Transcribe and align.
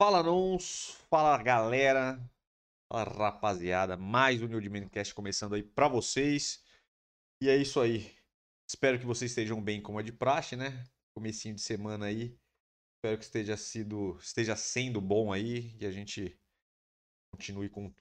Fala, 0.00 0.22
Nons. 0.22 0.96
Fala, 1.10 1.36
galera. 1.42 2.18
Fala, 2.90 3.04
rapaziada. 3.04 3.98
Mais 3.98 4.40
um 4.40 4.46
New 4.46 4.88
Cast 4.88 5.14
começando 5.14 5.54
aí 5.54 5.62
pra 5.62 5.88
vocês. 5.88 6.64
E 7.42 7.50
é 7.50 7.56
isso 7.58 7.78
aí. 7.78 8.10
Espero 8.66 8.98
que 8.98 9.04
vocês 9.04 9.30
estejam 9.30 9.62
bem 9.62 9.82
como 9.82 10.00
é 10.00 10.02
de 10.02 10.10
praxe, 10.10 10.56
né? 10.56 10.86
Comecinho 11.14 11.54
de 11.54 11.60
semana 11.60 12.06
aí. 12.06 12.34
Espero 12.96 13.18
que 13.18 13.24
esteja, 13.24 13.58
sido, 13.58 14.16
esteja 14.22 14.56
sendo 14.56 15.02
bom 15.02 15.34
aí 15.34 15.76
e 15.78 15.84
a 15.84 15.90
gente 15.90 16.34
continue 17.30 17.68
com. 17.68 17.92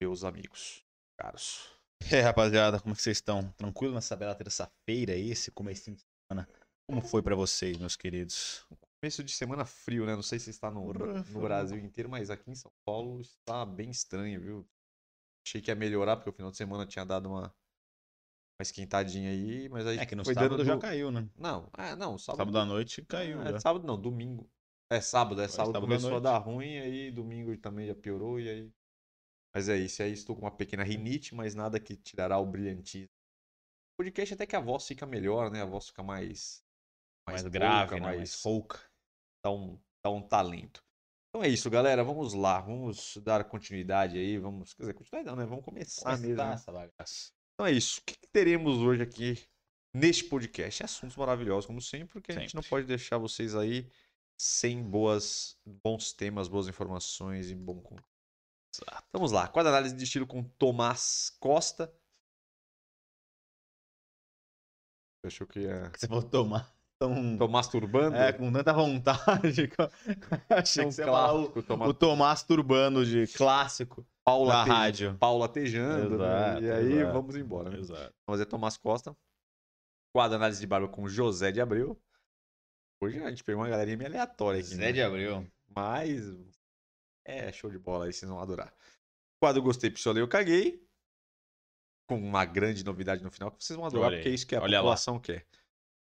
Meus 0.00 0.22
amigos, 0.22 0.84
caros. 1.18 1.72
É, 2.12 2.20
rapaziada, 2.20 2.78
como 2.78 2.92
é 2.92 2.96
que 2.96 3.02
vocês 3.02 3.16
estão? 3.16 3.50
Tranquilo 3.54 3.94
nessa 3.94 4.14
bela 4.14 4.32
terça-feira 4.32 5.12
aí, 5.12 5.32
esse 5.32 5.50
comecinho 5.50 5.96
de 5.96 6.04
semana? 6.30 6.48
Como 6.88 7.02
foi 7.02 7.20
pra 7.20 7.34
vocês, 7.34 7.76
meus 7.78 7.96
queridos? 7.96 8.64
Começo 9.00 9.22
de 9.22 9.32
semana 9.32 9.64
frio, 9.64 10.06
né? 10.06 10.14
Não 10.14 10.22
sei 10.22 10.38
se 10.38 10.50
está 10.50 10.70
no, 10.70 10.92
no 10.92 11.40
Brasil 11.40 11.78
inteiro, 11.78 12.08
mas 12.08 12.30
aqui 12.30 12.50
em 12.50 12.54
São 12.54 12.72
Paulo 12.84 13.20
está 13.20 13.64
bem 13.64 13.90
estranho, 13.90 14.40
viu? 14.40 14.68
Achei 15.46 15.60
que 15.60 15.70
ia 15.70 15.74
melhorar, 15.74 16.16
porque 16.16 16.30
o 16.30 16.32
final 16.32 16.50
de 16.50 16.56
semana 16.56 16.86
tinha 16.86 17.04
dado 17.04 17.28
uma, 17.28 17.42
uma 17.42 18.62
esquentadinha 18.62 19.30
aí, 19.30 19.68
mas 19.68 19.86
aí 19.86 19.98
É 19.98 20.06
que 20.06 20.16
no 20.16 20.24
foi 20.24 20.34
sábado 20.34 20.56
dando 20.56 20.64
já 20.66 20.74
do- 20.74 20.80
caiu, 20.80 21.10
né? 21.12 21.28
Não, 21.36 21.70
é, 21.76 21.94
não, 21.94 22.18
sábado. 22.18 22.38
Sábado 22.38 22.58
à 22.58 22.64
noite 22.64 23.04
caiu 23.04 23.40
é, 23.42 23.52
já. 23.52 23.60
sábado 23.60 23.86
não, 23.86 24.00
domingo. 24.00 24.50
É 24.90 25.00
sábado, 25.00 25.40
é 25.40 25.48
sábado, 25.48 25.66
sábado 25.74 25.76
à 25.78 25.80
começou 25.80 26.16
a 26.16 26.20
dar 26.20 26.38
ruim, 26.38 26.78
aí 26.78 27.10
domingo 27.10 27.56
também 27.58 27.86
já 27.86 27.94
piorou, 27.94 28.40
e 28.40 28.48
aí. 28.48 28.72
Mas 29.54 29.68
é 29.68 29.76
isso, 29.76 30.02
aí 30.02 30.12
estou 30.12 30.34
com 30.34 30.42
uma 30.42 30.50
pequena 30.50 30.82
rinite, 30.82 31.34
mas 31.34 31.54
nada 31.54 31.78
que 31.78 31.96
tirará 31.96 32.38
o 32.38 32.46
brilhantismo. 32.46 33.08
O 33.94 34.02
podcast 34.02 34.34
até 34.34 34.46
que 34.46 34.56
a 34.56 34.60
voz 34.60 34.86
fica 34.86 35.06
melhor, 35.06 35.50
né? 35.50 35.62
A 35.62 35.66
voz 35.66 35.88
fica 35.88 36.02
mais. 36.02 36.62
Mais 37.28 37.42
rouca, 37.42 37.50
grave, 37.58 37.94
né? 37.96 38.00
mais 38.00 38.16
Mais 38.18 38.42
rouca. 38.42 38.80
dá 39.44 39.50
um, 39.50 39.80
dá 40.04 40.10
um 40.10 40.22
talento. 40.22 40.82
Então 41.28 41.44
é 41.44 41.48
isso, 41.48 41.68
galera. 41.68 42.02
Vamos 42.04 42.32
lá. 42.34 42.60
Vamos 42.60 43.16
dar 43.18 43.44
continuidade 43.44 44.16
aí. 44.18 44.38
Vamos. 44.38 44.72
Quer 44.74 44.84
dizer, 44.84 44.94
continuidade 44.94 45.26
não, 45.28 45.36
né? 45.36 45.48
Vamos 45.48 45.64
começar 45.64 46.16
mesmo. 46.18 46.36
né? 46.36 46.52
essa 46.54 46.72
bagaça. 46.72 47.32
Então 47.54 47.66
é 47.66 47.72
isso. 47.72 48.00
O 48.00 48.04
que, 48.04 48.14
que 48.18 48.26
teremos 48.28 48.78
hoje 48.78 49.02
aqui 49.02 49.46
neste 49.94 50.24
podcast? 50.24 50.84
Assuntos 50.84 51.16
maravilhosos, 51.16 51.66
como 51.66 51.80
sempre, 51.80 52.12
porque 52.12 52.32
a 52.32 52.38
gente 52.38 52.54
não 52.54 52.62
Sempre. 52.62 52.70
pode 52.70 52.86
deixar 52.86 53.18
vocês 53.18 53.54
aí 53.54 53.90
sem 54.38 54.82
boas, 54.82 55.58
bons 55.64 56.12
temas, 56.12 56.48
boas 56.48 56.68
informações 56.68 57.50
e 57.50 57.54
bom 57.54 57.80
conteúdo. 57.80 58.04
Vamos 59.10 59.32
lá. 59.32 59.48
Quadro 59.48 59.70
análise 59.70 59.96
de 59.96 60.04
estilo 60.04 60.26
com 60.26 60.42
Tomás 60.42 61.34
Costa. 61.40 61.90
Achou 65.24 65.46
que 65.46 65.60
ia. 65.60 65.90
Você 65.96 66.06
falou 66.06 66.22
tomar. 66.22 66.75
Tão... 66.98 67.36
Tô 67.36 67.46
masturbando? 67.46 68.16
É, 68.16 68.32
com 68.32 68.50
tanta 68.50 68.72
vontade. 68.72 69.68
Achei 70.48 70.84
um 70.84 70.88
que 70.88 70.94
você 70.94 71.02
ia 71.02 71.06
falar 71.06 71.32
o, 71.34 71.38
clássico. 71.50 71.62
Tomás 71.62 71.90
o 71.90 71.94
Tomás 71.94 72.42
Turbano 72.42 73.04
de 73.04 73.26
clássico 73.26 74.06
Paula 74.24 74.54
da 74.54 74.64
Te- 74.64 74.70
rádio. 74.70 75.16
Paula 75.18 75.48
Tejando. 75.48 76.18
né? 76.18 76.24
Exato, 76.24 76.62
E 76.64 76.70
aí 76.70 76.92
exato. 76.94 77.12
vamos 77.12 77.36
embora. 77.36 77.70
Né? 77.70 77.78
Exato. 77.78 78.00
Vamos 78.00 78.38
fazer 78.40 78.46
Tomás 78.46 78.76
Costa. 78.78 79.16
Quadro 80.14 80.36
análise 80.36 80.60
de 80.60 80.66
barba 80.66 80.88
com 80.88 81.06
José 81.06 81.52
de 81.52 81.60
Abreu. 81.60 82.00
Hoje 83.02 83.22
a 83.22 83.28
gente 83.28 83.44
pegou 83.44 83.62
uma 83.62 83.68
galerinha 83.68 83.98
meio 83.98 84.08
aleatória 84.08 84.60
aqui. 84.60 84.68
Zé 84.70 84.76
né? 84.86 84.92
de 84.92 85.02
Abril. 85.02 85.46
Mas 85.68 86.22
é 87.26 87.52
show 87.52 87.70
de 87.70 87.78
bola 87.78 88.06
aí, 88.06 88.12
vocês 88.12 88.28
vão 88.30 88.40
adorar. 88.40 88.72
Quadro 89.38 89.60
Gostei, 89.62 89.90
Pistolei, 89.90 90.22
Eu 90.22 90.28
Caguei. 90.28 90.82
Com 92.08 92.16
uma 92.18 92.44
grande 92.46 92.84
novidade 92.84 93.22
no 93.22 93.30
final 93.30 93.50
que 93.50 93.62
vocês 93.62 93.76
vão 93.76 93.84
adorar, 93.84 94.12
porque 94.12 94.28
é 94.28 94.32
isso 94.32 94.46
que 94.46 94.54
a 94.54 94.62
olha 94.62 94.78
lá. 94.78 94.82
população 94.84 95.18
quer. 95.18 95.44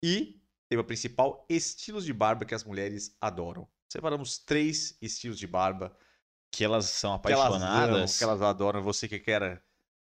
E 0.02 0.39
tema 0.70 0.84
principal, 0.84 1.44
estilos 1.48 2.04
de 2.04 2.12
barba 2.12 2.44
que 2.44 2.54
as 2.54 2.62
mulheres 2.62 3.16
adoram. 3.20 3.68
Separamos 3.92 4.38
três 4.38 4.96
estilos 5.02 5.36
de 5.36 5.48
barba 5.48 5.96
Que 6.52 6.62
elas 6.64 6.84
são 6.86 7.18
que 7.18 7.32
elas 7.32 7.56
amam, 7.56 7.68
apaixonadas. 7.68 8.16
que 8.16 8.22
elas 8.22 8.40
adoram. 8.40 8.80
Você 8.80 9.08
que 9.08 9.18
quer, 9.18 9.64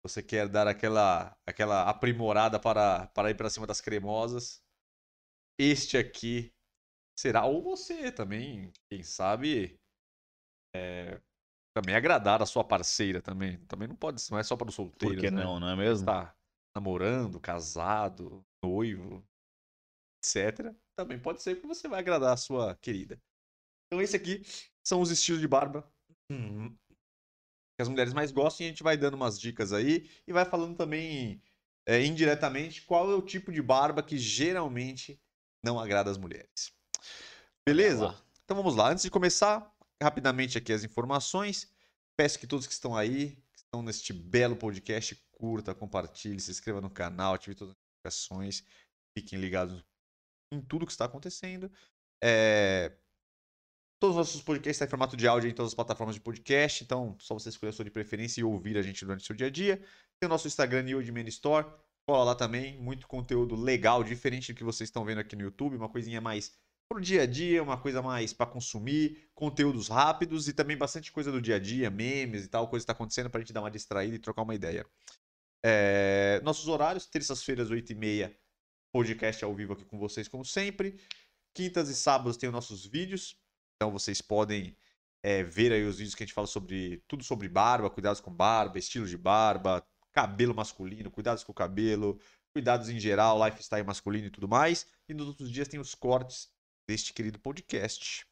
você 0.02 0.22
quer 0.22 0.46
dar 0.48 0.68
aquela, 0.68 1.34
aquela 1.46 1.88
aprimorada 1.88 2.60
para, 2.60 3.06
para 3.08 3.30
ir 3.30 3.34
para 3.34 3.48
cima 3.48 3.66
das 3.66 3.80
cremosas. 3.80 4.62
Este 5.58 5.96
aqui 5.96 6.52
será, 7.18 7.46
ou 7.46 7.62
você 7.62 8.12
também, 8.12 8.70
quem 8.90 9.02
sabe, 9.02 9.80
é, 10.74 11.18
também 11.74 11.94
agradar 11.94 12.42
a 12.42 12.46
sua 12.46 12.62
parceira 12.62 13.22
também. 13.22 13.58
Também 13.64 13.88
não 13.88 13.96
pode, 13.96 14.22
não 14.30 14.38
é 14.38 14.42
só 14.42 14.54
para 14.54 14.68
os 14.68 14.74
solteiros. 14.74 15.16
Por 15.16 15.20
que 15.22 15.30
né? 15.30 15.42
não, 15.42 15.58
não 15.58 15.70
é 15.70 15.76
mesmo? 15.76 16.02
Está 16.02 16.34
namorando, 16.76 17.40
casado, 17.40 18.44
noivo, 18.62 19.26
etc. 20.22 20.72
Também 20.96 21.18
pode 21.18 21.42
ser 21.42 21.60
que 21.60 21.66
você 21.66 21.88
vai 21.88 21.98
agradar 21.98 22.32
a 22.32 22.36
sua 22.36 22.76
querida. 22.76 23.20
Então 23.86 24.00
esse 24.00 24.16
aqui 24.16 24.42
são 24.82 25.00
os 25.00 25.10
estilos 25.10 25.40
de 25.40 25.48
barba 25.48 25.86
hum, 26.30 26.74
que 27.76 27.82
as 27.82 27.88
mulheres 27.88 28.12
mais 28.12 28.30
gostam 28.30 28.64
e 28.64 28.68
a 28.68 28.70
gente 28.70 28.82
vai 28.82 28.96
dando 28.96 29.14
umas 29.14 29.38
dicas 29.38 29.72
aí 29.72 30.08
e 30.26 30.32
vai 30.32 30.44
falando 30.44 30.76
também 30.76 31.42
é, 31.86 32.04
indiretamente 32.04 32.82
qual 32.82 33.10
é 33.10 33.14
o 33.14 33.22
tipo 33.22 33.52
de 33.52 33.60
barba 33.60 34.02
que 34.02 34.16
geralmente 34.16 35.20
não 35.62 35.78
agrada 35.78 36.10
as 36.10 36.18
mulheres. 36.18 36.72
Beleza? 37.66 38.16
Então 38.44 38.56
vamos 38.56 38.76
lá. 38.76 38.90
Antes 38.90 39.04
de 39.04 39.10
começar, 39.10 39.72
rapidamente 40.02 40.58
aqui 40.58 40.72
as 40.72 40.84
informações. 40.84 41.70
Peço 42.16 42.38
que 42.38 42.46
todos 42.46 42.66
que 42.66 42.72
estão 42.72 42.96
aí, 42.96 43.36
que 43.52 43.58
estão 43.58 43.82
neste 43.82 44.12
belo 44.12 44.56
podcast, 44.56 45.16
curta, 45.32 45.74
compartilhe, 45.74 46.40
se 46.40 46.50
inscreva 46.50 46.80
no 46.80 46.90
canal, 46.90 47.34
ative 47.34 47.54
todas 47.54 47.72
as 47.72 47.78
notificações, 47.78 48.64
fiquem 49.16 49.38
ligados 49.38 49.82
em 50.52 50.60
tudo 50.60 50.86
que 50.86 50.92
está 50.92 51.06
acontecendo. 51.06 51.70
É, 52.22 52.92
Todos 54.02 54.16
os 54.16 54.18
nossos 54.18 54.42
podcasts 54.42 54.74
estão 54.74 54.86
em 54.86 54.90
formato 54.90 55.16
de 55.16 55.28
áudio 55.28 55.48
em 55.48 55.54
todas 55.54 55.70
as 55.70 55.76
plataformas 55.76 56.16
de 56.16 56.20
podcast, 56.20 56.82
então 56.82 57.14
só 57.20 57.34
você 57.34 57.50
escolher 57.50 57.70
a 57.70 57.72
sua 57.72 57.84
de 57.84 57.90
preferência 57.92 58.40
e 58.40 58.44
ouvir 58.44 58.76
a 58.76 58.82
gente 58.82 59.04
durante 59.04 59.22
o 59.22 59.24
seu 59.24 59.36
dia 59.36 59.46
a 59.46 59.50
dia. 59.50 59.76
Tem 60.18 60.26
o 60.26 60.28
nosso 60.28 60.48
Instagram, 60.48 60.82
New 60.82 60.96
Old 60.96 61.12
Man 61.12 61.28
Store, 61.28 61.68
cola 62.04 62.24
lá 62.24 62.34
também, 62.34 62.76
muito 62.82 63.06
conteúdo 63.06 63.54
legal, 63.54 64.02
diferente 64.02 64.52
do 64.52 64.56
que 64.56 64.64
vocês 64.64 64.88
estão 64.88 65.04
vendo 65.04 65.18
aqui 65.18 65.36
no 65.36 65.42
YouTube, 65.42 65.76
uma 65.76 65.88
coisinha 65.88 66.20
mais 66.20 66.52
pro 66.88 67.00
dia 67.00 67.22
a 67.22 67.26
dia, 67.26 67.62
uma 67.62 67.78
coisa 67.78 68.02
mais 68.02 68.32
para 68.32 68.44
consumir, 68.44 69.30
conteúdos 69.36 69.86
rápidos 69.86 70.48
e 70.48 70.52
também 70.52 70.76
bastante 70.76 71.12
coisa 71.12 71.30
do 71.30 71.40
dia 71.40 71.54
a 71.54 71.58
dia, 71.60 71.88
memes 71.88 72.44
e 72.44 72.48
tal, 72.48 72.66
coisa 72.66 72.82
que 72.82 72.90
está 72.90 72.94
acontecendo 72.94 73.30
pra 73.30 73.38
gente 73.38 73.52
dar 73.52 73.60
uma 73.60 73.70
distraída 73.70 74.16
e 74.16 74.18
trocar 74.18 74.42
uma 74.42 74.56
ideia. 74.56 74.84
É, 75.64 76.40
Nossos 76.42 76.66
horários, 76.66 77.06
terças-feiras, 77.06 77.70
8h30, 77.70 78.34
podcast 78.92 79.44
ao 79.44 79.54
vivo 79.54 79.72
aqui 79.72 79.84
com 79.84 79.98
vocês, 79.98 80.28
como 80.28 80.44
sempre. 80.44 81.00
Quintas 81.54 81.88
e 81.88 81.96
sábados 81.96 82.36
tem 82.36 82.48
os 82.48 82.52
nossos 82.52 82.86
vídeos, 82.86 83.36
então 83.74 83.90
vocês 83.90 84.20
podem 84.20 84.76
é, 85.22 85.42
ver 85.42 85.72
aí 85.72 85.84
os 85.84 85.96
vídeos 85.96 86.14
que 86.14 86.22
a 86.22 86.26
gente 86.26 86.34
fala 86.34 86.46
sobre 86.46 87.02
tudo 87.08 87.24
sobre 87.24 87.48
barba, 87.48 87.90
cuidados 87.90 88.20
com 88.20 88.32
barba, 88.32 88.78
estilos 88.78 89.10
de 89.10 89.18
barba, 89.18 89.84
cabelo 90.12 90.54
masculino, 90.54 91.10
cuidados 91.10 91.42
com 91.42 91.52
o 91.52 91.54
cabelo, 91.54 92.20
cuidados 92.52 92.88
em 92.88 93.00
geral, 93.00 93.44
lifestyle 93.44 93.84
masculino 93.84 94.26
e 94.26 94.30
tudo 94.30 94.46
mais. 94.46 94.86
E 95.08 95.14
nos 95.14 95.28
outros 95.28 95.50
dias 95.50 95.68
tem 95.68 95.80
os 95.80 95.94
cortes 95.94 96.50
deste 96.86 97.12
querido 97.12 97.38
podcast. 97.38 98.26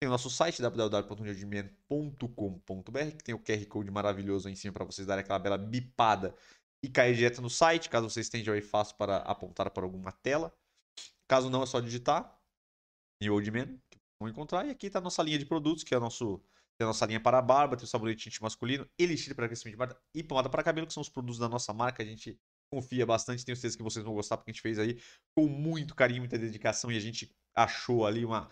Tem 0.00 0.08
o 0.08 0.10
nosso 0.10 0.28
site 0.28 0.60
www.nerdman.com.br 0.60 3.16
que 3.16 3.24
tem 3.24 3.34
o 3.34 3.38
QR 3.38 3.64
Code 3.66 3.90
maravilhoso 3.90 4.48
aí 4.48 4.52
em 4.52 4.56
cima 4.56 4.72
para 4.72 4.84
vocês 4.84 5.06
darem 5.06 5.22
aquela 5.22 5.38
bela 5.38 5.56
bipada 5.56 6.34
e 6.84 6.88
cair 6.90 7.16
direto 7.16 7.40
no 7.40 7.48
site, 7.48 7.88
caso 7.88 8.10
vocês 8.10 8.28
tenham 8.28 8.52
aí 8.52 8.60
fácil 8.60 8.94
para 8.96 9.16
apontar 9.18 9.70
para 9.70 9.84
alguma 9.84 10.12
tela. 10.12 10.54
Caso 11.26 11.48
não, 11.48 11.62
é 11.62 11.66
só 11.66 11.80
digitar 11.80 12.38
em 13.22 13.30
Old 13.30 13.50
Man, 13.50 13.78
que 13.90 13.98
vão 14.20 14.28
encontrar. 14.28 14.66
E 14.66 14.70
aqui 14.70 14.88
está 14.88 14.98
a 14.98 15.02
nossa 15.02 15.22
linha 15.22 15.38
de 15.38 15.46
produtos, 15.46 15.82
que 15.82 15.94
é 15.94 15.96
a, 15.96 16.00
nosso, 16.00 16.42
tem 16.76 16.84
a 16.84 16.88
nossa 16.88 17.06
linha 17.06 17.18
para 17.18 17.40
barba, 17.40 17.74
tem 17.74 17.84
o 17.84 17.88
sabonete 17.88 18.28
íntimo 18.28 18.44
masculino, 18.44 18.86
elixir 18.98 19.34
para 19.34 19.46
crescimento 19.46 19.72
de 19.72 19.78
barba 19.78 19.98
e 20.14 20.22
pomada 20.22 20.50
para 20.50 20.62
cabelo, 20.62 20.86
que 20.86 20.92
são 20.92 21.00
os 21.00 21.08
produtos 21.08 21.38
da 21.38 21.48
nossa 21.48 21.72
marca. 21.72 22.02
A 22.02 22.06
gente 22.06 22.38
confia 22.70 23.06
bastante, 23.06 23.46
tenho 23.46 23.56
certeza 23.56 23.78
que 23.78 23.82
vocês 23.82 24.04
vão 24.04 24.12
gostar, 24.12 24.36
porque 24.36 24.50
a 24.50 24.52
gente 24.52 24.60
fez 24.60 24.78
aí 24.78 25.00
com 25.34 25.46
muito 25.46 25.94
carinho, 25.94 26.20
muita 26.20 26.36
dedicação 26.36 26.92
e 26.92 26.98
a 26.98 27.00
gente 27.00 27.34
achou 27.54 28.04
ali 28.06 28.26
uma 28.26 28.50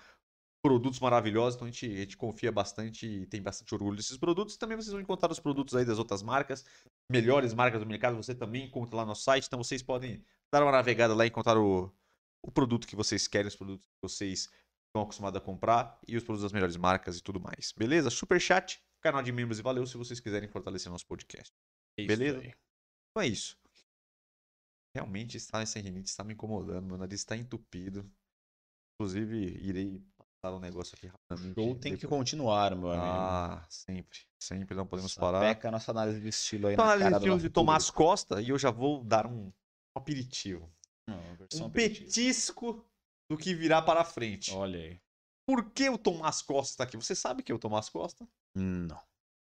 produtos 0.62 1.00
maravilhosos, 1.00 1.56
então 1.56 1.66
a 1.66 1.70
gente, 1.70 1.86
a 1.86 1.96
gente 1.98 2.16
confia 2.16 2.52
bastante 2.52 3.06
e 3.06 3.26
tem 3.26 3.42
bastante 3.42 3.74
orgulho 3.74 3.96
desses 3.96 4.16
produtos. 4.16 4.56
Também 4.56 4.76
vocês 4.76 4.92
vão 4.92 5.00
encontrar 5.00 5.30
os 5.30 5.40
produtos 5.40 5.74
aí 5.74 5.84
das 5.84 5.98
outras 5.98 6.22
marcas, 6.22 6.64
melhores 7.10 7.52
marcas 7.52 7.80
do 7.80 7.86
mercado, 7.86 8.16
você 8.16 8.34
também 8.34 8.64
encontra 8.64 8.96
lá 8.96 9.04
no 9.04 9.14
site, 9.14 9.46
então 9.46 9.62
vocês 9.62 9.82
podem 9.82 10.24
dar 10.52 10.62
uma 10.62 10.70
navegada 10.70 11.14
lá 11.14 11.24
e 11.24 11.28
encontrar 11.28 11.58
o, 11.58 11.92
o 12.42 12.52
produto 12.52 12.86
que 12.86 12.94
vocês 12.94 13.26
querem, 13.26 13.48
os 13.48 13.56
produtos 13.56 13.84
que 13.84 14.00
vocês 14.00 14.48
estão 14.86 15.02
acostumados 15.02 15.40
a 15.40 15.44
comprar 15.44 15.98
e 16.06 16.16
os 16.16 16.22
produtos 16.22 16.44
das 16.44 16.52
melhores 16.52 16.76
marcas 16.76 17.18
e 17.18 17.22
tudo 17.22 17.40
mais. 17.40 17.72
Beleza? 17.76 18.10
Superchat, 18.10 18.80
canal 19.00 19.22
de 19.22 19.32
membros 19.32 19.58
e 19.58 19.62
valeu 19.62 19.84
se 19.86 19.96
vocês 19.96 20.20
quiserem 20.20 20.48
fortalecer 20.48 20.92
nosso 20.92 21.06
podcast. 21.06 21.52
Isso 21.98 22.06
Beleza? 22.06 22.38
aí. 22.38 22.54
Então 23.10 23.22
é 23.22 23.26
isso. 23.26 23.56
Realmente 24.94 25.38
está 25.38 25.62
essa 25.62 25.80
rinite 25.80 26.10
está 26.10 26.22
me 26.22 26.34
incomodando, 26.34 26.86
meu 26.86 26.98
nariz 26.98 27.20
está 27.20 27.36
entupido. 27.36 28.08
Inclusive, 28.94 29.36
irei 29.36 30.04
um 30.50 30.58
negócio 30.58 30.96
aqui 30.96 31.06
rapidamente. 31.06 31.58
O 31.60 31.62
show 31.64 31.74
tem 31.78 31.96
que 31.96 32.06
continuar, 32.06 32.74
meu 32.74 32.90
amigo. 32.90 33.06
Ah, 33.06 33.64
sempre. 33.68 34.18
Sempre 34.42 34.74
não 34.74 34.86
podemos 34.86 35.12
Só 35.12 35.20
parar. 35.20 35.40
Peca 35.40 35.68
a 35.68 35.70
nossa 35.70 35.92
análise 35.92 36.20
de 36.20 36.28
estilo 36.28 36.66
aí 36.66 36.74
Então, 36.74 36.84
na 36.84 36.92
análise 36.94 37.10
de 37.12 37.16
estilo 37.18 37.38
de 37.40 37.50
Tomás 37.50 37.84
público. 37.86 38.02
Costa 38.10 38.40
e 38.42 38.48
eu 38.48 38.58
já 38.58 38.70
vou 38.70 39.04
dar 39.04 39.26
um 39.26 39.52
aperitivo. 39.96 40.68
Não, 41.08 41.16
Um 41.54 41.66
aperitiva. 41.66 42.06
petisco 42.06 42.84
do 43.30 43.38
que 43.38 43.54
virá 43.54 43.80
para 43.80 44.04
frente. 44.04 44.52
Olha 44.52 44.80
aí. 44.80 45.00
Por 45.46 45.70
que 45.70 45.88
o 45.88 45.96
Tomás 45.98 46.42
Costa 46.42 46.72
está 46.72 46.84
aqui? 46.84 46.96
Você 46.96 47.14
sabe 47.14 47.42
que 47.42 47.52
é 47.52 47.54
o 47.54 47.58
Tomás 47.58 47.88
Costa? 47.88 48.26
Não. 48.56 49.00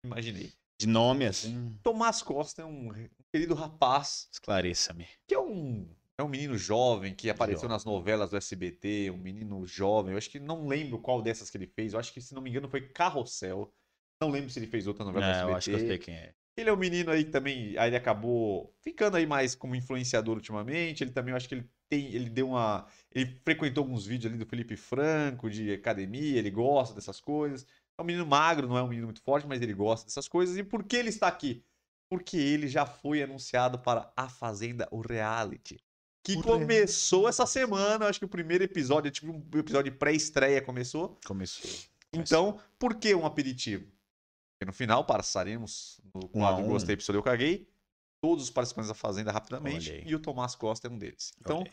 Imaginei. 0.05 0.53
De 0.79 0.87
nome, 0.87 1.25
assim, 1.27 1.77
Tomás 1.83 2.21
Costa 2.23 2.63
é 2.63 2.65
um 2.65 2.89
querido 3.31 3.53
rapaz 3.53 4.27
esclareça-me. 4.31 5.07
que 5.27 5.35
é 5.35 5.39
um, 5.39 5.87
é 6.21 6.23
um 6.25 6.29
menino 6.29 6.57
jovem 6.57 7.13
que 7.15 7.29
apareceu 7.29 7.63
Jovem. 7.63 7.69
nas 7.69 7.85
novelas 7.85 8.29
do 8.31 8.37
SBT, 8.37 9.11
um 9.11 9.17
menino 9.17 9.65
jovem. 9.65 10.13
Eu 10.13 10.17
acho 10.17 10.29
que 10.29 10.39
não 10.39 10.67
lembro 10.67 10.99
qual 10.99 11.21
dessas 11.21 11.49
que 11.49 11.57
ele 11.57 11.67
fez. 11.67 11.93
Eu 11.93 11.99
acho 11.99 12.13
que, 12.13 12.21
se 12.21 12.33
não 12.33 12.41
me 12.41 12.49
engano, 12.49 12.69
foi 12.69 12.81
Carrossel. 12.89 13.73
Não 14.21 14.29
lembro 14.29 14.49
se 14.49 14.59
ele 14.59 14.67
fez 14.67 14.87
outra 14.87 15.03
novela 15.05 15.25
É, 15.25 15.29
do 15.29 15.33
SBT. 15.33 15.51
eu 15.51 15.55
acho 15.55 15.69
que 15.69 15.75
eu 15.75 15.79
sei 15.79 15.97
quem 15.97 16.15
é. 16.15 16.35
Ele 16.57 16.69
é 16.69 16.73
um 16.73 16.77
menino 16.77 17.11
aí 17.11 17.23
que 17.25 17.31
também, 17.31 17.77
aí 17.77 17.89
ele 17.89 17.95
acabou 17.95 18.75
ficando 18.81 19.17
aí 19.17 19.25
mais 19.25 19.55
como 19.55 19.75
influenciador 19.75 20.35
ultimamente. 20.35 21.03
Ele 21.03 21.11
também, 21.11 21.31
eu 21.31 21.37
acho 21.37 21.47
que 21.47 21.55
ele 21.55 21.69
tem, 21.89 22.13
ele 22.13 22.29
deu 22.29 22.49
uma, 22.49 22.87
ele 23.11 23.39
frequentou 23.43 23.83
alguns 23.83 24.05
vídeos 24.05 24.31
ali 24.31 24.37
do 24.37 24.45
Felipe 24.49 24.75
Franco 24.77 25.49
de 25.49 25.71
academia, 25.73 26.37
ele 26.37 26.51
gosta 26.51 26.93
dessas 26.93 27.19
coisas. 27.19 27.65
É 27.97 28.01
um 28.01 28.05
menino 28.05 28.25
magro, 28.25 28.67
não 28.67 28.77
é 28.77 28.83
um 28.83 28.87
menino 28.87 29.07
muito 29.07 29.21
forte, 29.21 29.47
mas 29.47 29.61
ele 29.61 29.73
gosta 29.73 30.05
dessas 30.05 30.27
coisas. 30.27 30.57
E 30.57 30.63
por 30.63 30.83
que 30.83 30.97
ele 30.97 31.09
está 31.09 31.27
aqui? 31.27 31.63
Porque 32.09 32.37
ele 32.37 32.67
já 32.67 32.85
foi 32.85 33.23
anunciado 33.23 33.79
para 33.79 34.11
A 34.15 34.27
Fazenda, 34.29 34.87
o 34.91 34.99
reality. 35.01 35.81
Que 36.23 36.41
começou 36.41 37.27
essa 37.27 37.45
semana, 37.45 38.07
acho 38.07 38.19
que 38.19 38.25
o 38.25 38.29
primeiro 38.29 38.63
episódio, 38.63 39.09
tipo 39.09 39.31
um 39.31 39.59
episódio 39.59 39.91
de 39.91 39.97
pré-estreia 39.97 40.61
começou. 40.61 41.17
Começou. 41.25 41.69
Então, 42.13 42.59
por 42.77 42.95
que 42.95 43.15
um 43.15 43.25
aperitivo? 43.25 43.85
Porque 44.53 44.65
no 44.65 44.73
final 44.73 45.03
passaremos 45.03 45.99
no 46.13 46.27
quadro 46.27 46.63
um. 46.63 46.67
Gostei, 46.67 46.93
Episódio 46.93 47.19
Eu 47.19 47.23
Caguei, 47.23 47.67
todos 48.21 48.43
os 48.43 48.49
participantes 48.51 48.89
da 48.89 48.93
Fazenda 48.93 49.31
rapidamente, 49.31 50.03
e 50.05 50.13
o 50.13 50.19
Tomás 50.19 50.53
Costa 50.53 50.87
é 50.87 50.91
um 50.91 50.97
deles. 50.97 51.33
Então, 51.39 51.61
Ok. 51.61 51.71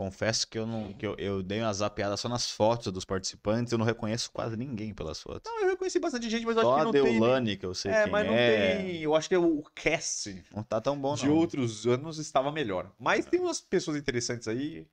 Confesso 0.00 0.48
que 0.48 0.58
eu 0.58 0.66
não. 0.66 0.94
Que 0.94 1.06
eu, 1.06 1.14
eu 1.18 1.42
dei 1.42 1.60
uma 1.60 1.70
zapeada 1.74 2.16
só 2.16 2.26
nas 2.26 2.50
fotos 2.50 2.90
dos 2.90 3.04
participantes, 3.04 3.70
eu 3.70 3.76
não 3.78 3.84
reconheço 3.84 4.30
quase 4.32 4.56
ninguém 4.56 4.94
pelas 4.94 5.20
fotos. 5.20 5.42
não, 5.44 5.60
eu 5.60 5.68
reconheci 5.72 5.98
bastante 5.98 6.30
gente, 6.30 6.46
mas 6.46 6.56
eu 6.56 6.62
Só 6.62 6.70
acho 6.70 6.88
a 6.88 6.90
que 6.92 6.98
não 6.98 7.04
tem... 7.04 7.20
Deolane, 7.20 7.56
que 7.58 7.66
eu 7.66 7.74
sei 7.74 7.92
É, 7.92 8.04
quem 8.04 8.12
mas 8.12 8.26
não 8.26 8.32
é. 8.32 8.76
tem... 8.78 8.96
Eu 9.02 9.14
acho 9.14 9.28
que 9.28 9.34
é 9.34 9.38
o 9.38 9.62
cast 9.74 10.42
Não 10.56 10.62
tá 10.62 10.80
tão 10.80 10.98
bom, 10.98 11.14
de 11.14 11.26
não. 11.26 11.34
outros 11.36 11.86
anos 11.86 12.16
estava 12.18 12.50
melhor. 12.50 12.90
Mas 12.98 13.26
tem 13.26 13.40
umas 13.40 13.60
pessoas 13.60 13.94
interessantes 13.98 14.48
aí, 14.48 14.86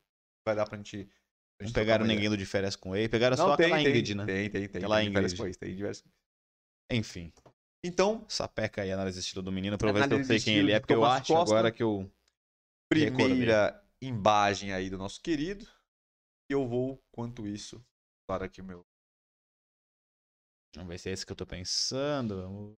vai 0.45 0.57
dar 0.57 0.65
pra 0.67 0.75
gente... 0.77 1.05
pra 1.05 1.13
Não 1.61 1.67
gente 1.67 1.73
pegaram 1.73 1.99
trocar 1.99 2.09
uma 2.09 2.13
ninguém 2.13 2.29
do 2.29 2.35
de 2.35 2.45
férias 2.45 2.75
com 2.75 2.93
ele, 2.93 3.07
pegaram 3.07 3.33
ideia. 3.35 3.45
só 3.45 3.51
Não, 3.51 3.55
tem, 3.55 3.65
aquela 3.67 3.81
tem, 3.81 3.87
Ingrid, 3.89 4.13
né? 4.13 4.25
Tem, 4.25 4.49
tem, 4.49 4.67
tem. 4.67 4.77
Aquela 4.79 4.97
tem 4.97 5.07
diversas 5.07 5.31
Ingrid. 5.31 5.41
coisas, 5.41 5.55
tem 5.57 5.73
diversas- 5.73 6.03
Enfim. 6.91 7.31
Então, 7.81 8.25
Sapeca 8.27 8.81
aí 8.81 8.91
a 8.91 8.95
análise 8.95 9.17
de 9.19 9.23
estilo 9.25 9.41
do 9.41 9.53
menino 9.53 9.77
pra 9.77 9.87
eu 9.89 9.93
ver 9.93 10.05
se 10.05 10.13
eu 10.13 10.23
sei 10.25 10.39
quem 10.41 10.57
ele 10.57 10.73
é, 10.73 10.81
porque 10.81 10.93
eu 10.93 11.05
acho 11.05 11.31
Costa. 11.31 11.49
agora 11.55 11.71
que 11.71 11.81
eu. 11.81 12.11
primeira 12.89 13.81
imagem 14.01 14.73
aí 14.73 14.89
do 14.89 14.97
nosso 14.97 15.21
querido. 15.21 15.65
E 16.49 16.53
eu 16.53 16.67
vou, 16.67 17.03
quanto 17.11 17.45
isso, 17.45 17.83
para 18.27 18.45
aqui 18.45 18.61
o 18.61 18.63
meu. 18.63 18.85
Vamos 20.75 20.89
ver 20.89 20.97
se 20.97 21.09
é 21.09 21.13
esse 21.13 21.25
que 21.25 21.31
eu 21.31 21.35
tô 21.35 21.45
pensando. 21.45 22.41
Vamos. 22.41 22.75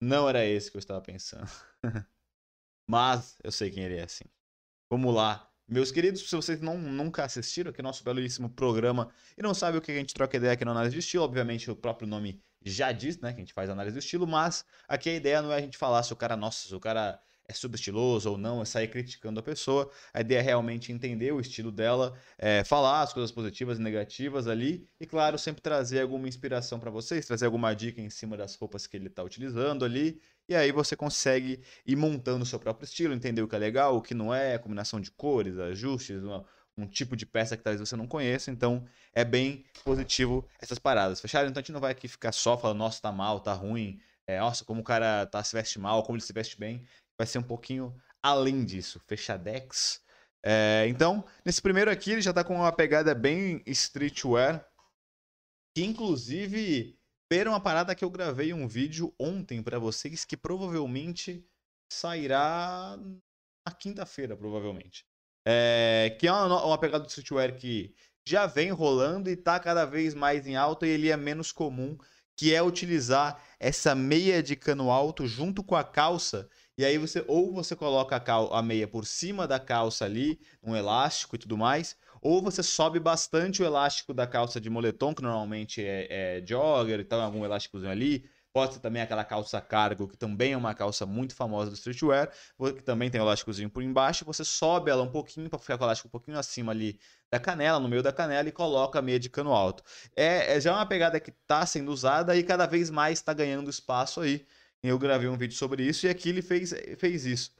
Não 0.00 0.28
era 0.28 0.44
esse 0.44 0.70
que 0.70 0.76
eu 0.76 0.80
estava 0.80 1.00
pensando. 1.00 1.50
Mas 2.88 3.36
eu 3.42 3.52
sei 3.52 3.70
quem 3.70 3.84
ele 3.84 3.96
é, 3.96 4.06
sim. 4.06 4.24
Vamos 4.90 5.14
lá. 5.14 5.50
Meus 5.68 5.90
queridos, 5.90 6.28
se 6.28 6.34
vocês 6.34 6.60
não, 6.60 6.76
nunca 6.76 7.24
assistiram 7.24 7.70
aqui 7.70 7.80
nosso 7.80 8.04
belíssimo 8.04 8.50
programa 8.50 9.12
e 9.38 9.42
não 9.42 9.54
sabem 9.54 9.78
o 9.78 9.82
que 9.82 9.92
a 9.92 9.94
gente 9.94 10.12
troca 10.12 10.36
ideia 10.36 10.52
aqui 10.52 10.64
na 10.64 10.72
análise 10.72 10.92
de 10.92 11.00
estilo, 11.00 11.24
obviamente 11.24 11.70
o 11.70 11.76
próprio 11.76 12.06
nome 12.06 12.42
já 12.64 12.92
diz, 12.92 13.18
né, 13.18 13.32
que 13.32 13.36
a 13.36 13.40
gente 13.40 13.54
faz 13.54 13.70
análise 13.70 13.94
do 13.94 13.98
estilo, 13.98 14.26
mas 14.26 14.64
aqui 14.86 15.08
a 15.08 15.14
ideia 15.14 15.40
não 15.40 15.52
é 15.52 15.56
a 15.56 15.60
gente 15.60 15.78
falar 15.78 16.02
se 16.02 16.12
o 16.12 16.16
cara, 16.16 16.36
nossa, 16.36 16.68
se 16.68 16.74
o 16.74 16.80
cara 16.80 17.20
é 17.48 17.52
subestiloso 17.52 18.30
ou 18.30 18.38
não, 18.38 18.62
é 18.62 18.64
sair 18.64 18.88
criticando 18.88 19.40
a 19.40 19.42
pessoa. 19.42 19.90
A 20.14 20.20
ideia 20.20 20.38
é 20.38 20.42
realmente 20.42 20.92
entender 20.92 21.32
o 21.32 21.40
estilo 21.40 21.70
dela, 21.72 22.14
é, 22.38 22.64
falar 22.64 23.02
as 23.02 23.12
coisas 23.12 23.30
positivas 23.32 23.78
e 23.78 23.82
negativas 23.82 24.46
ali 24.46 24.88
e, 25.00 25.06
claro, 25.06 25.38
sempre 25.38 25.60
trazer 25.60 26.00
alguma 26.00 26.28
inspiração 26.28 26.78
para 26.78 26.90
vocês, 26.90 27.26
trazer 27.26 27.46
alguma 27.46 27.74
dica 27.74 28.00
em 28.00 28.10
cima 28.10 28.36
das 28.36 28.54
roupas 28.54 28.86
que 28.86 28.96
ele 28.96 29.08
está 29.08 29.22
utilizando 29.22 29.84
ali. 29.84 30.20
E 30.48 30.54
aí 30.54 30.72
você 30.72 30.96
consegue 30.96 31.60
ir 31.86 31.96
montando 31.96 32.42
o 32.42 32.46
seu 32.46 32.58
próprio 32.58 32.84
estilo, 32.84 33.14
entender 33.14 33.42
o 33.42 33.48
que 33.48 33.54
é 33.56 33.58
legal, 33.58 33.96
o 33.96 34.02
que 34.02 34.14
não 34.14 34.34
é, 34.34 34.58
combinação 34.58 35.00
de 35.00 35.10
cores, 35.10 35.58
ajustes, 35.58 36.22
uma- 36.22 36.44
um 36.76 36.86
tipo 36.86 37.14
de 37.16 37.26
peça 37.26 37.56
que 37.56 37.62
talvez 37.62 37.80
você 37.86 37.96
não 37.96 38.06
conheça. 38.06 38.50
Então 38.50 38.84
é 39.12 39.24
bem 39.24 39.64
positivo 39.84 40.46
essas 40.60 40.78
paradas. 40.78 41.20
Fecharam? 41.20 41.48
Então 41.48 41.60
a 41.60 41.62
gente 41.62 41.72
não 41.72 41.80
vai 41.80 41.92
aqui 41.92 42.08
ficar 42.08 42.32
só 42.32 42.56
falando, 42.56 42.78
nossa, 42.78 43.00
tá 43.00 43.12
mal, 43.12 43.40
tá 43.40 43.52
ruim, 43.52 44.00
é, 44.26 44.38
nossa, 44.40 44.64
como 44.64 44.80
o 44.80 44.84
cara 44.84 45.26
tá, 45.26 45.42
se 45.42 45.54
veste 45.54 45.78
mal, 45.78 46.02
como 46.02 46.16
ele 46.16 46.24
se 46.24 46.32
veste 46.32 46.58
bem. 46.58 46.84
Vai 47.18 47.26
ser 47.26 47.38
um 47.38 47.42
pouquinho 47.42 47.94
além 48.22 48.64
disso. 48.64 49.00
Fechadex. 49.06 50.00
É, 50.44 50.86
então, 50.88 51.24
nesse 51.44 51.62
primeiro 51.62 51.90
aqui, 51.90 52.12
ele 52.12 52.22
já 52.22 52.32
tá 52.32 52.42
com 52.42 52.56
uma 52.56 52.72
pegada 52.72 53.14
bem 53.14 53.62
streetwear. 53.66 54.66
Que 55.74 55.84
inclusive 55.84 56.98
Viram 57.32 57.52
uma 57.52 57.60
parada 57.60 57.94
que 57.94 58.04
eu 58.04 58.10
gravei 58.10 58.52
um 58.52 58.68
vídeo 58.68 59.10
ontem 59.18 59.62
pra 59.62 59.78
vocês 59.78 60.22
que 60.22 60.36
provavelmente 60.36 61.42
sairá 61.90 62.98
na 63.66 63.72
quinta-feira, 63.72 64.36
provavelmente. 64.36 65.06
É, 65.48 66.14
que 66.20 66.28
é 66.28 66.30
uma, 66.30 66.62
uma 66.62 66.76
pegada 66.76 67.04
do 67.04 67.08
streetwear 67.08 67.56
que 67.56 67.94
já 68.28 68.44
vem 68.44 68.70
rolando 68.70 69.30
e 69.30 69.36
tá 69.36 69.58
cada 69.58 69.86
vez 69.86 70.12
mais 70.12 70.46
em 70.46 70.56
alta 70.56 70.86
e 70.86 70.90
ele 70.90 71.08
é 71.08 71.16
menos 71.16 71.50
comum, 71.52 71.96
que 72.36 72.54
é 72.54 72.62
utilizar 72.62 73.42
essa 73.58 73.94
meia 73.94 74.42
de 74.42 74.54
cano 74.54 74.90
alto 74.90 75.26
junto 75.26 75.64
com 75.64 75.74
a 75.74 75.82
calça. 75.82 76.50
E 76.78 76.84
aí 76.84 76.96
você 76.98 77.24
ou 77.28 77.52
você 77.52 77.76
coloca 77.76 78.16
a, 78.16 78.20
cal- 78.20 78.52
a 78.54 78.62
meia 78.62 78.88
por 78.88 79.04
cima 79.06 79.46
da 79.46 79.60
calça 79.60 80.04
ali, 80.04 80.40
um 80.62 80.74
elástico 80.74 81.36
e 81.36 81.38
tudo 81.38 81.56
mais, 81.56 81.96
ou 82.20 82.42
você 82.42 82.62
sobe 82.62 82.98
bastante 82.98 83.62
o 83.62 83.64
elástico 83.64 84.14
da 84.14 84.26
calça 84.26 84.60
de 84.60 84.70
moletom, 84.70 85.14
que 85.14 85.22
normalmente 85.22 85.82
é, 85.84 86.38
é 86.38 86.46
jogger 86.46 87.00
e 87.00 87.04
tal, 87.04 87.20
algum 87.20 87.44
elásticozinho 87.44 87.90
ali. 87.90 88.24
Pode 88.54 88.74
ser 88.74 88.80
também 88.80 89.00
aquela 89.00 89.24
calça 89.24 89.60
cargo, 89.62 90.06
que 90.06 90.16
também 90.16 90.52
é 90.52 90.56
uma 90.56 90.74
calça 90.74 91.06
muito 91.06 91.34
famosa 91.34 91.70
do 91.70 91.74
streetwear, 91.74 92.30
que 92.76 92.82
também 92.82 93.10
tem 93.10 93.18
elásticozinho 93.20 93.70
por 93.70 93.82
embaixo. 93.82 94.24
Você 94.26 94.44
sobe 94.44 94.90
ela 94.90 95.02
um 95.02 95.10
pouquinho 95.10 95.48
para 95.48 95.58
ficar 95.58 95.78
com 95.78 95.84
o 95.84 95.86
elástico 95.86 96.08
um 96.08 96.10
pouquinho 96.10 96.38
acima 96.38 96.70
ali 96.72 96.98
da 97.30 97.40
canela, 97.40 97.80
no 97.80 97.88
meio 97.88 98.02
da 98.02 98.12
canela, 98.12 98.46
e 98.48 98.52
coloca 98.52 98.98
a 98.98 99.02
meia 99.02 99.18
de 99.18 99.30
cano 99.30 99.52
alto. 99.54 99.82
É, 100.14 100.56
é 100.56 100.60
já 100.60 100.74
uma 100.74 100.84
pegada 100.86 101.18
que 101.18 101.30
está 101.30 101.64
sendo 101.64 101.90
usada 101.90 102.36
e 102.36 102.42
cada 102.42 102.66
vez 102.66 102.90
mais 102.90 103.18
está 103.20 103.32
ganhando 103.32 103.70
espaço 103.70 104.20
aí. 104.20 104.44
Eu 104.82 104.98
gravei 104.98 105.28
um 105.28 105.36
vídeo 105.36 105.56
sobre 105.56 105.84
isso 105.84 106.06
e 106.06 106.08
aqui 106.08 106.28
ele 106.30 106.42
fez, 106.42 106.74
fez 106.98 107.24
isso. 107.24 107.52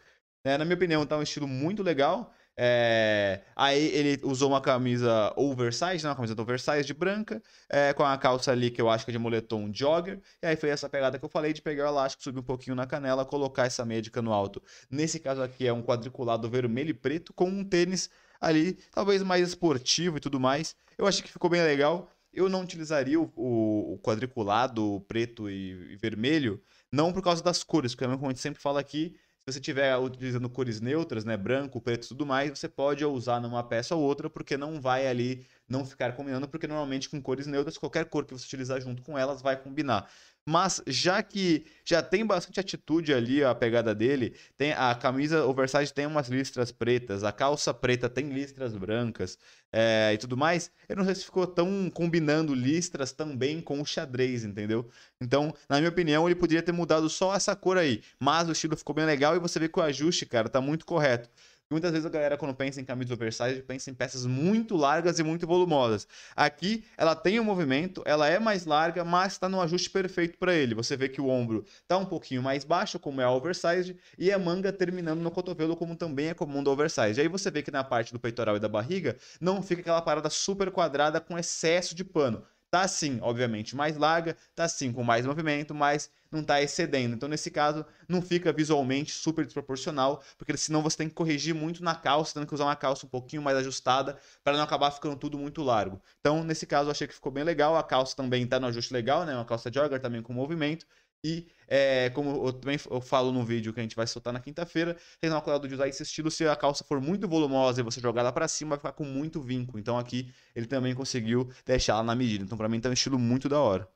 É, 0.44 0.58
na 0.58 0.64
minha 0.64 0.74
opinião, 0.74 1.06
tá 1.06 1.16
um 1.16 1.22
estilo 1.22 1.46
muito 1.46 1.82
legal. 1.82 2.32
É, 2.56 3.42
aí 3.56 3.80
ele 3.94 4.20
usou 4.24 4.50
uma 4.50 4.60
camisa 4.60 5.32
oversize, 5.36 6.02
né, 6.04 6.10
uma 6.10 6.16
camisa 6.16 6.38
oversize 6.40 6.92
branca, 6.92 7.40
é, 7.68 7.92
com 7.94 8.04
a 8.04 8.18
calça 8.18 8.50
ali 8.52 8.70
que 8.70 8.80
eu 8.82 8.90
acho 8.90 9.04
que 9.04 9.10
é 9.10 9.14
de 9.14 9.18
moletom 9.18 9.70
jogger. 9.72 10.20
E 10.42 10.46
aí 10.46 10.56
foi 10.56 10.68
essa 10.70 10.88
pegada 10.88 11.18
que 11.18 11.24
eu 11.24 11.28
falei 11.28 11.52
de 11.52 11.62
pegar 11.62 11.84
o 11.84 11.88
elástico, 11.88 12.22
subir 12.24 12.40
um 12.40 12.42
pouquinho 12.42 12.74
na 12.76 12.86
canela, 12.86 13.24
colocar 13.24 13.66
essa 13.66 13.84
meia 13.84 14.02
de 14.02 14.10
cano 14.10 14.32
alto. 14.32 14.60
Nesse 14.90 15.20
caso 15.20 15.42
aqui 15.42 15.66
é 15.66 15.72
um 15.72 15.82
quadriculado 15.82 16.50
vermelho 16.50 16.90
e 16.90 16.94
preto 16.94 17.32
com 17.32 17.48
um 17.48 17.64
tênis 17.64 18.10
ali, 18.40 18.74
talvez 18.90 19.22
mais 19.22 19.48
esportivo 19.48 20.16
e 20.16 20.20
tudo 20.20 20.40
mais. 20.40 20.74
Eu 20.98 21.06
acho 21.06 21.22
que 21.22 21.30
ficou 21.32 21.48
bem 21.48 21.62
legal. 21.62 22.10
Eu 22.32 22.48
não 22.48 22.62
utilizaria 22.62 23.20
o, 23.20 23.30
o- 23.36 23.94
o 23.94 23.98
quadriculado 23.98 25.04
preto 25.06 25.48
e, 25.50 25.92
e 25.92 25.96
vermelho, 25.96 26.60
não 26.92 27.12
por 27.12 27.22
causa 27.22 27.42
das 27.42 27.64
cores, 27.64 27.94
porque 27.94 28.06
como 28.06 28.26
a 28.26 28.28
gente 28.28 28.40
sempre 28.40 28.60
fala 28.60 28.80
aqui, 28.80 29.16
se 29.44 29.52
você 29.52 29.58
estiver 29.58 29.96
utilizando 29.96 30.48
cores 30.48 30.80
neutras, 30.80 31.24
né, 31.24 31.36
branco, 31.36 31.80
preto 31.80 32.04
e 32.04 32.08
tudo 32.08 32.24
mais, 32.24 32.56
você 32.56 32.68
pode 32.68 33.04
usar 33.04 33.40
numa 33.40 33.62
peça 33.64 33.96
ou 33.96 34.02
outra, 34.02 34.30
porque 34.30 34.56
não 34.56 34.80
vai 34.80 35.06
ali 35.08 35.44
não 35.72 35.84
ficar 35.86 36.12
combinando, 36.12 36.46
porque 36.46 36.66
normalmente 36.66 37.08
com 37.08 37.20
cores 37.20 37.46
neutras, 37.46 37.78
qualquer 37.78 38.04
cor 38.04 38.24
que 38.26 38.34
você 38.34 38.44
utilizar 38.44 38.80
junto 38.80 39.02
com 39.02 39.18
elas 39.18 39.40
vai 39.40 39.56
combinar. 39.56 40.08
Mas 40.44 40.82
já 40.88 41.22
que 41.22 41.64
já 41.84 42.02
tem 42.02 42.26
bastante 42.26 42.58
atitude 42.58 43.14
ali 43.14 43.44
a 43.44 43.54
pegada 43.54 43.94
dele, 43.94 44.34
tem 44.56 44.72
a 44.72 44.92
camisa 44.94 45.46
oversize 45.46 45.94
tem 45.94 46.04
umas 46.04 46.28
listras 46.28 46.72
pretas, 46.72 47.22
a 47.22 47.30
calça 47.30 47.72
preta 47.72 48.08
tem 48.08 48.28
listras 48.28 48.76
brancas 48.76 49.38
é, 49.72 50.10
e 50.12 50.18
tudo 50.18 50.36
mais. 50.36 50.70
Eu 50.88 50.96
não 50.96 51.04
sei 51.04 51.14
se 51.14 51.24
ficou 51.24 51.46
tão 51.46 51.88
combinando 51.88 52.54
listras 52.54 53.12
também 53.12 53.60
com 53.60 53.80
o 53.80 53.86
xadrez, 53.86 54.44
entendeu? 54.44 54.88
Então, 55.20 55.54
na 55.68 55.78
minha 55.78 55.90
opinião, 55.90 56.28
ele 56.28 56.34
poderia 56.34 56.62
ter 56.62 56.72
mudado 56.72 57.08
só 57.08 57.34
essa 57.36 57.54
cor 57.54 57.78
aí, 57.78 58.02
mas 58.18 58.48
o 58.48 58.52
estilo 58.52 58.76
ficou 58.76 58.96
bem 58.96 59.06
legal 59.06 59.36
e 59.36 59.38
você 59.38 59.60
vê 59.60 59.68
que 59.68 59.78
o 59.78 59.82
ajuste, 59.82 60.26
cara, 60.26 60.48
tá 60.48 60.60
muito 60.60 60.84
correto. 60.84 61.30
Muitas 61.72 61.90
vezes 61.90 62.06
a 62.06 62.10
galera, 62.10 62.36
quando 62.36 62.54
pensa 62.54 62.80
em 62.80 62.84
camisa 62.84 63.14
oversize, 63.14 63.62
pensa 63.62 63.90
em 63.90 63.94
peças 63.94 64.26
muito 64.26 64.76
largas 64.76 65.18
e 65.18 65.22
muito 65.22 65.46
volumosas. 65.46 66.06
Aqui, 66.36 66.84
ela 66.96 67.14
tem 67.16 67.40
um 67.40 67.44
movimento, 67.44 68.02
ela 68.04 68.28
é 68.28 68.38
mais 68.38 68.66
larga, 68.66 69.04
mas 69.04 69.32
está 69.32 69.48
no 69.48 69.60
ajuste 69.60 69.90
perfeito 69.90 70.38
para 70.38 70.54
ele. 70.54 70.74
Você 70.74 70.96
vê 70.96 71.08
que 71.08 71.20
o 71.20 71.28
ombro 71.28 71.64
tá 71.88 71.96
um 71.96 72.04
pouquinho 72.04 72.42
mais 72.42 72.64
baixo, 72.64 72.98
como 72.98 73.20
é 73.20 73.24
a 73.24 73.30
oversize, 73.30 73.96
e 74.18 74.30
a 74.30 74.38
manga 74.38 74.72
terminando 74.72 75.20
no 75.20 75.30
cotovelo, 75.30 75.76
como 75.76 75.96
também 75.96 76.28
é 76.28 76.34
comum 76.34 76.62
do 76.62 76.70
oversize. 76.70 77.20
Aí 77.20 77.28
você 77.28 77.50
vê 77.50 77.62
que 77.62 77.70
na 77.70 77.82
parte 77.82 78.12
do 78.12 78.20
peitoral 78.20 78.56
e 78.56 78.60
da 78.60 78.68
barriga, 78.68 79.16
não 79.40 79.62
fica 79.62 79.80
aquela 79.80 80.02
parada 80.02 80.30
super 80.30 80.70
quadrada 80.70 81.20
com 81.20 81.38
excesso 81.38 81.94
de 81.94 82.04
pano. 82.04 82.44
Tá 82.72 82.88
sim, 82.88 83.18
obviamente, 83.20 83.76
mais 83.76 83.98
larga, 83.98 84.34
tá 84.54 84.66
sim 84.66 84.92
com 84.94 85.04
mais 85.04 85.26
movimento, 85.26 85.74
mas 85.74 86.10
não 86.30 86.42
tá 86.42 86.62
excedendo. 86.62 87.14
Então, 87.14 87.28
nesse 87.28 87.50
caso, 87.50 87.84
não 88.08 88.22
fica 88.22 88.50
visualmente 88.50 89.12
super 89.12 89.44
desproporcional, 89.44 90.22
porque 90.38 90.56
senão 90.56 90.82
você 90.82 90.96
tem 90.96 91.08
que 91.10 91.14
corrigir 91.14 91.54
muito 91.54 91.84
na 91.84 91.94
calça, 91.94 92.32
tendo 92.32 92.46
que 92.46 92.54
usar 92.54 92.64
uma 92.64 92.74
calça 92.74 93.04
um 93.04 93.10
pouquinho 93.10 93.42
mais 93.42 93.58
ajustada 93.58 94.18
para 94.42 94.56
não 94.56 94.64
acabar 94.64 94.90
ficando 94.90 95.16
tudo 95.16 95.36
muito 95.36 95.62
largo. 95.62 96.02
Então, 96.20 96.42
nesse 96.42 96.66
caso, 96.66 96.88
eu 96.88 96.92
achei 96.92 97.06
que 97.06 97.12
ficou 97.14 97.30
bem 97.30 97.44
legal. 97.44 97.76
A 97.76 97.82
calça 97.84 98.16
também 98.16 98.46
tá 98.46 98.58
no 98.58 98.66
ajuste 98.68 98.94
legal, 98.94 99.26
né? 99.26 99.34
Uma 99.34 99.44
calça 99.44 99.70
jogger 99.70 100.00
também 100.00 100.22
com 100.22 100.32
movimento. 100.32 100.86
E, 101.24 101.46
é, 101.68 102.10
como 102.10 102.46
eu 102.46 102.52
também 102.52 102.78
eu 102.90 103.00
falo 103.00 103.30
no 103.32 103.44
vídeo 103.44 103.72
que 103.72 103.78
a 103.80 103.82
gente 103.82 103.94
vai 103.96 104.06
soltar 104.06 104.32
na 104.32 104.40
quinta-feira, 104.40 104.96
tem 105.20 105.30
uma 105.30 105.40
cuidado 105.40 105.68
de 105.68 105.74
usar 105.74 105.88
esse 105.88 106.02
estilo 106.02 106.30
se 106.30 106.46
a 106.46 106.56
calça 106.56 106.84
for 106.84 107.00
muito 107.00 107.28
volumosa 107.28 107.80
e 107.80 107.84
você 107.84 108.00
jogar 108.00 108.22
ela 108.22 108.32
para 108.32 108.48
cima, 108.48 108.70
vai 108.70 108.78
ficar 108.78 108.92
com 108.92 109.04
muito 109.04 109.40
vinco. 109.40 109.78
Então 109.78 109.96
aqui 109.98 110.32
ele 110.54 110.66
também 110.66 110.94
conseguiu 110.94 111.48
deixar 111.64 111.94
ela 111.94 112.02
na 112.02 112.14
medida. 112.14 112.44
Então 112.44 112.58
para 112.58 112.68
mim 112.68 112.80
tá 112.80 112.88
um 112.88 112.92
estilo 112.92 113.18
muito 113.18 113.48
da 113.48 113.60
hora. 113.60 113.88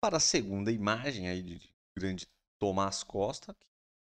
Para 0.00 0.18
a 0.18 0.20
segunda 0.20 0.70
imagem 0.70 1.28
aí 1.28 1.42
de 1.42 1.74
grande 1.96 2.28
Tomás 2.58 3.02
Costa, 3.02 3.56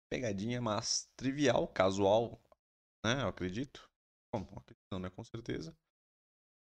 pegadinha 0.09 0.61
mais 0.61 1.09
trivial, 1.17 1.67
casual, 1.67 2.39
né? 3.03 3.23
Eu 3.23 3.27
acredito. 3.27 3.89
Bom, 4.33 4.47
não, 4.91 4.99
né? 4.99 5.09
Com 5.09 5.23
certeza. 5.23 5.75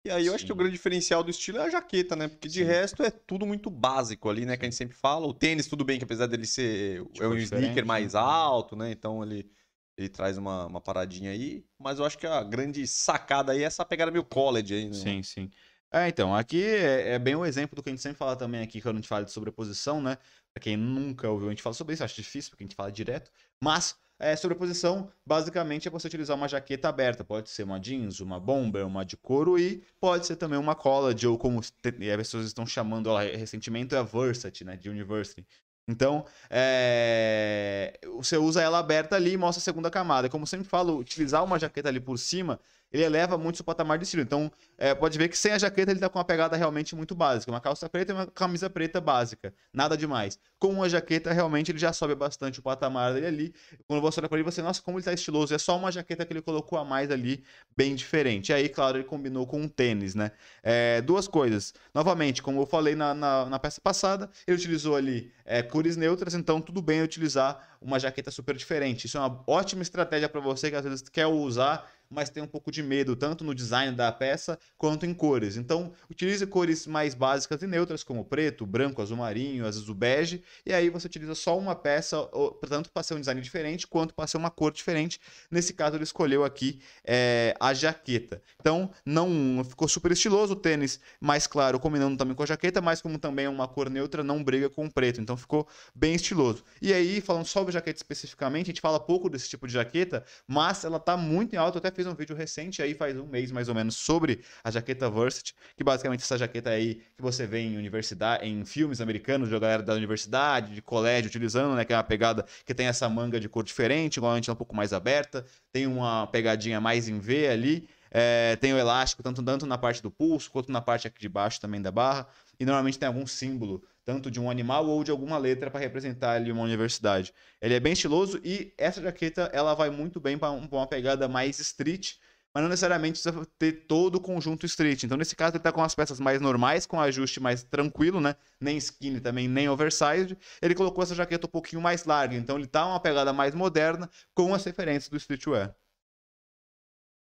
E 0.04 0.10
aí 0.10 0.26
eu 0.26 0.34
acho 0.34 0.44
que 0.44 0.52
o 0.52 0.56
grande 0.56 0.72
diferencial 0.72 1.22
do 1.22 1.30
estilo 1.30 1.58
é 1.58 1.62
a 1.62 1.70
jaqueta, 1.70 2.16
né? 2.16 2.26
Porque 2.26 2.48
de 2.48 2.58
Sim. 2.60 2.64
resto 2.64 3.02
é 3.04 3.10
tudo 3.10 3.46
muito 3.46 3.70
básico 3.70 4.28
ali, 4.28 4.44
né? 4.44 4.56
Que 4.56 4.64
a 4.64 4.66
gente 4.66 4.76
sempre 4.76 4.96
fala. 4.96 5.26
O 5.26 5.32
tênis, 5.32 5.68
tudo 5.68 5.84
bem, 5.84 5.98
que 5.98 6.04
apesar 6.04 6.26
dele 6.26 6.46
ser 6.46 7.04
Tipo, 7.12 7.22
é 7.24 7.28
um 7.28 7.36
sneaker 7.36 7.86
mais 7.86 8.14
né? 8.14 8.20
alto, 8.20 8.74
né? 8.74 8.90
Então 8.90 9.22
ele, 9.22 9.48
ele 9.96 10.08
traz 10.08 10.36
uma, 10.36 10.66
uma 10.66 10.80
paradinha 10.80 11.30
aí. 11.30 11.64
Mas 11.78 12.00
eu 12.00 12.04
acho 12.04 12.18
que 12.18 12.26
a 12.26 12.42
grande 12.42 12.84
sacada 12.86 13.52
aí 13.52 13.62
é 13.62 13.66
essa 13.66 13.84
pegada 13.84 14.10
meio 14.10 14.24
college 14.24 14.74
aí, 14.74 14.86
né? 14.86 14.94
Sim, 14.94 15.22
sim. 15.22 15.50
É, 15.94 16.08
então, 16.08 16.34
aqui 16.34 16.64
é, 16.64 17.10
é 17.14 17.18
bem 17.18 17.36
o 17.36 17.44
exemplo 17.44 17.76
do 17.76 17.82
que 17.82 17.90
a 17.90 17.92
gente 17.92 18.00
sempre 18.02 18.16
fala 18.16 18.34
também 18.34 18.62
aqui 18.62 18.80
quando 18.80 18.96
a 18.96 18.98
gente 18.98 19.08
fala 19.08 19.24
de 19.24 19.30
sobreposição, 19.30 20.00
né? 20.00 20.16
Pra 20.52 20.62
quem 20.62 20.76
nunca 20.76 21.28
ouviu 21.28 21.48
a 21.48 21.50
gente 21.50 21.62
falar 21.62 21.74
sobre 21.74 21.94
isso, 21.94 22.02
acho 22.02 22.16
difícil, 22.16 22.50
porque 22.50 22.64
a 22.64 22.66
gente 22.66 22.74
fala 22.74 22.90
direto. 22.90 23.30
Mas, 23.62 23.94
é, 24.22 24.36
sobreposição, 24.36 25.10
basicamente, 25.26 25.88
é 25.88 25.90
você 25.90 26.06
utilizar 26.06 26.36
uma 26.36 26.48
jaqueta 26.48 26.88
aberta. 26.88 27.24
Pode 27.24 27.50
ser 27.50 27.64
uma 27.64 27.80
jeans, 27.80 28.20
uma 28.20 28.38
bomber, 28.38 28.86
uma 28.86 29.04
de 29.04 29.16
couro 29.16 29.58
e 29.58 29.82
pode 30.00 30.26
ser 30.26 30.36
também 30.36 30.58
uma 30.58 30.76
college, 30.76 31.26
ou 31.26 31.36
como 31.36 31.58
as 31.58 31.70
pessoas 31.70 32.46
estão 32.46 32.64
chamando 32.64 33.10
ela 33.10 33.22
recentemente, 33.22 33.94
é 33.94 33.98
a 33.98 34.02
Versace, 34.02 34.64
né? 34.64 34.76
De 34.76 34.88
University. 34.88 35.44
Então, 35.88 36.24
é, 36.48 37.98
você 38.16 38.36
usa 38.36 38.62
ela 38.62 38.78
aberta 38.78 39.16
ali 39.16 39.32
e 39.32 39.36
mostra 39.36 39.60
a 39.60 39.64
segunda 39.64 39.90
camada. 39.90 40.28
Como 40.28 40.46
sempre 40.46 40.68
falo, 40.68 40.98
utilizar 40.98 41.42
uma 41.42 41.58
jaqueta 41.58 41.88
ali 41.88 41.98
por 41.98 42.16
cima, 42.18 42.60
ele 42.92 43.02
eleva 43.02 43.36
muito 43.36 43.58
o 43.60 43.64
patamar 43.64 43.98
de 43.98 44.04
estilo. 44.04 44.22
Então, 44.22 44.50
é, 44.82 44.96
pode 44.96 45.16
ver 45.16 45.28
que 45.28 45.38
sem 45.38 45.52
a 45.52 45.58
jaqueta 45.58 45.92
ele 45.92 46.00
tá 46.00 46.08
com 46.08 46.18
uma 46.18 46.24
pegada 46.24 46.56
realmente 46.56 46.96
muito 46.96 47.14
básica. 47.14 47.52
Uma 47.52 47.60
calça 47.60 47.88
preta 47.88 48.10
e 48.10 48.14
uma 48.16 48.26
camisa 48.26 48.68
preta 48.68 49.00
básica. 49.00 49.54
Nada 49.72 49.96
demais. 49.96 50.40
Com 50.58 50.82
a 50.82 50.88
jaqueta, 50.88 51.32
realmente, 51.32 51.70
ele 51.70 51.78
já 51.78 51.92
sobe 51.92 52.16
bastante 52.16 52.58
o 52.58 52.62
patamar 52.64 53.14
dele 53.14 53.26
ali. 53.26 53.54
Quando 53.86 54.00
você 54.00 54.18
olha 54.18 54.28
pra 54.28 54.36
ele, 54.36 54.44
você, 54.44 54.60
nossa, 54.60 54.82
como 54.82 54.98
ele 54.98 55.04
tá 55.04 55.12
estiloso. 55.12 55.54
É 55.54 55.58
só 55.58 55.76
uma 55.76 55.92
jaqueta 55.92 56.26
que 56.26 56.32
ele 56.32 56.42
colocou 56.42 56.76
a 56.76 56.84
mais 56.84 57.12
ali, 57.12 57.44
bem 57.76 57.94
diferente. 57.94 58.48
E 58.48 58.54
aí, 58.54 58.68
claro, 58.68 58.96
ele 58.96 59.04
combinou 59.04 59.46
com 59.46 59.60
um 59.60 59.68
tênis, 59.68 60.16
né? 60.16 60.32
É, 60.64 61.00
duas 61.00 61.28
coisas. 61.28 61.72
Novamente, 61.94 62.42
como 62.42 62.60
eu 62.60 62.66
falei 62.66 62.96
na, 62.96 63.14
na, 63.14 63.46
na 63.46 63.58
peça 63.60 63.80
passada, 63.80 64.28
ele 64.48 64.56
utilizou 64.56 64.96
ali 64.96 65.32
é, 65.44 65.62
cores 65.62 65.96
neutras, 65.96 66.34
então 66.34 66.60
tudo 66.60 66.82
bem 66.82 67.02
utilizar 67.02 67.76
uma 67.80 68.00
jaqueta 68.00 68.32
super 68.32 68.56
diferente. 68.56 69.06
Isso 69.06 69.16
é 69.16 69.20
uma 69.20 69.44
ótima 69.46 69.82
estratégia 69.82 70.28
para 70.28 70.40
você 70.40 70.70
que 70.70 70.76
às 70.76 70.84
vezes 70.84 71.08
quer 71.08 71.26
usar, 71.26 71.88
mas 72.08 72.30
tem 72.30 72.42
um 72.42 72.46
pouco 72.46 72.70
de 72.70 72.82
medo, 72.82 73.16
tanto 73.16 73.42
no 73.42 73.54
design 73.54 73.96
da 73.96 74.12
peça 74.12 74.58
quanto 74.76 75.06
em 75.06 75.14
cores. 75.14 75.56
Então, 75.56 75.92
utilize 76.10 76.44
cores 76.46 76.86
mais 76.86 77.14
básicas 77.14 77.62
e 77.62 77.66
neutras, 77.66 78.02
como 78.02 78.24
preto, 78.24 78.66
branco, 78.66 79.00
azul 79.00 79.16
marinho, 79.16 79.64
o 79.88 79.94
bege, 79.94 80.42
e 80.66 80.72
aí 80.72 80.90
você 80.90 81.06
utiliza 81.06 81.34
só 81.34 81.56
uma 81.56 81.74
peça, 81.74 82.28
tanto 82.68 82.90
para 82.90 83.02
ser 83.02 83.14
um 83.14 83.20
design 83.20 83.40
diferente, 83.40 83.86
quanto 83.86 84.14
para 84.14 84.26
ser 84.26 84.36
uma 84.36 84.50
cor 84.50 84.72
diferente. 84.72 85.20
Nesse 85.50 85.72
caso, 85.72 85.96
ele 85.96 86.04
escolheu 86.04 86.44
aqui 86.44 86.80
é, 87.04 87.54
a 87.60 87.72
jaqueta. 87.72 88.42
Então, 88.60 88.90
não 89.06 89.64
ficou 89.64 89.86
super 89.86 90.10
estiloso 90.12 90.54
o 90.54 90.56
tênis, 90.56 90.98
mais 91.20 91.46
claro, 91.46 91.78
combinando 91.78 92.16
também 92.16 92.34
com 92.34 92.42
a 92.42 92.46
jaqueta, 92.46 92.80
mas 92.80 93.00
como 93.00 93.18
também 93.18 93.46
é 93.46 93.48
uma 93.48 93.68
cor 93.68 93.88
neutra, 93.88 94.24
não 94.24 94.42
briga 94.42 94.68
com 94.68 94.86
o 94.86 94.92
preto. 94.92 95.20
Então, 95.20 95.36
ficou 95.36 95.68
bem 95.94 96.14
estiloso. 96.14 96.64
E 96.80 96.92
aí, 96.92 97.20
falando 97.20 97.46
sobre 97.46 97.72
jaqueta 97.72 97.98
especificamente, 97.98 98.66
a 98.66 98.70
gente 98.70 98.80
fala 98.80 98.98
pouco 98.98 99.30
desse 99.30 99.48
tipo 99.48 99.66
de 99.66 99.72
jaqueta, 99.72 100.24
mas 100.46 100.84
ela 100.84 100.98
tá 100.98 101.16
muito 101.16 101.54
em 101.54 101.56
alta. 101.56 101.78
Eu 101.78 101.80
até 101.80 101.90
fiz 101.90 102.06
um 102.06 102.14
vídeo 102.14 102.34
recente 102.34 102.82
aí, 102.82 102.94
faz 102.94 103.16
um 103.16 103.26
mês 103.26 103.52
mais 103.52 103.68
ou 103.68 103.74
menos, 103.74 103.96
sobre 103.96 104.42
a 104.64 104.70
jaqueta 104.70 105.08
Varsity, 105.10 105.54
que 105.76 105.82
basicamente 105.84 106.22
essa 106.22 106.38
jaqueta 106.38 106.70
aí 106.70 107.02
que 107.16 107.22
você 107.22 107.46
vê 107.46 107.60
em 107.60 107.76
universidade, 107.76 108.46
em 108.46 108.64
filmes 108.64 109.00
americanos, 109.00 109.48
de 109.48 109.58
galera 109.58 109.82
da 109.82 109.94
universidade, 109.94 110.74
de 110.74 110.82
colégio 110.82 111.28
utilizando, 111.28 111.74
né? 111.74 111.84
Que 111.84 111.92
é 111.92 111.96
uma 111.96 112.04
pegada 112.04 112.44
que 112.64 112.74
tem 112.74 112.86
essa 112.86 113.08
manga 113.08 113.40
de 113.40 113.48
cor 113.48 113.64
diferente, 113.64 114.16
igualmente 114.18 114.48
é 114.50 114.52
um 114.52 114.56
pouco 114.56 114.74
mais 114.74 114.92
aberta, 114.92 115.44
tem 115.72 115.86
uma 115.86 116.26
pegadinha 116.26 116.80
mais 116.80 117.08
em 117.08 117.18
V 117.18 117.48
ali. 117.48 117.88
é, 118.12 118.56
tem 118.56 118.74
o 118.74 118.78
elástico 118.78 119.22
tanto, 119.22 119.42
tanto 119.42 119.64
na 119.66 119.78
parte 119.78 120.02
do 120.02 120.10
pulso 120.10 120.50
quanto 120.50 120.70
na 120.70 120.82
parte 120.82 121.06
aqui 121.06 121.18
de 121.18 121.28
baixo 121.28 121.60
também 121.60 121.80
da 121.80 121.90
barra. 121.90 122.28
E 122.60 122.64
normalmente 122.64 122.98
tem 122.98 123.06
algum 123.06 123.26
símbolo, 123.26 123.82
tanto 124.04 124.30
de 124.30 124.38
um 124.38 124.50
animal 124.50 124.86
ou 124.86 125.02
de 125.02 125.10
alguma 125.10 125.38
letra 125.38 125.70
para 125.70 125.80
representar 125.80 126.32
ali 126.32 126.52
uma 126.52 126.62
universidade. 126.62 127.32
Ele 127.60 127.74
é 127.74 127.80
bem 127.80 127.94
estiloso 127.94 128.38
e 128.44 128.72
essa 128.76 129.00
jaqueta 129.00 129.50
ela 129.52 129.74
vai 129.74 129.88
muito 129.90 130.20
bem 130.20 130.36
para 130.36 130.50
uma 130.50 130.86
pegada 130.86 131.26
mais 131.26 131.58
street, 131.58 132.14
mas 132.54 132.62
não 132.62 132.68
necessariamente 132.70 133.20
precisa 133.20 133.46
ter 133.58 133.86
todo 133.86 134.16
o 134.16 134.20
conjunto 134.20 134.66
street. 134.66 135.02
Então, 135.04 135.16
nesse 135.16 135.34
caso, 135.36 135.56
ele 135.56 135.62
tá 135.62 135.72
com 135.72 135.82
as 135.82 135.94
peças 135.94 136.20
mais 136.20 136.40
normais, 136.40 136.86
com 136.86 137.00
ajuste 137.00 137.40
mais 137.40 137.62
tranquilo, 137.62 138.20
né? 138.20 138.34
Nem 138.60 138.76
skinny 138.76 139.20
também, 139.20 139.48
nem 139.48 139.68
oversized. 139.68 140.36
Ele 140.60 140.74
colocou 140.74 141.02
essa 141.02 141.14
jaqueta 141.14 141.46
um 141.46 141.50
pouquinho 141.50 141.80
mais 141.82 142.04
larga, 142.04 142.36
então 142.36 142.56
ele 142.56 142.66
tá 142.66 142.86
uma 142.86 143.00
pegada 143.00 143.32
mais 143.32 143.54
moderna, 143.54 144.08
com 144.34 144.54
as 144.54 144.64
referências 144.64 145.08
do 145.08 145.16
streetwear. 145.16 145.74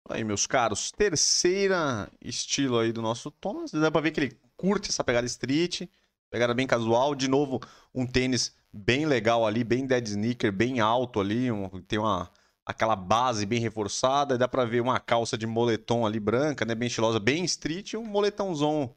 Aí, 0.07 0.23
meus 0.23 0.45
caros, 0.45 0.91
terceira 0.91 2.09
estilo 2.21 2.77
aí 2.79 2.91
do 2.91 3.01
nosso 3.01 3.31
Thomas. 3.31 3.71
Dá 3.71 3.89
pra 3.89 4.01
ver 4.01 4.11
que 4.11 4.19
ele 4.19 4.39
curte 4.55 4.89
essa 4.89 5.03
pegada 5.03 5.25
street, 5.25 5.83
pegada 6.29 6.53
bem 6.53 6.67
casual. 6.67 7.15
De 7.15 7.27
novo, 7.27 7.59
um 7.93 8.05
tênis 8.05 8.55
bem 8.71 9.05
legal 9.05 9.47
ali, 9.47 9.63
bem 9.63 9.87
dead 9.87 10.05
sneaker, 10.07 10.51
bem 10.51 10.79
alto 10.79 11.19
ali. 11.19 11.51
um- 11.51 11.81
tem 11.81 11.97
uma 11.97 12.29
aquela 12.65 12.95
base 12.95 13.45
bem 13.45 13.59
reforçada. 13.59 14.37
Dá 14.37 14.47
pra 14.47 14.65
ver 14.65 14.81
uma 14.81 14.99
calça 14.99 15.37
de 15.37 15.45
moletom 15.45 16.05
ali 16.05 16.19
branca, 16.19 16.65
né? 16.65 16.73
Bem 16.73 16.87
estilosa, 16.87 17.19
bem 17.19 17.43
street. 17.45 17.93
e 17.93 17.97
Um 17.97 18.05
moletãozão 18.05 18.95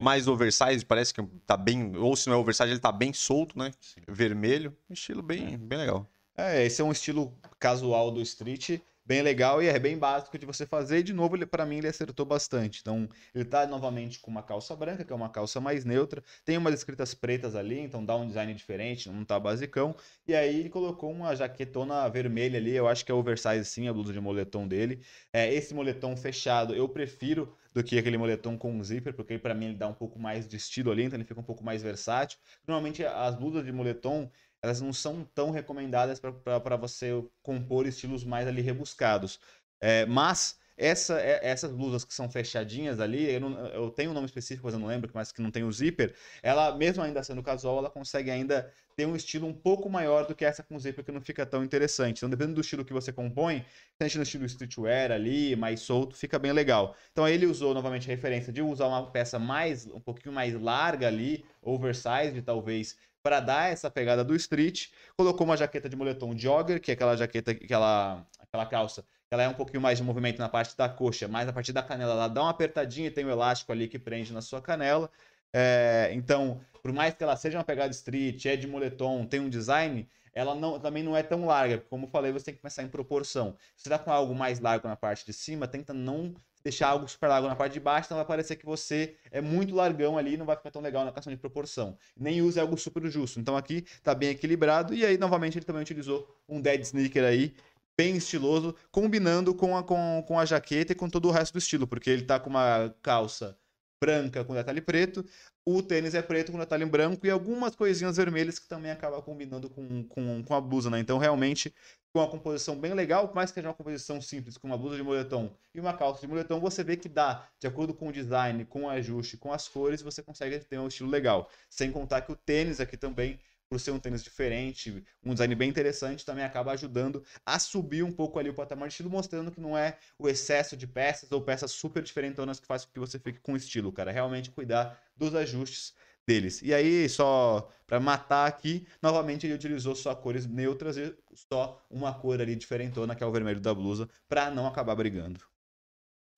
mais 0.00 0.28
oversized, 0.28 0.86
parece 0.86 1.12
que 1.12 1.22
tá 1.44 1.56
bem... 1.56 1.96
Ou 1.96 2.14
se 2.14 2.28
não 2.28 2.36
é 2.36 2.38
oversized, 2.38 2.72
ele 2.72 2.80
tá 2.80 2.92
bem 2.92 3.12
solto, 3.12 3.58
né? 3.58 3.72
Vermelho. 4.06 4.76
Um 4.88 4.94
estilo 4.94 5.22
bem, 5.22 5.58
bem 5.58 5.78
legal. 5.78 6.06
É, 6.36 6.64
esse 6.64 6.80
é 6.80 6.84
um 6.84 6.92
estilo 6.92 7.36
casual 7.58 8.12
do 8.12 8.22
street, 8.22 8.78
bem 9.08 9.22
legal 9.22 9.62
e 9.62 9.66
é 9.68 9.78
bem 9.78 9.96
básico 9.96 10.36
de 10.38 10.44
você 10.44 10.66
fazer. 10.66 10.98
E 10.98 11.02
de 11.02 11.14
novo, 11.14 11.38
para 11.46 11.64
mim 11.64 11.78
ele 11.78 11.88
acertou 11.88 12.26
bastante. 12.26 12.80
Então, 12.82 13.08
ele 13.34 13.46
tá 13.46 13.66
novamente 13.66 14.20
com 14.20 14.30
uma 14.30 14.42
calça 14.42 14.76
branca, 14.76 15.02
que 15.02 15.10
é 15.10 15.16
uma 15.16 15.30
calça 15.30 15.60
mais 15.62 15.82
neutra. 15.82 16.22
Tem 16.44 16.58
umas 16.58 16.74
escritas 16.74 17.14
pretas 17.14 17.56
ali, 17.56 17.80
então 17.80 18.04
dá 18.04 18.14
um 18.14 18.26
design 18.26 18.52
diferente, 18.52 19.08
não 19.10 19.24
tá 19.24 19.40
basicão. 19.40 19.96
E 20.26 20.34
aí 20.34 20.60
ele 20.60 20.68
colocou 20.68 21.10
uma 21.10 21.34
jaquetona 21.34 22.06
vermelha 22.10 22.58
ali, 22.58 22.76
eu 22.76 22.86
acho 22.86 23.02
que 23.02 23.10
é 23.10 23.14
oversize 23.14 23.64
sim, 23.64 23.88
a 23.88 23.92
blusa 23.94 24.12
de 24.12 24.20
moletom 24.20 24.68
dele. 24.68 25.00
É, 25.32 25.52
esse 25.54 25.72
moletom 25.72 26.14
fechado 26.14 26.74
eu 26.74 26.86
prefiro 26.86 27.56
do 27.72 27.82
que 27.82 27.98
aquele 27.98 28.18
moletom 28.18 28.58
com 28.58 28.82
zíper, 28.82 29.14
porque 29.14 29.38
para 29.38 29.54
mim 29.54 29.66
ele 29.66 29.76
dá 29.76 29.88
um 29.88 29.94
pouco 29.94 30.18
mais 30.18 30.46
de 30.46 30.56
estilo 30.56 30.90
ali, 30.90 31.04
então 31.04 31.16
ele 31.16 31.24
fica 31.24 31.40
um 31.40 31.44
pouco 31.44 31.64
mais 31.64 31.82
versátil. 31.82 32.38
Normalmente 32.66 33.04
as 33.04 33.36
blusas 33.36 33.64
de 33.64 33.72
moletom 33.72 34.30
elas 34.62 34.80
não 34.80 34.92
são 34.92 35.24
tão 35.34 35.50
recomendadas 35.50 36.20
para 36.20 36.76
você 36.76 37.10
compor 37.42 37.86
estilos 37.86 38.24
mais 38.24 38.46
ali 38.48 38.60
rebuscados. 38.62 39.40
É, 39.80 40.04
mas 40.06 40.58
essa, 40.76 41.20
é- 41.20 41.40
essas 41.42 41.72
blusas 41.72 42.04
que 42.04 42.14
são 42.14 42.30
fechadinhas 42.30 43.00
ali, 43.00 43.30
eu, 43.32 43.40
não- 43.40 43.66
eu 43.68 43.90
tenho 43.90 44.10
um 44.10 44.14
nome 44.14 44.26
específico, 44.26 44.66
mas 44.66 44.74
eu 44.74 44.80
não 44.80 44.86
lembro, 44.86 45.10
mas 45.14 45.32
que 45.32 45.42
não 45.42 45.50
tem 45.50 45.64
o 45.64 45.72
zíper, 45.72 46.14
ela, 46.42 46.76
mesmo 46.76 47.02
ainda 47.02 47.22
sendo 47.22 47.42
casual, 47.42 47.78
ela 47.78 47.90
consegue 47.90 48.30
ainda 48.30 48.72
ter 48.96 49.06
um 49.06 49.14
estilo 49.16 49.46
um 49.46 49.52
pouco 49.54 49.88
maior 49.90 50.26
do 50.26 50.34
que 50.34 50.44
essa 50.44 50.62
com 50.62 50.78
zíper, 50.78 51.04
que 51.04 51.12
não 51.12 51.20
fica 51.20 51.44
tão 51.46 51.64
interessante. 51.64 52.18
Então, 52.18 52.30
dependendo 52.30 52.54
do 52.56 52.60
estilo 52.60 52.84
que 52.84 52.92
você 52.92 53.12
compõe, 53.12 53.60
se 53.60 54.04
a 54.04 54.04
gente 54.08 54.16
no 54.18 54.22
estilo 54.24 54.44
streetwear 54.46 55.10
ali, 55.12 55.56
mais 55.56 55.80
solto, 55.80 56.16
fica 56.16 56.38
bem 56.38 56.52
legal. 56.52 56.96
Então, 57.12 57.28
ele 57.28 57.46
usou 57.46 57.74
novamente 57.74 58.04
a 58.10 58.14
referência 58.14 58.52
de 58.52 58.62
usar 58.62 58.86
uma 58.88 59.10
peça 59.10 59.38
mais, 59.38 59.86
um 59.86 60.00
pouquinho 60.00 60.34
mais 60.34 60.54
larga 60.54 61.06
ali, 61.08 61.44
oversized 61.62 62.40
talvez, 62.42 62.96
para 63.22 63.40
dar 63.40 63.70
essa 63.70 63.90
pegada 63.90 64.24
do 64.24 64.34
street, 64.36 64.88
colocou 65.16 65.46
uma 65.46 65.56
jaqueta 65.56 65.88
de 65.88 65.96
moletom 65.96 66.36
jogger, 66.36 66.80
que 66.80 66.90
é 66.90 66.94
aquela 66.94 67.16
jaqueta, 67.16 67.50
aquela, 67.50 68.26
aquela 68.38 68.66
calça, 68.66 69.04
ela 69.30 69.42
é 69.42 69.48
um 69.48 69.54
pouquinho 69.54 69.80
mais 69.80 69.98
de 69.98 70.04
movimento 70.04 70.38
na 70.38 70.48
parte 70.48 70.76
da 70.76 70.88
coxa, 70.88 71.28
mais 71.28 71.46
na 71.46 71.52
parte 71.52 71.72
da 71.72 71.82
canela, 71.82 72.12
ela 72.12 72.28
dá 72.28 72.42
uma 72.42 72.50
apertadinha 72.50 73.08
e 73.08 73.10
tem 73.10 73.24
o 73.24 73.30
elástico 73.30 73.72
ali 73.72 73.88
que 73.88 73.98
prende 73.98 74.32
na 74.32 74.40
sua 74.40 74.62
canela. 74.62 75.10
É, 75.52 76.10
então, 76.12 76.60
por 76.82 76.92
mais 76.92 77.14
que 77.14 77.22
ela 77.22 77.36
seja 77.36 77.58
uma 77.58 77.64
pegada 77.64 77.90
street, 77.90 78.46
é 78.46 78.56
de 78.56 78.66
moletom, 78.66 79.26
tem 79.26 79.40
um 79.40 79.48
design, 79.48 80.08
ela 80.32 80.54
não, 80.54 80.78
também 80.78 81.02
não 81.02 81.16
é 81.16 81.22
tão 81.22 81.44
larga. 81.44 81.78
Como 81.78 82.06
eu 82.06 82.10
falei, 82.10 82.32
você 82.32 82.46
tem 82.46 82.54
que 82.54 82.62
pensar 82.62 82.82
em 82.82 82.88
proporção. 82.88 83.56
Se 83.76 83.84
você 83.84 83.90
tá 83.90 83.98
com 83.98 84.10
algo 84.10 84.34
mais 84.34 84.60
largo 84.60 84.88
na 84.88 84.96
parte 84.96 85.26
de 85.26 85.32
cima, 85.32 85.66
tenta 85.68 85.92
não 85.92 86.34
deixar 86.62 86.88
algo 86.88 87.08
super 87.08 87.28
largo 87.28 87.48
na 87.48 87.56
parte 87.56 87.74
de 87.74 87.80
baixo, 87.80 88.06
então 88.06 88.16
vai 88.16 88.26
parecer 88.26 88.56
que 88.56 88.66
você 88.66 89.16
é 89.30 89.40
muito 89.40 89.74
largão 89.74 90.18
ali, 90.18 90.36
não 90.36 90.46
vai 90.46 90.56
ficar 90.56 90.70
tão 90.70 90.82
legal 90.82 91.04
na 91.04 91.12
questão 91.12 91.32
de 91.32 91.38
proporção. 91.38 91.96
Nem 92.16 92.42
use 92.42 92.58
algo 92.58 92.76
super 92.76 93.04
justo. 93.10 93.40
Então 93.40 93.56
aqui 93.56 93.84
tá 94.02 94.14
bem 94.14 94.30
equilibrado 94.30 94.94
e 94.94 95.04
aí 95.04 95.18
novamente 95.18 95.58
ele 95.58 95.64
também 95.64 95.82
utilizou 95.82 96.28
um 96.48 96.60
dead 96.60 96.80
sneaker 96.82 97.24
aí 97.24 97.54
bem 97.96 98.16
estiloso, 98.16 98.76
combinando 98.92 99.52
com 99.52 99.76
a, 99.76 99.82
com, 99.82 100.24
com 100.26 100.38
a 100.38 100.44
jaqueta 100.44 100.92
e 100.92 100.94
com 100.94 101.08
todo 101.08 101.26
o 101.28 101.32
resto 101.32 101.54
do 101.54 101.58
estilo, 101.58 101.84
porque 101.84 102.08
ele 102.08 102.22
tá 102.22 102.38
com 102.38 102.48
uma 102.48 102.94
calça 103.02 103.58
branca 104.00 104.44
com 104.44 104.54
detalhe 104.54 104.80
preto, 104.80 105.24
o 105.64 105.82
tênis 105.82 106.14
é 106.14 106.22
preto 106.22 106.52
com 106.52 106.58
detalhe 106.58 106.84
branco 106.86 107.26
e 107.26 107.30
algumas 107.30 107.74
coisinhas 107.74 108.16
vermelhas 108.16 108.58
que 108.58 108.68
também 108.68 108.90
acaba 108.90 109.20
combinando 109.20 109.68
com, 109.68 110.04
com, 110.04 110.42
com 110.42 110.54
a 110.54 110.60
blusa, 110.60 110.88
né? 110.88 110.98
Então, 110.98 111.18
realmente, 111.18 111.74
com 112.12 112.20
uma 112.20 112.28
composição 112.28 112.78
bem 112.78 112.94
legal, 112.94 113.30
mais 113.34 113.50
que 113.50 113.56
seja 113.56 113.68
uma 113.68 113.74
composição 113.74 114.20
simples, 114.20 114.56
com 114.56 114.66
uma 114.66 114.78
blusa 114.78 114.96
de 114.96 115.02
moletom 115.02 115.54
e 115.74 115.80
uma 115.80 115.92
calça 115.92 116.20
de 116.20 116.26
moletom, 116.26 116.60
você 116.60 116.82
vê 116.82 116.96
que 116.96 117.08
dá, 117.08 117.48
de 117.60 117.66
acordo 117.66 117.92
com 117.92 118.08
o 118.08 118.12
design, 118.12 118.64
com 118.64 118.84
o 118.84 118.88
ajuste, 118.88 119.36
com 119.36 119.52
as 119.52 119.68
cores, 119.68 120.00
você 120.00 120.22
consegue 120.22 120.58
ter 120.60 120.78
um 120.78 120.88
estilo 120.88 121.10
legal. 121.10 121.50
Sem 121.68 121.90
contar 121.92 122.22
que 122.22 122.32
o 122.32 122.36
tênis 122.36 122.80
aqui 122.80 122.96
também 122.96 123.38
por 123.68 123.78
ser 123.78 123.90
um 123.90 123.98
tênis 123.98 124.24
diferente, 124.24 125.04
um 125.22 125.32
design 125.32 125.54
bem 125.54 125.68
interessante, 125.68 126.24
também 126.24 126.44
acaba 126.44 126.72
ajudando 126.72 127.22
a 127.44 127.58
subir 127.58 128.02
um 128.02 128.10
pouco 128.10 128.38
ali 128.38 128.48
o 128.48 128.54
patamar 128.54 128.88
de 128.88 128.94
estilo, 128.94 129.10
mostrando 129.10 129.50
que 129.50 129.60
não 129.60 129.76
é 129.76 129.98
o 130.18 130.28
excesso 130.28 130.76
de 130.76 130.86
peças 130.86 131.30
ou 131.30 131.42
peças 131.42 131.70
super 131.72 132.02
diferentonas 132.02 132.58
que 132.58 132.66
faz 132.66 132.84
com 132.84 132.92
que 132.92 133.00
você 133.00 133.18
fique 133.18 133.40
com 133.40 133.56
estilo, 133.56 133.92
cara. 133.92 134.10
Realmente 134.10 134.50
cuidar 134.50 134.98
dos 135.16 135.34
ajustes 135.34 135.92
deles. 136.26 136.60
E 136.62 136.74
aí, 136.74 137.08
só 137.08 137.70
para 137.86 137.98
matar 137.98 138.46
aqui, 138.46 138.86
novamente 139.02 139.46
ele 139.46 139.54
utilizou 139.54 139.94
só 139.94 140.14
cores 140.14 140.46
neutras 140.46 140.96
e 140.96 141.16
só 141.50 141.82
uma 141.90 142.12
cor 142.12 142.40
ali 142.40 142.54
diferentona, 142.54 143.14
que 143.14 143.22
é 143.24 143.26
o 143.26 143.32
vermelho 143.32 143.60
da 143.60 143.74
blusa, 143.74 144.08
para 144.28 144.50
não 144.50 144.66
acabar 144.66 144.94
brigando. 144.94 145.40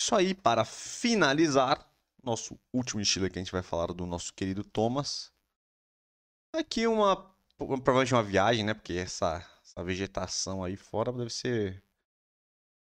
Isso 0.01 0.15
aí, 0.15 0.33
para 0.33 0.65
finalizar, 0.65 1.87
nosso 2.23 2.59
último 2.73 3.01
estilo 3.01 3.29
que 3.29 3.39
a 3.39 3.43
gente 3.43 3.53
vai 3.53 3.63
falar 3.63 3.89
do 3.89 4.07
nosso 4.07 4.33
querido 4.33 4.63
Thomas, 4.63 5.33
Aqui 6.53 6.87
uma. 6.87 7.17
Provavelmente 7.57 8.15
uma 8.15 8.23
viagem, 8.23 8.65
né? 8.65 8.75
Porque 8.75 8.95
essa, 8.95 9.45
essa 9.65 9.85
vegetação 9.85 10.65
aí 10.65 10.77
fora 10.77 11.13
deve 11.13 11.31
ser 11.31 11.83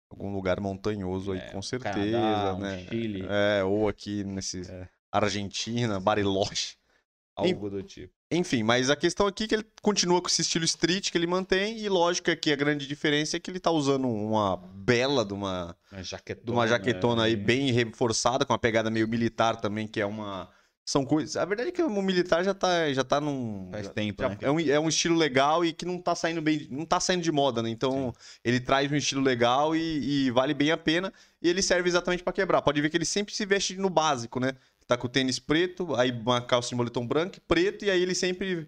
algum 0.10 0.34
lugar 0.34 0.60
montanhoso 0.60 1.32
aí, 1.34 1.40
É, 1.40 1.50
com 1.52 1.62
certeza, 1.62 2.12
Canadá, 2.12 2.56
um 2.56 2.60
né? 2.60 2.86
Chile. 2.88 3.26
É, 3.30 3.64
ou 3.64 3.88
aqui 3.88 4.24
nesse 4.24 4.62
É. 4.70 4.88
Argentina, 5.12 6.00
Bariloche. 6.00 6.76
Algo 7.36 7.70
do 7.70 7.82
tipo. 7.84 8.14
Enfim, 8.30 8.64
mas 8.64 8.90
a 8.90 8.96
questão 8.96 9.28
aqui 9.28 9.44
é 9.44 9.48
que 9.48 9.56
ele 9.56 9.66
continua 9.82 10.22
com 10.22 10.28
esse 10.28 10.42
estilo 10.42 10.64
street 10.64 11.12
que 11.12 11.18
ele 11.18 11.28
mantém, 11.28 11.78
e 11.80 11.90
lógico 11.90 12.30
é 12.30 12.36
que 12.36 12.52
a 12.52 12.56
grande 12.56 12.88
diferença 12.88 13.36
é 13.36 13.40
que 13.42 13.52
ele 13.52 13.60
tá 13.60 13.72
usando 13.72 14.08
uma 14.08 14.56
bela 14.56 15.26
de 15.26 15.34
uma, 15.34 15.76
Uma 15.92 16.02
jaquetona. 16.04 16.46
de 16.46 16.52
uma 16.52 16.68
jaquetona 16.68 17.24
aí 17.24 17.36
né? 17.36 17.44
bem 17.44 17.72
reforçada, 17.72 18.46
com 18.46 18.54
uma 18.54 18.60
pegada 18.60 18.90
meio 18.90 19.08
militar 19.08 19.60
também, 19.60 19.86
que 19.88 20.00
é 20.00 20.06
uma. 20.06 20.50
São 20.84 21.06
coisas. 21.06 21.38
A 21.38 21.46
verdade 21.46 21.70
é 21.70 21.72
que 21.72 21.82
o 21.84 22.02
militar 22.02 22.44
já 22.44 22.54
tá, 22.54 22.92
já 22.92 23.04
tá 23.04 23.22
num. 23.22 23.70
Faz 23.72 23.86
já- 23.86 23.94
tempo, 23.94 24.24
já- 24.24 24.30
né? 24.30 24.38
é, 24.42 24.52
um, 24.52 24.60
é 24.60 24.80
um 24.80 24.90
estilo 24.90 25.16
legal 25.16 25.64
e 25.64 25.72
que 25.72 25.86
não 25.86 26.00
tá 26.00 26.16
saindo 26.16 26.42
bem. 26.42 26.68
Não 26.72 26.86
tá 26.86 27.00
saindo 27.00 27.22
de 27.22 27.32
moda, 27.32 27.62
né? 27.62 27.70
Então, 27.70 28.14
ele 28.44 28.60
traz 28.60 28.92
um 28.92 28.96
estilo 28.96 29.22
legal 29.22 29.76
e, 29.76 30.26
e 30.28 30.32
vale 30.32 30.54
bem 30.54 30.72
a 30.72 30.78
pena. 30.78 31.14
E 31.42 31.48
ele 31.48 31.62
serve 31.62 31.88
exatamente 31.88 32.24
pra 32.24 32.34
quebrar. 32.34 32.62
Pode 32.62 32.82
ver 32.82 32.90
que 32.90 32.98
ele 32.98 33.06
sempre 33.06 33.34
se 33.34 33.46
veste 33.46 33.78
no 33.78 33.90
básico, 33.90 34.40
né? 34.40 34.54
Tá 34.88 34.98
com 34.98 35.08
o 35.08 35.10
tênis 35.10 35.40
preto, 35.40 35.96
aí 35.96 36.12
uma 36.12 36.42
calça 36.42 36.70
de 36.70 36.76
moletom 36.76 37.08
branco 37.08 37.38
e 37.38 37.40
preto, 37.40 37.86
e 37.86 37.90
aí 37.90 38.02
ele 38.02 38.14
sempre 38.16 38.68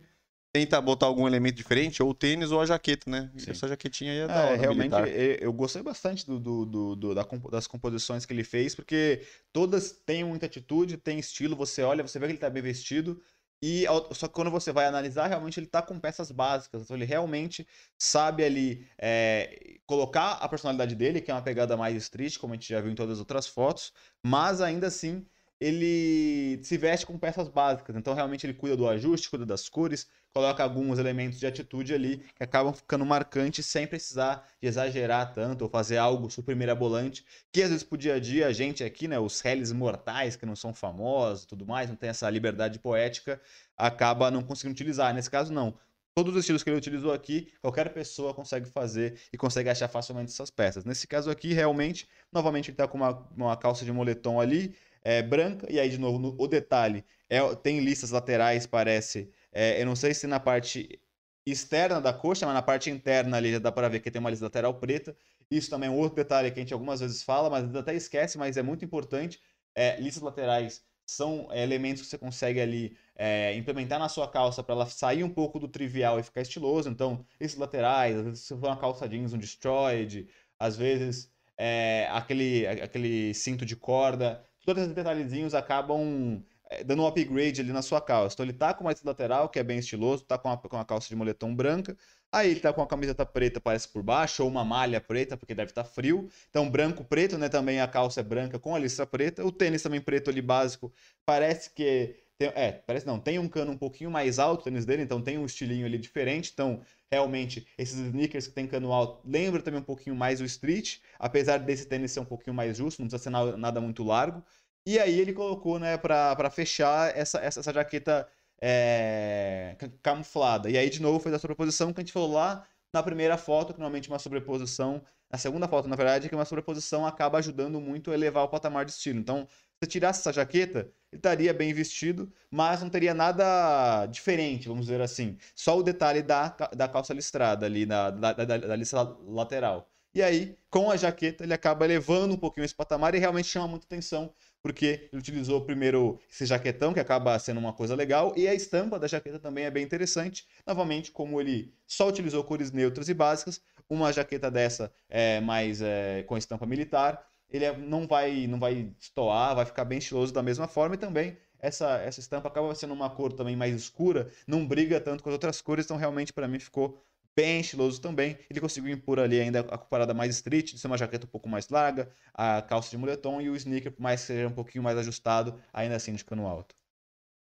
tenta 0.53 0.79
botar 0.79 1.07
algum 1.07 1.27
elemento 1.27 1.55
diferente, 1.55 2.01
ou 2.03 2.11
o 2.11 2.13
tênis 2.13 2.51
ou 2.51 2.61
a 2.61 2.65
jaqueta, 2.65 3.09
né? 3.09 3.31
Sim. 3.37 3.51
essa 3.51 3.67
jaquetinha 3.67 4.11
aí 4.11 4.19
é, 4.19 4.27
da 4.27 4.33
É, 4.35 4.49
hora, 4.49 4.57
realmente 4.57 4.91
militar. 4.91 5.07
é, 5.07 5.37
eu 5.41 5.51
gostei 5.51 5.81
bastante 5.81 6.25
do, 6.27 6.39
do- 6.39 6.65
do- 6.65 6.95
do- 6.95 7.15
da 7.15 7.23
das 7.51 7.65
composições 7.67 8.25
que 8.25 8.33
ele 8.33 8.43
fez, 8.43 8.75
porque 8.75 9.21
todas 9.51 9.91
têm 9.91 10.23
muita 10.23 10.45
atitude, 10.45 10.97
têm 10.97 11.17
estilo, 11.19 11.55
você 11.55 11.81
olha, 11.81 12.03
você 12.03 12.19
vê 12.19 12.27
que 12.27 12.31
ele 12.33 12.39
tá 12.39 12.49
bem 12.49 12.61
vestido, 12.61 13.19
e 13.65 13.85
só 14.11 14.27
que 14.27 14.33
quando 14.33 14.51
você 14.51 14.71
vai 14.73 14.85
analisar, 14.85 15.25
realmente 15.27 15.59
ele 15.59 15.65
tá 15.67 15.81
com 15.81 15.97
peças 15.99 16.29
básicas, 16.31 16.83
então 16.83 16.95
ele 16.97 17.05
realmente 17.05 17.65
sabe 17.97 18.43
ali 18.43 18.85
é, 18.97 19.77
colocar 19.87 20.33
a 20.33 20.49
personalidade 20.49 20.95
dele, 20.95 21.21
que 21.21 21.31
é 21.31 21.33
uma 21.33 21.41
pegada 21.41 21.75
mais 21.77 21.95
street, 21.95 22.37
como 22.37 22.53
a 22.53 22.55
gente 22.57 22.67
já 22.69 22.79
viu 22.81 22.91
em 22.91 22.95
todas 22.95 23.13
as 23.13 23.19
outras 23.19 23.47
fotos, 23.47 23.93
mas 24.21 24.61
ainda 24.61 24.87
assim 24.87 25.25
ele 25.61 26.59
se 26.63 26.77
veste 26.77 27.05
com 27.05 27.17
peças 27.17 27.47
básicas, 27.47 27.95
então 27.95 28.13
realmente 28.13 28.45
ele 28.45 28.53
cuida 28.53 28.75
do 28.75 28.87
ajuste, 28.87 29.29
cuida 29.29 29.45
das 29.45 29.69
cores, 29.69 30.07
coloca 30.33 30.63
alguns 30.63 30.97
elementos 30.99 31.39
de 31.39 31.45
atitude 31.45 31.93
ali 31.93 32.17
que 32.35 32.43
acabam 32.43 32.73
ficando 32.73 33.05
marcantes 33.05 33.65
sem 33.65 33.85
precisar 33.85 34.47
de 34.61 34.67
exagerar 34.67 35.31
tanto 35.33 35.63
ou 35.63 35.69
fazer 35.69 35.97
algo 35.97 36.29
super 36.29 36.55
mirabolante, 36.55 37.23
que 37.51 37.61
às 37.61 37.69
vezes 37.69 37.83
pro 37.83 37.97
dia 37.97 38.15
a 38.15 38.19
dia 38.19 38.47
a 38.47 38.53
gente 38.53 38.83
aqui, 38.83 39.07
né, 39.07 39.19
os 39.19 39.39
réis 39.41 39.71
mortais 39.71 40.35
que 40.35 40.45
não 40.45 40.55
são 40.55 40.73
famosos 40.73 41.45
tudo 41.45 41.65
mais, 41.65 41.89
não 41.89 41.95
tem 41.95 42.09
essa 42.09 42.29
liberdade 42.29 42.79
poética, 42.79 43.39
acaba 43.77 44.31
não 44.31 44.41
conseguindo 44.43 44.73
utilizar. 44.73 45.13
Nesse 45.13 45.29
caso 45.29 45.53
não. 45.53 45.77
Todos 46.15 46.33
os 46.35 46.41
estilos 46.41 46.61
que 46.63 46.69
ele 46.69 46.77
utilizou 46.77 47.11
aqui, 47.11 47.51
qualquer 47.59 47.91
pessoa 47.91 48.35
consegue 48.35 48.67
fazer 48.69 49.19
e 49.33 49.37
consegue 49.37 49.67
achar 49.69 49.87
facilmente 49.87 50.31
essas 50.31 50.51
peças. 50.51 50.85
Nesse 50.85 51.07
caso 51.07 51.31
aqui, 51.31 51.53
realmente, 51.53 52.07
novamente 52.31 52.69
ele 52.69 52.77
tá 52.77 52.87
com 52.87 52.97
uma, 52.99 53.27
uma 53.35 53.57
calça 53.57 53.83
de 53.83 53.91
moletom 53.91 54.39
ali, 54.39 54.75
é, 55.03 55.23
branca, 55.23 55.65
e 55.71 55.79
aí 55.79 55.89
de 55.89 55.97
novo, 55.97 56.19
no- 56.19 56.35
o 56.37 56.47
detalhe, 56.47 57.03
é, 57.27 57.39
tem 57.55 57.79
listas 57.79 58.11
laterais, 58.11 58.67
parece, 58.67 59.31
é, 59.53 59.81
eu 59.81 59.85
não 59.85 59.95
sei 59.95 60.13
se 60.13 60.27
na 60.27 60.39
parte 60.39 60.99
externa 61.45 62.01
da 62.01 62.13
coxa, 62.13 62.45
mas 62.45 62.55
na 62.55 62.61
parte 62.61 62.89
interna 62.89 63.37
ali 63.37 63.51
já 63.51 63.59
dá 63.59 63.71
para 63.71 63.89
ver 63.89 63.99
que 63.99 64.09
tem 64.11 64.19
uma 64.19 64.29
lista 64.29 64.45
lateral 64.45 64.73
preta. 64.75 65.15
Isso 65.51 65.69
também 65.69 65.89
é 65.89 65.91
um 65.91 65.97
outro 65.97 66.15
detalhe 66.15 66.49
que 66.51 66.59
a 66.59 66.63
gente 66.63 66.73
algumas 66.73 66.99
vezes 66.99 67.21
fala, 67.23 67.49
mas 67.49 67.75
até 67.75 67.93
esquece, 67.93 68.37
mas 68.37 68.57
é 68.57 68.63
muito 68.63 68.83
importante. 68.85 69.39
É, 69.75 69.99
listas 69.99 70.23
laterais 70.23 70.83
são 71.05 71.47
é, 71.51 71.61
elementos 71.63 72.03
que 72.03 72.07
você 72.09 72.17
consegue 72.17 72.59
ali 72.61 72.97
é, 73.15 73.53
implementar 73.55 73.99
na 73.99 74.09
sua 74.09 74.27
calça 74.27 74.63
para 74.63 74.73
ela 74.73 74.85
sair 74.85 75.23
um 75.23 75.29
pouco 75.29 75.59
do 75.59 75.67
trivial 75.67 76.19
e 76.19 76.23
ficar 76.23 76.41
estiloso. 76.41 76.89
Então, 76.89 77.25
listas 77.39 77.59
laterais, 77.59 78.17
às 78.17 78.23
vezes 78.23 78.39
se 78.41 78.57
for 78.57 78.67
uma 78.67 78.77
calça 78.77 79.07
jeans, 79.07 79.33
um 79.33 79.37
destroyed, 79.37 80.27
às 80.57 80.75
vezes 80.77 81.31
é, 81.57 82.07
aquele, 82.11 82.65
aquele 82.67 83.33
cinto 83.33 83.65
de 83.65 83.75
corda, 83.75 84.43
todos 84.65 84.83
esses 84.83 84.95
detalhezinhos 84.95 85.53
acabam 85.53 86.43
dando 86.83 87.03
um 87.03 87.07
upgrade 87.07 87.59
ali 87.61 87.73
na 87.73 87.81
sua 87.81 87.99
calça. 87.99 88.33
Então 88.35 88.45
ele 88.45 88.53
tá 88.53 88.73
com 88.73 88.85
uma 88.85 88.93
lateral, 89.03 89.49
que 89.49 89.59
é 89.59 89.63
bem 89.63 89.79
estiloso, 89.79 90.23
tá 90.23 90.37
com 90.37 90.47
uma, 90.49 90.57
com 90.57 90.75
uma 90.77 90.85
calça 90.85 91.09
de 91.09 91.15
moletom 91.15 91.53
branca, 91.53 91.97
aí 92.31 92.49
ele 92.51 92.59
tá 92.59 92.71
com 92.73 92.81
uma 92.81 92.87
camiseta 92.87 93.25
preta, 93.25 93.59
parece 93.61 93.87
por 93.89 94.01
baixo, 94.01 94.43
ou 94.43 94.49
uma 94.49 94.63
malha 94.63 94.99
preta, 95.01 95.35
porque 95.37 95.53
deve 95.53 95.71
estar 95.71 95.83
frio. 95.83 96.29
Então 96.49 96.69
branco, 96.69 97.03
preto, 97.03 97.37
né? 97.37 97.49
Também 97.49 97.81
a 97.81 97.87
calça 97.87 98.21
é 98.21 98.23
branca 98.23 98.57
com 98.57 98.73
a 98.75 98.79
lista 98.79 99.05
preta. 99.05 99.45
O 99.45 99.51
tênis 99.51 99.81
também 99.83 100.01
preto 100.01 100.29
ali 100.29 100.41
básico, 100.41 100.91
parece 101.25 101.69
que 101.73 102.15
tem- 102.37 102.51
é, 102.55 102.71
parece 102.71 103.05
não, 103.05 103.19
tem 103.19 103.37
um 103.39 103.47
cano 103.47 103.71
um 103.71 103.77
pouquinho 103.77 104.09
mais 104.09 104.39
alto 104.39 104.61
o 104.61 104.63
tênis 104.63 104.85
dele, 104.85 105.03
então 105.03 105.21
tem 105.21 105.37
um 105.37 105.45
estilinho 105.45 105.85
ali 105.85 105.97
diferente. 105.97 106.49
Então, 106.53 106.81
realmente, 107.11 107.67
esses 107.77 107.97
sneakers 107.99 108.47
que 108.47 108.53
tem 108.53 108.67
cano 108.67 108.91
alto 108.91 109.21
lembra 109.27 109.61
também 109.61 109.79
um 109.79 109.83
pouquinho 109.83 110.15
mais 110.15 110.41
o 110.41 110.45
street, 110.45 110.97
apesar 111.19 111.57
desse 111.59 111.85
tênis 111.87 112.11
ser 112.11 112.19
um 112.21 112.25
pouquinho 112.25 112.53
mais 112.55 112.75
justo, 112.77 113.01
não 113.01 113.07
precisa 113.07 113.23
ser 113.23 113.29
na- 113.29 113.55
nada 113.57 113.79
muito 113.79 114.03
largo. 114.03 114.43
E 114.85 114.99
aí 114.99 115.19
ele 115.19 115.33
colocou, 115.33 115.79
né, 115.79 115.97
pra, 115.97 116.35
pra 116.35 116.49
fechar 116.49 117.15
essa, 117.17 117.39
essa, 117.39 117.59
essa 117.61 117.73
jaqueta 117.73 118.27
é, 118.61 119.75
ca- 119.79 119.89
camuflada. 120.01 120.69
E 120.69 120.77
aí, 120.77 120.89
de 120.89 121.01
novo, 121.01 121.19
fez 121.19 121.33
a 121.35 121.39
sobreposição 121.39 121.93
que 121.93 122.01
a 122.01 122.03
gente 122.03 122.11
falou 122.13 122.33
lá 122.33 122.65
na 122.93 123.01
primeira 123.01 123.37
foto, 123.37 123.73
que 123.73 123.79
normalmente 123.79 124.09
uma 124.09 124.19
sobreposição, 124.19 125.01
na 125.31 125.37
segunda 125.37 125.67
foto, 125.67 125.87
na 125.87 125.95
verdade, 125.95 126.29
que 126.29 126.35
uma 126.35 126.45
sobreposição 126.45 127.05
acaba 127.07 127.39
ajudando 127.39 127.79
muito 127.81 128.11
a 128.11 128.13
elevar 128.13 128.43
o 128.43 128.49
patamar 128.49 128.85
de 128.85 128.91
estilo. 128.91 129.19
Então, 129.19 129.47
se 129.47 129.55
você 129.85 129.87
tirasse 129.89 130.19
essa 130.19 130.33
jaqueta, 130.33 130.79
ele 131.11 131.19
estaria 131.19 131.53
bem 131.53 131.73
vestido, 131.73 132.31
mas 132.51 132.81
não 132.81 132.89
teria 132.89 133.13
nada 133.13 134.05
diferente, 134.07 134.67
vamos 134.67 134.85
dizer 134.85 135.01
assim. 135.01 135.37
Só 135.55 135.77
o 135.77 135.83
detalhe 135.83 136.21
da, 136.21 136.49
da 136.75 136.87
calça 136.87 137.13
listrada 137.13 137.65
ali, 137.65 137.85
na, 137.85 138.11
da, 138.11 138.33
da, 138.33 138.57
da 138.57 138.75
lista 138.75 139.01
lateral. 139.27 139.89
E 140.13 140.21
aí, 140.21 140.55
com 140.69 140.91
a 140.91 140.95
jaqueta, 140.97 141.43
ele 141.43 141.53
acaba 141.55 141.85
elevando 141.85 142.35
um 142.35 142.37
pouquinho 142.37 142.65
esse 142.65 142.75
patamar 142.75 143.15
e 143.15 143.19
realmente 143.19 143.47
chama 143.47 143.67
muita 143.67 143.85
atenção, 143.85 144.31
porque 144.63 145.09
ele 145.11 145.19
utilizou 145.19 145.61
primeiro 145.65 146.19
esse 146.31 146.45
jaquetão, 146.45 146.93
que 146.93 146.99
acaba 146.99 147.37
sendo 147.37 147.59
uma 147.59 147.73
coisa 147.73 147.93
legal, 147.95 148.33
e 148.37 148.47
a 148.47 148.55
estampa 148.55 148.97
da 148.97 149.07
jaqueta 149.07 149.37
também 149.37 149.65
é 149.65 149.71
bem 149.71 149.83
interessante. 149.83 150.47
Novamente, 150.65 151.11
como 151.11 151.39
ele 151.41 151.73
só 151.85 152.07
utilizou 152.07 152.43
cores 152.45 152.71
neutras 152.71 153.09
e 153.09 153.13
básicas, 153.13 153.61
uma 153.89 154.11
jaqueta 154.13 154.49
dessa 154.49 154.91
é 155.09 155.41
mais 155.41 155.81
é, 155.81 156.23
com 156.23 156.37
estampa 156.37 156.65
militar, 156.65 157.23
ele 157.51 157.65
é- 157.65 157.77
não 157.77 158.07
vai 158.07 158.47
não 158.47 158.59
vai 158.59 158.89
estoar, 158.99 159.55
vai 159.55 159.65
ficar 159.65 159.85
bem 159.85 159.99
estiloso 159.99 160.33
da 160.33 160.41
mesma 160.41 160.67
forma 160.67 160.95
e 160.95 160.97
também 160.97 161.37
essa, 161.59 161.97
essa 161.99 162.19
estampa 162.19 162.47
acaba 162.47 162.73
sendo 162.75 162.93
uma 162.93 163.09
cor 163.09 163.31
também 163.33 163.55
mais 163.55 163.75
escura, 163.75 164.29
não 164.47 164.65
briga 164.65 164.99
tanto 164.99 165.23
com 165.23 165.29
as 165.29 165.33
outras 165.33 165.61
cores, 165.61 165.85
então 165.85 165.97
realmente 165.97 166.33
para 166.33 166.47
mim 166.47 166.59
ficou 166.59 167.01
bem 167.35 167.61
estiloso 167.61 167.99
também. 167.99 168.37
Ele 168.49 168.59
conseguiu 168.59 168.91
impor 168.91 169.19
ali 169.19 169.39
ainda 169.39 169.61
a 169.61 169.77
parada 169.77 170.13
mais 170.13 170.35
street, 170.35 170.73
de 170.73 170.79
ser 170.79 170.87
uma 170.87 170.97
jaqueta 170.97 171.25
um 171.25 171.29
pouco 171.29 171.49
mais 171.49 171.69
larga, 171.69 172.11
a 172.33 172.61
calça 172.61 172.89
de 172.89 172.97
moletom 172.97 173.41
e 173.41 173.49
o 173.49 173.55
sneaker, 173.55 173.91
por 173.91 174.01
mais 174.01 174.21
que 174.21 174.27
seja 174.27 174.47
um 174.47 174.53
pouquinho 174.53 174.83
mais 174.83 174.97
ajustado, 174.97 175.59
ainda 175.71 175.95
assim 175.95 176.13
de 176.13 176.23
cano 176.23 176.47
alto. 176.47 176.75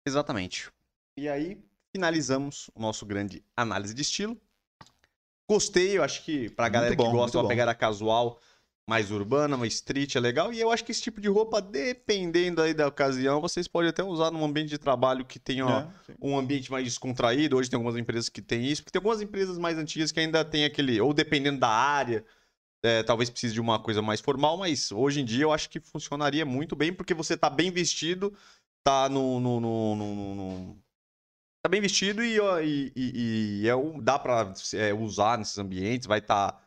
Exatamente. 0.07 0.71
E 1.19 1.29
aí, 1.29 1.63
finalizamos 1.95 2.71
o 2.75 2.81
nosso 2.81 3.05
grande 3.05 3.45
análise 3.57 3.95
de 3.95 4.03
estilo. 4.03 4.41
Gostei, 5.51 5.97
eu 5.97 6.05
acho 6.05 6.25
que 6.25 6.51
pra 6.51 6.69
galera 6.69 6.95
bom, 6.95 7.05
que 7.05 7.11
gosta 7.11 7.39
de 7.39 7.43
uma 7.43 7.49
pegada 7.49 7.75
casual, 7.75 8.39
mais 8.89 9.11
urbana, 9.11 9.55
mais 9.55 9.75
street, 9.75 10.17
é 10.17 10.21
legal. 10.21 10.51
E 10.51 10.59
eu 10.59 10.71
acho 10.73 10.83
que 10.83 10.91
esse 10.91 11.03
tipo 11.03 11.21
de 11.21 11.29
roupa, 11.29 11.61
dependendo 11.61 12.63
aí 12.63 12.73
da 12.73 12.89
ocasião, 12.89 13.39
vocês 13.39 13.69
podem 13.69 13.91
até 13.91 14.03
usar 14.03 14.31
num 14.31 14.43
ambiente 14.43 14.71
de 14.71 14.79
trabalho 14.79 15.27
que 15.27 15.39
tenha 15.39 15.67
ó, 15.67 15.81
É, 16.09 16.15
um 16.23 16.39
ambiente 16.39 16.71
mais 16.73 16.85
descontraído. 16.85 17.57
Hoje 17.59 17.69
tem 17.69 17.77
algumas 17.77 17.99
empresas 17.99 18.31
que 18.31 18.41
têm 18.41 18.65
isso, 18.65 18.83
porque 18.83 18.93
tem 18.93 18.99
algumas 19.01 19.21
empresas 19.21 19.59
mais 19.59 19.77
antigas 19.77 20.11
que 20.11 20.19
ainda 20.21 20.43
tem 20.43 20.65
aquele, 20.65 20.99
ou 21.03 21.13
dependendo 21.13 21.61
da 21.61 21.69
área, 21.69 22.25
é, 22.83 23.03
talvez 23.03 23.29
precise 23.29 23.53
de 23.53 23.61
uma 23.61 23.79
coisa 23.79 24.01
mais 24.01 24.21
formal, 24.23 24.57
mas 24.57 24.91
hoje 24.91 25.21
em 25.21 25.25
dia 25.25 25.43
eu 25.43 25.53
acho 25.53 25.69
que 25.69 25.81
funcionaria 25.81 26.47
muito 26.47 26.75
bem, 26.75 26.91
porque 26.91 27.13
você 27.13 27.37
tá 27.37 27.51
bem 27.51 27.71
vestido, 27.71 28.33
tá 28.83 29.07
no. 29.11 29.39
no, 29.39 29.61
no, 29.61 29.97
no- 29.97 30.35
no- 30.35 30.79
Tá 31.61 31.69
bem 31.69 31.81
vestido 31.81 32.23
e, 32.25 32.39
ó, 32.41 32.61
e, 32.61 32.93
e- 32.97 33.63
e 33.65 33.69
é 33.69 33.73
dá 34.01 34.17
pra 34.19 34.55
é, 34.75 34.95
usar 34.95 35.37
nesses 35.37 35.59
ambientes, 35.59 36.07
vai 36.07 36.21
estar. 36.21 36.67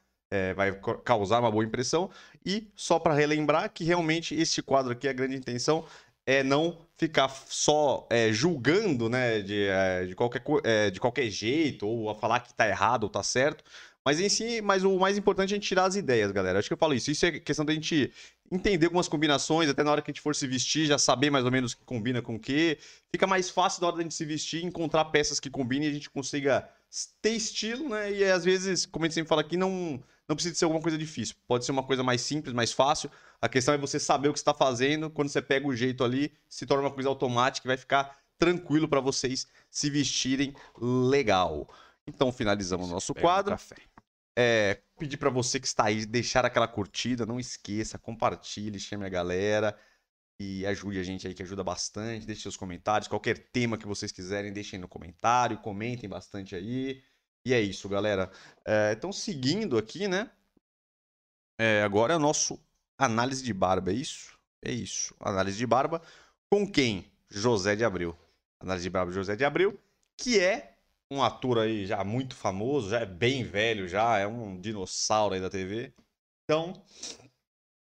Vai 0.56 0.72
co- 0.74 0.98
causar 1.00 1.39
uma 1.39 1.52
boa 1.52 1.63
impressão. 1.63 2.10
E 2.46 2.67
só 2.76 3.00
pra 3.00 3.13
relembrar 3.13 3.72
que 3.72 3.84
realmente 3.84 4.36
este 4.36 4.62
quadro 4.62 4.91
aqui, 4.91 5.08
a 5.08 5.13
grande 5.13 5.36
intenção 5.36 5.86
é 6.26 6.44
não 6.44 6.78
ficar 6.98 7.30
só 7.48 8.08
é, 8.10 8.32
julgando, 8.32 9.10
né, 9.10 9.41
de, 9.41 9.65
é, 9.67 10.06
de, 10.06 10.15
qualquer, 10.15 10.44
é, 10.63 10.89
de 10.91 11.00
qualquer 11.00 11.30
jeito, 11.30 11.88
ou 11.88 12.10
a 12.10 12.15
falar 12.15 12.39
que 12.41 12.54
tá 12.54 12.67
errado 12.67 13.04
ou 13.04 13.10
tá 13.10 13.24
certo. 13.24 13.63
Mas 14.06 14.20
em 14.20 14.30
si, 14.30 14.62
mas 14.62 14.84
o 14.84 14.98
mais 14.98 15.17
importante 15.17 15.52
é 15.52 15.54
a 15.54 15.58
gente 15.58 15.67
tirar 15.67 15.86
as 15.86 15.96
ideias, 15.96 16.32
galera. 16.32 16.60
Acho 16.60 16.67
que 16.67 16.74
eu 16.74 16.78
falo 16.78 16.94
isso. 16.94 17.12
Isso 17.12 17.26
é 17.26 17.39
questão 17.39 17.63
da 17.65 17.74
gente 17.74 18.12
entender 18.52 18.88
algumas 18.88 19.08
combinações, 19.08 19.70
até 19.70 19.84
na 19.84 19.91
hora 19.91 20.02
que 20.02 20.12
a 20.12 20.13
gente 20.13 20.22
for 20.22 20.36
se 20.36 20.46
vestir, 20.48 20.86
já 20.86 20.98
saber 20.98 21.30
mais 21.30 21.46
ou 21.46 21.52
menos 21.52 21.74
o 21.74 21.78
que 21.78 21.86
combina 21.86 22.22
com 22.22 22.36
o 22.36 22.39
que. 22.39 22.78
Fica 23.12 23.26
mais 23.28 23.50
fácil 23.50 23.82
na 23.82 23.88
hora 23.88 23.98
da 23.98 24.04
gente 24.04 24.15
se 24.15 24.26
vestir, 24.26 24.63
encontrar 24.63 25.06
peças 25.06 25.39
que 25.39 25.50
combinem 25.50 25.88
e 25.88 25.91
a 25.91 25.94
gente 25.94 26.10
consiga 26.10 26.67
ter 27.22 27.32
estilo, 27.32 27.89
né? 27.89 28.12
E 28.12 28.24
às 28.26 28.44
vezes, 28.44 28.86
como 28.86 29.06
a 29.06 29.08
gente 29.08 29.15
sempre 29.15 29.30
fala 29.30 29.41
aqui, 29.41 29.56
não, 29.56 30.04
não 30.27 30.36
precisa 30.36 30.55
ser 30.55 30.65
alguma 30.65 30.81
coisa 30.81 30.97
difícil. 30.97 31.36
Pode 31.47 31.65
ser 31.65 31.71
uma 31.71 31.84
coisa 31.84 32.03
mais 32.03 32.21
simples, 32.21 32.53
mais 32.53 32.71
fácil. 32.71 33.12
A 33.41 33.49
questão 33.49 33.73
é 33.73 33.77
você 33.77 33.99
saber 33.99 34.29
o 34.29 34.34
que 34.34 34.39
está 34.39 34.53
fazendo. 34.53 35.10
Quando 35.10 35.29
você 35.29 35.41
pega 35.41 35.67
o 35.67 35.75
jeito 35.75 36.03
ali, 36.03 36.34
se 36.47 36.65
torna 36.65 36.84
uma 36.84 36.91
coisa 36.91 37.10
automática 37.10 37.67
e 37.67 37.69
vai 37.69 37.77
ficar 37.77 38.17
tranquilo 38.38 38.88
para 38.88 38.99
vocês 38.99 39.45
se 39.69 39.89
vestirem 39.89 40.55
legal. 40.79 41.67
Então 42.07 42.31
finalizamos 42.31 42.89
o 42.89 42.93
nosso 42.93 43.13
quadro. 43.13 43.55
É, 44.38 44.81
pedir 44.97 45.17
pra 45.17 45.29
você 45.29 45.60
que 45.60 45.67
está 45.67 45.86
aí 45.86 46.05
deixar 46.05 46.45
aquela 46.45 46.67
curtida, 46.67 47.25
não 47.25 47.39
esqueça, 47.39 47.99
compartilhe, 47.99 48.79
chame 48.79 49.05
a 49.05 49.10
galera 49.10 49.77
e 50.39 50.65
ajude 50.65 50.99
a 50.99 51.03
gente 51.03 51.27
aí 51.27 51.34
que 51.34 51.43
ajuda 51.43 51.63
bastante. 51.63 52.25
Deixe 52.25 52.41
seus 52.41 52.57
comentários, 52.57 53.07
qualquer 53.07 53.38
tema 53.51 53.77
que 53.77 53.86
vocês 53.86 54.12
quiserem, 54.12 54.51
deixem 54.51 54.79
no 54.79 54.88
comentário, 54.88 55.57
comentem 55.60 56.10
bastante 56.10 56.55
aí. 56.55 57.03
E 57.45 57.54
é 57.54 57.60
isso, 57.60 57.89
galera. 57.89 58.32
É, 58.65 58.93
então, 58.93 59.12
seguindo 59.12 59.77
aqui, 59.77 60.08
né? 60.08 60.30
É, 61.60 61.84
agora 61.84 62.13
é 62.13 62.15
o 62.15 62.19
nosso 62.19 62.60
análise 62.97 63.43
de 63.43 63.54
barba, 63.54 63.91
é 63.91 63.95
isso? 63.95 64.38
É 64.63 64.71
isso. 64.71 65.15
Análise 65.19 65.58
de 65.58 65.65
barba 65.65 66.01
com 66.49 66.69
quem? 66.69 67.12
José 67.30 67.75
de 67.75 67.84
Abreu. 67.84 68.17
Análise 68.60 68.84
de 68.84 68.89
barba 68.89 69.12
José 69.12 69.36
de 69.36 69.43
Abreu, 69.43 69.80
que 70.17 70.39
é 70.39 70.77
um 71.10 71.21
ator 71.23 71.60
aí 71.60 71.86
já 71.86 72.04
muito 72.04 72.36
famoso, 72.36 72.89
já 72.89 72.99
é 73.01 73.06
bem 73.06 73.43
velho, 73.43 73.88
já 73.88 74.17
é 74.19 74.27
um 74.27 74.60
dinossauro 74.60 75.34
aí 75.34 75.41
da 75.41 75.49
TV. 75.49 75.93
Então, 76.43 76.73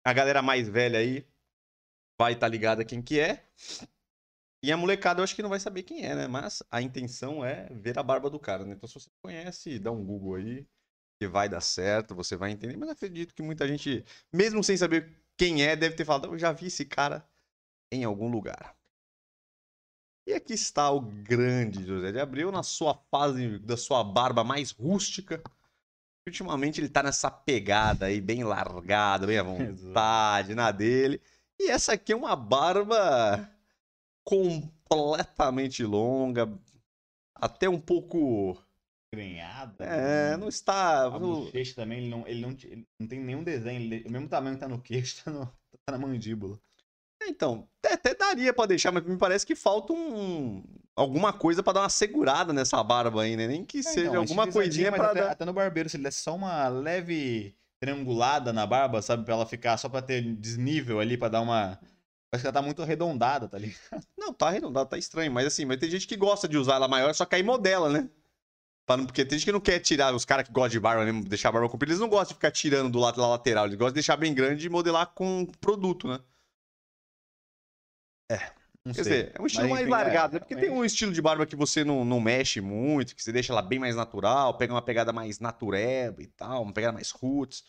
a 0.04 0.12
galera 0.12 0.42
mais 0.42 0.68
velha 0.68 0.98
aí 0.98 1.26
vai 2.18 2.34
estar 2.34 2.48
ligada 2.48 2.84
quem 2.84 3.02
que 3.02 3.18
é. 3.18 3.44
E 4.66 4.72
a 4.72 4.76
molecada 4.76 5.20
eu 5.20 5.24
acho 5.24 5.36
que 5.36 5.42
não 5.44 5.48
vai 5.48 5.60
saber 5.60 5.84
quem 5.84 6.04
é, 6.04 6.12
né? 6.12 6.26
Mas 6.26 6.60
a 6.72 6.82
intenção 6.82 7.44
é 7.44 7.68
ver 7.70 7.96
a 7.96 8.02
barba 8.02 8.28
do 8.28 8.36
cara, 8.36 8.64
né? 8.64 8.74
Então, 8.74 8.88
se 8.88 8.94
você 8.94 9.08
conhece, 9.22 9.78
dá 9.78 9.92
um 9.92 10.04
Google 10.04 10.34
aí, 10.34 10.66
que 11.20 11.28
vai 11.28 11.48
dar 11.48 11.60
certo, 11.60 12.16
você 12.16 12.34
vai 12.34 12.50
entender. 12.50 12.76
Mas 12.76 12.88
acredito 12.88 13.32
que 13.32 13.44
muita 13.44 13.68
gente, 13.68 14.04
mesmo 14.32 14.64
sem 14.64 14.76
saber 14.76 15.16
quem 15.36 15.62
é, 15.62 15.76
deve 15.76 15.94
ter 15.94 16.04
falado, 16.04 16.26
eu 16.26 16.36
já 16.36 16.50
vi 16.50 16.66
esse 16.66 16.84
cara 16.84 17.24
em 17.92 18.02
algum 18.02 18.28
lugar. 18.28 18.76
E 20.26 20.34
aqui 20.34 20.54
está 20.54 20.90
o 20.90 21.00
grande 21.00 21.86
José 21.86 22.10
de 22.10 22.18
Abreu 22.18 22.50
na 22.50 22.64
sua 22.64 22.92
fase 23.08 23.60
da 23.60 23.76
sua 23.76 24.02
barba 24.02 24.42
mais 24.42 24.72
rústica. 24.72 25.40
Ultimamente 26.26 26.80
ele 26.80 26.88
tá 26.88 27.04
nessa 27.04 27.30
pegada 27.30 28.06
aí, 28.06 28.20
bem 28.20 28.42
largada, 28.42 29.28
bem 29.28 29.38
à 29.38 29.44
vontade, 29.46 30.56
na 30.56 30.72
dele. 30.72 31.22
E 31.56 31.70
essa 31.70 31.92
aqui 31.92 32.12
é 32.12 32.16
uma 32.16 32.34
barba 32.34 33.48
completamente 34.26 35.84
longa, 35.84 36.52
até 37.34 37.68
um 37.68 37.80
pouco. 37.80 38.56
Grenhada. 39.14 39.84
É, 39.84 40.30
né? 40.32 40.36
não 40.36 40.48
está. 40.48 41.04
A 41.06 41.18
bochecha 41.18 41.74
também, 41.76 41.98
ele 42.00 42.08
não, 42.08 42.26
ele, 42.26 42.40
não, 42.42 42.50
ele 42.50 42.86
não 43.00 43.06
tem 43.06 43.20
nenhum 43.20 43.42
desenho. 43.44 43.80
ele- 43.80 44.04
o 44.06 44.10
mesmo 44.10 44.28
tamanho 44.28 44.56
que 44.56 44.60
tá 44.60 44.68
no 44.68 44.80
queixo, 44.80 45.16
tá, 45.24 45.30
no- 45.30 45.46
tá 45.86 45.92
na 45.92 45.98
mandíbula. 45.98 46.58
Então, 47.22 47.66
até, 47.84 48.14
daria 48.14 48.52
pra 48.52 48.66
deixar, 48.66 48.92
mas 48.92 49.04
me 49.04 49.16
parece 49.16 49.46
que 49.46 49.54
falta 49.56 49.92
um, 49.92 50.62
alguma 50.94 51.32
coisa 51.32 51.62
pra 51.62 51.72
dar 51.72 51.80
uma 51.80 51.88
segurada 51.88 52.52
nessa 52.52 52.82
barba 52.84 53.22
aí, 53.22 53.36
né? 53.36 53.46
Nem 53.46 53.64
que 53.64 53.78
É, 53.78 53.82
seja 53.82 54.00
então, 54.08 54.20
alguma 54.20 54.44
estilizadinho, 54.46 54.52
coisinha 54.52 54.90
mas 54.90 55.00
pra 55.00 55.10
até, 55.10 55.20
dar. 55.22 55.30
até 55.32 55.44
no 55.44 55.52
barbeiro, 55.52 55.88
se 55.88 55.96
ele 55.96 56.04
desse 56.04 56.20
só 56.20 56.34
uma 56.36 56.68
leve 56.68 57.56
triangulada 57.80 58.52
na 58.52 58.66
barba, 58.66 59.00
sabe? 59.02 59.24
Pra 59.24 59.34
ela 59.34 59.46
ficar, 59.46 59.76
só 59.78 59.88
pra 59.88 60.02
ter 60.02 60.20
desnível 60.36 61.00
ali, 61.00 61.16
pra 61.16 61.28
dar 61.28 61.40
uma... 61.40 61.80
Parece 62.36 62.42
que 62.42 62.46
ela 62.46 62.54
tá 62.54 62.62
muito 62.62 62.82
arredondada, 62.82 63.48
tá 63.48 63.58
ligado? 63.58 63.78
Não, 64.16 64.32
tá 64.32 64.48
arredondado, 64.48 64.90
tá 64.90 64.98
estranho, 64.98 65.32
mas 65.32 65.46
assim, 65.46 65.64
mas 65.64 65.78
tem 65.78 65.90
gente 65.90 66.06
que 66.06 66.16
gosta 66.16 66.46
de 66.46 66.58
usar 66.58 66.74
ela 66.74 66.88
maior, 66.88 67.14
só 67.14 67.24
que 67.24 67.34
aí 67.34 67.42
modela, 67.42 67.88
né? 67.88 68.08
Porque 68.86 69.24
tem 69.24 69.36
gente 69.36 69.46
que 69.46 69.52
não 69.52 69.60
quer 69.60 69.80
tirar, 69.80 70.14
os 70.14 70.24
caras 70.24 70.46
que 70.46 70.52
gostam 70.52 70.70
de 70.70 70.78
barba 70.78 71.04
mesmo, 71.04 71.24
deixar 71.24 71.48
a 71.48 71.52
barba 71.52 71.68
comprida, 71.68 71.90
eles 71.90 72.00
não 72.00 72.08
gostam 72.08 72.28
de 72.28 72.34
ficar 72.34 72.52
tirando 72.52 72.88
do 72.88 73.00
lado 73.00 73.20
da 73.20 73.26
lateral, 73.26 73.64
eles 73.64 73.76
gostam 73.76 73.90
de 73.90 73.94
deixar 73.94 74.16
bem 74.16 74.32
grande 74.32 74.64
e 74.64 74.70
modelar 74.70 75.08
com 75.08 75.44
produto, 75.60 76.06
né? 76.06 76.20
Não 78.84 78.94
Quer 78.94 79.02
sei. 79.02 79.22
dizer, 79.22 79.32
é 79.34 79.42
um 79.42 79.46
estilo 79.46 79.64
Mas, 79.64 79.72
mais 79.72 79.82
enfim, 79.82 79.90
largado, 79.90 80.34
né? 80.34 80.36
é, 80.36 80.40
Porque 80.40 80.54
tem 80.54 80.70
um 80.70 80.84
estilo 80.84 81.12
de 81.12 81.20
barba 81.20 81.44
que 81.46 81.56
você 81.56 81.82
não, 81.82 82.04
não 82.04 82.20
mexe 82.20 82.60
muito, 82.60 83.16
que 83.16 83.22
você 83.22 83.32
deixa 83.32 83.52
ela 83.52 83.60
bem 83.62 83.80
mais 83.80 83.96
natural, 83.96 84.56
pega 84.56 84.72
uma 84.72 84.82
pegada 84.82 85.12
mais 85.12 85.40
natureba 85.40 86.22
e 86.22 86.28
tal, 86.28 86.62
uma 86.62 86.72
pegada 86.72 86.92
mais 86.92 87.10
roots. 87.10 87.64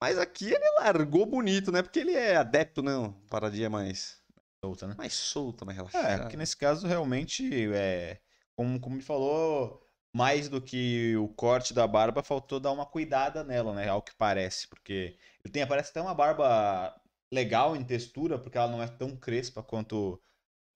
Mas 0.00 0.18
aqui 0.18 0.46
ele 0.52 0.64
largou 0.80 1.24
bonito, 1.26 1.72
né? 1.72 1.82
Porque 1.82 2.00
ele 2.00 2.12
é 2.12 2.36
adepto, 2.36 2.82
né? 2.82 2.94
Uma 2.94 3.12
paradinha 3.30 3.70
mais, 3.70 4.20
solta, 4.64 4.86
né? 4.86 4.94
mais 4.96 5.14
solta, 5.14 5.64
mais 5.64 5.76
É, 5.78 5.80
relaxada. 5.80 6.20
porque 6.20 6.36
nesse 6.36 6.56
caso, 6.56 6.86
realmente, 6.86 7.72
é, 7.74 8.20
como, 8.56 8.80
como 8.80 8.96
me 8.96 9.02
falou, 9.02 9.82
mais 10.14 10.48
do 10.48 10.60
que 10.60 11.16
o 11.16 11.28
corte 11.28 11.72
da 11.74 11.86
barba, 11.86 12.22
faltou 12.22 12.60
dar 12.60 12.72
uma 12.72 12.86
cuidada 12.86 13.42
nela, 13.44 13.74
né? 13.74 13.88
Ao 13.88 14.02
que 14.02 14.14
parece, 14.14 14.68
porque 14.68 15.16
ele 15.44 15.52
tem, 15.52 15.66
parece 15.66 15.90
até 15.90 16.00
uma 16.00 16.14
barba 16.14 16.94
legal 17.32 17.74
em 17.76 17.84
textura, 17.84 18.38
porque 18.38 18.56
ela 18.58 18.70
não 18.70 18.82
é 18.82 18.86
tão 18.86 19.16
crespa 19.16 19.62
quanto 19.62 20.20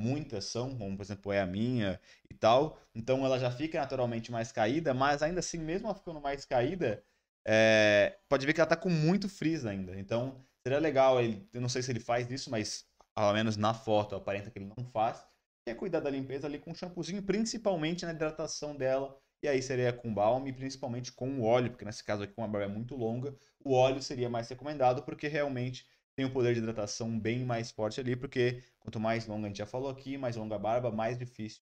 muitas 0.00 0.44
são, 0.46 0.76
como 0.76 0.96
por 0.96 1.02
exemplo 1.02 1.33
é 1.33 1.40
a 1.40 1.46
minha 1.46 2.00
e 2.31 2.35
tal. 2.35 2.78
Então 2.94 3.24
ela 3.24 3.38
já 3.38 3.50
fica 3.50 3.81
naturalmente 3.81 4.31
mais 4.33 4.52
caída, 4.52 4.94
mas 4.94 5.22
ainda 5.22 5.40
assim, 5.40 5.59
mesmo 5.59 5.87
ela 5.88 5.94
ficando 5.94 6.20
mais 6.20 6.44
caída, 6.44 7.04
é, 7.50 8.18
pode 8.28 8.44
ver 8.44 8.52
que 8.52 8.61
ela 8.61 8.68
tá 8.68 8.76
com 8.76 8.90
muito 8.90 9.26
frizz 9.26 9.64
ainda. 9.64 9.98
Então 9.98 10.44
seria 10.62 10.78
legal, 10.78 11.18
ele, 11.18 11.48
eu 11.50 11.62
não 11.62 11.68
sei 11.68 11.82
se 11.82 11.90
ele 11.90 11.98
faz 11.98 12.30
isso, 12.30 12.50
mas 12.50 12.87
ao 13.16 13.32
menos 13.32 13.56
na 13.56 13.72
foto 13.72 14.14
aparenta 14.14 14.50
que 14.50 14.58
ele 14.58 14.70
não 14.76 14.84
faz. 14.92 15.26
É 15.66 15.74
cuidar 15.74 16.00
da 16.00 16.11
limpeza 16.11 16.46
ali 16.46 16.58
com 16.58 16.72
um 16.72 16.74
shampoozinho, 16.74 17.22
principalmente 17.22 18.04
na 18.04 18.12
hidratação 18.12 18.76
dela. 18.76 19.18
E 19.42 19.48
aí 19.48 19.62
seria 19.62 19.92
com 19.92 20.12
balme, 20.12 20.52
principalmente 20.52 21.12
com 21.12 21.40
o 21.40 21.44
óleo, 21.44 21.70
porque 21.70 21.84
nesse 21.84 22.04
caso 22.04 22.22
aqui, 22.22 22.34
como 22.34 22.46
a 22.46 22.50
barba 22.50 22.66
é 22.66 22.74
muito 22.74 22.96
longa, 22.96 23.34
o 23.64 23.72
óleo 23.72 24.02
seria 24.02 24.28
mais 24.28 24.48
recomendado, 24.48 25.02
porque 25.02 25.28
realmente 25.28 25.87
tem 26.16 26.26
um 26.26 26.30
poder 26.30 26.52
de 26.52 26.61
hidratação 26.61 27.18
bem 27.18 27.44
mais 27.44 27.70
forte 27.70 28.00
ali, 28.00 28.16
porque 28.16 28.62
quanto 28.80 28.98
mais 28.98 29.26
longa 29.26 29.46
a 29.46 29.48
gente 29.48 29.58
já 29.58 29.66
falou 29.66 29.88
aqui, 29.88 30.18
mais 30.18 30.37
longa 30.37 30.56
a 30.56 30.58
barba, 30.58 30.90
mais 30.90 31.18
difícil 31.18 31.62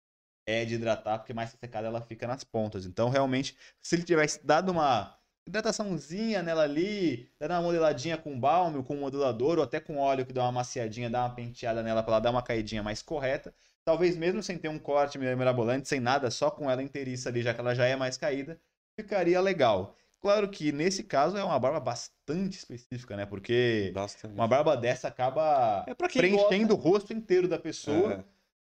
é 0.47 0.65
de 0.65 0.75
hidratar, 0.75 1.19
porque 1.19 1.33
mais 1.33 1.51
secada 1.51 1.87
ela 1.87 2.01
fica 2.01 2.27
nas 2.27 2.45
pontas. 2.45 2.85
Então, 2.85 3.09
realmente, 3.09 3.57
se 3.81 3.95
ele 3.95 4.03
tivesse 4.03 4.45
dado 4.45 4.73
uma 4.73 5.17
hidrataçãozinha 5.47 6.43
nela 6.43 6.63
ali, 6.63 7.31
dando 7.39 7.53
uma 7.53 7.63
modeladinha 7.63 8.17
com 8.17 8.39
balme, 8.39 8.83
com 8.83 8.97
modulador, 8.97 9.59
ou 9.59 9.65
até 9.65 9.81
com 9.81 9.99
óleo 9.99 10.25
que 10.25 10.33
dá 10.33 10.43
uma 10.43 10.53
maciadinha, 10.53 11.11
dá 11.11 11.21
uma 11.27 11.35
penteada 11.35 11.83
nela 11.83 12.03
para 12.03 12.15
ela 12.15 12.21
dar 12.21 12.31
uma 12.31 12.43
caidinha 12.43 12.83
mais 12.83 13.03
correta, 13.03 13.53
talvez 13.85 14.17
mesmo 14.17 14.43
sem 14.43 14.57
ter 14.57 14.69
um 14.69 14.79
corte 14.79 15.19
mirabolante, 15.19 15.89
sem 15.89 16.01
nada, 16.01 16.31
só 16.31 16.51
com 16.51 16.71
ela 16.71 16.83
inteiriça 16.83 17.29
ali, 17.29 17.43
já 17.43 17.53
que 17.53 17.61
ela 17.61 17.75
já 17.75 17.87
é 17.87 17.97
mais 17.97 18.17
caída, 18.17 18.61
ficaria 18.97 19.41
legal. 19.41 19.97
Claro 20.21 20.49
que 20.49 20.71
nesse 20.71 21.03
caso 21.03 21.37
é 21.37 21.43
uma 21.43 21.59
barba 21.59 21.81
bastante 21.81 22.57
específica, 22.57 23.17
né? 23.17 23.27
Porque 23.27 23.91
Bastante. 23.93 24.33
uma 24.33 24.47
barba 24.47 24.77
dessa 24.77 25.09
acaba 25.09 25.85
É 25.89 25.95
preenchendo 25.95 26.75
o 26.75 26.77
rosto 26.77 27.13
inteiro 27.13 27.49
da 27.49 27.59
pessoa. 27.59 28.13
É. 28.13 28.25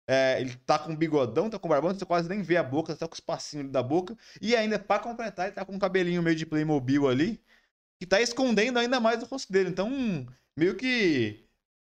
É, 0.09 0.41
ele 0.41 0.55
tá 0.59 0.79
com 0.79 0.95
bigodão, 0.95 1.51
tá 1.51 1.59
com 1.59 1.69
barbão, 1.69 1.93
você 1.93 2.05
quase 2.07 2.29
nem 2.29 2.41
vê 2.43 2.57
a 2.57 2.63
boca, 2.63 2.95
tá 2.97 3.09
com 3.09 3.15
os 3.15 3.21
passinhos 3.21 3.71
da 3.73 3.83
boca. 3.83 4.17
E 4.41 4.55
ainda, 4.55 4.79
pra 4.79 4.99
completar, 5.01 5.47
ele 5.47 5.55
tá 5.55 5.65
com 5.65 5.75
um 5.75 5.79
cabelinho 5.79 6.23
meio 6.23 6.37
de 6.37 6.47
Playmobil 6.47 7.09
ali, 7.09 7.43
que 8.01 8.07
tá 8.07 8.21
escondendo 8.21 8.79
ainda 8.79 9.01
mais 9.01 9.23
o 9.23 9.27
rosto 9.27 9.53
dele. 9.53 9.71
Então, 9.71 9.91
meio 10.57 10.77
que 10.77 11.46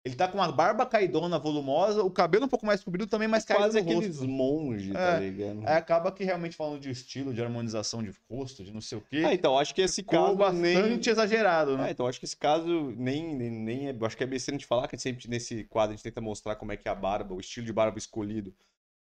Ele 0.08 0.15
tá 0.15 0.28
com 0.28 0.38
uma 0.38 0.52
barba 0.52 0.86
caidona, 0.86 1.38
volumosa, 1.38 2.02
o 2.02 2.10
cabelo 2.10 2.46
um 2.46 2.48
pouco 2.48 2.65
mais 2.65 2.84
comprido 2.84 3.06
também, 3.08 3.28
mas 3.28 3.43
caído 3.43 3.63
Quase 3.63 3.82
no 3.82 3.89
aqueles 3.91 4.17
rosto. 4.17 4.28
monges, 4.28 4.93
tá 4.93 5.17
É. 5.17 5.20
ligado? 5.20 5.60
Aí 5.67 5.76
acaba 5.76 6.12
que 6.12 6.24
realmente 6.24 6.56
falando 6.56 6.80
de 6.80 6.89
estilo, 6.89 7.34
de 7.34 7.41
harmonização 7.41 8.02
de 8.02 8.12
rosto, 8.30 8.63
de 8.63 8.74
não 8.74 8.80
sei 8.82 8.98
o 8.98 9.02
quê, 9.02 9.24
Ah, 9.26 9.34
então, 9.34 9.58
acho 9.60 9.76
que 9.76 9.82
esse 9.82 10.02
caso 10.02 10.36
nem... 10.54 10.74
bastante 10.76 11.10
exagerado, 11.10 11.78
né? 11.78 11.89
É, 11.89 11.91
então 11.91 12.08
acho 12.08 12.20
que 12.20 12.26
esse 12.26 12.38
caso 12.38 12.93
nem, 12.98 13.36
nem, 13.36 13.52
nem 13.52 13.88
é. 13.89 13.96
Acho 14.02 14.15
que 14.15 14.24
é 14.24 14.28
besteira 14.28 14.58
de 14.58 14.65
falar, 14.65 14.88
que 14.88 14.96
a 14.96 14.98
gente 14.98 15.04
sempre 15.04 15.30
nesse 15.30 15.65
quadro 15.65 15.91
a 15.93 15.96
gente 15.96 16.04
tenta 16.04 16.22
mostrar 16.22 16.56
como 16.56 16.72
é 16.72 16.78
que 16.78 16.88
a 16.88 16.96
barba, 16.96 17.36
o 17.36 17.39
estilo 17.39 17.65
de 17.65 17.74
barba 17.74 17.98
escolhido, 17.98 18.54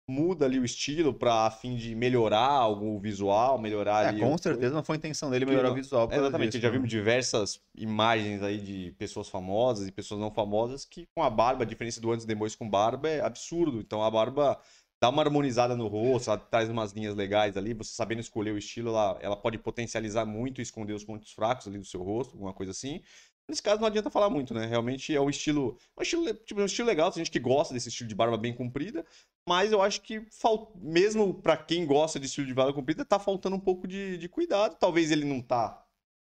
muda 0.09 0.45
ali 0.45 0.59
o 0.59 0.65
estilo 0.65 1.15
pra 1.15 1.47
a 1.47 1.51
fim 1.51 1.77
de 1.77 1.95
melhorar 1.95 2.47
algum 2.49 2.99
visual, 2.99 3.59
melhorar 3.59 4.05
É, 4.05 4.09
ali. 4.09 4.21
com 4.21 4.35
o- 4.35 4.39
certeza 4.39 4.75
não 4.75 4.85
foi 4.85 4.97
a 4.97 4.99
intenção 4.99 5.31
dele 5.31 5.47
melhorar 5.47 5.69
não- 5.69 5.73
o 5.73 5.77
visual. 5.77 6.09
Exatamente, 6.13 6.53
disso, 6.53 6.63
já 6.63 6.69
né? 6.69 6.75
vimos 6.77 6.91
diversas 6.91 7.61
imagens 7.75 8.43
aí 8.43 8.59
de 8.59 8.93
pessoas 8.99 9.29
famosas 9.29 9.89
e 9.89 9.93
pessoas 9.93 10.21
não 10.21 10.31
famosas 10.31 10.85
que 10.85 11.07
com 11.15 11.23
a 11.23 11.31
barba, 11.31 11.65
a 11.65 11.67
diferença 11.67 12.01
do 12.01 12.13
antes 12.13 12.25
e 12.25 12.29
depois 12.29 12.55
com 12.55 12.69
barba 12.69 13.09
é 13.09 13.21
absurdo. 13.21 13.81
Então 13.81 14.03
a 14.03 14.11
barba 14.11 14.61
dá 15.01 15.09
uma 15.09 15.23
harmonizada 15.23 15.77
no 15.77 15.87
rosto, 15.87 16.31
ela 16.31 16.39
traz 16.39 16.69
umas 16.69 16.93
linhas 16.93 17.15
legais 17.15 17.57
ali, 17.57 17.75
você 17.75 17.93
sabendo 17.95 18.21
escolher 18.21 18.53
o 18.53 18.59
estilo, 18.59 18.91
ela, 18.91 19.19
ela 19.21 19.37
pode 19.37 19.59
potencializar 19.59 20.25
muito 20.25 20.61
e 20.61 20.63
esconder 20.63 20.93
os 20.95 21.05
pontos 21.05 21.31
fracos 21.33 21.67
ali 21.67 21.79
do 21.79 21.85
seu 21.85 22.03
rosto, 22.03 22.33
alguma 22.35 22.53
coisa 22.55 22.73
assim. 22.73 23.03
Nesse 23.49 23.63
caso 23.63 23.81
não 23.81 23.89
adianta 23.89 24.09
falar 24.11 24.31
muito, 24.31 24.55
né? 24.55 24.65
Realmente 24.67 25.15
é 25.15 25.21
um 25.21 25.29
estilo, 25.29 25.79
um 25.99 26.03
estilo, 26.03 26.33
tipo, 26.35 26.61
um 26.61 26.65
estilo 26.65 26.89
legal, 26.89 27.11
tem 27.13 27.21
gente 27.23 27.31
que 27.31 27.39
gosta 27.39 27.75
desse 27.75 27.89
estilo 27.91 28.09
de 28.09 28.15
barba 28.15 28.39
bem 28.39 28.55
comprida, 28.55 29.05
mas 29.47 29.71
eu 29.71 29.83
acho 29.83 30.01
que 30.01 30.21
fal... 30.31 30.73
mesmo 30.77 31.35
pra 31.35 31.57
quem 31.57 31.85
gosta 31.85 32.19
de 32.19 32.27
estilo 32.27 32.47
de 32.47 32.55
barba 32.55 32.73
comprida, 32.73 33.05
tá 33.05 33.19
faltando 33.19 33.57
um 33.57 33.61
pouco 33.61 33.87
de, 33.87 34.17
de 34.17 34.29
cuidado. 34.29 34.77
Talvez 34.79 35.11
ele 35.11 35.25
não 35.27 35.43
tá 35.43 35.85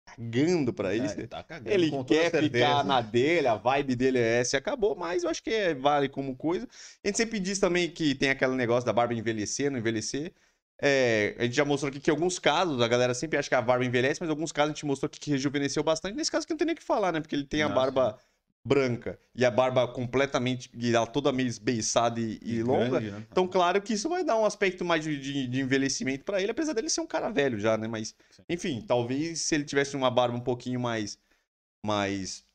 cagando 0.06 0.74
pra 0.74 0.93
É, 0.93 0.98
isso. 0.98 1.19
ele 1.19 1.28
tá 1.28 1.43
cagando, 1.43 1.69
Ele 1.72 1.91
quer 2.04 2.32
ficar 2.32 2.84
na 2.84 3.02
dele, 3.02 3.48
a 3.48 3.56
vibe 3.56 3.95
dele 3.95 4.19
é 4.19 4.39
essa 4.39 4.56
e 4.58 4.60
acabou, 4.60 4.95
mas 4.95 5.24
eu 5.24 5.30
acho 5.30 5.41
que 5.43 5.50
é, 5.52 5.74
vale 5.74 6.10
como 6.10 6.36
coisa. 6.36 6.67
A 7.04 7.08
gente 7.08 7.17
sempre 7.17 7.39
diz 7.39 7.60
também 7.60 7.89
que 7.91 8.15
tem 8.15 8.30
aquele 8.30 8.56
negócio 8.56 8.86
da 8.86 8.93
barba 8.93 9.13
envelhecer, 9.13 9.72
não 9.72 9.80
envelhecer. 9.80 10.34
É, 10.82 11.36
a 11.38 11.44
gente 11.44 11.56
já 11.56 11.65
mostrou 11.65 11.89
aqui 11.89 12.00
que 12.00 12.10
em 12.10 12.13
alguns 12.13 12.39
casos, 12.39 12.82
a 12.82 12.88
galera 12.88 13.13
sempre 13.13 13.38
acha 13.38 13.50
que 13.50 13.56
a 13.56 13.62
barba 13.62 13.86
envelhece, 13.86 14.20
mas 14.22 14.30
em 14.30 14.32
alguns 14.32 14.52
casos 14.52 14.72
a 14.72 14.74
gente 14.74 14.86
mostrou 14.86 15.08
aqui 15.08 15.20
que 15.20 15.30
rejuvenesceu 15.32 15.84
bastante. 15.84 16.15
Nesse 16.15 16.32
caso 16.32 16.46
aqui 16.46 16.54
não 16.54 16.58
tem 16.58 16.68
nem 16.68 16.74
o 16.74 16.78
que 16.78 16.84
falar, 16.84 17.12
né? 17.12 17.20
Porque 17.20 17.36
ele 17.36 17.44
tem 17.46 17.62
a 17.63 17.68
Não, 17.68 17.76
barba 17.76 18.18
branca 18.63 19.18
e 19.36 19.46
a 19.46 19.52
barba 19.52 19.88
completamente, 19.88 20.70
e 20.78 20.94
ela 20.96 21.08
toda 21.08 21.32
meio 21.32 21.48
esbeiçada 21.48 22.20
e, 22.20 22.39
e 22.42 22.62
longa. 22.63 23.00
grande, 23.00 23.12
né? 23.12 23.26
Então, 23.32 23.48
claro 23.48 23.82
que 23.82 23.94
isso 23.94 24.08
vai 24.10 24.24
dar 24.24 24.38
um 24.38 24.46
aspecto 24.46 24.86
mais 24.86 25.04
de, 25.04 25.18
de- 25.20 25.48
de 25.48 25.60
envelhecimento 25.62 26.24
pra 26.24 26.42
ele, 26.42 26.52
apesar 26.52 26.74
dele 26.74 26.89
ser 26.89 27.02
um 27.02 27.08
cara 27.08 27.30
velho 27.30 27.60
já, 27.60 27.78
né? 27.78 27.88
Mas, 27.88 28.13
Sim. 28.30 28.44
enfim, 28.50 28.82
talvez 28.86 29.42
se 29.42 29.56
ele 29.56 29.63
tivesse 29.63 29.96
uma 29.96 30.12
barba 30.12 30.36
um 30.38 30.42
pouquinho 30.42 30.80
mais, 30.80 31.18
mais, 31.86 32.46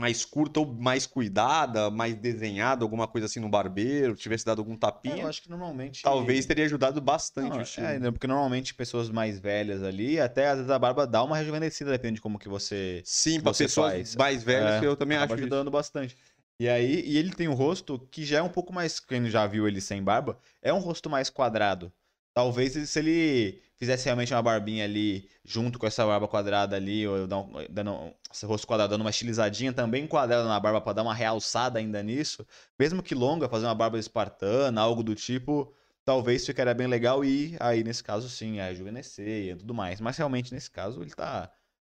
mais 0.00 0.24
curta 0.24 0.60
ou 0.60 0.66
mais 0.74 1.06
cuidada, 1.06 1.90
mais 1.90 2.14
desenhada, 2.16 2.84
alguma 2.84 3.06
coisa 3.06 3.26
assim 3.26 3.40
no 3.40 3.48
barbeiro, 3.48 4.16
tivesse 4.16 4.44
dado 4.44 4.60
algum 4.60 4.72
É, 4.72 4.80
tapinha, 4.80 5.22
eu 5.22 5.26
acho 5.28 5.42
que 5.42 5.48
normalmente. 5.50 6.02
talvez 6.02 6.46
teria 6.46 6.64
ajudado 6.64 7.00
bastante 7.00 7.50
Não, 7.50 7.58
o 7.58 7.62
estilo. 7.62 7.86
é, 7.86 7.98
né, 8.00 8.10
porque 8.10 8.26
normalmente 8.26 8.74
pessoas 8.74 9.10
mais 9.10 9.38
velhas 9.38 9.82
ali, 9.82 10.18
até 10.18 10.48
às 10.48 10.56
vezes 10.56 10.70
a 10.70 10.78
barba 10.78 11.06
dá 11.06 11.22
uma 11.22 11.36
rejuvenescida, 11.36 11.90
depende 11.90 12.14
de 12.16 12.20
como 12.20 12.38
que 12.38 12.48
você 12.48 13.02
Sim, 13.04 13.38
você 13.40 13.64
pessoas 13.64 13.92
faz. 13.92 14.16
mais 14.16 14.42
velhas, 14.42 14.82
É, 14.82 14.86
eu 14.86 14.96
também 14.96 15.16
acho 15.16 15.34
isso. 15.34 15.42
ajudando 15.42 15.70
bastante. 15.70 16.16
E 16.58 16.68
aí, 16.68 17.02
e 17.06 17.16
ele 17.16 17.32
tem 17.32 17.48
um 17.48 17.54
rosto 17.54 17.98
que 18.10 18.24
já 18.24 18.38
é 18.38 18.42
um 18.42 18.48
pouco 18.48 18.72
mais, 18.72 19.00
quem 19.00 19.28
já 19.30 19.46
viu 19.46 19.66
ele 19.66 19.80
sem 19.80 20.02
barba, 20.02 20.38
é 20.60 20.72
um 20.72 20.78
rosto 20.78 21.08
mais 21.08 21.30
quadrado. 21.30 21.90
Talvez 22.34 22.72
se 22.88 22.98
ele 22.98 23.62
fizesse 23.76 24.04
realmente 24.04 24.32
uma 24.32 24.42
barbinha 24.42 24.84
ali, 24.84 25.28
junto 25.44 25.78
com 25.78 25.86
essa 25.86 26.04
barba 26.06 26.28
quadrada 26.28 26.76
ali, 26.76 27.06
ou 27.06 27.16
um- 27.24 27.66
dando 27.70 28.14
esse 28.32 28.46
rosto 28.46 28.66
quadrado, 28.66 28.90
dando 28.90 29.00
uma 29.02 29.10
estilizadinha 29.10 29.72
também 29.72 30.06
quadrada 30.06 30.46
na 30.46 30.60
barba 30.60 30.80
pra 30.80 30.92
dar 30.92 31.02
uma 31.02 31.14
realçada 31.14 31.78
ainda 31.78 32.02
nisso, 32.02 32.46
mesmo 32.78 33.02
que 33.02 33.14
longa, 33.14 33.48
fazer 33.48 33.66
uma 33.66 33.74
barba 33.74 33.98
espartana, 33.98 34.80
algo 34.80 35.02
do 35.02 35.14
tipo, 35.14 35.74
talvez 36.04 36.44
ficaria 36.46 36.74
bem 36.74 36.86
legal 36.86 37.24
e 37.24 37.56
aí 37.60 37.82
nesse 37.82 38.02
caso 38.04 38.28
sim, 38.28 38.58
é 38.58 38.68
rejuvenescer 38.68 39.52
e 39.54 39.56
tudo 39.56 39.74
mais. 39.74 40.00
Mas 40.00 40.16
realmente 40.16 40.52
nesse 40.54 40.70
caso 40.70 41.02
ele 41.02 41.10
tá 41.12 41.50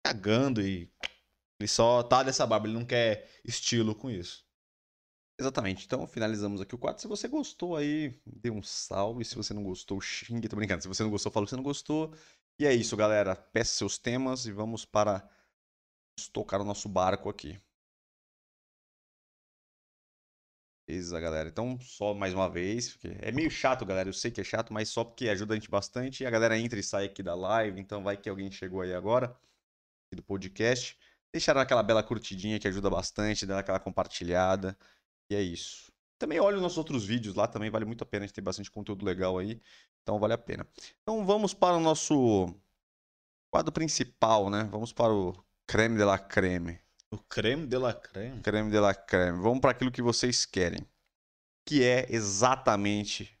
cagando 0.04 0.60
e 0.62 0.90
ele 1.60 1.68
só 1.68 2.02
tá 2.02 2.22
dessa 2.22 2.46
barba, 2.46 2.66
ele 2.66 2.74
não 2.78 2.84
quer 2.86 3.28
estilo 3.44 3.94
com 3.94 4.10
isso. 4.10 4.44
Exatamente. 5.40 5.86
Então, 5.86 6.06
finalizamos 6.06 6.60
aqui 6.60 6.74
o 6.74 6.78
quadro. 6.78 7.00
Se 7.00 7.08
você 7.08 7.26
gostou 7.26 7.74
aí, 7.74 8.14
dê 8.26 8.50
um 8.50 8.62
salve. 8.62 9.24
Se 9.24 9.34
você 9.34 9.54
não 9.54 9.62
gostou, 9.64 9.98
xingue. 10.00 10.48
Tô 10.48 10.56
brincando. 10.56 10.82
Se 10.82 10.88
você 10.88 11.02
não 11.02 11.10
gostou, 11.10 11.32
fala 11.32 11.46
que 11.46 11.50
você 11.50 11.56
não 11.56 11.62
gostou. 11.62 12.14
E 12.58 12.66
é 12.66 12.74
isso, 12.74 12.94
galera. 12.96 13.34
Peça 13.34 13.74
seus 13.74 13.96
temas 13.98 14.44
e 14.44 14.52
vamos 14.52 14.84
para 14.84 15.26
tocar 16.32 16.60
o 16.60 16.64
nosso 16.64 16.88
barco 16.90 17.30
aqui. 17.30 17.58
Beleza, 20.86 21.18
galera. 21.20 21.48
Então, 21.48 21.78
só 21.80 22.12
mais 22.12 22.34
uma 22.34 22.50
vez, 22.50 22.90
porque 22.92 23.16
é 23.20 23.32
meio 23.32 23.50
chato, 23.50 23.86
galera. 23.86 24.08
Eu 24.10 24.12
sei 24.12 24.30
que 24.30 24.40
é 24.42 24.44
chato, 24.44 24.72
mas 24.74 24.90
só 24.90 25.04
porque 25.04 25.28
ajuda 25.28 25.54
a 25.54 25.56
gente 25.56 25.70
bastante. 25.70 26.22
E 26.22 26.26
a 26.26 26.30
galera 26.30 26.58
entra 26.58 26.78
e 26.78 26.82
sai 26.82 27.06
aqui 27.06 27.22
da 27.22 27.34
live. 27.34 27.80
Então, 27.80 28.02
vai 28.02 28.16
que 28.16 28.28
alguém 28.28 28.50
chegou 28.50 28.82
aí 28.82 28.92
agora, 28.92 29.34
do 30.14 30.22
podcast. 30.22 30.98
Deixaram 31.32 31.60
aquela 31.60 31.82
bela 31.82 32.02
curtidinha 32.02 32.58
que 32.58 32.68
ajuda 32.68 32.90
bastante, 32.90 33.46
dá 33.46 33.60
aquela 33.60 33.80
compartilhada. 33.80 34.76
E 35.30 35.36
é 35.36 35.40
isso. 35.40 35.92
Também 36.18 36.40
olha 36.40 36.56
os 36.56 36.62
nossos 36.62 36.76
outros 36.76 37.04
vídeos 37.06 37.34
lá, 37.34 37.46
também 37.46 37.70
vale 37.70 37.84
muito 37.84 38.02
a 38.02 38.06
pena, 38.06 38.24
a 38.24 38.26
gente 38.26 38.34
tem 38.34 38.44
bastante 38.44 38.70
conteúdo 38.70 39.06
legal 39.06 39.38
aí, 39.38 39.62
então 40.02 40.18
vale 40.18 40.34
a 40.34 40.38
pena. 40.38 40.66
Então 41.00 41.24
vamos 41.24 41.54
para 41.54 41.76
o 41.76 41.80
nosso 41.80 42.54
quadro 43.50 43.72
principal, 43.72 44.50
né? 44.50 44.64
Vamos 44.64 44.92
para 44.92 45.12
o 45.12 45.34
creme 45.66 45.96
de 45.96 46.04
la 46.04 46.18
creme. 46.18 46.78
O 47.10 47.18
creme 47.18 47.66
de 47.66 47.78
la 47.78 47.94
creme. 47.94 48.40
Creme 48.42 48.70
de 48.70 48.78
la 48.78 48.94
creme. 48.94 49.40
Vamos 49.40 49.60
para 49.60 49.70
aquilo 49.70 49.90
que 49.90 50.02
vocês 50.02 50.44
querem, 50.44 50.86
que 51.66 51.82
é 51.82 52.06
exatamente 52.10 53.34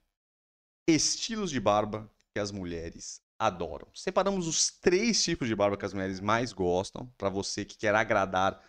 estilos 0.88 1.50
de 1.50 1.60
barba 1.60 2.10
que 2.32 2.40
as 2.40 2.50
mulheres 2.50 3.20
adoram. 3.38 3.88
Separamos 3.94 4.46
os 4.46 4.70
três 4.70 5.22
tipos 5.22 5.48
de 5.48 5.54
barba 5.54 5.76
que 5.76 5.84
as 5.84 5.92
mulheres 5.92 6.20
mais 6.20 6.52
gostam, 6.52 7.06
para 7.18 7.28
você 7.28 7.64
que 7.64 7.76
quer 7.76 7.94
agradar 7.94 8.62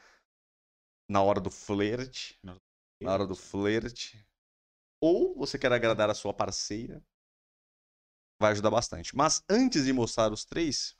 na 1.10 1.22
hora 1.22 1.40
do 1.40 1.50
flerte, 1.50 2.40
na 3.02 3.14
hora 3.14 3.28
do 3.28 3.36
flerte, 3.36 4.26
ou 5.02 5.36
você 5.36 5.58
quer 5.58 5.72
agradar 5.72 6.10
a 6.10 6.16
sua 6.16 6.34
parceira, 6.34 7.04
vai 8.40 8.52
ajudar 8.52 8.70
bastante. 8.70 9.16
Mas 9.16 9.44
antes 9.50 9.86
de 9.86 9.94
mostrar 9.94 10.32
os 10.32 10.46
três, 10.46 10.96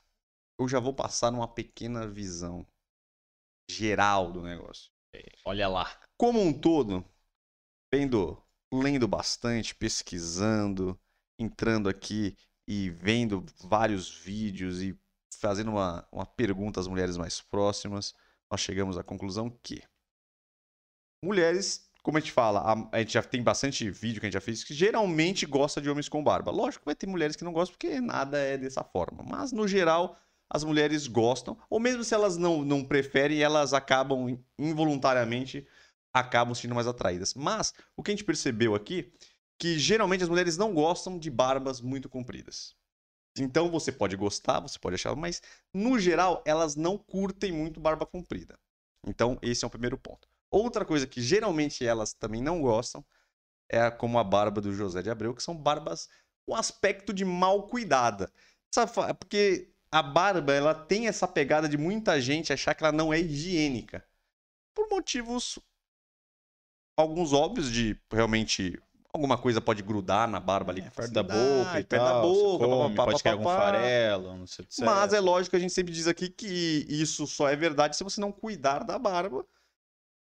eu 0.58 0.68
já 0.68 0.80
vou 0.80 0.94
passar 0.94 1.32
uma 1.32 1.48
pequena 1.48 2.06
visão 2.06 2.66
geral 3.70 4.32
do 4.32 4.42
negócio. 4.42 4.90
Olha 5.44 5.68
lá. 5.68 6.00
Como 6.16 6.40
um 6.40 6.52
todo, 6.52 7.04
vendo, 7.92 8.42
lendo 8.72 9.06
bastante, 9.06 9.74
pesquisando, 9.74 10.98
entrando 11.38 11.88
aqui 11.88 12.36
e 12.66 12.90
vendo 12.90 13.44
vários 13.64 14.08
vídeos 14.08 14.80
e 14.80 14.98
fazendo 15.38 15.72
uma, 15.72 16.06
uma 16.12 16.26
pergunta 16.26 16.80
às 16.80 16.86
mulheres 16.86 17.16
mais 17.16 17.40
próximas, 17.40 18.14
nós 18.50 18.60
chegamos 18.60 18.96
à 18.96 19.02
conclusão 19.02 19.50
que 19.62 19.82
mulheres, 21.22 21.90
como 22.02 22.18
a 22.18 22.20
gente 22.20 22.32
fala, 22.32 22.88
a, 22.90 22.98
gente 22.98 23.12
já 23.12 23.22
tem 23.22 23.42
bastante 23.42 23.88
vídeo 23.90 24.20
que 24.20 24.26
a 24.26 24.28
gente 24.28 24.34
já 24.34 24.40
fez, 24.40 24.64
que 24.64 24.74
geralmente 24.74 25.46
gosta 25.46 25.80
de 25.80 25.88
homens 25.88 26.08
com 26.08 26.22
barba. 26.22 26.50
Lógico 26.50 26.80
que 26.80 26.86
vai 26.86 26.94
ter 26.94 27.06
mulheres 27.06 27.36
que 27.36 27.44
não 27.44 27.52
gostam 27.52 27.76
porque 27.78 28.00
nada 28.00 28.38
é 28.38 28.58
dessa 28.58 28.82
forma, 28.82 29.22
mas 29.22 29.52
no 29.52 29.68
geral 29.68 30.18
as 30.50 30.64
mulheres 30.64 31.06
gostam, 31.06 31.56
ou 31.70 31.80
mesmo 31.80 32.04
se 32.04 32.12
elas 32.12 32.36
não, 32.36 32.62
não 32.62 32.84
preferem, 32.84 33.40
elas 33.40 33.72
acabam 33.72 34.38
involuntariamente 34.58 35.66
acabam 36.12 36.54
sendo 36.54 36.74
mais 36.74 36.86
atraídas. 36.86 37.32
Mas 37.34 37.72
o 37.96 38.02
que 38.02 38.10
a 38.10 38.14
gente 38.14 38.24
percebeu 38.24 38.74
aqui 38.74 39.10
que 39.58 39.78
geralmente 39.78 40.24
as 40.24 40.28
mulheres 40.28 40.56
não 40.56 40.74
gostam 40.74 41.18
de 41.18 41.30
barbas 41.30 41.80
muito 41.80 42.08
compridas. 42.08 42.74
Então 43.38 43.70
você 43.70 43.90
pode 43.90 44.16
gostar, 44.16 44.60
você 44.60 44.78
pode 44.78 44.96
achar, 44.96 45.14
mas 45.16 45.40
no 45.72 45.98
geral 45.98 46.42
elas 46.44 46.76
não 46.76 46.98
curtem 46.98 47.52
muito 47.52 47.80
barba 47.80 48.04
comprida. 48.04 48.58
Então 49.06 49.38
esse 49.40 49.64
é 49.64 49.66
o 49.66 49.70
primeiro 49.70 49.96
ponto. 49.96 50.28
Outra 50.52 50.84
coisa 50.84 51.06
que 51.06 51.22
geralmente 51.22 51.84
elas 51.84 52.12
também 52.12 52.42
não 52.42 52.60
gostam 52.60 53.02
é 53.70 53.90
como 53.90 54.18
a 54.18 54.24
barba 54.24 54.60
do 54.60 54.74
José 54.74 55.02
de 55.02 55.08
Abreu, 55.08 55.34
que 55.34 55.42
são 55.42 55.56
barbas 55.56 56.10
com 56.46 56.54
aspecto 56.54 57.12
de 57.12 57.24
mal 57.24 57.66
cuidada. 57.68 58.30
Sabe, 58.70 58.92
porque 59.18 59.72
a 59.90 60.02
barba 60.02 60.52
ela 60.52 60.74
tem 60.74 61.08
essa 61.08 61.26
pegada 61.26 61.66
de 61.66 61.78
muita 61.78 62.20
gente 62.20 62.52
achar 62.52 62.74
que 62.74 62.84
ela 62.84 62.92
não 62.92 63.12
é 63.12 63.18
higiênica. 63.18 64.04
Por 64.74 64.88
motivos 64.90 65.58
alguns 66.96 67.32
óbvios 67.32 67.70
de 67.70 67.98
realmente 68.10 68.78
alguma 69.12 69.38
coisa 69.38 69.60
pode 69.60 69.82
grudar 69.82 70.28
na 70.28 70.38
barba 70.40 70.72
ali 70.72 70.82
É, 70.82 70.90
perto 70.90 71.12
da 71.12 71.22
boca 71.22 71.80
e 71.80 71.84
perto 71.84 72.04
da 72.04 72.20
boca, 72.20 72.64
come, 72.66 72.94
papapá, 72.94 73.12
pode 73.12 73.22
cair 73.22 73.32
algum 73.32 73.44
farelo, 73.44 74.36
não 74.36 74.46
sei 74.46 74.64
o 74.64 74.68
que 74.68 74.84
Mas 74.84 75.12
é 75.12 75.20
lógico 75.20 75.50
que 75.50 75.56
a 75.56 75.60
gente 75.60 75.72
sempre 75.72 75.92
diz 75.92 76.06
aqui 76.06 76.28
que 76.28 76.86
isso 76.88 77.26
só 77.26 77.48
é 77.48 77.56
verdade 77.56 77.96
se 77.96 78.04
você 78.04 78.20
não 78.20 78.32
cuidar 78.32 78.84
da 78.84 78.98
barba. 78.98 79.46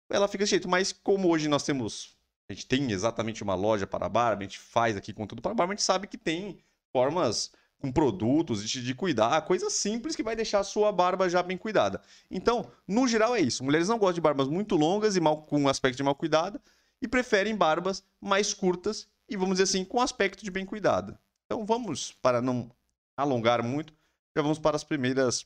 Ela 0.10 0.28
fica 0.28 0.44
desse 0.44 0.52
jeito. 0.52 0.68
Mas 0.68 0.92
como 0.92 1.30
hoje 1.30 1.48
nós 1.48 1.64
temos. 1.64 2.18
A 2.50 2.54
gente 2.54 2.66
tem 2.66 2.92
exatamente 2.92 3.44
uma 3.44 3.54
loja 3.54 3.86
para 3.86 4.10
barba, 4.10 4.42
a 4.42 4.44
gente 4.44 4.58
faz 4.58 4.98
aqui 4.98 5.14
conteúdo 5.14 5.40
para 5.40 5.54
barba, 5.54 5.74
a 5.74 5.76
gente 5.76 5.84
sabe 5.84 6.08
que 6.08 6.18
tem 6.18 6.58
formas 6.92 7.52
com 7.80 7.92
produtos, 7.92 8.68
de, 8.68 8.94
cuidar, 8.94 9.42
coisa 9.44 9.70
simples 9.70 10.16
que 10.16 10.24
vai 10.24 10.36
deixar 10.36 10.60
a 10.60 10.64
sua 10.64 10.92
barba 10.92 11.30
já 11.30 11.42
bem 11.42 11.58
cuidada. 11.58 12.02
Então, 12.30 12.70
no 12.88 13.08
geral 13.08 13.36
é 13.36 13.40
isso. 13.40 13.64
Mulheres 13.64 13.88
não 13.88 13.98
gostam 13.98 14.16
de 14.16 14.22
barbas 14.22 14.48
muito 14.48 14.76
longas 14.76 15.16
e 15.16 15.22
mal, 15.22 15.44
com 15.44 15.68
aspecto 15.70 15.96
de 15.96 16.04
mal 16.04 16.16
cuidada 16.16 16.62
e 17.02 17.08
preferem 17.08 17.56
barbas 17.56 18.04
mais 18.20 18.54
curtas 18.54 19.08
e, 19.30 19.38
vamos 19.38 19.60
dizer 19.60 19.64
assim, 19.64 19.86
com 19.86 20.02
aspecto 20.02 20.44
de 20.44 20.52
bem 20.52 20.66
cuidada. 20.66 21.18
Então, 21.46 21.66
vamos, 21.66 22.12
para 22.22 22.42
não 22.42 22.70
alongar 23.16 23.64
muito, 23.64 23.94
já 24.36 24.42
vamos 24.42 24.60
para 24.60 24.76
as 24.76 24.84
primeiras. 24.84 25.46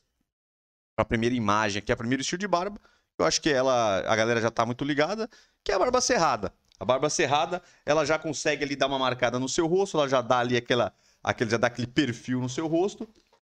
A 0.96 1.04
primeira 1.04 1.34
imagem, 1.34 1.82
é 1.86 1.92
o 1.92 1.96
primeiro 1.96 2.22
estilo 2.22 2.38
de 2.38 2.46
barba. 2.46 2.80
Eu 3.18 3.24
acho 3.24 3.40
que 3.40 3.50
ela, 3.50 3.98
a 4.00 4.16
galera 4.16 4.40
já 4.40 4.48
está 4.48 4.66
muito 4.66 4.84
ligada, 4.84 5.28
que 5.62 5.70
é 5.72 5.74
a 5.74 5.78
barba 5.78 6.00
cerrada. 6.00 6.52
A 6.78 6.84
barba 6.84 7.08
cerrada, 7.08 7.62
ela 7.86 8.04
já 8.04 8.18
consegue 8.18 8.64
ali 8.64 8.74
dar 8.74 8.88
uma 8.88 8.98
marcada 8.98 9.38
no 9.38 9.48
seu 9.48 9.66
rosto, 9.66 9.96
ela 9.96 10.08
já 10.08 10.20
dá 10.20 10.38
ali 10.40 10.56
aquela, 10.56 10.92
aquele, 11.22 11.50
já 11.50 11.56
dá 11.56 11.68
aquele 11.68 11.86
perfil 11.86 12.40
no 12.40 12.48
seu 12.48 12.66
rosto. 12.66 13.08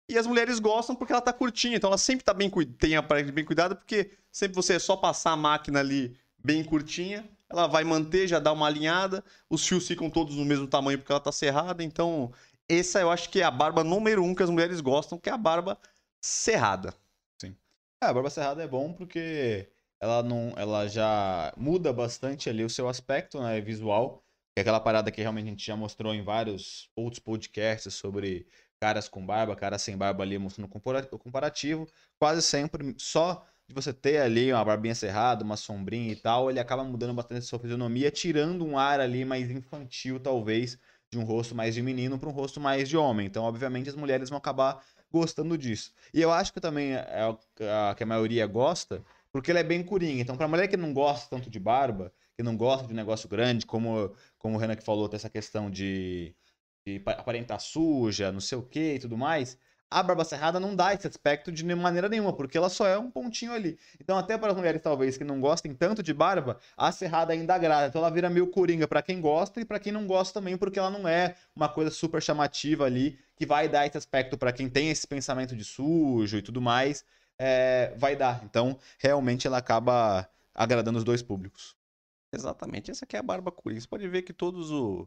E 0.10 0.18
as 0.18 0.28
mulheres 0.28 0.60
gostam 0.60 0.96
porque 0.96 1.14
ela 1.14 1.22
tá 1.22 1.32
curtinha, 1.32 1.78
então 1.78 1.88
ela 1.88 1.98
sempre 1.98 2.26
tá 2.26 2.34
bem, 2.34 2.50
tem 2.78 2.96
a 2.96 3.04
parte 3.04 3.32
bem 3.32 3.46
cuidada, 3.46 3.76
porque 3.76 4.12
sempre 4.32 4.56
você 4.56 4.74
é 4.74 4.80
só 4.80 4.98
passar 4.98 5.32
a 5.32 5.38
máquina 5.38 5.80
ali 5.80 6.18
bem 6.44 6.64
curtinha, 6.64 7.30
ela 7.50 7.68
vai 7.68 7.84
manter, 7.84 8.28
já 8.28 8.40
dá 8.40 8.52
uma 8.52 8.68
alinhada, 8.68 9.24
os 9.50 9.66
fios 9.66 9.88
ficam 9.88 10.10
todos 10.10 10.36
no 10.36 10.44
mesmo 10.44 10.68
tamanho 10.68 10.98
porque 10.98 11.12
ela 11.12 11.22
tá 11.22 11.32
cerrada, 11.32 11.84
então 11.84 12.34
essa 12.68 13.00
eu 13.00 13.12
acho 13.12 13.30
que 13.30 13.42
é 13.42 13.44
a 13.44 13.52
barba 13.52 13.84
número 13.84 14.24
um 14.24 14.34
que 14.34 14.44
as 14.44 14.50
mulheres 14.50 14.82
gostam, 14.82 15.18
que 15.18 15.30
é 15.30 15.34
a 15.34 15.38
barba 15.38 15.78
cerrada. 16.20 16.94
É, 18.04 18.08
a 18.08 18.14
barba 18.14 18.30
cerrada 18.32 18.64
é 18.64 18.68
bom 18.68 18.94
porque 18.94 19.70
ela 20.00 20.24
não, 20.24 20.54
ela 20.58 20.88
já 20.88 21.54
muda 21.56 21.94
bastante 21.94 22.50
ali 22.50 22.64
o 22.64 22.70
seu 22.70 22.90
aspecto, 22.90 23.40
né, 23.42 23.62
visual. 23.62 24.24
Que 24.56 24.60
é 24.60 24.62
aquela 24.62 24.80
parada 24.80 25.12
que 25.12 25.22
realmente 25.22 25.46
a 25.46 25.50
gente 25.52 25.66
já 25.66 25.76
mostrou 25.76 26.14
em 26.14 26.24
vários 26.24 26.90
outros 26.96 27.20
podcasts 27.20 27.94
sobre 27.94 28.48
caras 28.82 29.08
com 29.08 29.24
barba, 29.26 29.56
caras 29.56 29.82
sem 29.84 29.96
barba 29.96 30.24
ali, 30.24 30.38
mostrando 30.38 30.66
o 31.12 31.20
comparativo. 31.20 31.88
Quase 32.20 32.42
sempre, 32.42 32.96
só 32.98 33.46
de 33.68 33.76
você 33.76 33.94
ter 33.94 34.18
ali 34.18 34.52
uma 34.52 34.66
barbinha 34.66 34.96
cerrada, 34.96 35.44
uma 35.44 35.56
sombrinha 35.56 36.12
e 36.12 36.16
tal, 36.16 36.50
ele 36.50 36.60
acaba 36.60 36.84
mudando 36.84 37.14
bastante 37.14 37.40
a 37.40 37.42
sua 37.44 37.60
fisionomia, 37.60 38.12
tirando 38.12 38.66
um 38.66 38.78
ar 38.78 39.00
ali 39.00 39.24
mais 39.24 39.50
infantil, 39.50 40.20
talvez, 40.20 40.78
de 41.10 41.18
um 41.20 41.24
rosto 41.24 41.54
mais 41.56 41.76
de 41.76 41.82
menino 41.82 42.18
para 42.20 42.28
um 42.28 42.32
rosto 42.34 42.60
mais 42.60 42.90
de 42.90 42.98
homem. 42.98 43.28
Então, 43.28 43.44
obviamente, 43.44 43.90
as 43.90 43.96
mulheres 43.96 44.28
vão 44.30 44.38
acabar 44.38 44.84
gostando 45.12 45.58
disso. 45.58 45.94
E 46.14 46.22
eu 46.22 46.32
acho 46.32 46.54
que 46.54 46.60
também 46.60 46.94
é 46.94 47.26
o 47.28 47.38
que 47.96 48.04
a 48.04 48.06
maioria 48.06 48.48
gosta, 48.48 49.04
porque 49.32 49.52
ele 49.52 49.60
é 49.60 49.64
bem 49.64 49.84
curinha. 49.84 50.22
Então, 50.22 50.38
para 50.38 50.48
mulher 50.48 50.68
que 50.68 50.78
não 50.78 50.94
gosta 50.94 51.30
tanto 51.30 51.50
de 51.50 51.60
barba, 51.60 52.14
que 52.36 52.44
não 52.44 52.56
gosta 52.56 52.88
de 52.88 52.94
um 52.94 52.96
negócio 52.96 53.30
grande, 53.30 53.66
como, 53.66 54.14
como 54.38 54.56
o 54.56 54.60
Renan 54.60 54.76
que 54.76 54.84
falou, 54.84 55.08
tem 55.08 55.18
essa 55.18 55.30
questão 55.30 55.70
de, 55.70 56.36
de 56.86 57.02
aparentar 57.06 57.60
suja, 57.60 58.32
não 58.32 58.40
sei 58.40 58.58
o 58.58 58.64
que 58.64 58.96
e 58.96 59.00
tudo 59.00 59.18
mais, 59.18 59.58
a 59.92 60.02
barba 60.02 60.24
cerrada 60.24 60.58
não 60.58 60.74
dá 60.74 60.94
esse 60.94 61.06
aspecto 61.06 61.52
de 61.52 61.64
maneira 61.76 62.08
nenhuma, 62.08 62.32
porque 62.32 62.58
ela 62.58 62.70
só 62.70 62.88
é 62.88 62.98
um 62.98 63.12
pontinho 63.12 63.52
ali. 63.52 63.78
Então, 64.00 64.18
até 64.18 64.38
para 64.38 64.52
as 64.52 64.58
mulheres, 64.58 64.82
talvez, 64.82 65.18
que 65.18 65.24
não 65.26 65.42
gostem 65.42 65.76
tanto 65.76 66.02
de 66.02 66.14
barba, 66.14 66.58
a 66.78 66.92
cerrada 66.94 67.34
ainda 67.34 67.54
agrada. 67.54 67.88
Então, 67.88 68.00
ela 68.00 68.10
vira 68.10 68.30
meio 68.30 68.48
coringa 68.48 68.88
para 68.88 69.02
quem 69.02 69.20
gosta 69.20 69.60
e 69.60 69.66
para 69.66 69.80
quem 69.80 69.92
não 69.92 70.08
gosta 70.08 70.40
também, 70.40 70.58
porque 70.58 70.80
ela 70.80 70.90
não 70.90 71.06
é 71.08 71.36
uma 71.54 71.68
coisa 71.68 71.92
super 71.92 72.22
chamativa 72.22 72.86
ali, 72.86 73.20
que 73.36 73.46
vai 73.46 73.68
dar 73.68 73.86
esse 73.86 73.98
aspecto 73.98 74.38
para 74.38 74.54
quem 74.54 74.70
tem 74.70 74.90
esse 74.90 75.06
pensamento 75.06 75.56
de 75.56 75.66
sujo 75.66 76.38
e 76.38 76.42
tudo 76.42 76.62
mais, 76.62 77.04
é, 77.38 77.94
vai 77.98 78.16
dar. 78.16 78.42
Então, 78.46 78.80
realmente, 78.98 79.46
ela 79.46 79.58
acaba 79.58 80.26
agradando 80.56 81.00
os 81.00 81.04
dois 81.04 81.22
públicos. 81.22 81.76
Exatamente, 82.34 82.92
essa 82.92 83.04
aqui 83.04 83.18
é 83.18 83.20
a 83.20 83.24
barba 83.24 83.52
coringa. 83.52 83.82
Você 83.82 83.88
pode 83.88 84.08
ver 84.08 84.22
que 84.22 84.32
todos 84.32 84.72
os. 84.72 85.06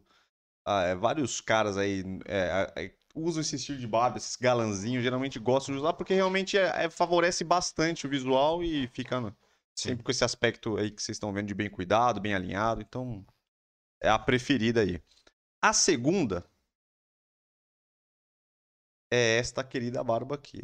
Ah, 0.66 0.82
é, 0.84 0.94
vários 0.94 1.40
caras 1.40 1.76
aí 1.78 2.04
é, 2.26 2.94
é, 3.14 3.20
usam 3.20 3.40
esse 3.40 3.56
estilo 3.56 3.78
de 3.78 3.86
barba, 3.86 4.18
esses 4.18 4.36
galanzinhos, 4.36 5.02
geralmente 5.02 5.38
gostam 5.38 5.74
de 5.74 5.80
usar 5.80 5.92
porque 5.92 6.14
realmente 6.14 6.58
é, 6.58 6.84
é, 6.84 6.90
favorece 6.90 7.44
bastante 7.44 8.06
o 8.06 8.10
visual 8.10 8.62
e 8.62 8.86
fica 8.88 9.20
Sim. 9.20 9.34
sempre 9.74 10.04
com 10.04 10.10
esse 10.10 10.24
aspecto 10.24 10.76
aí 10.76 10.90
que 10.90 11.02
vocês 11.02 11.16
estão 11.16 11.32
vendo 11.32 11.48
de 11.48 11.54
bem 11.54 11.70
cuidado, 11.70 12.20
bem 12.20 12.34
alinhado. 12.34 12.82
Então, 12.82 13.24
é 14.00 14.08
a 14.08 14.18
preferida 14.18 14.80
aí. 14.80 15.02
A 15.62 15.72
segunda 15.72 16.44
é 19.10 19.38
esta 19.38 19.64
querida 19.64 20.02
barba 20.02 20.34
aqui. 20.34 20.62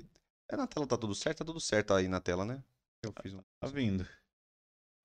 É, 0.49 0.57
na 0.57 0.67
tela 0.67 0.87
tá 0.87 0.97
tudo 0.97 1.15
certo? 1.15 1.39
Tá 1.39 1.45
tudo 1.45 1.61
certo 1.61 1.95
aí 1.95 2.09
na 2.09 2.21
tela, 2.21 2.45
né? 2.45 2.63
Eu 3.03 3.15
fiz 3.23 3.33
um... 3.33 3.43
Tá 3.61 3.69
vindo. 3.69 4.07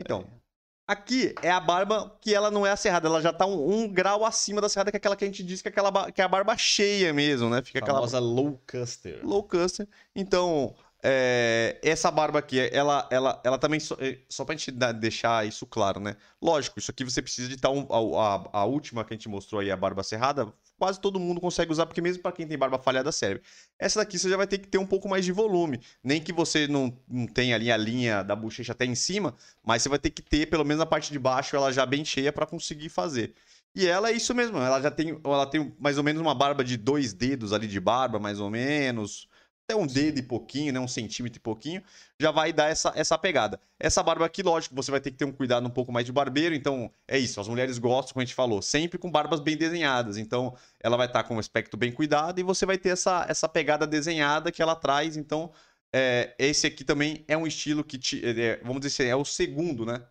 Então, 0.02 0.42
Aqui 0.88 1.34
é 1.42 1.50
a 1.50 1.60
barba 1.60 2.16
que 2.22 2.34
ela 2.34 2.52
não 2.52 2.66
é 2.66 2.72
acerrada, 2.72 3.08
ela 3.08 3.20
já 3.20 3.34
tá 3.34 3.46
um, 3.48 3.74
um, 3.74 3.88
grau 3.92 4.24
acima 4.24 4.62
da 4.62 4.70
serrada, 4.70 4.92
que 4.92 4.98
é 4.98 5.00
aquela 5.00 5.16
que 5.16 5.24
a 5.24 5.28
gente 5.28 5.44
diz 5.44 5.60
que 5.60 5.68
é, 5.68 5.72
aquela, 5.72 6.12
que 6.12 6.22
é 6.22 6.24
a 6.24 6.28
barba 6.28 6.56
cheia 6.56 7.12
mesmo, 7.12 7.50
né? 7.50 7.64
Fica 7.64 7.80
aquela. 7.80 7.98
Famosa 7.98 8.20
low 8.20 8.62
custer. 8.68 9.20
Low 9.24 9.42
custer. 9.42 9.88
Então, 10.16 10.76
é, 11.08 11.80
essa 11.84 12.10
barba 12.10 12.40
aqui, 12.40 12.60
ela, 12.72 13.08
ela, 13.12 13.42
ela 13.44 13.58
também. 13.60 13.80
Só, 13.80 13.96
é, 14.00 14.20
só 14.30 14.46
pra 14.46 14.56
gente 14.56 14.72
deixar 14.72 15.46
isso 15.48 15.66
claro, 15.66 16.00
né? 16.00 16.18
Lógico, 16.42 16.80
isso 16.80 16.90
aqui 16.90 17.04
você 17.04 17.22
precisa 17.22 17.48
de 17.48 17.56
estar. 17.56 17.70
Um, 17.70 17.88
a, 17.92 18.36
a, 18.36 18.62
a, 18.62 18.66
última 18.66 19.04
que 19.04 19.14
a 19.14 19.18
gente 19.18 19.30
mostrou 19.30 19.62
aí, 19.62 19.70
a 19.70 19.78
barba 19.78 20.04
cerrada, 20.04 20.52
quase 20.78 21.00
todo 21.00 21.20
mundo 21.20 21.40
consegue 21.42 21.72
usar, 21.72 21.86
porque 21.86 22.02
mesmo 22.02 22.22
para 22.22 22.32
quem 22.32 22.48
tem 22.48 22.58
barba 22.58 22.78
falhada 22.78 23.12
serve. 23.12 23.42
Essa 23.80 24.00
daqui 24.00 24.20
você 24.20 24.30
já 24.30 24.38
vai 24.38 24.48
ter 24.48 24.58
que 24.58 24.68
ter 24.68 24.78
um 24.78 24.86
pouco 24.86 25.08
mais 25.10 25.26
de 25.26 25.32
volume. 25.32 25.80
Nem 26.04 26.22
que 26.22 26.34
você 26.34 26.68
não, 26.68 26.98
não 27.08 27.28
tenha 27.28 27.56
ali 27.56 27.72
a 27.72 27.78
linha 27.78 28.24
da 28.24 28.36
bochecha 28.36 28.72
até 28.72 28.86
em 28.86 28.96
cima, 28.96 29.36
mas 29.64 29.82
você 29.82 29.90
vai 29.90 30.00
ter 30.00 30.10
que 30.10 30.22
ter, 30.22 30.48
pelo 30.48 30.66
menos 30.66 30.80
na 30.80 30.86
parte 30.86 31.12
de 31.12 31.20
baixo, 31.20 31.56
ela 31.56 31.72
já 31.72 31.86
bem 31.86 32.04
cheia 32.04 32.32
para 32.32 32.46
conseguir 32.46 32.90
fazer. 32.90 33.34
E 33.76 33.86
ela 33.86 34.10
é 34.10 34.14
isso 34.14 34.34
mesmo, 34.34 34.58
ela 34.58 34.82
já 34.82 34.90
tem, 34.90 35.20
ela 35.24 35.46
tem 35.46 35.76
mais 35.78 35.98
ou 35.98 36.04
menos 36.04 36.22
uma 36.22 36.34
barba 36.34 36.64
de 36.64 36.78
dois 36.78 37.14
dedos 37.14 37.52
ali 37.52 37.68
de 37.68 37.80
barba, 37.80 38.20
mais 38.20 38.40
ou 38.40 38.50
menos 38.50 39.28
até 39.68 39.76
um 39.76 39.88
dedo 39.88 40.20
e 40.20 40.22
pouquinho, 40.22 40.72
né? 40.72 40.80
Um 40.80 40.88
centímetro 40.88 41.38
e 41.38 41.42
pouquinho, 41.42 41.82
já 42.20 42.32
vai 42.32 42.54
dar 42.54 42.70
essa, 42.70 42.94
essa 42.96 43.18
pegada. 43.18 43.60
Essa 43.80 44.04
barba 44.04 44.26
aqui, 44.26 44.44
lógico, 44.44 44.76
você 44.76 44.92
vai 44.92 45.02
ter 45.02 45.12
que 45.12 45.18
ter 45.18 45.26
um 45.26 45.32
cuidado 45.32 45.66
um 45.66 45.70
pouco 45.70 45.92
mais 45.92 46.06
de 46.06 46.12
barbeiro, 46.12 46.54
então 46.54 46.92
é 47.08 47.18
isso. 47.18 47.42
As 47.42 47.48
mulheres 47.48 47.78
gostam, 47.80 48.14
como 48.14 48.22
a 48.22 48.26
gente 48.26 48.36
falou, 48.36 48.62
sempre 48.62 49.00
com 49.00 49.12
barbas 49.12 49.40
bem 49.40 49.58
desenhadas. 49.58 50.18
Então 50.18 50.56
ela 50.80 50.96
vai 50.96 51.08
estar 51.08 51.24
com 51.24 51.36
um 51.36 51.40
aspecto 51.40 51.76
bem 51.76 51.92
cuidado 51.92 52.40
e 52.40 52.44
você 52.44 52.66
vai 52.66 52.78
ter 52.78 52.90
essa, 52.90 53.26
essa 53.28 53.50
pegada 53.50 53.88
desenhada 53.88 54.52
que 54.52 54.62
ela 54.62 54.76
traz. 54.76 55.18
Então 55.18 55.52
é, 55.94 56.36
esse 56.38 56.68
aqui 56.68 56.84
também 56.84 57.26
é 57.28 57.36
um 57.36 57.48
estilo 57.48 57.84
que, 57.84 57.98
te, 57.98 58.22
é, 58.24 58.58
vamos 58.64 58.82
dizer 58.82 59.04
assim, 59.04 59.12
é 59.12 59.16
o 59.16 59.26
segundo, 59.26 59.86
né? 59.86 60.04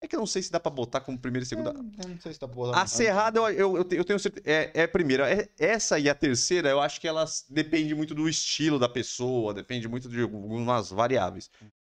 É 0.00 0.06
que 0.06 0.14
eu 0.14 0.20
não 0.20 0.26
sei 0.26 0.42
se 0.42 0.52
dá 0.52 0.60
pra 0.60 0.70
botar 0.70 1.00
como 1.00 1.18
primeira 1.18 1.44
e 1.44 1.48
segunda. 1.48 1.70
É, 1.70 2.04
eu 2.04 2.08
não 2.08 2.20
sei 2.20 2.32
se 2.32 2.40
dá 2.40 2.46
pra 2.46 2.54
botar. 2.54 2.82
A 2.82 2.86
Cerrada, 2.86 3.40
eu, 3.40 3.76
eu, 3.76 3.76
eu 3.90 4.04
tenho 4.04 4.18
certeza. 4.18 4.44
É, 4.46 4.70
é 4.74 4.82
a 4.84 4.88
primeira. 4.88 5.30
É, 5.30 5.48
essa 5.58 5.98
e 5.98 6.08
a 6.08 6.14
terceira, 6.14 6.68
eu 6.68 6.80
acho 6.80 7.00
que 7.00 7.08
elas 7.08 7.44
dependem 7.48 7.94
muito 7.94 8.14
do 8.14 8.28
estilo 8.28 8.78
da 8.78 8.88
pessoa, 8.88 9.54
depende 9.54 9.88
muito 9.88 10.08
de 10.08 10.20
algumas 10.20 10.90
variáveis. 10.90 11.50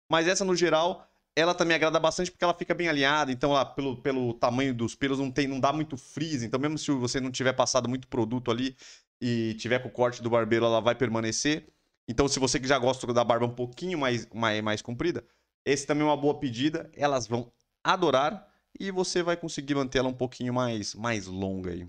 Mas 0.10 0.28
essa, 0.28 0.46
no 0.46 0.56
geral, 0.56 1.08
ela 1.36 1.54
também 1.54 1.76
agrada 1.76 2.00
bastante 2.00 2.32
porque 2.32 2.44
ela 2.44 2.54
fica 2.54 2.74
bem 2.74 2.88
alinhada. 2.88 3.32
Então, 3.32 3.52
ela, 3.52 3.66
pelo, 3.66 3.98
pelo 3.98 4.34
tamanho 4.34 4.74
dos 4.74 4.96
pelos, 4.96 5.20
não, 5.20 5.32
tem, 5.32 5.48
não 5.48 5.60
dá 5.60 5.74
muito 5.74 5.98
frizz. 5.98 6.44
Então, 6.44 6.60
mesmo 6.60 6.78
se 6.78 6.92
você 6.92 7.20
não 7.20 7.32
tiver 7.32 7.54
passado 7.54 7.90
muito 7.90 8.08
produto 8.08 8.52
ali 8.52 8.76
e 9.20 9.56
tiver 9.56 9.80
com 9.80 9.90
o 9.90 9.92
corte 9.92 10.22
do 10.22 10.30
barbeiro, 10.30 10.66
ela 10.66 10.80
vai 10.80 10.94
permanecer. 10.94 11.68
Então, 12.08 12.28
se 12.28 12.40
você 12.40 12.60
que 12.60 12.68
já 12.68 12.78
gosta 12.80 13.12
da 13.12 13.24
barba 13.24 13.46
um 13.46 13.54
pouquinho 13.54 13.98
mais, 13.98 14.28
mais, 14.34 14.64
mais 14.64 14.82
comprida, 14.82 15.26
esse 15.66 15.86
também 15.86 16.04
é 16.04 16.06
uma 16.06 16.16
boa 16.16 16.40
pedida. 16.40 16.90
Elas 16.96 17.28
vão 17.28 17.52
adorar 17.94 18.52
e 18.80 18.92
você 18.92 19.24
vai 19.24 19.38
conseguir 19.38 19.76
manter 19.76 20.00
ela 20.00 20.10
um 20.10 20.14
pouquinho 20.14 20.54
mais, 20.54 20.94
mais 20.94 21.26
longa 21.26 21.72
aí. 21.72 21.88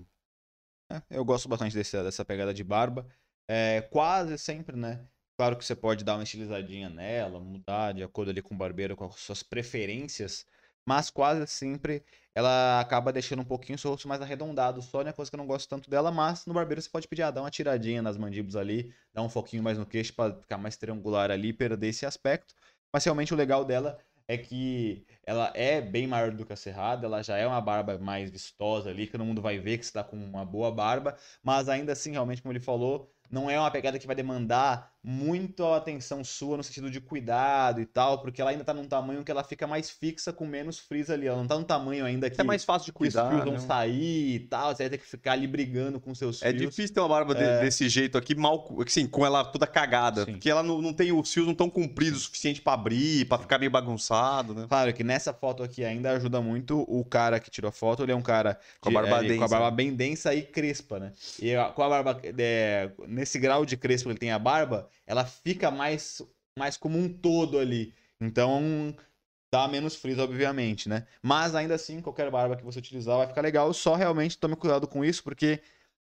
É, 0.91 1.01
eu 1.11 1.25
gosto 1.25 1.47
bastante 1.47 1.75
desse, 1.75 2.01
dessa 2.01 2.25
pegada 2.25 2.53
de 2.53 2.63
barba. 2.63 3.05
É, 3.47 3.81
quase 3.81 4.37
sempre, 4.37 4.75
né? 4.75 5.05
Claro 5.37 5.57
que 5.57 5.63
você 5.63 5.75
pode 5.75 6.03
dar 6.03 6.15
uma 6.15 6.23
estilizadinha 6.23 6.89
nela, 6.89 7.39
mudar 7.39 7.93
de 7.93 8.03
acordo 8.03 8.31
ali 8.31 8.41
com 8.41 8.55
o 8.55 8.57
barbeiro, 8.57 8.95
com 8.95 9.05
as 9.05 9.15
suas 9.15 9.43
preferências, 9.43 10.45
mas 10.85 11.09
quase 11.09 11.45
sempre 11.47 12.03
ela 12.33 12.79
acaba 12.79 13.11
deixando 13.13 13.41
um 13.41 13.45
pouquinho 13.45 13.75
o 13.75 13.79
seu 13.79 13.91
rosto 13.91 14.07
mais 14.07 14.21
arredondado. 14.21 14.81
Só 14.81 15.01
é 15.01 15.13
coisa 15.13 15.29
que 15.29 15.35
eu 15.35 15.39
não 15.39 15.47
gosto 15.47 15.69
tanto 15.69 15.89
dela, 15.89 16.11
mas 16.11 16.45
no 16.45 16.53
barbeiro 16.53 16.81
você 16.81 16.89
pode 16.89 17.07
pedir, 17.07 17.23
ah, 17.23 17.31
dá 17.31 17.41
uma 17.41 17.51
tiradinha 17.51 18.01
nas 18.01 18.17
mandíbulas 18.17 18.55
ali, 18.55 18.93
dá 19.13 19.21
um 19.21 19.29
foquinho 19.29 19.63
mais 19.63 19.77
no 19.77 19.85
queixo 19.85 20.13
para 20.13 20.33
ficar 20.33 20.57
mais 20.57 20.77
triangular 20.77 21.31
ali, 21.31 21.53
perder 21.53 21.87
esse 21.87 22.05
aspecto. 22.05 22.55
Mas 22.93 23.03
realmente 23.03 23.33
o 23.33 23.37
legal 23.37 23.63
dela 23.63 23.99
é 24.29 24.37
que 24.37 25.07
ela 25.25 25.51
é 25.55 25.81
bem 25.81 26.05
maior 26.05 26.31
do 26.31 26.45
que 26.45 26.53
a 26.53 26.55
Cerrada, 26.55 27.07
ela 27.07 27.23
já 27.23 27.35
é 27.35 27.47
uma 27.47 27.59
barba 27.59 27.97
mais 27.97 28.29
vistosa 28.29 28.91
ali, 28.91 29.07
que 29.07 29.11
todo 29.13 29.25
mundo 29.25 29.41
vai 29.41 29.57
ver 29.57 29.79
que 29.79 29.83
está 29.83 30.03
com 30.03 30.15
uma 30.15 30.45
boa 30.45 30.71
barba, 30.71 31.17
mas 31.43 31.67
ainda 31.67 31.93
assim, 31.93 32.11
realmente, 32.11 32.39
como 32.39 32.51
ele 32.51 32.59
falou, 32.59 33.11
não 33.29 33.49
é 33.49 33.59
uma 33.59 33.71
pegada 33.71 33.97
que 33.97 34.05
vai 34.05 34.15
demandar 34.15 34.93
muito 35.01 35.63
a 35.65 35.77
atenção 35.77 36.23
sua 36.23 36.57
no 36.57 36.63
sentido 36.63 36.91
de 36.91 36.99
cuidado 36.99 37.79
e 37.79 37.85
tal, 37.85 38.21
porque 38.21 38.41
ela 38.41 38.51
ainda 38.51 38.65
tá 38.65 38.73
num 38.73 38.83
tamanho 38.85 39.23
que 39.23 39.31
ela 39.31 39.43
fica 39.43 39.65
mais 39.65 39.89
fixa 39.89 40.33
com 40.33 40.45
menos 40.45 40.77
frizz 40.77 41.09
ali. 41.09 41.25
Ela 41.27 41.37
não 41.37 41.47
tá 41.47 41.55
num 41.57 41.63
tamanho 41.63 42.03
ainda 42.05 42.29
que, 42.29 42.39
É 42.39 42.43
mais 42.43 42.65
fácil 42.65 42.87
de 42.87 42.91
que 42.91 43.07
os 43.07 43.13
cuidar. 43.13 43.29
fios 43.29 43.43
vão 43.45 43.53
né? 43.53 43.59
sair 43.59 44.35
e 44.35 44.39
tal. 44.39 44.75
Você 44.75 44.83
vai 44.83 44.89
ter 44.89 44.97
que 44.97 45.05
ficar 45.07 45.31
ali 45.33 45.47
brigando 45.47 45.99
com 46.01 46.13
seus 46.13 46.41
É 46.43 46.49
fios. 46.49 46.61
difícil 46.63 46.93
ter 46.93 46.99
uma 46.99 47.07
barba 47.09 47.33
É. 47.37 47.61
desse 47.61 47.87
jeito 47.87 48.17
aqui, 48.17 48.35
mal, 48.35 48.67
assim, 48.85 49.07
com 49.07 49.25
ela 49.25 49.45
toda 49.45 49.65
cagada. 49.65 50.25
Sim. 50.25 50.33
Porque 50.33 50.49
ela 50.49 50.61
não, 50.61 50.81
não 50.81 50.93
tem, 50.93 51.11
os 51.13 51.31
fios 51.33 51.45
não 51.45 51.53
estão 51.53 51.69
compridos 51.69 52.19
o 52.21 52.23
suficiente 52.25 52.61
pra 52.61 52.73
abrir, 52.73 53.25
pra 53.25 53.37
ficar 53.37 53.57
meio 53.57 53.71
bagunçado, 53.71 54.53
né? 54.53 54.65
Claro 54.67 54.93
que 54.93 55.03
nessa 55.03 55.33
foto 55.33 55.63
aqui 55.63 55.83
ainda 55.85 56.11
ajuda 56.11 56.41
muito 56.41 56.79
o 56.89 57.05
cara 57.05 57.39
que 57.39 57.49
tirou 57.49 57.69
a 57.69 57.71
foto. 57.71 58.03
Ele 58.03 58.11
é 58.11 58.15
um 58.15 58.21
cara 58.21 58.59
Com 58.81 58.89
a 58.89 58.91
barba 58.91 59.25
é, 59.25 59.37
com 59.37 59.43
a 59.43 59.47
barba 59.47 59.71
bem 59.71 59.93
densa 59.93 60.33
e 60.35 60.41
crespa, 60.41 60.99
né? 60.99 61.13
E 61.41 61.53
com 61.73 61.83
a 61.83 61.89
barba 61.89 62.19
é, 62.37 62.89
nesse 63.07 63.39
grau 63.39 63.65
de 63.65 63.77
crespo 63.77 64.09
que 64.09 64.11
ele 64.11 64.19
tem 64.19 64.31
a 64.31 64.39
barba, 64.39 64.88
ela 65.05 65.25
fica 65.25 65.71
mais 65.71 66.21
mais 66.57 66.77
como 66.77 66.97
um 66.97 67.11
todo 67.11 67.57
ali. 67.57 67.93
Então 68.19 68.95
dá 69.51 69.67
menos 69.67 69.95
frizz, 69.95 70.19
obviamente, 70.19 70.87
né? 70.87 71.07
Mas 71.21 71.55
ainda 71.55 71.75
assim, 71.75 72.01
qualquer 72.01 72.29
barba 72.29 72.55
que 72.55 72.63
você 72.63 72.79
utilizar 72.79 73.17
vai 73.17 73.27
ficar 73.27 73.41
legal. 73.41 73.73
Só 73.73 73.95
realmente 73.95 74.37
tome 74.37 74.55
cuidado 74.55 74.87
com 74.87 75.03
isso, 75.03 75.23
porque 75.23 75.61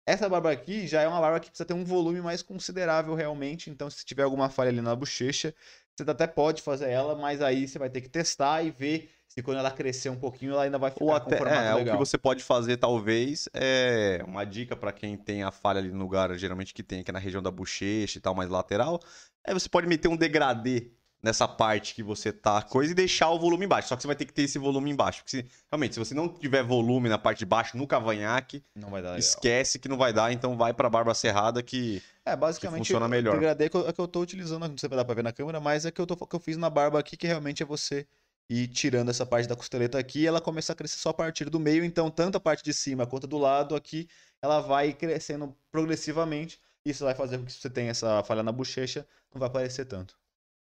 essa 0.05 0.29
barba 0.29 0.51
aqui 0.51 0.87
já 0.87 1.01
é 1.01 1.07
uma 1.07 1.19
barba 1.19 1.39
que 1.39 1.47
precisa 1.47 1.65
ter 1.65 1.73
um 1.73 1.83
volume 1.83 2.21
mais 2.21 2.41
considerável 2.41 3.15
realmente. 3.15 3.69
Então, 3.69 3.89
se 3.89 4.05
tiver 4.05 4.23
alguma 4.23 4.49
falha 4.49 4.69
ali 4.69 4.81
na 4.81 4.95
bochecha, 4.95 5.53
você 5.95 6.09
até 6.09 6.27
pode 6.27 6.61
fazer 6.61 6.89
ela, 6.89 7.15
mas 7.15 7.41
aí 7.41 7.67
você 7.67 7.77
vai 7.77 7.89
ter 7.89 8.01
que 8.01 8.09
testar 8.09 8.63
e 8.63 8.71
ver 8.71 9.09
se 9.27 9.41
quando 9.41 9.57
ela 9.57 9.71
crescer 9.71 10.09
um 10.09 10.15
pouquinho, 10.15 10.51
ela 10.53 10.63
ainda 10.63 10.77
vai 10.77 10.91
ficar 10.91 11.03
Ou 11.05 11.09
com 11.11 11.15
até, 11.17 11.35
um 11.35 11.37
formato 11.39 11.59
é, 11.59 11.73
o 11.73 11.77
legal. 11.77 11.95
que 11.95 11.99
você 11.99 12.17
pode 12.17 12.43
fazer, 12.43 12.77
talvez, 12.77 13.49
é 13.53 14.21
uma 14.27 14.45
dica 14.45 14.75
pra 14.75 14.91
quem 14.91 15.17
tem 15.17 15.41
a 15.41 15.51
falha 15.51 15.79
ali 15.79 15.91
no 15.91 15.97
lugar, 15.99 16.35
geralmente 16.37 16.73
que 16.73 16.83
tem 16.83 16.99
aqui 16.99 17.11
na 17.11 17.19
região 17.19 17.41
da 17.41 17.49
bochecha 17.49 18.17
e 18.17 18.21
tal, 18.21 18.35
mais 18.35 18.49
lateral, 18.49 18.99
é 19.43 19.53
você 19.53 19.67
pode 19.67 19.87
meter 19.87 20.07
um 20.07 20.15
degradê 20.15 20.91
nessa 21.23 21.47
parte 21.47 21.95
que 21.95 22.03
você 22.03 22.33
tá 22.33 22.61
coisa 22.61 22.91
e 22.91 22.95
deixar 22.95 23.29
o 23.29 23.39
volume 23.39 23.63
embaixo. 23.65 23.87
Só 23.87 23.95
que 23.95 24.01
você 24.01 24.07
vai 24.07 24.15
ter 24.15 24.25
que 24.25 24.33
ter 24.33 24.41
esse 24.43 24.59
volume 24.59 24.91
embaixo. 24.91 25.19
Porque 25.23 25.31
se- 25.41 25.45
realmente, 25.71 25.93
se 25.93 25.99
você 25.99 26.13
não 26.13 26.27
tiver 26.27 26.61
volume 26.63 27.07
na 27.07 27.17
parte 27.17 27.39
de 27.39 27.45
baixo, 27.45 27.77
no 27.77 27.87
cavanhaque, 27.87 28.61
Não 28.75 28.89
vai 28.89 29.01
dar 29.01 29.11
legal. 29.11 29.19
esquece 29.19 29.79
que 29.79 29.87
não 29.87 29.97
vai 29.97 30.11
dar, 30.11 30.33
então 30.33 30.57
vai 30.57 30.73
pra 30.73 30.89
barba 30.89 31.13
cerrada 31.13 31.63
que 31.63 32.03
É, 32.25 32.35
basicamente, 32.35 32.81
que 32.81 32.87
funciona 32.87 33.07
melhor. 33.07 33.35
degradê 33.35 33.69
que 33.69 33.77
eu, 33.77 33.87
é 33.87 33.93
que 33.93 34.01
eu 34.01 34.07
tô 34.07 34.19
utilizando, 34.19 34.61
não 34.61 34.67
sei 34.69 34.77
se 34.79 34.87
vai 34.89 34.97
dar 34.97 35.05
pra 35.05 35.15
ver 35.15 35.23
na 35.23 35.31
câmera, 35.31 35.59
mas 35.61 35.85
é 35.85 35.91
que 35.91 36.01
eu, 36.01 36.05
tô, 36.05 36.15
que 36.17 36.35
eu 36.35 36.39
fiz 36.41 36.57
na 36.57 36.69
barba 36.69 36.99
aqui, 36.99 37.15
que 37.15 37.25
realmente 37.25 37.63
é 37.63 37.65
você 37.65 38.05
ir 38.49 38.67
tirando 38.67 39.09
essa 39.09 39.25
parte 39.25 39.47
da 39.47 39.55
costeleta 39.55 39.97
aqui 39.97 40.19
e 40.23 40.27
ela 40.27 40.41
começa 40.41 40.73
a 40.73 40.75
crescer 40.75 40.97
só 40.97 41.09
a 41.09 41.13
partir 41.13 41.49
do 41.49 41.57
meio, 41.59 41.85
então 41.85 42.11
tanto 42.11 42.35
a 42.37 42.39
parte 42.41 42.61
de 42.61 42.73
cima 42.73 43.07
quanto 43.07 43.25
do 43.25 43.37
lado 43.37 43.73
aqui, 43.73 44.09
ela 44.41 44.59
vai 44.59 44.91
crescendo 44.91 45.55
progressivamente, 45.71 46.59
isso 46.85 47.05
vai 47.05 47.15
fazer 47.15 47.37
com 47.37 47.45
que 47.45 47.53
se 47.53 47.59
você 47.61 47.69
tenha 47.69 47.91
essa 47.91 48.21
falha 48.23 48.43
na 48.43 48.51
bochecha, 48.51 49.07
não 49.33 49.39
vai 49.39 49.47
aparecer 49.47 49.85
tanto. 49.85 50.17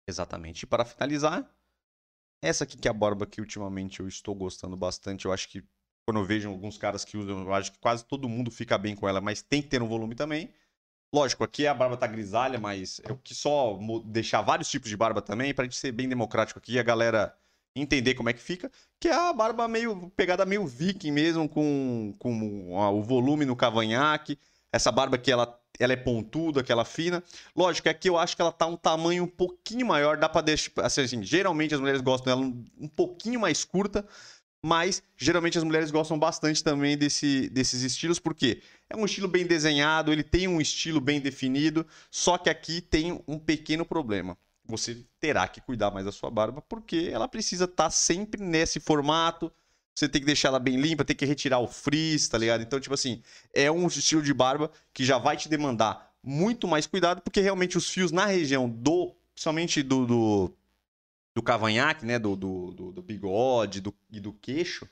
Exatamente. 0.09 0.63
E 0.63 0.67
para 0.67 0.85
finalizar, 0.85 1.49
essa 2.43 2.65
aqui 2.65 2.77
que 2.77 2.89
é 2.89 2.91
a 2.91 2.95
barba 2.95 3.27
que 3.27 3.41
ultimamente 3.41 4.01
eu 4.01 4.09
estou 4.09 4.35
gostando 4.35 4.77
bastante. 4.77 5.25
Eu 5.25 5.33
acho 5.33 5.49
que 5.49 5.65
quando 6.07 6.21
eu 6.21 6.25
vejo 6.25 6.49
alguns 6.49 6.79
caras 6.79 7.05
que 7.05 7.17
usam, 7.17 7.41
eu 7.43 7.55
acho 7.55 7.73
que 7.73 7.79
quase 7.79 8.05
todo 8.05 8.29
mundo 8.29 8.51
fica 8.51 8.79
bem 8.79 8.95
com 8.95 9.09
ela, 9.09 9.21
mas 9.21 9.43
tem 9.43 9.61
que 9.63 9.69
ter 9.69 9.83
um 9.83 9.89
volume 9.89 10.15
também. 10.15 10.53
Lógico, 11.15 11.45
aqui 11.45 11.67
a 11.67 11.75
barba 11.75 11.97
tá 11.97 12.07
grisalha, 12.07 12.59
mas 12.59 13.01
eu 13.09 13.17
quis 13.19 13.39
só 13.39 13.79
deixar 14.05 14.43
vários 14.43 14.69
tipos 14.71 14.89
de 14.91 14.97
barba 14.97 15.23
também, 15.23 15.55
pra 15.55 15.65
gente 15.65 15.77
ser 15.77 15.93
bem 15.93 16.09
democrático 16.09 16.59
aqui 16.59 16.75
e 16.75 16.79
a 16.79 16.83
galera 16.83 17.37
entender 17.75 18.15
como 18.15 18.29
é 18.29 18.33
que 18.33 18.41
fica. 18.41 18.71
Que 19.01 19.09
é 19.09 19.15
a 19.15 19.33
barba 19.33 19.69
meio, 19.69 20.11
pegada 20.11 20.45
meio 20.47 20.67
viking 20.67 21.13
mesmo, 21.13 21.49
com, 21.49 22.15
com 22.19 22.81
a- 22.81 22.91
o 22.91 23.03
volume 23.03 23.45
no 23.45 23.57
cavanhaque. 23.57 24.39
Essa 24.73 24.93
barba 24.93 25.19
que 25.19 25.31
ela, 25.33 25.59
ela 25.79 25.93
é 25.93 25.97
pontuda, 25.97 26.63
que 26.63 26.73
ela 26.73 26.83
é 26.83 26.85
fina. 26.85 27.23
Lógico, 27.55 27.89
é 27.89 27.95
que 27.95 28.09
eu 28.09 28.19
acho 28.19 28.35
que 28.35 28.43
ela 28.43 28.53
tá 28.53 28.67
um 28.67 28.77
tamanho 28.77 29.25
um 29.25 29.29
pouquinho 29.29 29.87
maior, 29.87 30.17
dá 30.17 30.29
pra 30.29 30.41
deixar, 30.41 30.71
assim, 30.79 31.03
assim, 31.03 31.23
geralmente 31.23 31.75
as 31.75 31.81
mulheres 31.81 32.01
gostam 32.01 32.35
dela 32.35 32.47
um, 32.47 32.65
um 32.81 32.89
pouquinho 32.89 33.41
mais 33.41 33.65
curta, 33.65 34.07
mas 34.65 35.03
geralmente 35.17 35.57
as 35.57 35.65
mulheres 35.65 35.91
gostam 35.91 36.19
bastante 36.19 36.63
também 36.63 36.97
desse, 36.97 37.49
desses 37.51 37.83
estilos, 37.83 38.19
porque 38.19 38.63
é 38.91 38.97
um 38.97 39.05
estilo 39.05 39.29
bem 39.29 39.47
desenhado, 39.47 40.13
ele 40.13 40.25
tem 40.25 40.49
um 40.49 40.61
estilo 40.61 41.01
bem 41.01 41.21
definido, 41.21 41.87
só 42.11 42.37
que 42.37 42.51
aqui 42.51 42.81
tem 42.81 43.23
um 43.29 43.39
pequeno 43.39 43.85
problema. 43.85 44.37
Você 44.65 45.05
terá 45.21 45.47
que 45.47 45.61
cuidar 45.61 45.93
mais 45.93 46.05
da 46.05 46.11
sua 46.11 46.31
barba, 46.31 46.61
porque 46.61 47.09
ela 47.13 47.29
precisa 47.29 47.67
estar 47.67 47.91
sempre 47.91 48.43
nesse 48.43 48.81
formato, 48.81 49.53
você 49.97 50.09
tem 50.09 50.21
que 50.21 50.27
deixar 50.27 50.49
ela 50.49 50.61
bem 50.61 50.77
limpa, 50.77 51.05
tem 51.05 51.17
que 51.17 51.25
retirar 51.25 51.59
o 51.61 51.67
frizz, 51.69 52.29
tá 52.29 52.39
ligado? 52.39 52.63
Então, 52.63 52.79
tipo 52.79 52.95
assim, 52.95 53.23
é 53.55 53.71
um 53.71 53.87
estilo 53.89 54.23
de 54.23 54.35
barba 54.35 54.71
que 54.93 55.05
já 55.05 55.19
vai 55.19 55.37
te 55.37 55.49
demandar 55.49 56.13
muito 56.23 56.69
mais 56.69 56.87
cuidado, 56.87 57.23
porque 57.23 57.41
realmente 57.41 57.79
os 57.79 57.89
fios 57.89 58.13
na 58.13 58.27
região 58.27 58.69
do, 58.69 59.15
principalmente 59.35 59.83
do, 59.83 60.07
do, 60.07 60.53
do 61.35 61.43
cavanhaque, 61.43 62.05
né, 62.07 62.19
do, 62.19 62.37
do, 62.37 62.73
do, 62.73 62.93
do 62.93 63.03
bigode 63.03 63.81
do, 63.81 63.95
e 64.11 64.21
do 64.21 64.33
queixo, 64.33 64.89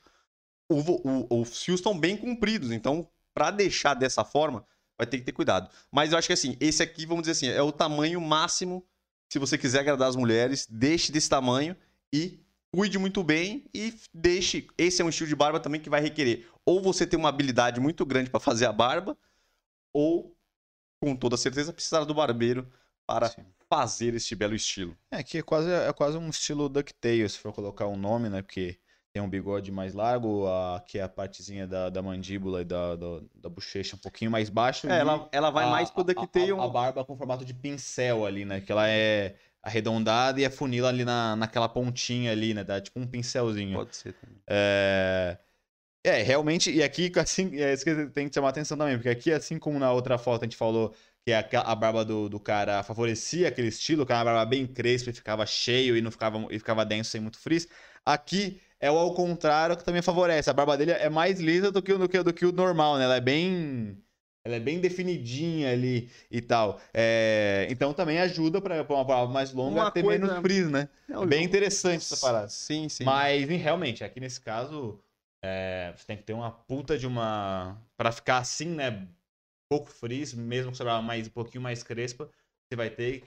o 0.69 0.81
o- 0.81 1.41
os 1.43 1.63
fios 1.63 1.81
estão 1.81 1.99
bem 1.99 2.17
compridos, 2.17 2.71
então 2.71 3.09
para 3.35 3.51
deixar 3.51 3.95
dessa 3.95 4.25
forma, 4.25 4.65
vai 4.97 5.07
ter 5.07 5.19
que 5.19 5.25
ter 5.25 5.33
cuidado. 5.33 5.69
Mas 5.91 6.13
eu 6.13 6.19
acho 6.19 6.29
que 6.29 6.33
assim, 6.33 6.57
esse 6.61 6.83
aqui, 6.83 7.05
vamos 7.05 7.23
dizer 7.27 7.33
assim, 7.33 7.49
é 7.49 7.63
o 7.63 7.73
tamanho 7.73 8.21
máximo, 8.21 8.87
se 9.29 9.39
você 9.39 9.59
quiser 9.59 9.81
agradar 9.81 10.09
as 10.09 10.17
mulheres, 10.17 10.67
deixe 10.71 11.11
desse 11.11 11.29
tamanho 11.29 11.77
e 12.13 12.44
cuide 12.75 12.99
muito 12.99 13.23
bem 13.23 13.65
e 13.73 13.95
deixe. 14.13 14.67
Esse 14.77 15.01
é 15.01 15.05
um 15.05 15.09
estilo 15.09 15.29
de 15.29 15.37
barba 15.37 15.61
também 15.61 15.81
que 15.81 15.89
vai 15.89 16.01
requerer 16.01 16.49
ou 16.67 16.81
você 16.83 17.07
ter 17.07 17.17
uma 17.17 17.29
habilidade 17.29 17.79
muito 17.81 18.05
grande 18.07 18.31
para 18.31 18.41
fazer 18.41 18.67
a 18.67 18.73
barba, 18.73 19.17
ou 19.93 20.35
com 21.03 21.15
toda 21.15 21.37
certeza 21.37 21.73
precisar 21.73 22.05
do 22.05 22.15
barbeiro 22.15 22.67
para 23.07 23.29
Sim. 23.29 23.45
fazer 23.69 24.15
este 24.15 24.35
belo 24.35 24.55
estilo. 24.55 24.97
É, 25.11 25.23
que 25.23 25.39
é 25.39 25.43
quase, 25.43 25.71
é 25.71 25.93
quase 25.93 26.17
um 26.17 26.31
estilo 26.31 26.69
DuckTales, 26.69 27.33
se 27.33 27.39
for 27.39 27.53
colocar 27.53 27.87
um 27.87 27.97
nome, 27.97 28.31
né? 28.31 28.41
Porque 28.41 28.79
tem 29.13 29.23
um 29.23 29.29
bigode 29.29 29.71
mais 29.71 29.93
largo, 29.95 30.47
a, 30.49 30.83
que 30.89 30.99
é 30.99 31.03
a 31.03 31.09
partezinha 31.09 31.67
da, 31.67 31.91
da 31.91 32.03
mandíbula 32.03 32.63
e 32.63 32.65
da, 32.65 32.97
da, 32.97 33.21
da 33.35 33.49
bochecha 33.49 33.95
um 33.95 33.99
pouquinho 33.99 34.31
mais 34.31 34.49
baixo. 34.49 34.89
É, 34.89 34.99
ela, 34.99 35.29
ela 35.31 35.51
vai 35.51 35.67
a- 35.67 35.71
mais 35.71 35.91
pro 35.91 36.01
a- 36.01 36.05
DuckTale. 36.05 36.53
A, 36.53 36.65
a 36.65 36.69
barba 36.69 37.05
com 37.05 37.17
formato 37.17 37.45
de 37.45 37.55
pincel 37.55 38.25
ali, 38.25 38.45
né? 38.45 38.61
Que 38.61 38.73
ela 38.73 38.89
é 38.89 39.37
arredondada 39.65 40.41
e 40.41 40.45
afunila 40.45 40.89
ali 40.89 41.05
na, 41.05 41.37
naquela 41.37 41.69
pontinha 41.69 42.33
ali, 42.33 42.55
né? 42.55 42.63
Dá 42.65 42.81
tipo 42.81 43.01
um 43.01 43.07
pincelzinho. 43.07 43.79
Pode 43.79 43.97
ser 43.97 44.13
também. 44.15 44.37
É... 44.47 45.39
é, 46.05 46.23
realmente, 46.23 46.71
e 46.71 46.83
aqui, 46.83 47.11
assim, 47.19 47.57
é 47.61 47.73
isso 47.73 47.85
que 47.85 48.07
tem 48.09 48.29
que 48.29 48.35
chamar 48.35 48.51
atenção 48.51 48.77
também, 48.77 48.97
porque 48.97 49.09
aqui, 49.09 49.33
assim 49.33 49.59
como 49.59 49.79
na 49.79 49.93
outra 49.93 50.19
foto 50.19 50.43
a 50.43 50.47
gente 50.47 50.57
falou 50.57 50.95
que 51.25 51.33
a, 51.33 51.41
a 51.63 51.75
barba 51.75 52.05
do, 52.05 52.29
do 52.29 52.39
cara 52.39 52.83
favorecia 52.83 53.49
aquele 53.49 53.69
estilo, 53.69 54.05
que 54.05 54.13
era 54.13 54.21
uma 54.21 54.25
barba 54.27 54.47
bem 54.47 54.67
crespa 54.67 55.11
e 55.11 55.13
ficava 55.15 55.47
cheio 55.47 55.97
e 55.97 56.03
não 56.03 56.11
ficava, 56.11 56.39
e 56.51 56.59
ficava 56.59 56.85
denso 56.85 57.11
sem 57.11 57.21
muito 57.21 57.39
frizz, 57.39 57.67
aqui 58.05 58.61
é 58.79 58.91
o 58.91 58.99
ao 58.99 59.15
contrário 59.15 59.77
que 59.77 59.85
também 59.85 60.03
favorece. 60.03 60.51
A 60.51 60.53
barba 60.53 60.77
dele 60.77 60.93
é 60.93 61.09
mais 61.09 61.41
lisa 61.41 61.73
do 61.73 61.83
que, 61.83 61.93
o- 61.93 61.99
do 61.99 62.09
que, 62.09 62.23
do 62.23 62.33
que 62.35 62.45
o 62.47 62.53
normal, 62.53 62.99
né? 62.99 63.05
Ela 63.05 63.17
é 63.17 63.21
bem... 63.21 64.04
Ela 64.47 64.57
é 64.57 64.61
bem 64.61 64.79
definidinha 64.79 65.73
ali 65.73 66.11
e 66.31 66.41
tal. 66.43 66.79
É, 66.93 67.67
Então 67.71 67.95
também 67.95 68.19
ajuda 68.19 68.61
para 68.61 68.83
uma 68.83 69.05
barba 69.05 69.33
mais 69.33 69.53
longa 69.53 69.81
Uma 69.83 69.91
ter 69.91 70.03
coisa- 70.03 70.27
menos 70.27 70.43
frizz, 70.43 70.71
né? 70.71 70.89
É 71.09 71.19
um 71.19 71.27
Bem 71.27 71.43
interessante 71.45 72.03
essa 72.03 72.17
parada. 72.19 72.49
Sim, 72.49 72.89
sim. 72.91 73.05
Mas 73.05 73.49
realmente, 73.49 74.05
aqui 74.05 74.21
nesse 74.21 74.41
caso, 74.41 75.01
é, 75.43 75.95
você 75.97 76.05
tem 76.07 76.17
que 76.19 76.25
ter 76.25 76.35
uma 76.35 76.51
puta 76.51 76.99
de 76.99 77.07
uma. 77.07 77.81
Pra 77.97 78.13
ficar 78.13 78.39
assim, 78.39 78.67
né? 78.69 79.09
Pouco 79.71 79.89
frizz, 79.89 80.35
mesmo 80.35 80.73
que 80.73 80.77
sobrar 80.77 81.03
mais, 81.03 81.27
um 81.27 81.31
pouquinho 81.31 81.63
mais 81.63 81.83
crespa, 81.83 82.29
você 82.69 82.77
vai 82.77 82.91
ter 82.91 83.21
que 83.23 83.27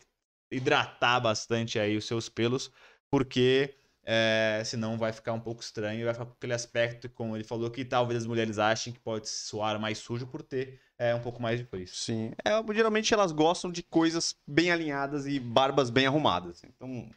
hidratar 0.51 1.19
bastante 1.19 1.79
aí 1.79 1.97
os 1.97 2.05
seus 2.05 2.29
pelos, 2.29 2.71
porque 3.09 3.73
é, 4.03 4.61
senão 4.63 4.97
vai 4.99 5.11
ficar 5.11 5.33
um 5.33 5.39
pouco 5.39 5.61
estranho 5.61 6.05
vai 6.05 6.13
ficar 6.13 6.25
com 6.27 6.31
aquele 6.33 6.53
aspecto, 6.53 7.09
como 7.09 7.35
ele 7.35 7.43
falou, 7.43 7.69
que 7.71 7.83
talvez 7.83 8.21
as 8.21 8.27
mulheres 8.27 8.59
achem 8.59 8.93
que 8.93 8.99
pode 8.99 9.27
soar 9.27 9.79
mais 9.79 9.97
sujo 9.97 10.27
por 10.27 10.41
ter 10.43 10.79
é, 10.99 11.13
um 11.13 11.19
pouco 11.21 11.41
mais 11.41 11.59
de 11.59 11.65
frizz. 11.65 11.91
Sim. 11.91 12.31
É, 12.43 12.51
geralmente 12.73 13.13
elas 13.13 13.31
gostam 13.31 13.71
de 13.71 13.83
coisas 13.83 14.35
bem 14.47 14.71
alinhadas 14.71 15.25
e 15.27 15.39
barbas 15.39 15.89
bem 15.89 16.07
arrumadas. 16.07 16.63
Então, 16.63 17.09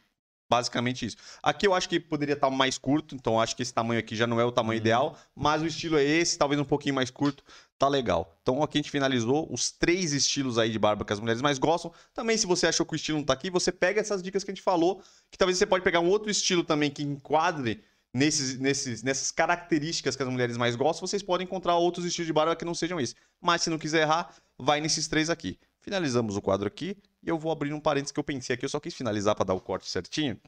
basicamente 0.49 1.05
isso. 1.05 1.15
Aqui 1.41 1.65
eu 1.65 1.73
acho 1.73 1.87
que 1.87 1.97
poderia 1.99 2.33
estar 2.33 2.49
mais 2.49 2.77
curto, 2.77 3.15
então 3.15 3.39
acho 3.39 3.55
que 3.55 3.61
esse 3.63 3.73
tamanho 3.73 3.99
aqui 3.99 4.15
já 4.15 4.27
não 4.27 4.39
é 4.39 4.43
o 4.43 4.51
tamanho 4.51 4.77
Uhum. 4.77 4.81
ideal, 4.83 5.17
mas 5.33 5.61
o 5.61 5.65
estilo 5.65 5.97
é 5.97 6.03
esse, 6.03 6.37
talvez 6.37 6.59
um 6.59 6.65
pouquinho 6.65 6.93
mais 6.93 7.09
curto, 7.09 7.41
tá 7.79 7.87
legal. 7.87 8.37
Então 8.41 8.61
aqui 8.61 8.77
a 8.77 8.81
gente 8.81 8.91
finalizou 8.91 9.47
os 9.51 9.71
três 9.71 10.11
estilos 10.11 10.57
aí 10.57 10.69
de 10.69 10.77
barba 10.77 11.05
que 11.05 11.13
as 11.13 11.19
mulheres 11.21 11.41
mais 11.41 11.57
gostam. 11.57 11.91
Também 12.13 12.37
se 12.37 12.45
você 12.45 12.67
achou 12.67 12.85
que 12.85 12.93
o 12.93 12.95
estilo 12.97 13.17
não 13.19 13.25
tá 13.25 13.31
aqui, 13.33 13.49
você 13.49 13.71
pega 13.71 14.01
essas 14.01 14.21
dicas 14.21 14.43
que 14.43 14.51
a 14.51 14.53
gente 14.53 14.61
falou, 14.63 15.01
que 15.31 15.37
talvez 15.37 15.57
você 15.57 15.65
pode 15.65 15.83
pegar 15.83 16.01
um 16.01 16.09
outro 16.09 16.29
estilo 16.29 16.63
também 16.65 16.91
que 16.91 17.01
enquadre 17.01 17.81
nesses, 18.13 18.57
nesses, 18.59 19.03
nessas 19.03 19.31
características 19.31 20.15
que 20.15 20.23
as 20.23 20.29
mulheres 20.29 20.57
mais 20.57 20.75
gostam, 20.75 21.07
vocês 21.07 21.23
podem 21.23 21.45
encontrar 21.45 21.75
outros 21.75 22.05
estilos 22.05 22.27
de 22.27 22.33
barba 22.33 22.55
que 22.55 22.65
não 22.65 22.73
sejam 22.73 22.99
esse. 22.99 23.15
Mas 23.39 23.61
se 23.61 23.69
não 23.69 23.77
quiser 23.77 24.01
errar, 24.01 24.35
vai 24.57 24.81
nesses 24.81 25.07
três 25.07 25.29
aqui. 25.29 25.59
Finalizamos 25.79 26.35
o 26.35 26.41
quadro 26.41 26.67
aqui 26.67 26.97
e 27.23 27.29
eu 27.29 27.37
vou 27.37 27.51
abrir 27.51 27.73
um 27.73 27.79
parênteses 27.79 28.11
que 28.11 28.19
eu 28.19 28.23
pensei 28.23 28.53
aqui, 28.53 28.65
eu 28.65 28.69
só 28.69 28.79
quis 28.79 28.93
finalizar 28.93 29.35
para 29.35 29.45
dar 29.45 29.53
o 29.53 29.61
corte 29.61 29.89
certinho, 29.89 30.39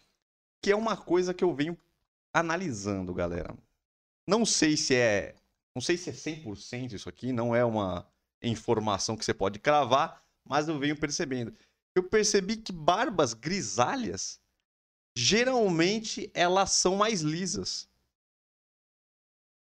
que 0.62 0.72
é 0.72 0.76
uma 0.76 0.96
coisa 0.96 1.34
que 1.34 1.44
eu 1.44 1.54
venho 1.54 1.78
analisando, 2.34 3.14
galera. 3.14 3.56
Não 4.28 4.46
sei 4.46 4.78
se 4.78 4.96
é, 4.96 5.36
não 5.76 5.82
sei 5.82 5.98
se 5.98 6.10
é 6.10 6.14
100% 6.14 6.94
isso 6.94 7.10
aqui, 7.10 7.32
não 7.32 7.56
é 7.56 7.66
uma 7.66 8.08
informação 8.42 9.16
que 9.16 9.26
você 9.26 9.34
pode 9.34 9.60
cravar, 9.60 10.22
mas 10.46 10.68
eu 10.68 10.78
venho 10.78 10.96
percebendo 10.96 11.54
eu 11.96 12.04
percebi 12.04 12.58
que 12.58 12.72
barbas 12.72 13.34
grisalhas 13.34 14.40
geralmente 15.16 16.30
elas 16.34 16.72
são 16.72 16.96
mais 16.96 17.22
lisas. 17.22 17.88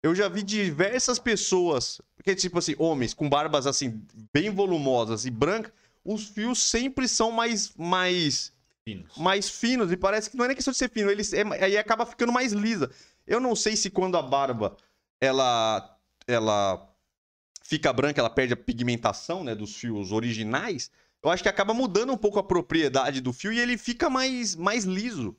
Eu 0.03 0.14
já 0.14 0.28
vi 0.28 0.42
diversas 0.42 1.18
pessoas, 1.18 2.01
que 2.24 2.34
tipo 2.34 2.59
assim, 2.59 2.74
homens 2.78 3.12
com 3.12 3.28
barbas 3.28 3.66
assim 3.66 4.03
bem 4.32 4.51
volumosas 4.51 5.26
e 5.26 5.30
brancas, 5.30 5.72
os 6.05 6.28
fios 6.28 6.62
sempre 6.62 7.07
são 7.07 7.30
mais 7.30 7.74
mais 7.76 8.53
Finos. 8.82 9.16
mais 9.18 9.51
finos 9.51 9.92
e 9.92 9.96
parece 9.96 10.30
que 10.30 10.36
não 10.36 10.44
é 10.46 10.48
nem 10.48 10.55
questão 10.57 10.72
de 10.72 10.78
ser 10.78 10.90
fino, 10.90 11.11
eles 11.11 11.32
é, 11.34 11.42
aí 11.62 11.76
acaba 11.76 12.07
ficando 12.07 12.32
mais 12.32 12.53
lisa. 12.53 12.90
Eu 13.26 13.38
não 13.40 13.55
sei 13.55 13.76
se 13.76 13.90
quando 13.90 14.16
a 14.16 14.22
barba 14.22 14.76
ela 15.20 15.98
ela 16.26 16.88
fica 17.62 17.92
branca, 17.92 18.20
ela 18.20 18.30
perde 18.30 18.55
a 18.55 18.57
pigmentação, 18.57 19.44
né, 19.44 19.55
dos 19.55 19.76
fios 19.76 20.12
originais. 20.12 20.90
Eu 21.23 21.31
acho 21.31 21.43
que 21.43 21.49
acaba 21.49 21.75
mudando 21.75 22.12
um 22.12 22.16
pouco 22.16 22.39
a 22.39 22.43
propriedade 22.43 23.21
do 23.21 23.33
fio 23.33 23.53
e 23.53 23.59
ele 23.59 23.77
fica 23.77 24.09
mais 24.09 24.55
mais 24.55 24.85
liso. 24.85 25.37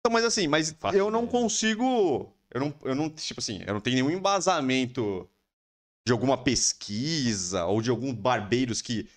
Então, 0.00 0.12
mas 0.12 0.24
assim, 0.24 0.46
mas 0.46 0.70
Faço 0.72 0.96
eu 0.96 1.10
não 1.10 1.24
ideia. 1.24 1.40
consigo, 1.40 2.30
eu 2.50 2.60
não, 2.60 2.74
eu 2.82 2.94
não, 2.94 3.08
tipo 3.08 3.40
assim, 3.40 3.62
eu 3.66 3.72
não 3.72 3.80
tenho 3.80 3.96
nenhum 3.96 4.10
embasamento 4.10 5.28
de 6.06 6.12
alguma 6.12 6.36
pesquisa 6.36 7.64
ou 7.64 7.80
de 7.80 7.88
alguns 7.88 8.12
barbeiros 8.12 8.82
que 8.82 9.08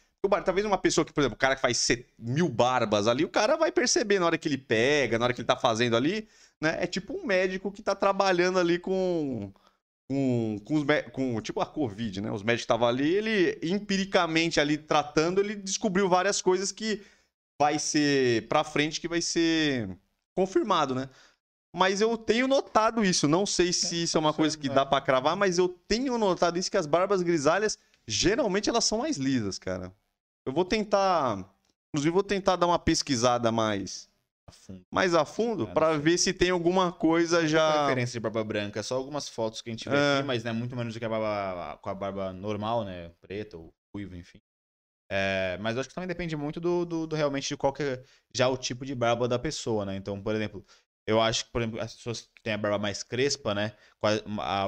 Talvez 0.43 0.65
uma 0.65 0.77
pessoa 0.77 1.05
que, 1.05 1.13
por 1.13 1.21
exemplo, 1.21 1.35
o 1.35 1.39
cara 1.39 1.55
que 1.55 1.61
faz 1.61 1.87
mil 2.17 2.49
barbas 2.49 3.07
ali, 3.07 3.23
o 3.23 3.29
cara 3.29 3.55
vai 3.55 3.71
perceber 3.71 4.19
na 4.19 4.25
hora 4.25 4.37
que 4.37 4.47
ele 4.47 4.57
pega, 4.57 5.17
na 5.17 5.25
hora 5.25 5.33
que 5.33 5.39
ele 5.39 5.47
tá 5.47 5.55
fazendo 5.55 5.95
ali, 5.95 6.27
né? 6.59 6.77
É 6.83 6.87
tipo 6.87 7.13
um 7.17 7.25
médico 7.25 7.71
que 7.71 7.81
tá 7.81 7.95
trabalhando 7.95 8.59
ali 8.59 8.79
com. 8.79 9.51
Com, 10.09 10.57
com, 10.63 10.75
os, 10.75 10.85
com 11.11 11.41
tipo 11.41 11.59
a 11.59 11.65
Covid, 11.65 12.21
né? 12.21 12.31
Os 12.31 12.41
médicos 12.41 12.63
estavam 12.63 12.87
ali, 12.87 13.07
ele 13.13 13.59
empiricamente 13.61 14.59
ali 14.59 14.77
tratando, 14.77 15.41
ele 15.41 15.55
descobriu 15.55 16.07
várias 16.07 16.41
coisas 16.41 16.71
que 16.71 17.01
vai 17.59 17.77
ser 17.77 18.47
pra 18.47 18.63
frente, 18.63 19.01
que 19.01 19.07
vai 19.07 19.21
ser 19.21 19.89
confirmado, 20.35 20.95
né? 20.95 21.09
Mas 21.75 21.99
eu 22.01 22.17
tenho 22.17 22.47
notado 22.47 23.03
isso. 23.03 23.27
Não 23.27 23.45
sei 23.45 23.73
se 23.73 24.03
isso 24.03 24.17
é 24.17 24.19
uma 24.19 24.33
coisa 24.33 24.57
que 24.57 24.69
dá 24.69 24.85
pra 24.85 25.01
cravar, 25.01 25.35
mas 25.35 25.57
eu 25.57 25.67
tenho 25.87 26.17
notado 26.17 26.57
isso 26.57 26.71
que 26.71 26.77
as 26.77 26.85
barbas 26.85 27.21
grisalhas 27.21 27.77
geralmente 28.07 28.69
elas 28.69 28.85
são 28.85 28.99
mais 28.99 29.17
lisas, 29.17 29.59
cara. 29.59 29.93
Eu 30.45 30.53
vou 30.53 30.63
tentar, 30.63 31.45
inclusive 31.89 32.13
vou 32.13 32.23
tentar 32.23 32.55
dar 32.55 32.67
uma 32.67 32.79
pesquisada 32.79 33.51
mais. 33.51 34.09
Mais 34.91 35.13
a 35.13 35.25
fundo 35.25 35.65
sei. 35.65 35.99
ver 35.99 36.17
se 36.17 36.33
tem 36.33 36.49
alguma 36.49 36.91
coisa 36.91 37.41
Não 37.41 37.47
já 37.47 37.85
referência 37.85 38.13
de 38.13 38.19
barba 38.19 38.43
branca, 38.43 38.81
só 38.83 38.95
algumas 38.95 39.27
fotos 39.27 39.61
que 39.61 39.69
a 39.69 39.73
gente 39.73 39.87
vê 39.89 39.95
É. 39.95 40.15
aqui, 40.15 40.27
mas 40.27 40.43
né, 40.43 40.51
muito 40.51 40.75
menos 40.75 40.93
do 40.93 40.99
que 40.99 41.05
a 41.05 41.09
barba 41.09 41.77
com 41.81 41.89
a 41.89 41.95
barba 41.95 42.33
normal, 42.33 42.83
né? 42.85 43.09
Preta 43.21 43.57
ou 43.57 43.73
ruiva, 43.93 44.15
enfim. 44.17 44.39
É, 45.09 45.57
mas 45.61 45.75
eu 45.75 45.79
acho 45.79 45.89
que 45.89 45.95
também 45.95 46.07
depende 46.07 46.35
muito 46.35 46.59
do, 46.59 46.85
do, 46.85 47.07
do 47.07 47.15
realmente 47.15 47.47
de 47.47 47.55
qual 47.55 47.71
que 47.71 47.81
é 47.83 48.03
já 48.35 48.49
o 48.49 48.57
tipo 48.57 48.85
de 48.85 48.93
barba 48.93 49.27
da 49.27 49.39
pessoa, 49.39 49.85
né? 49.85 49.95
Então, 49.95 50.21
por 50.21 50.35
exemplo, 50.35 50.65
eu 51.07 51.21
acho 51.21 51.45
que, 51.45 51.51
por 51.51 51.61
exemplo, 51.61 51.79
as 51.81 51.95
pessoas 51.95 52.21
que 52.21 52.41
têm 52.43 52.53
a 52.53 52.57
barba 52.57 52.77
mais 52.77 53.01
crespa, 53.01 53.55
né? 53.55 53.71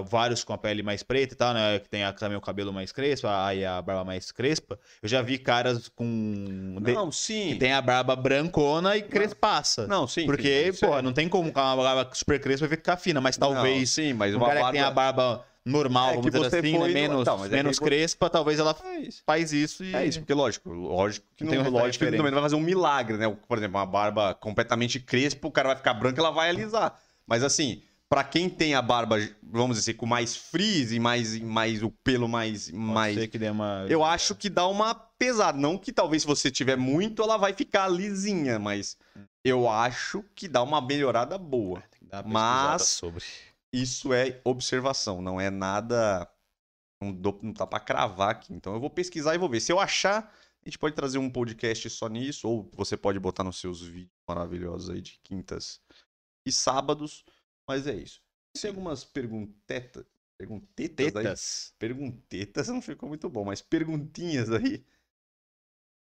vários 0.10 0.44
com 0.44 0.54
a 0.54 0.58
pele 0.58 0.82
mais 0.82 1.04
preta 1.04 1.34
e 1.34 1.38
tal, 1.38 1.54
né? 1.54 1.80
Que 1.80 1.90
tem 1.90 2.04
a- 2.04 2.12
também 2.14 2.38
o 2.38 2.42
cabelo 2.42 2.74
mais 2.74 2.92
crespo, 2.92 3.28
aí 3.28 3.64
a 3.66 3.82
barba 3.82 4.04
mais 4.04 4.32
crespa. 4.32 4.80
Eu 5.02 5.08
já 5.10 5.22
vi 5.22 5.38
caras 5.38 5.88
com. 5.90 6.78
de- 6.82 6.94
Não, 6.94 7.12
sim. 7.12 7.50
que 7.50 7.56
tem 7.56 7.74
a 7.74 7.82
barba 7.82 8.16
brancona 8.16 8.98
e 8.98 9.02
crespaça. 9.04 9.86
Não, 9.88 10.08
sim. 10.08 10.26
Porque, 10.26 10.74
sim, 10.74 10.80
porra, 10.86 11.00
é- 11.00 11.02
não 11.02 11.14
tem 11.14 11.30
como 11.30 11.52
com 11.52 11.60
uma 11.62 11.76
barba 11.76 12.10
super 12.14 12.40
crespa 12.40 12.68
ficar 12.68 12.98
fina, 12.98 13.22
mas 13.22 13.38
Não, 13.38 13.54
talvez 13.54 13.90
sim, 13.92 14.14
mas 14.14 14.34
um 14.34 14.38
uma 14.38 14.48
cara 14.48 14.62
barba 14.62 14.72
que 14.72 14.78
tem 14.78 14.86
a 14.88 14.92
barba 14.92 15.46
normal, 15.70 16.08
É 16.10 16.10
vamos 16.16 16.26
que 16.26 16.32
dizer 16.32 16.50
você 16.50 16.58
assim, 16.60 16.72
né, 16.74 16.80
foi 16.80 16.94
menos, 16.94 17.22
Então, 17.22 17.46
é 17.46 17.50
menos 17.50 17.80
que- 17.80 17.86
crespa, 17.86 18.30
talvez 18.30 18.60
ela 18.60 18.76
É 18.84 19.00
isso. 19.00 19.22
faz 19.26 19.54
isso 19.54 19.84
e... 19.84 19.96
É 19.96 20.06
isso, 20.06 20.20
porque 20.20 20.34
lógico, 20.34 20.70
lógico 20.72 21.26
que 21.38 21.44
Não 21.44 21.52
tem 21.52 21.60
um 21.62 21.70
lógico 21.70 22.06
que 22.06 22.12
também 22.18 22.32
vai 22.32 22.42
fazer 22.42 22.56
um 22.56 22.62
milagre, 22.62 23.18
né? 23.18 23.30
Por 23.48 23.58
exemplo, 23.58 23.78
uma 23.78 23.86
barba 23.86 24.34
completamente 24.34 25.00
crespa, 25.00 25.48
o 25.48 25.52
cara 25.52 25.70
vai 25.70 25.78
ficar 25.78 25.94
branco, 25.94 26.20
ela 26.20 26.32
vai 26.32 26.50
alisar. 26.50 26.98
Mas 27.28 27.44
assim, 27.44 27.82
pra 28.10 28.24
quem 28.24 28.50
tem 28.50 28.74
a 28.74 28.82
barba, 28.82 29.18
vamos 29.44 29.78
dizer, 29.78 29.94
com 29.94 30.06
mais 30.06 30.36
frizz 30.36 30.92
e 30.92 31.00
mais, 31.00 31.40
mais 31.40 31.84
o 31.84 31.92
pelo 32.04 32.28
mais, 32.28 32.66
Pode 32.72 32.78
mais 32.84 33.28
que 33.28 33.38
dê 33.38 33.50
uma... 33.50 33.86
eu 33.88 34.04
acho 34.04 34.34
que 34.36 34.50
dá 34.50 34.66
uma 34.68 34.96
pesada. 34.96 35.58
Não 35.58 35.78
que 35.78 35.92
talvez 35.94 36.24
se 36.24 36.28
você 36.28 36.50
tiver 36.50 36.76
muito, 36.76 37.22
ela 37.22 37.38
vai 37.38 37.54
ficar 37.54 37.88
lisinha, 37.88 38.58
mas 38.58 38.98
eu 39.46 39.70
acho 39.70 40.24
que 40.34 40.48
dá 40.48 40.64
uma 40.64 40.82
melhorada 40.82 41.38
boa. 41.38 41.82
Tem 41.92 42.00
que 42.00 42.06
dar 42.06 42.26
uma 42.26 42.72
Mas- 42.72 42.84
sobre. 42.88 43.24
Isso 43.74 44.14
é 44.14 44.42
observação, 44.44 45.22
não 45.22 45.40
é 45.40 45.50
nada. 45.50 46.30
Não, 47.02 47.14
dou- 47.14 47.40
não 47.42 47.54
tá 47.54 47.66
pra 47.66 47.80
cravar 47.80 48.30
aqui. 48.32 48.54
Então 48.54 48.74
eu 48.74 48.80
vou 48.80 48.90
pesquisar 48.90 49.36
e 49.36 49.38
vou 49.38 49.50
ver. 49.50 49.60
Se 49.62 49.72
eu 49.72 49.80
achar, 49.80 50.34
a 50.62 50.70
gente 50.70 50.78
pode 50.78 50.96
trazer 50.96 51.18
um 51.18 51.30
podcast 51.30 51.90
só 51.90 52.08
nisso, 52.10 52.48
ou 52.48 52.70
você 52.74 52.98
pode 52.98 53.20
botar 53.20 53.44
nos 53.44 53.60
seus 53.60 53.82
vídeos 53.82 54.12
maravilhosos 54.28 54.90
aí 54.90 55.02
de 55.02 55.20
quintas 55.24 55.82
e 56.46 56.52
sábados. 56.52 57.24
Mas 57.68 57.88
é 57.88 57.96
isso. 57.96 58.22
Tem 58.60 58.70
algumas 58.70 59.06
perguntetas. 59.06 60.06
Perguntetas 60.38 61.16
aí? 61.16 61.24
Tetas. 61.24 61.74
Perguntetas 61.78 62.68
não 62.70 62.82
ficou 62.82 63.08
muito 63.08 63.30
bom, 63.30 63.46
mas 63.46 63.62
perguntinhas 63.62 64.52
aí. 64.52 64.84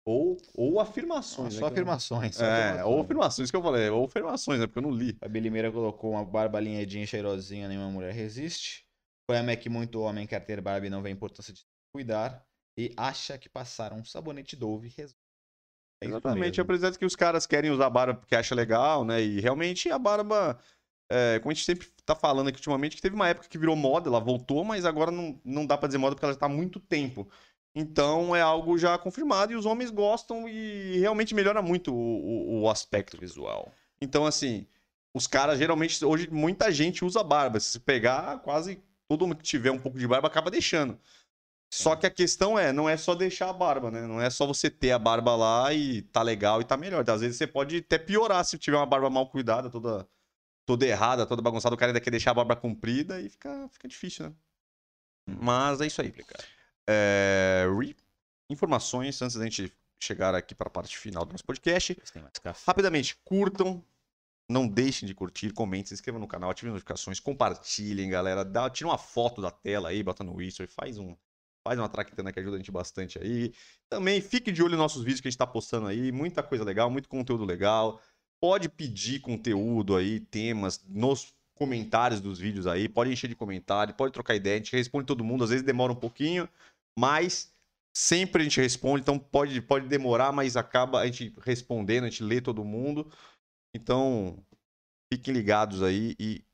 Ou, 0.06 0.36
ou 0.54 0.80
afirmações. 0.80 1.54
né, 1.54 1.60
Só 1.60 1.66
eu- 1.66 1.72
afirmações. 1.72 2.36
só 2.36 2.44
É, 2.44 2.48
ou 2.48 2.60
afirmações. 2.74 3.04
afirmações 3.04 3.50
que 3.50 3.56
eu 3.56 3.62
falei. 3.62 3.88
Ou 3.88 4.04
afirmações, 4.04 4.60
né? 4.60 4.66
Porque 4.66 4.78
eu 4.78 4.82
não 4.82 4.90
li. 4.90 5.16
A 5.22 5.26
Limeira 5.28 5.72
colocou 5.72 6.10
uma 6.12 6.24
barba 6.24 6.58
alinhadinha, 6.58 7.06
cheirosinha, 7.06 7.68
nenhuma 7.68 7.90
mulher 7.90 8.12
resiste. 8.12 8.84
Problema 9.26 9.52
é 9.52 9.56
que 9.56 9.70
muito 9.70 10.00
homem 10.00 10.26
quer 10.26 10.40
ter 10.40 10.60
barba 10.60 10.86
e 10.86 10.90
não 10.90 11.00
vê 11.02 11.08
a 11.08 11.12
importância 11.12 11.52
de 11.54 11.62
cuidar. 11.94 12.44
E 12.78 12.92
acha 12.96 13.38
que 13.38 13.48
passar 13.48 13.92
um 13.92 14.04
sabonete 14.04 14.56
Dove 14.56 14.88
resolve. 14.88 15.14
É 16.02 16.06
Exatamente, 16.08 16.50
mesmo. 16.58 16.62
apresenta 16.64 16.98
que 16.98 17.06
os 17.06 17.16
caras 17.16 17.46
querem 17.46 17.70
usar 17.70 17.88
barba 17.88 18.14
porque 18.20 18.34
acha 18.36 18.54
legal, 18.54 19.04
né? 19.06 19.22
E 19.22 19.40
realmente 19.40 19.90
a 19.90 19.98
barba, 19.98 20.58
é, 21.10 21.38
como 21.38 21.50
a 21.50 21.54
gente 21.54 21.64
sempre 21.64 21.88
tá 22.04 22.14
falando 22.14 22.48
aqui 22.48 22.58
ultimamente, 22.58 22.96
que 22.96 23.00
teve 23.00 23.14
uma 23.14 23.28
época 23.28 23.48
que 23.48 23.56
virou 23.56 23.74
moda, 23.76 24.10
ela 24.10 24.20
voltou, 24.20 24.64
mas 24.64 24.84
agora 24.84 25.10
não, 25.10 25.40
não 25.42 25.64
dá 25.64 25.78
pra 25.78 25.86
dizer 25.86 25.96
moda 25.98 26.14
porque 26.14 26.26
ela 26.26 26.34
já 26.34 26.38
tá 26.40 26.46
há 26.46 26.48
muito 26.48 26.78
tempo. 26.78 27.26
Então 27.74 28.34
é 28.36 28.40
algo 28.40 28.78
já 28.78 28.96
confirmado 28.96 29.52
e 29.52 29.56
os 29.56 29.66
homens 29.66 29.90
gostam 29.90 30.48
e 30.48 30.98
realmente 30.98 31.34
melhora 31.34 31.60
muito 31.60 31.92
o, 31.92 32.60
o- 32.60 32.62
o 32.62 32.70
aspecto 32.70 33.18
visual. 33.18 33.72
Então, 34.00 34.24
assim, 34.26 34.66
os 35.12 35.26
caras 35.26 35.58
geralmente, 35.58 36.04
hoje 36.04 36.28
muita 36.30 36.70
gente 36.70 37.04
usa 37.04 37.22
barba. 37.24 37.58
Se 37.58 37.80
pegar, 37.80 38.38
quase 38.40 38.82
todo 39.08 39.26
mundo 39.26 39.36
que 39.38 39.42
tiver 39.42 39.70
um 39.72 39.78
pouco 39.78 39.98
de 39.98 40.06
barba 40.06 40.28
acaba 40.28 40.50
deixando. 40.50 40.98
Só 41.72 41.96
que 41.96 42.06
a 42.06 42.10
questão 42.10 42.58
é, 42.58 42.72
não 42.72 42.88
é 42.88 42.96
só 42.96 43.14
deixar 43.14 43.50
a 43.50 43.52
barba, 43.52 43.90
né? 43.90 44.06
Não 44.06 44.20
é 44.20 44.30
só 44.30 44.46
você 44.46 44.70
ter 44.70 44.92
a 44.92 44.98
barba 44.98 45.34
lá 45.36 45.72
e 45.74 46.02
tá 46.02 46.22
legal 46.22 46.60
e 46.60 46.64
tá 46.64 46.76
melhor. 46.76 47.08
Às 47.10 47.20
vezes 47.20 47.36
você 47.36 47.46
pode 47.46 47.78
até 47.78 47.98
piorar 47.98 48.44
se 48.44 48.58
tiver 48.58 48.76
uma 48.76 48.86
barba 48.86 49.10
mal 49.10 49.28
cuidada, 49.28 49.68
toda, 49.70 50.08
toda 50.66 50.86
errada, 50.86 51.26
toda 51.26 51.42
bagunçada. 51.42 51.74
O 51.74 51.78
cara 51.78 51.90
ainda 51.92 52.00
quer 52.00 52.10
deixar 52.10 52.32
a 52.32 52.34
barba 52.34 52.56
comprida 52.56 53.20
e 53.20 53.28
fica, 53.30 53.68
fica 53.70 53.88
difícil, 53.88 54.26
né? 54.30 54.34
Mas 55.26 55.80
é 55.80 55.86
isso 55.86 56.00
aí. 56.02 56.12
É, 56.88 57.66
Informações 58.50 59.20
antes 59.22 59.36
da 59.36 59.44
gente 59.44 59.72
chegar 60.02 60.34
aqui 60.34 60.54
para 60.54 60.68
a 60.68 60.70
parte 60.70 60.98
final 60.98 61.24
do 61.24 61.32
nosso 61.32 61.44
podcast. 61.44 61.96
Rapidamente, 62.66 63.16
curtam. 63.24 63.82
Não 64.50 64.68
deixem 64.68 65.06
de 65.06 65.14
curtir, 65.14 65.52
comentem, 65.54 65.86
se 65.86 65.94
inscrevam 65.94 66.20
no 66.20 66.28
canal, 66.28 66.50
ativem 66.50 66.68
as 66.68 66.74
notificações, 66.74 67.18
compartilhem, 67.18 68.10
galera. 68.10 68.44
Dá, 68.44 68.68
tira 68.68 68.90
uma 68.90 68.98
foto 68.98 69.40
da 69.40 69.50
tela 69.50 69.88
aí, 69.88 70.02
bota 70.02 70.22
no 70.22 70.40
History, 70.40 70.68
faz 70.68 70.98
um. 70.98 71.16
Faz 71.66 71.78
uma 71.78 71.88
traquitana 71.88 72.30
que 72.30 72.38
ajuda 72.38 72.56
a 72.56 72.58
gente 72.58 72.70
bastante 72.70 73.18
aí. 73.18 73.54
Também 73.88 74.20
fique 74.20 74.52
de 74.52 74.62
olho 74.62 74.72
nos 74.72 74.80
nossos 74.80 75.02
vídeos 75.02 75.22
que 75.22 75.28
a 75.28 75.30
gente 75.30 75.38
tá 75.38 75.46
postando 75.46 75.86
aí. 75.86 76.12
Muita 76.12 76.42
coisa 76.42 76.62
legal, 76.62 76.90
muito 76.90 77.08
conteúdo 77.08 77.42
legal. 77.46 78.02
Pode 78.38 78.68
pedir 78.68 79.20
conteúdo 79.20 79.96
aí, 79.96 80.20
temas 80.20 80.84
nos 80.86 81.34
comentários 81.54 82.20
dos 82.20 82.38
vídeos 82.38 82.66
aí. 82.66 82.86
Pode 82.86 83.10
encher 83.10 83.28
de 83.28 83.34
comentário, 83.34 83.94
pode 83.94 84.12
trocar 84.12 84.34
ideia. 84.34 84.56
A 84.56 84.58
gente 84.58 84.76
responde 84.76 85.06
todo 85.06 85.24
mundo. 85.24 85.44
Às 85.44 85.50
vezes 85.50 85.64
demora 85.64 85.90
um 85.90 85.96
pouquinho, 85.96 86.46
mas 86.98 87.52
sempre 87.96 88.42
a 88.42 88.44
gente 88.44 88.60
responde. 88.60 89.02
Então 89.02 89.18
pode, 89.18 89.60
pode 89.62 89.88
demorar, 89.88 90.32
mas 90.32 90.56
acaba 90.56 91.00
a 91.00 91.06
gente 91.06 91.34
respondendo, 91.42 92.04
a 92.04 92.10
gente 92.10 92.22
lê 92.22 92.40
todo 92.40 92.64
mundo. 92.64 93.10
Então 93.74 94.44
fiquem 95.12 95.32
ligados 95.32 95.82
aí 95.82 96.16
e 96.18 96.44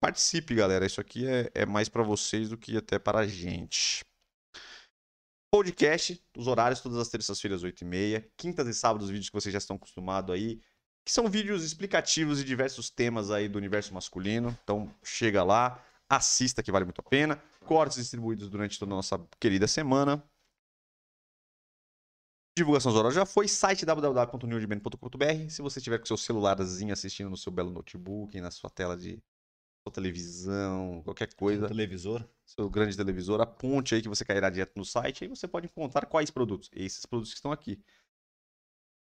participe, 0.00 0.54
galera. 0.54 0.86
Isso 0.86 1.00
aqui 1.00 1.26
é, 1.26 1.50
é 1.54 1.66
mais 1.66 1.88
para 1.88 2.02
vocês 2.02 2.48
do 2.48 2.56
que 2.56 2.76
até 2.76 2.98
para 2.98 3.20
a 3.20 3.26
gente. 3.26 4.04
Podcast, 5.54 6.18
os 6.36 6.46
horários 6.46 6.80
todas 6.80 6.98
as 6.98 7.08
terças-feiras, 7.08 7.62
8h30. 7.62 8.24
Quintas 8.38 8.66
e 8.66 8.74
sábados, 8.74 9.10
vídeos 9.10 9.28
que 9.28 9.34
vocês 9.34 9.52
já 9.52 9.58
estão 9.58 9.76
acostumados 9.76 10.34
aí. 10.34 10.60
Que 11.04 11.12
são 11.12 11.28
vídeos 11.28 11.62
explicativos 11.62 12.38
de 12.38 12.44
diversos 12.44 12.88
temas 12.88 13.30
aí 13.30 13.48
do 13.48 13.58
universo 13.58 13.92
masculino. 13.92 14.56
Então 14.62 14.92
chega 15.02 15.42
lá, 15.42 15.84
assista 16.16 16.62
que 16.62 16.70
vale 16.70 16.84
muito 16.84 17.00
a 17.00 17.04
pena. 17.04 17.42
Cortes 17.64 17.96
distribuídos 17.96 18.48
durante 18.50 18.78
toda 18.78 18.92
a 18.92 18.96
nossa 18.96 19.18
querida 19.40 19.66
semana. 19.66 20.22
Divulgação 22.56 22.92
horários 22.92 23.14
já 23.14 23.24
foi. 23.24 23.48
Site 23.48 23.86
www.newdman.com.br. 23.86 25.48
Se 25.48 25.62
você 25.62 25.78
estiver 25.78 25.98
com 25.98 26.04
seu 26.04 26.18
celularzinho 26.18 26.92
assistindo 26.92 27.30
no 27.30 27.36
seu 27.36 27.50
belo 27.50 27.70
notebook, 27.70 28.38
na 28.40 28.50
sua 28.50 28.68
tela 28.68 28.96
de 28.96 29.22
sua 29.82 29.92
televisão, 29.92 31.02
qualquer 31.02 31.34
coisa, 31.34 31.66
televisor. 31.66 32.24
seu 32.46 32.70
grande 32.70 32.96
televisor, 32.96 33.40
aponte 33.40 33.94
aí 33.94 34.02
que 34.02 34.08
você 34.08 34.24
cairá 34.24 34.48
direto 34.48 34.76
no 34.76 34.84
site, 34.84 35.24
aí 35.24 35.28
você 35.28 35.48
pode 35.48 35.66
encontrar 35.66 36.06
quais 36.06 36.30
produtos. 36.30 36.70
Esses 36.72 37.04
produtos 37.04 37.32
que 37.32 37.38
estão 37.38 37.50
aqui. 37.50 37.82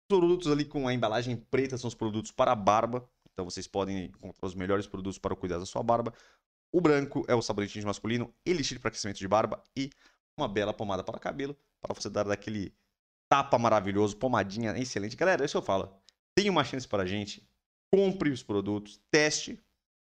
Os 0.02 0.18
produtos 0.18 0.48
ali 0.48 0.64
com 0.64 0.86
a 0.86 0.94
embalagem 0.94 1.36
preta 1.36 1.76
são 1.78 1.88
os 1.88 1.94
produtos 1.94 2.30
para 2.30 2.52
a 2.52 2.56
barba. 2.56 3.08
Então 3.32 3.44
vocês 3.44 3.66
podem 3.66 4.04
encontrar 4.04 4.46
os 4.46 4.54
melhores 4.54 4.86
produtos 4.86 5.18
para 5.18 5.32
o 5.32 5.36
cuidado 5.36 5.60
da 5.60 5.66
sua 5.66 5.82
barba. 5.82 6.12
O 6.72 6.80
branco 6.80 7.24
é 7.26 7.34
o 7.34 7.42
sabonete 7.42 7.80
masculino, 7.84 8.32
elixir 8.44 8.80
para 8.80 8.90
crescimento 8.90 9.18
de 9.18 9.26
barba 9.26 9.62
e 9.76 9.90
uma 10.38 10.48
bela 10.48 10.72
pomada 10.72 11.02
para 11.02 11.18
cabelo, 11.18 11.56
para 11.80 11.94
você 11.94 12.08
dar 12.08 12.24
daquele 12.24 12.72
tapa 13.28 13.58
maravilhoso, 13.58 14.16
pomadinha 14.16 14.76
excelente. 14.78 15.16
Galera, 15.16 15.44
isso 15.44 15.56
eu 15.56 15.62
falo. 15.62 15.92
Tem 16.34 16.48
uma 16.48 16.64
chance 16.64 16.86
para 16.86 17.02
a 17.02 17.06
gente. 17.06 17.48
Compre 17.92 18.30
os 18.30 18.42
produtos, 18.42 19.00
teste. 19.10 19.60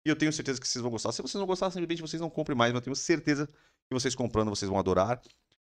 E 0.05 0.09
eu 0.09 0.17
tenho 0.17 0.33
certeza 0.33 0.61
que 0.61 0.67
vocês 0.67 0.83
vão 0.83 0.91
gostar. 0.91 1.13
Se 1.13 1.23
vocês 1.23 1.39
não 1.39 1.47
gostarem, 1.47 1.73
simplesmente 1.73 2.03
vocês 2.03 2.21
não 2.21 2.31
comprem 2.31 2.57
mais, 2.57 2.73
mas 2.73 2.81
eu 2.81 2.85
tenho 2.85 2.97
certeza 2.97 3.47
que 3.47 3.93
vocês 3.93 4.15
comprando, 4.15 4.49
vocês 4.49 4.69
vão 4.69 4.79
adorar. 4.79 5.21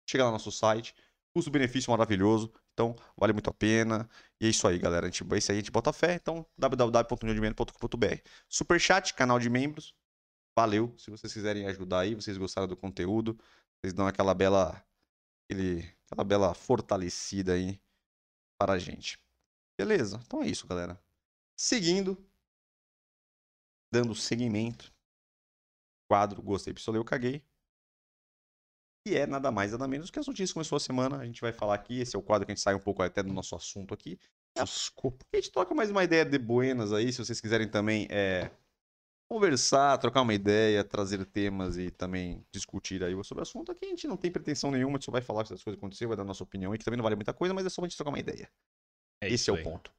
Chega 0.06 0.24
lá 0.24 0.30
no 0.30 0.34
nosso 0.34 0.52
site. 0.52 0.94
Custo-benefício 1.34 1.90
maravilhoso. 1.90 2.52
Então, 2.72 2.94
vale 3.16 3.32
muito 3.32 3.48
a 3.48 3.52
pena. 3.52 4.08
E 4.40 4.46
é 4.46 4.48
isso 4.50 4.66
aí, 4.66 4.78
galera. 4.78 5.06
A 5.06 5.10
gente, 5.10 5.24
esse 5.34 5.52
aí 5.52 5.58
a 5.58 5.60
gente 5.60 5.70
bota 5.70 5.92
fé. 5.92 6.14
Então, 6.14 6.46
www.uniondimento.com.br. 6.58 8.18
Superchat, 8.48 9.14
canal 9.14 9.38
de 9.38 9.48
membros. 9.48 9.94
Valeu. 10.56 10.94
Se 10.98 11.10
vocês 11.10 11.32
quiserem 11.32 11.66
ajudar 11.66 12.00
aí, 12.00 12.14
vocês 12.14 12.36
gostaram 12.36 12.68
do 12.68 12.76
conteúdo, 12.76 13.38
vocês 13.80 13.92
dão 13.92 14.06
aquela 14.06 14.34
bela, 14.34 14.84
aquele, 15.44 15.88
aquela 16.06 16.24
bela 16.24 16.54
fortalecida 16.54 17.54
aí 17.54 17.80
para 18.58 18.74
a 18.74 18.78
gente. 18.78 19.18
Beleza? 19.78 20.20
Então 20.26 20.42
é 20.42 20.46
isso, 20.46 20.66
galera. 20.66 21.00
Seguindo, 21.56 22.16
dando 23.92 24.14
seguimento. 24.14 24.92
Quadro 26.08 26.42
Gostei, 26.42 26.74
Pistolei, 26.74 27.00
eu 27.00 27.04
caguei. 27.04 27.42
E 29.06 29.16
é 29.16 29.26
nada 29.26 29.50
mais, 29.50 29.72
nada 29.72 29.88
menos 29.88 30.10
que 30.10 30.18
as 30.18 30.26
notícias 30.26 30.52
começou 30.52 30.76
a 30.76 30.80
semana. 30.80 31.18
A 31.18 31.24
gente 31.24 31.40
vai 31.40 31.52
falar 31.52 31.74
aqui. 31.74 32.00
Esse 32.00 32.14
é 32.14 32.18
o 32.18 32.22
quadro 32.22 32.46
que 32.46 32.52
a 32.52 32.54
gente 32.54 32.62
sai 32.62 32.74
um 32.74 32.80
pouco 32.80 33.02
até 33.02 33.22
do 33.22 33.32
nosso 33.32 33.56
assunto 33.56 33.92
aqui. 33.92 34.18
Desculpa. 34.56 35.24
A 35.32 35.36
gente 35.36 35.50
troca 35.50 35.74
mais 35.74 35.90
uma 35.90 36.04
ideia 36.04 36.24
de 36.24 36.38
buenas 36.38 36.92
aí. 36.92 37.12
Se 37.12 37.18
vocês 37.18 37.40
quiserem 37.40 37.68
também 37.68 38.06
é, 38.10 38.50
conversar, 39.32 39.96
trocar 39.96 40.20
uma 40.20 40.34
ideia, 40.34 40.84
trazer 40.84 41.24
temas 41.24 41.78
e 41.78 41.90
também 41.90 42.44
discutir 42.52 43.02
aí 43.02 43.14
sobre 43.24 43.40
o 43.40 43.42
assunto. 43.42 43.72
Aqui 43.72 43.86
a 43.86 43.88
gente 43.88 44.06
não 44.06 44.14
tem 44.14 44.30
pretensão 44.30 44.70
nenhuma, 44.70 44.96
a 44.96 44.98
gente 44.98 45.06
só 45.06 45.10
vai 45.10 45.22
falar 45.22 45.42
que 45.42 45.54
as 45.54 45.64
coisas 45.64 45.78
aconteceram, 45.78 46.10
vai 46.10 46.18
dar 46.18 46.22
a 46.22 46.26
nossa 46.26 46.44
opinião 46.44 46.70
aí, 46.70 46.78
que 46.78 46.84
também 46.84 46.98
não 46.98 47.02
vale 47.02 47.16
muita 47.16 47.32
coisa, 47.32 47.54
mas 47.54 47.64
é 47.64 47.70
só 47.70 47.80
pra 47.80 47.88
gente 47.88 47.96
trocar 47.96 48.10
uma 48.10 48.18
ideia. 48.18 48.52
É 49.22 49.30
Esse 49.30 49.48
é 49.48 49.52
o 49.54 49.56
aí. 49.56 49.64
ponto. 49.64 49.90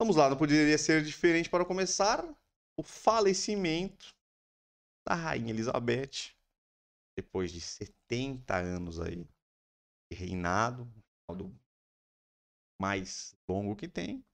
Vamos 0.00 0.16
lá, 0.16 0.28
não 0.28 0.36
poderia 0.36 0.76
ser 0.78 1.04
diferente 1.04 1.48
para 1.48 1.64
começar. 1.64 2.24
O 2.76 2.82
falecimento 2.82 4.16
da 5.06 5.14
Rainha 5.14 5.50
Elizabeth, 5.50 6.34
depois 7.16 7.52
de 7.52 7.60
70 7.60 8.56
anos 8.56 8.98
aí 8.98 9.28
de 10.10 10.18
reinado, 10.18 10.92
do 11.36 11.54
mais 12.80 13.32
longo 13.48 13.76
que 13.76 13.86
tem. 13.86 14.24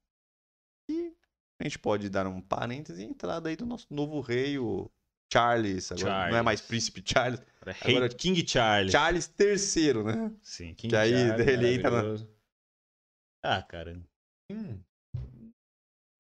A 1.59 1.65
gente 1.65 1.79
pode 1.79 2.09
dar 2.11 2.27
um 2.27 2.41
parêntese 2.41 3.03
e 3.03 3.05
entrada 3.07 3.49
aí 3.49 3.57
do 3.57 3.65
nosso 3.65 3.87
novo 3.91 4.21
rei, 4.21 4.59
o 4.59 4.91
Charles. 5.33 5.91
Agora 5.93 6.31
não 6.31 6.37
é 6.39 6.43
mais 6.43 6.61
Charles. 6.61 6.69
Príncipe 6.69 7.03
Charles, 7.05 7.41
Agora- 7.83 8.09
King 8.11 8.47
Charles. 8.49 8.93
Charles 8.93 9.35
III, 9.39 10.03
né? 10.05 10.33
Sim, 10.43 10.75
King 10.75 10.91
Que 10.91 10.97
aí 10.97 11.11
Charles, 11.13 11.47
ele 11.49 11.75
entra 11.75 11.91
na-. 11.91 12.27
Ah, 13.45 13.63
cara. 13.63 13.99
Hum, 14.53 14.79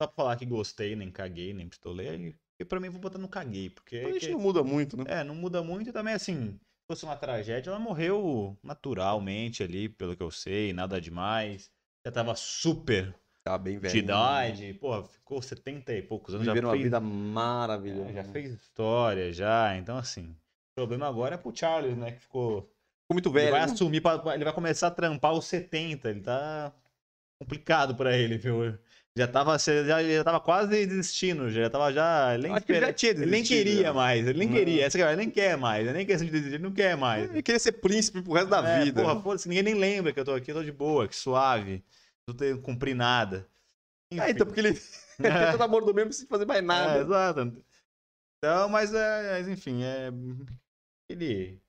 dá 0.01 0.07
pra 0.09 0.14
falar 0.14 0.37
que 0.37 0.47
gostei, 0.47 0.97
nem 0.97 1.11
caguei, 1.11 1.53
nem 1.53 1.68
pistolei. 1.68 2.34
E 2.59 2.64
pra 2.64 2.80
mim, 2.80 2.89
vou 2.89 3.01
botar 3.01 3.18
no 3.18 3.28
caguei, 3.28 3.68
porque. 3.70 3.97
A 3.99 4.12
gente 4.12 4.26
que- 4.26 4.32
não 4.32 4.41
muda 4.41 4.62
muito, 4.64 4.97
né? 4.97 5.05
É, 5.07 5.24
não 5.24 5.34
muda 5.34 5.62
muito 5.62 5.91
e 5.91 5.93
também, 5.93 6.14
assim, 6.14 6.53
se 6.53 6.59
fosse 6.91 7.05
uma 7.05 7.16
tragédia, 7.16 7.68
ela 7.70 7.78
morreu 7.78 8.57
naturalmente 8.62 9.62
ali, 9.62 9.89
pelo 9.89 10.16
que 10.16 10.22
eu 10.22 10.30
sei, 10.30 10.72
nada 10.72 10.99
demais. 11.01 11.70
Já 12.07 12.11
tava 12.12 12.34
super 12.34 13.14
Tá 13.47 13.57
bem 13.57 13.78
velho. 13.78 13.92
de 13.92 13.99
idade, 14.01 14.74
porra, 14.74 15.05
ficou 15.05 15.40
70 15.40 15.92
e 15.92 16.03
poucos 16.03 16.34
anos, 16.34 16.44
já 16.44 16.53
Viveram 16.53 16.68
uma 16.68 16.72
fez, 16.74 16.82
vida 16.84 16.99
maravilhosa. 16.99 18.11
é, 18.11 18.14
já 18.14 18.24
fez 18.24 18.53
história, 18.53 19.32
já, 19.32 19.76
então 19.76 19.97
assim, 19.97 20.30
o 20.30 20.74
problema 20.74 21.07
agora 21.07 21.36
é 21.36 21.38
pro 21.38 21.55
Charles, 21.57 21.97
né, 21.97 22.11
que 22.11 22.18
ficou, 22.22 22.62
Ficou 22.62 23.12
muito 23.14 23.28
ele 23.28 23.34
velho. 23.38 23.51
vai 23.53 23.61
né? 23.61 23.66
assumir, 23.66 24.01
pra- 24.01 24.20
ele 24.34 24.42
vai 24.42 24.53
começar 24.53 24.88
a 24.88 24.90
trampar 24.90 25.32
os 25.32 25.44
70, 25.44 26.11
ele 26.11 26.22
tá 26.22 26.72
complicado 27.40 27.94
pra 27.94 28.16
ele, 28.16 28.36
viu, 28.36 28.76
já 29.16 29.28
tava, 29.28 29.57
já, 29.59 30.03
já 30.03 30.24
tava 30.24 30.40
quase 30.40 30.84
desistindo, 30.84 31.49
já 31.49 31.70
tava 31.70 31.92
já, 31.92 32.34
ele 32.34 32.42
nem, 32.49 32.53
Acho 32.53 32.66
que 32.66 32.72
ele 32.72 32.80
já 32.80 32.92
tinha 32.92 33.12
ele 33.12 33.26
nem 33.26 33.44
queria 33.44 33.84
já. 33.84 33.94
mais, 33.94 34.26
ele 34.26 34.38
nem 34.40 34.49
Não. 34.49 34.57
queria, 34.57 34.84
essa 34.84 34.99
ele 34.99 35.16
nem 35.16 35.30
quer 35.30 35.57
mais, 35.57 35.86
é 35.86 35.92
nem 35.92 36.05
de 36.05 36.16
desistir, 36.16 36.55
ele 36.55 36.59
não 36.64 36.72
quer 36.72 36.97
mais. 36.97 37.30
Ele 37.30 37.42
queria 37.42 37.59
ser 37.61 37.72
príncipe 37.72 38.20
pro 38.22 38.32
resto 38.32 38.51
da 38.51 38.61
É, 38.61 38.84
vida. 38.84 39.03
Porra, 39.03 39.22
foda-se, 39.22 39.49
ninguém 39.49 39.62
nem 39.62 39.74
lembra 39.74 40.12
que 40.12 40.18
eu 40.18 40.24
tô 40.24 40.34
aqui, 40.34 40.51
eu 40.51 40.57
tô 40.57 40.64
de 40.64 40.72
boa, 40.72 41.07
que 41.09 41.14
suave, 41.16 41.84
não 42.29 42.37
que 42.37 42.59
cumprir 42.59 42.95
nada. 42.95 43.49
É, 44.12 44.31
então, 44.31 44.47
porque 44.47 44.61
ele 44.61 44.74
todo 45.53 45.62
amor 45.62 45.85
do 45.85 45.95
mesmo 45.95 46.12
sem 46.12 46.27
fazer 46.27 46.45
mais 46.47 46.61
É, 46.61 46.64
nada. 46.64 47.01
exato. 47.01 47.64
Então, 48.39 48.68
mas, 48.68 48.93
é, 48.93 49.33
mas, 49.39 49.49
enfim, 49.49 49.83
é. 49.83 50.09
Ele. 51.09 51.61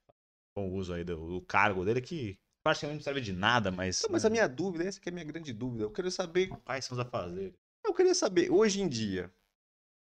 Com 0.55 0.69
o 0.69 0.73
uso 0.73 0.93
aí 0.93 1.03
do, 1.03 1.15
do 1.39 1.41
cargo 1.45 1.85
dele, 1.85 2.01
que 2.01 2.39
praticamente 2.63 2.97
não 2.97 3.03
serve 3.03 3.21
de 3.21 3.31
nada, 3.31 3.71
mas. 3.71 3.99
Então, 3.99 4.11
mas 4.11 4.25
a 4.25 4.29
minha 4.29 4.47
dúvida, 4.47 4.83
essa 4.83 4.99
que 4.99 5.09
é 5.09 5.11
a 5.11 5.13
minha 5.13 5.25
grande 5.25 5.53
dúvida. 5.53 5.83
Eu 5.83 5.91
quero 5.91 6.09
saber, 6.09 6.49
Quais 6.65 6.85
são 6.85 6.97
os 6.97 7.05
afazeres? 7.05 7.53
eu 7.85 7.93
queria 7.93 8.15
saber, 8.15 8.51
hoje 8.51 8.81
em 8.81 8.89
dia, 8.89 9.31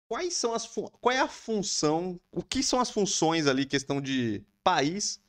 quais 0.08 0.34
são 0.34 0.54
as 0.54 0.64
fun- 0.64 0.88
qual 1.00 1.14
é 1.14 1.20
a 1.20 1.28
função, 1.28 2.18
o 2.32 2.42
que 2.42 2.62
são 2.62 2.80
as 2.80 2.90
funções 2.90 3.46
ali, 3.46 3.66
questão 3.66 4.00
de 4.00 4.42
país, 4.62 5.20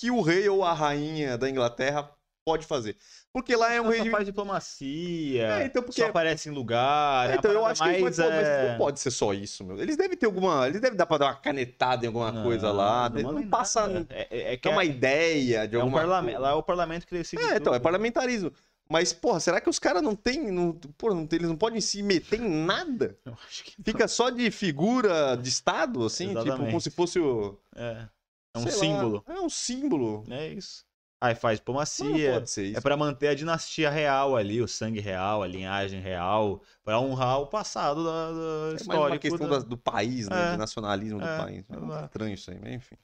que 0.00 0.10
o 0.10 0.20
rei 0.20 0.48
ou 0.48 0.64
a 0.64 0.72
rainha 0.72 1.38
da 1.38 1.48
Inglaterra 1.48 2.12
pode 2.44 2.66
fazer? 2.66 2.96
Porque 3.32 3.54
lá 3.56 3.72
é 3.72 3.80
um 3.80 3.84
Só 3.84 3.90
rei 3.90 4.00
de... 4.02 4.10
faz 4.10 4.24
diplomacia, 4.26 5.46
É, 5.60 5.64
então, 5.66 5.82
porque- 5.82 6.00
só 6.02 6.08
aparece 6.08 6.48
em 6.48 6.52
lugar. 6.52 7.30
É, 7.30 7.34
então 7.36 7.50
eu 7.50 7.64
acho 7.64 7.82
que 7.82 7.88
mais, 7.88 8.00
pode, 8.02 8.16
pô, 8.16 8.22
mas 8.22 8.46
é, 8.48 8.70
não 8.72 8.78
pode 8.78 9.00
ser 9.00 9.10
só 9.10 9.32
isso, 9.32 9.64
meu. 9.64 9.80
Eles 9.80 9.96
devem 9.96 10.16
ter 10.16 10.26
alguma. 10.26 10.66
Eles 10.68 10.80
devem 10.80 10.96
dar 10.96 11.06
pra 11.06 11.18
dar 11.18 11.26
uma 11.26 11.36
canetada 11.36 12.04
em 12.04 12.08
alguma 12.08 12.42
coisa 12.42 12.70
lá. 12.70 13.08
Não, 13.08 13.22
manda 13.22 13.40
em 13.40 13.48
passa. 13.48 13.86
Não 13.86 14.06
É, 14.10 14.26
é, 14.30 14.52
é 14.52 14.56
que 14.56 14.68
é 14.68 14.70
uma 14.70 14.82
é, 14.82 14.86
ideia 14.86 15.68
de 15.68 15.74
é 15.76 15.78
um 15.78 15.82
alguma 15.82 16.00
parlamento. 16.00 16.34
coisa. 16.34 16.38
Lá 16.40 16.50
é 16.50 16.54
o 16.54 16.62
parlamento 16.62 17.06
que 17.06 17.14
decide. 17.14 17.42
É, 17.42 17.56
então, 17.56 17.74
é 17.74 17.78
parlamentarismo. 17.80 18.52
Mas, 18.90 19.12
porra, 19.12 19.40
será 19.40 19.58
que 19.60 19.70
os 19.70 19.78
caras 19.78 20.02
não 20.02 20.14
têm. 20.14 20.50
Não, 20.50 20.72
porra, 20.98 21.14
não 21.14 21.26
tem- 21.26 21.38
eles 21.38 21.48
não 21.48 21.56
podem 21.56 21.80
se 21.80 22.02
meter 22.02 22.40
em 22.40 22.48
nada? 22.64 23.16
Eu 23.24 23.32
acho 23.46 23.64
que 23.64 23.72
não. 23.78 23.84
Fica 23.84 24.06
só 24.08 24.28
de 24.28 24.50
figura 24.50 25.36
de 25.36 25.48
Estado, 25.48 26.04
assim? 26.04 26.28
Tipo, 26.28 26.40
Exatamente. 26.40 26.66
como 26.70 26.80
se 26.80 26.90
fosse 26.90 27.18
o. 27.18 27.58
É, 27.74 28.08
é 28.54 28.58
um 28.58 28.62
sei 28.62 28.72
lá, 28.72 28.78
símbolo. 28.78 29.24
é 29.26 29.40
um 29.40 29.48
símbolo. 29.48 30.24
É 30.28 30.48
isso. 30.48 30.84
Aí 31.22 31.36
faz 31.36 31.58
diplomacia. 31.60 32.32
pode 32.32 32.50
ser 32.50 32.64
isso. 32.66 32.78
É 32.78 32.80
pra 32.80 32.96
manter 32.96 33.28
a 33.28 33.34
dinastia 33.34 33.88
real 33.88 34.36
ali, 34.36 34.60
o 34.60 34.66
sangue 34.66 34.98
real, 34.98 35.42
a 35.42 35.46
linhagem 35.46 36.00
real, 36.00 36.60
pra 36.82 36.98
honrar 36.98 37.40
o 37.40 37.46
passado 37.46 38.02
da, 38.02 38.32
da 38.32 38.40
É 38.40 38.70
mais 38.70 38.80
histórico. 38.80 39.06
uma 39.12 39.18
questão 39.18 39.48
da- 39.48 39.58
do 39.60 39.76
país, 39.76 40.28
né? 40.28 40.48
É. 40.48 40.50
De 40.52 40.56
nacionalismo 40.58 41.20
do 41.20 41.24
É, 41.24 41.38
país. 41.38 41.64
É 41.70 42.04
estranho 42.06 42.34
isso 42.34 42.50
aí, 42.50 42.58
mas 42.60 42.72
enfim. 42.74 42.96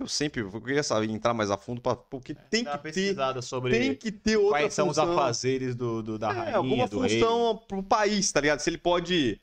Eu 0.00 0.06
sempre 0.08 0.40
eu 0.42 0.60
queria 0.60 0.82
saber, 0.82 1.10
entrar 1.10 1.32
mais 1.34 1.50
a 1.50 1.56
fundo, 1.56 1.80
pra, 1.80 1.94
porque 1.96 2.34
tem 2.34 2.64
Dá 2.64 2.72
uma 2.72 2.78
que 2.78 2.92
ter. 2.92 3.42
sobre 3.42 3.70
Tem 3.72 3.94
que 3.94 4.12
ter 4.12 4.36
outra 4.36 4.58
quais 4.60 4.74
são 4.74 4.86
função. 4.88 5.04
os 5.04 5.10
afazeres 5.10 5.74
do, 5.76 6.02
do- 6.02 6.18
da 6.18 6.30
É, 6.30 6.32
rainha, 6.32 6.56
alguma 6.56 6.86
do 6.88 7.00
rei. 7.00 7.20
função 7.20 7.56
pro 7.68 7.82
país, 7.82 8.30
tá 8.32 8.40
ligado? 8.40 8.60
Se 8.60 8.70
ele 8.70 8.78
pode. 8.78 9.40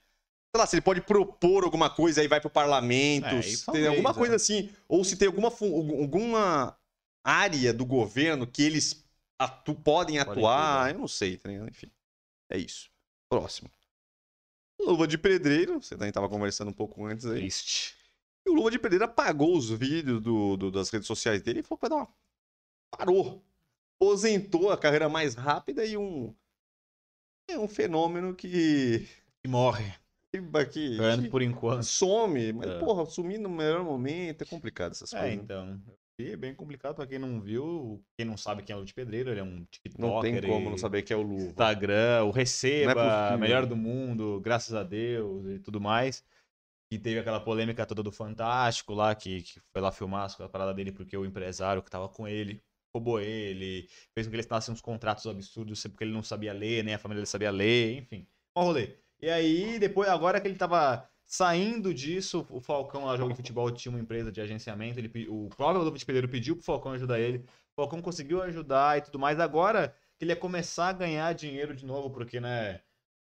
Sei 0.54 0.60
lá, 0.62 0.66
se 0.66 0.76
ele 0.76 0.82
pode 0.82 1.02
propor 1.02 1.66
alguma 1.66 1.90
coisa 1.90 2.22
aí 2.22 2.28
vai 2.30 2.40
pro 2.40 2.50
parlamento. 2.50 3.26
É, 3.28 3.42
se 3.42 3.50
isso 3.54 3.66
tem 3.72 3.84
talvez, 3.84 3.88
alguma 3.88 4.12
é. 4.12 4.14
coisa 4.14 4.36
assim. 4.36 4.70
Ou 4.88 5.04
se 5.04 5.18
tem 5.18 5.28
alguma, 5.28 5.50
alguma 5.50 6.78
área 7.26 7.74
do 7.74 7.86
governo 7.86 8.46
que 8.46 8.62
eles 8.64 9.04
atu- 9.40 9.76
podem 9.76 10.20
atuar. 10.20 10.34
cuidar. 10.36 10.92
Eu 10.94 11.00
não 11.00 11.08
sei, 11.08 11.38
tá? 11.38 11.52
Enfim. 11.52 11.90
É 12.50 12.58
isso. 12.58 12.90
Próximo. 13.30 13.70
Luva 14.80 15.08
de 15.08 15.18
Pedreiro, 15.18 15.82
você 15.82 15.96
também 15.96 16.12
tava 16.12 16.30
conversando 16.30 16.70
um 16.70 16.74
pouco 16.74 17.04
antes 17.06 17.26
aí. 17.26 17.40
Triste. 17.40 17.96
E 18.46 18.50
o 18.50 18.54
Luva 18.54 18.70
de 18.70 18.78
Pedreiro 18.78 19.06
apagou 19.06 19.58
os 19.58 19.70
vídeos 19.72 20.22
do, 20.22 20.56
do- 20.58 20.72
das 20.72 20.90
redes 20.90 21.08
sociais 21.08 21.42
dele 21.42 21.62
e 21.62 21.64
falou 21.64 21.80
pra 21.80 21.90
dar 21.90 21.96
uma. 21.96 22.08
Parou. 22.92 23.44
Aposentou 24.00 24.70
a 24.72 24.78
carreira 24.78 25.10
mais 25.10 25.34
rápida 25.34 25.84
e 25.86 25.98
um. 25.98 26.36
É 27.50 27.58
um 27.58 27.68
fenômeno 27.68 28.36
que. 28.36 29.08
E 29.44 29.48
morre. 29.48 29.92
que, 30.32 30.42
que- 30.72 30.98
Ganhando 30.98 31.24
que 31.24 31.30
por 31.30 31.42
enquanto. 31.42 31.84
some. 31.84 32.52
Mas, 32.54 32.70
É. 32.70 32.80
porra, 32.80 33.06
sumir 33.06 33.40
no 33.40 33.50
melhor 33.50 33.84
momento 33.84 34.42
é 34.42 34.46
complicado 34.46 34.92
essas 34.92 35.14
É, 35.14 35.20
coisas. 35.20 35.38
né? 35.38 35.44
então. 35.44 35.95
É 36.18 36.36
bem 36.38 36.56
complicado 36.56 36.96
pra 36.96 37.06
quem 37.06 37.20
não 37.20 37.42
viu. 37.42 38.02
Quem 38.18 38.26
não 38.26 38.38
sabe 38.38 38.64
quem 38.64 38.74
é 38.74 38.78
o 38.78 38.86
de 38.86 38.94
Pedreiro, 38.94 39.30
ele 39.30 39.40
é 39.40 39.44
um 39.44 39.66
TikToker. 39.66 40.00
Não 40.00 40.22
tem 40.22 40.50
como 40.50 40.70
não 40.70 40.78
saber 40.78 41.02
que 41.02 41.12
é 41.12 41.16
o 41.16 41.22
Luva. 41.22 41.44
Instagram, 41.44 42.24
o 42.24 42.30
é 42.30 42.34
Receba, 42.34 42.94
possível. 42.94 43.38
melhor 43.38 43.66
do 43.66 43.76
mundo, 43.76 44.40
graças 44.42 44.74
a 44.74 44.84
Deus 44.84 45.46
e 45.48 45.60
tudo 45.60 45.82
mais. 45.82 46.24
E 46.92 46.98
teve 46.98 47.20
aquela 47.20 47.40
polêmica 47.40 47.86
toda 47.86 48.02
do 48.02 48.12
Fantástico 48.12 48.94
lá, 48.94 49.14
que, 49.14 49.42
que 49.42 49.60
foi 49.74 49.82
lá 49.82 49.92
filmar 49.92 50.30
a 50.40 50.50
parada 50.50 50.74
dele 50.74 50.92
porque 50.92 51.18
o 51.18 51.26
empresário 51.26 51.82
que 51.84 51.90
tava 51.90 52.08
com 52.08 52.28
ele 52.28 52.64
roubou 52.96 53.20
ele, 53.20 53.90
fez 54.14 54.26
com 54.26 54.32
que 54.32 54.36
ele 54.36 54.40
assinasse 54.40 54.72
uns 54.72 54.80
contratos 54.80 55.28
absurdos 55.28 55.86
porque 55.88 56.06
ele 56.06 56.14
não 56.14 56.24
sabia 56.24 56.54
ler, 56.54 56.82
nem 56.82 56.94
a 56.94 56.98
família 56.98 57.20
dele 57.20 57.28
sabia 57.28 57.52
ler, 57.52 57.98
enfim. 57.98 58.26
Um 58.56 58.62
rolê. 58.64 58.96
E 59.22 59.30
aí, 59.30 59.78
depois, 59.78 60.08
agora 60.08 60.40
que 60.40 60.48
ele 60.48 60.56
tava 60.56 61.10
saindo 61.26 61.94
disso, 61.94 62.46
o 62.50 62.62
Falcão 62.62 63.06
lá 63.06 63.18
jogo 63.18 63.32
de 63.32 63.38
futebol 63.38 63.70
tinha 63.72 63.92
uma 63.92 64.00
empresa 64.00 64.32
de 64.32 64.40
agenciamento, 64.40 65.00
ele, 65.00 65.28
o 65.28 65.50
próprio 65.50 65.80
Rodolfo 65.80 66.06
Pedreiro 66.06 66.30
pediu 66.30 66.56
pro 66.56 66.64
Falcão 66.64 66.92
ajudar 66.94 67.20
ele, 67.20 67.40
o 67.40 67.76
Falcão 67.76 68.02
conseguiu 68.02 68.42
ajudar 68.42 68.98
e 68.98 69.02
tudo 69.02 69.20
mais. 69.20 69.40
Agora 69.40 69.96
que 70.18 70.24
ele 70.24 70.32
ia 70.32 70.36
começar 70.36 70.90
a 70.90 70.94
ganhar 70.94 71.34
dinheiro 71.34 71.76
de 71.76 71.86
novo, 71.86 72.10
porque, 72.10 72.40
né, 72.40 72.82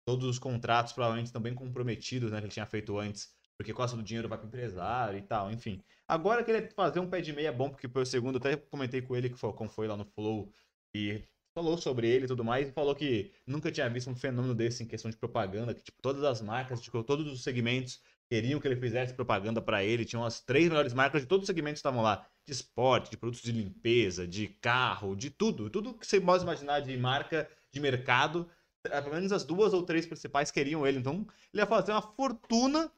todos 0.05 0.25
os 0.27 0.39
contratos 0.39 0.93
provavelmente 0.93 1.27
estão 1.27 1.41
bem 1.41 1.53
comprometidos, 1.53 2.31
né, 2.31 2.39
que 2.39 2.45
ele 2.45 2.53
tinha 2.53 2.65
feito 2.65 2.97
antes, 2.97 3.31
porque 3.57 3.73
costa 3.73 3.95
do 3.95 4.01
dinheiro 4.03 4.29
vai 4.29 4.37
pro 4.37 4.47
empresário 4.47 5.19
e 5.19 5.21
tal, 5.21 5.51
enfim. 5.51 5.83
Agora 6.07 6.43
que 6.43 6.49
ele 6.49 6.65
ia 6.65 6.71
fazer 6.71 6.99
um 6.99 7.09
pé 7.09 7.21
de 7.21 7.33
meia 7.33 7.51
bom, 7.51 7.69
porque 7.69 7.87
foi 7.87 8.03
o 8.03 8.05
segundo, 8.05 8.37
até 8.37 8.55
comentei 8.55 9.01
com 9.01 9.15
ele 9.15 9.29
que 9.29 9.35
o 9.35 9.37
Falcão 9.39 9.69
foi 9.69 9.87
lá 9.87 9.97
no 9.97 10.05
Flow 10.05 10.51
e 10.95 11.21
falou 11.59 11.77
sobre 11.77 12.07
ele 12.07 12.23
e 12.23 12.27
tudo 12.27 12.43
mais, 12.43 12.69
e 12.69 12.71
falou 12.71 12.95
que 12.95 13.31
nunca 13.45 13.69
tinha 13.69 13.89
visto 13.89 14.09
um 14.09 14.15
fenômeno 14.15 14.55
desse 14.55 14.81
em 14.81 14.87
questão 14.87 15.11
de 15.11 15.17
propaganda, 15.17 15.73
que 15.73 15.83
tipo, 15.83 16.01
todas 16.01 16.23
as 16.23 16.41
marcas, 16.41 16.79
tipo, 16.79 17.03
todos 17.03 17.27
os 17.27 17.43
segmentos 17.43 17.99
queriam 18.29 18.59
que 18.61 18.67
ele 18.67 18.77
fizesse 18.77 19.13
propaganda 19.13 19.61
pra 19.61 19.83
ele, 19.83 20.05
tinham 20.05 20.23
as 20.23 20.39
três 20.39 20.69
melhores 20.69 20.93
marcas 20.93 21.21
de 21.21 21.27
todos 21.27 21.43
os 21.43 21.47
segmentos 21.47 21.81
que 21.81 21.87
estavam 21.87 22.01
lá, 22.01 22.25
de 22.45 22.53
esporte, 22.53 23.11
de 23.11 23.17
produtos 23.17 23.43
de 23.43 23.51
limpeza, 23.51 24.25
de 24.25 24.47
carro, 24.47 25.15
de 25.15 25.29
tudo, 25.29 25.69
tudo 25.69 25.93
que 25.93 26.07
você 26.07 26.21
pode 26.21 26.43
imaginar 26.43 26.79
de 26.79 26.95
marca, 26.95 27.49
de 27.71 27.79
mercado, 27.81 28.49
eh, 28.85 29.01
pelo 29.01 29.15
menos 29.15 29.31
as 29.33 29.43
duas 29.43 29.73
ou 29.73 29.83
três 29.83 30.05
principais 30.05 30.51
queriam 30.51 30.87
ele, 30.87 30.99
então 30.99 31.27
ele 31.53 31.61
ia 31.61 31.65
fazer 31.67 31.91
uma 31.91 32.01
fortuna 32.01 32.89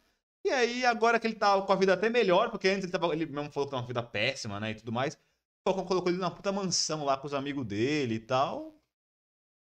e 0.43 0.49
aí, 0.49 0.85
agora 0.85 1.19
que 1.19 1.27
ele 1.27 1.35
tá 1.35 1.61
com 1.61 1.71
a 1.71 1.75
vida 1.75 1.93
até 1.93 2.09
melhor, 2.09 2.49
porque 2.49 2.67
antes 2.67 2.83
ele, 2.83 2.91
tava, 2.91 3.13
ele 3.13 3.27
mesmo 3.27 3.51
falou 3.51 3.67
que 3.67 3.71
tava 3.71 3.83
uma 3.83 3.87
vida 3.87 4.01
péssima, 4.01 4.59
né, 4.59 4.71
e 4.71 4.75
tudo 4.75 4.91
mais, 4.91 5.15
Falcão 5.63 5.85
colocou 5.85 6.09
ele 6.09 6.17
numa 6.17 6.31
puta 6.31 6.51
mansão 6.51 7.03
lá 7.05 7.17
com 7.17 7.27
os 7.27 7.33
amigos 7.33 7.65
dele 7.65 8.15
e 8.15 8.19
tal. 8.19 8.75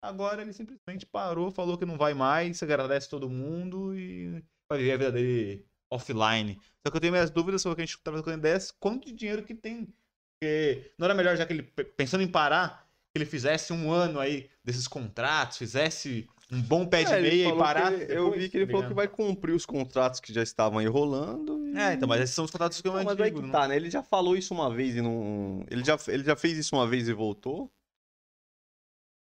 Agora 0.01 0.41
ele 0.41 0.53
simplesmente 0.53 1.05
parou, 1.05 1.51
falou 1.51 1.77
que 1.77 1.85
não 1.85 1.97
vai 1.97 2.13
mais, 2.13 2.61
agradece 2.61 3.09
todo 3.09 3.29
mundo 3.29 3.97
e 3.97 4.43
vai 4.69 4.79
viver 4.79 4.91
a 4.93 4.97
vida 4.97 5.11
dele 5.11 5.65
offline. 5.89 6.59
Só 6.85 6.91
que 6.91 6.97
eu 6.97 7.01
tenho 7.01 7.13
minhas 7.13 7.29
dúvidas 7.29 7.61
sobre 7.61 7.73
o 7.73 7.75
que 7.75 7.81
a 7.81 7.85
gente 7.85 7.97
tava 7.99 8.17
trocando 8.17 8.39
ideias, 8.39 8.71
quanto 8.71 9.05
de 9.07 9.13
dinheiro 9.13 9.43
que 9.43 9.55
tem. 9.55 9.87
Porque 10.35 10.93
não 10.97 11.05
era 11.05 11.13
melhor, 11.13 11.35
já 11.37 11.45
que 11.45 11.53
ele, 11.53 11.63
pensando 11.63 12.23
em 12.23 12.27
parar, 12.27 12.87
que 13.11 13.17
ele 13.17 13.25
fizesse 13.25 13.73
um 13.73 13.91
ano 13.91 14.19
aí 14.19 14.49
desses 14.63 14.87
contratos, 14.87 15.57
fizesse 15.57 16.27
um 16.51 16.61
bom 16.61 16.85
pé 16.85 17.03
de 17.03 17.11
É, 17.11 17.17
ele 17.19 17.29
meia 17.29 17.49
e 17.49 17.57
parar. 17.57 17.93
ele- 17.93 18.13
eu 18.13 18.31
vi 18.31 18.49
que 18.49 18.57
ele 18.57 18.65
tá 18.67 18.71
falou 18.73 18.87
que 18.87 18.93
vai 18.93 19.07
cumprir 19.07 19.53
os 19.53 19.65
contratos 19.65 20.19
que 20.19 20.31
já 20.33 20.43
estavam 20.43 20.79
aí 20.79 20.85
rolando. 20.87 21.67
e- 21.67 21.77
É, 21.77 21.93
então, 21.93 22.07
mas 22.07 22.21
esses 22.21 22.35
são 22.35 22.45
os 22.45 22.51
contratos 22.51 22.81
que 22.81 22.87
eu 22.87 22.93
Não, 22.93 23.03
mas 23.03 23.19
aí 23.19 23.31
que 23.31 23.37
digo, 23.37 23.51
tá, 23.51 23.67
né? 23.67 23.75
Ele 23.75 23.89
já 23.89 24.03
falou 24.03 24.37
isso 24.37 24.53
uma 24.53 24.73
vez 24.73 24.95
e 24.95 25.01
não. 25.01 25.65
Ele 25.69 25.83
já, 25.83 25.97
ele 26.07 26.23
já 26.23 26.35
fez 26.35 26.57
isso 26.57 26.75
uma 26.75 26.87
vez 26.87 27.07
e 27.07 27.13
voltou. 27.13 27.71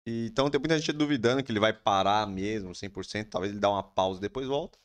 E, 0.08 0.28
então 0.28 0.50
tem 0.50 0.60
muita 0.60 0.78
gente 0.80 0.94
duvidando 0.94 1.44
que 1.44 1.52
ele 1.52 1.60
vai 1.60 1.74
parar 1.74 2.26
mesmo, 2.28 2.74
100%. 2.74 3.30
Talvez 3.30 3.52
ele 3.52 3.60
dá 3.60 3.70
uma 3.70 3.84
pausa 3.84 4.20
e 4.20 4.22
depois 4.22 4.48
volta. 4.48 4.80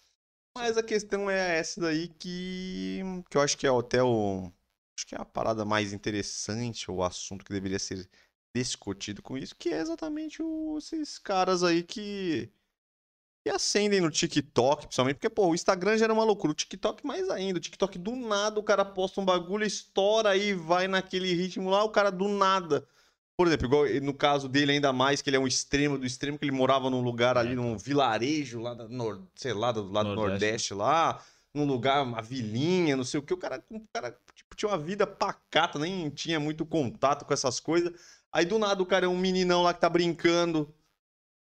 Mas 0.57 0.77
a 0.77 0.83
questão 0.83 1.31
é 1.31 1.59
essa 1.59 1.81
daí 1.81 2.09
que, 2.09 3.01
que 3.31 3.37
eu 3.37 3.41
acho 3.41 3.57
que 3.57 3.67
é 3.67 3.71
até 3.71 4.03
o. 4.03 4.51
Acho 4.99 5.07
que 5.07 5.15
é 5.15 5.19
a 5.21 5.25
parada 5.25 5.65
mais 5.65 5.93
interessante, 5.93 6.91
o 6.91 7.03
assunto 7.03 7.45
que 7.45 7.53
deveria 7.53 7.79
ser 7.79 8.07
discutido 8.55 9.23
com 9.23 9.37
isso, 9.37 9.55
que 9.57 9.71
é 9.71 9.81
exatamente 9.81 10.43
o- 10.43 10.77
esses 10.79 11.19
caras 11.19 11.63
aí 11.63 11.83
que. 11.83 12.51
que 13.45 13.51
acendem 13.51 14.01
no 14.01 14.11
TikTok, 14.11 14.83
principalmente, 14.87 15.17
porque, 15.17 15.29
pô, 15.31 15.49
o 15.49 15.55
Instagram 15.55 15.97
já 15.97 16.05
era 16.05 16.13
uma 16.13 16.23
loucura, 16.23 16.53
o 16.53 16.55
TikTok 16.55 17.05
mais 17.05 17.29
ainda. 17.29 17.59
O 17.59 17.61
TikTok 17.61 17.99
do 17.99 18.15
nada, 18.15 18.61
o 18.61 18.63
cara 18.63 18.85
posta 18.85 19.21
um 19.21 19.25
bagulho, 19.25 19.65
estoura 19.65 20.37
e 20.37 20.55
vai 20.55 20.87
naquele 20.87 21.33
ritmo 21.35 21.69
lá, 21.69 21.83
o 21.83 21.89
cara 21.91 22.11
do 22.11 22.29
nada. 22.29 22.87
Por 23.37 23.49
exemplo, 23.49 23.67
igual 23.67 23.85
no 24.03 24.15
caso 24.15 24.49
dele, 24.49 24.73
ainda 24.73 24.93
mais, 24.93 25.21
que 25.21 25.29
ele 25.29 25.37
é 25.39 25.41
um 25.41 25.47
extremo 25.47 25.99
do 25.99 26.07
extremo, 26.07 26.39
que 26.39 26.45
ele 26.45 26.53
morava 26.53 26.89
num 26.89 27.01
lugar 27.01 27.37
ali, 27.37 27.57
num 27.57 27.77
vilarejo 27.77 28.61
lá, 28.61 28.75
da 28.75 28.87
nor... 28.87 29.21
sei 29.35 29.53
lá, 29.53 29.73
do 29.73 29.91
lado 29.91 30.11
do 30.11 30.15
Nordeste. 30.15 30.45
Nordeste 30.45 30.75
lá, 30.75 31.21
num 31.53 31.65
lugar, 31.65 32.03
uma 32.05 32.23
vilinha, 32.23 32.95
não 32.97 33.03
sei 33.03 33.19
o 33.19 33.23
que. 33.25 33.35
O 33.35 33.39
cara, 33.39 33.65
o 33.71 33.81
cara 33.93 34.17
tipo, 34.37 34.55
tinha 34.55 34.69
uma 34.69 34.79
vida 34.79 35.05
pacata, 35.05 35.79
nem 35.81 36.09
tinha 36.11 36.39
muito 36.39 36.65
contato 36.65 37.25
com 37.25 37.33
essas 37.35 37.59
coisas. 37.59 37.93
Aí 38.33 38.45
do 38.47 38.59
nada 38.59 38.83
o 38.83 38.87
cara 38.87 39.07
é 39.07 39.09
um 39.09 39.17
meninão 39.19 39.63
lá 39.63 39.75
que 39.75 39.81
tá 39.81 39.89
brincando 39.91 40.73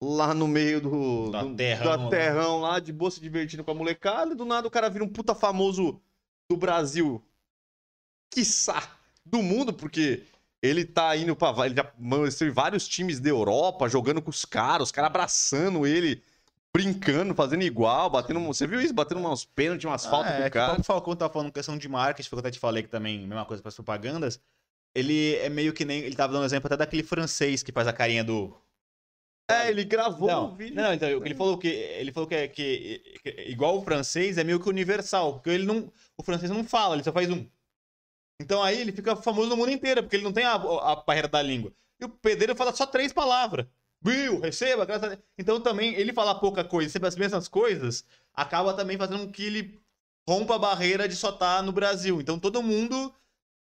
lá 0.02 0.34
no 0.34 0.46
meio 0.46 0.80
do, 0.80 1.30
Da 1.30 1.42
do- 1.42 1.54
terrão 1.56 1.84
da 1.84 1.96
lá. 2.04 2.10
terrão 2.10 2.60
lá, 2.60 2.78
de 2.78 2.92
boa 2.92 3.10
se 3.10 3.20
divertindo 3.20 3.64
com 3.64 3.70
a 3.70 3.74
molecada, 3.74 4.32
e 4.32 4.36
do 4.36 4.44
nada 4.44 4.68
o 4.68 4.70
cara 4.70 4.90
vira 4.90 5.02
um 5.04 5.08
puta 5.08 5.34
famoso 5.34 6.00
do 6.50 6.56
Brasil. 6.56 7.24
Quiçá 8.30 8.82
do 9.24 9.42
mundo, 9.42 9.72
porque 9.72 10.24
ele 10.62 10.84
tá 10.84 11.16
indo 11.16 11.34
pra. 11.34 11.54
Ele 11.64 11.74
já 11.74 11.92
em 12.46 12.50
vários 12.50 12.86
times 12.86 13.18
da 13.20 13.28
Europa, 13.30 13.88
jogando 13.88 14.20
com 14.20 14.30
os 14.30 14.44
caras, 14.44 14.88
os 14.88 14.92
caras 14.92 15.08
abraçando 15.08 15.86
ele, 15.86 16.22
brincando, 16.74 17.34
fazendo 17.34 17.62
igual, 17.62 18.10
batendo. 18.10 18.40
Você 18.44 18.66
viu 18.66 18.80
isso? 18.80 18.92
Batendo 18.92 19.26
uns 19.26 19.44
pênaltis, 19.44 19.84
umas 19.86 20.04
faltas 20.04 20.32
Ah, 20.32 20.36
com 20.36 20.42
é, 20.42 20.46
o 20.46 20.50
cara. 20.50 20.74
que 20.74 20.80
o 20.82 20.84
Falcão 20.84 21.16
tá 21.16 21.28
falando 21.30 21.50
questão 21.52 21.78
de 21.78 21.88
marketing, 21.88 22.28
foi 22.28 22.36
o 22.38 22.42
que 22.42 22.46
eu 22.46 22.48
até 22.48 22.54
te 22.54 22.60
falei 22.60 22.82
que 22.82 22.88
também, 22.90 23.20
mesma 23.26 23.46
coisa 23.46 23.62
para 23.62 23.70
as 23.70 23.74
propagandas. 23.74 24.38
Ele 24.96 25.36
é 25.36 25.48
meio 25.50 25.74
que 25.74 25.84
nem. 25.84 26.00
Ele 26.00 26.16
tava 26.16 26.32
dando 26.32 26.46
exemplo 26.46 26.66
até 26.66 26.76
daquele 26.76 27.02
francês 27.02 27.62
que 27.62 27.70
faz 27.70 27.86
a 27.86 27.92
carinha 27.92 28.24
do. 28.24 28.56
É, 29.48 29.68
ele 29.68 29.84
gravou 29.84 30.26
Não, 30.26 30.52
um 30.52 30.56
vídeo. 30.56 30.74
não, 30.74 30.92
então, 30.94 31.08
ele 31.08 31.34
falou 31.34 31.58
que. 31.58 31.68
Ele 31.68 32.10
falou 32.12 32.26
que, 32.26 32.34
é, 32.34 32.48
que, 32.48 33.20
que 33.22 33.30
igual 33.42 33.76
o 33.78 33.84
francês 33.84 34.38
é 34.38 34.44
meio 34.44 34.58
que 34.58 34.68
universal. 34.68 35.34
Porque 35.34 35.50
ele 35.50 35.66
não. 35.66 35.92
O 36.16 36.22
francês 36.22 36.50
não 36.50 36.64
fala, 36.64 36.94
ele 36.96 37.04
só 37.04 37.12
faz 37.12 37.30
um. 37.30 37.46
Então 38.40 38.62
aí 38.62 38.80
ele 38.80 38.90
fica 38.92 39.14
famoso 39.16 39.48
no 39.50 39.56
mundo 39.56 39.70
inteiro, 39.70 40.02
porque 40.02 40.16
ele 40.16 40.24
não 40.24 40.32
tem 40.32 40.44
a, 40.44 40.54
a 40.54 40.96
barreira 40.96 41.28
da 41.28 41.42
língua. 41.42 41.72
E 42.00 42.04
o 42.04 42.08
pedreiro 42.08 42.56
fala 42.56 42.74
só 42.74 42.86
três 42.86 43.12
palavras. 43.12 43.66
Bill, 44.02 44.40
receba, 44.40 44.84
graças 44.84 45.04
a 45.04 45.08
Deus. 45.08 45.20
Então 45.38 45.60
também 45.60 45.94
ele 45.94 46.12
falar 46.12 46.36
pouca 46.36 46.64
coisa, 46.64 46.90
sempre 46.90 47.08
as 47.08 47.16
mesmas 47.16 47.48
coisas, 47.48 48.04
acaba 48.34 48.74
também 48.74 48.96
fazendo 48.96 49.26
com 49.26 49.32
que 49.32 49.44
ele 49.44 49.80
rompa 50.28 50.56
a 50.56 50.58
barreira 50.58 51.08
de 51.08 51.16
só 51.16 51.30
estar 51.30 51.62
no 51.62 51.72
Brasil. 51.72 52.20
Então 52.20 52.38
todo 52.38 52.62
mundo 52.62 53.14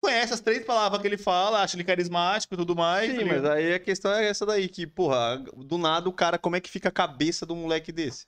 conhece 0.04 0.34
as 0.34 0.40
três 0.40 0.64
palavras 0.64 1.00
que 1.00 1.06
ele 1.06 1.16
fala, 1.16 1.62
acha 1.62 1.76
ele 1.76 1.84
carismático 1.84 2.52
e 2.52 2.56
tudo 2.56 2.76
mais. 2.76 3.10
Sim, 3.10 3.20
tá 3.20 3.24
mas 3.24 3.44
aí 3.44 3.74
a 3.74 3.80
questão 3.80 4.12
é 4.12 4.26
essa 4.28 4.44
daí, 4.44 4.68
que, 4.68 4.86
porra, 4.86 5.38
do 5.38 5.78
nada 5.78 6.08
o 6.08 6.12
cara, 6.12 6.38
como 6.38 6.56
é 6.56 6.60
que 6.60 6.70
fica 6.70 6.90
a 6.90 6.92
cabeça 6.92 7.46
do 7.46 7.56
moleque 7.56 7.90
desse? 7.90 8.26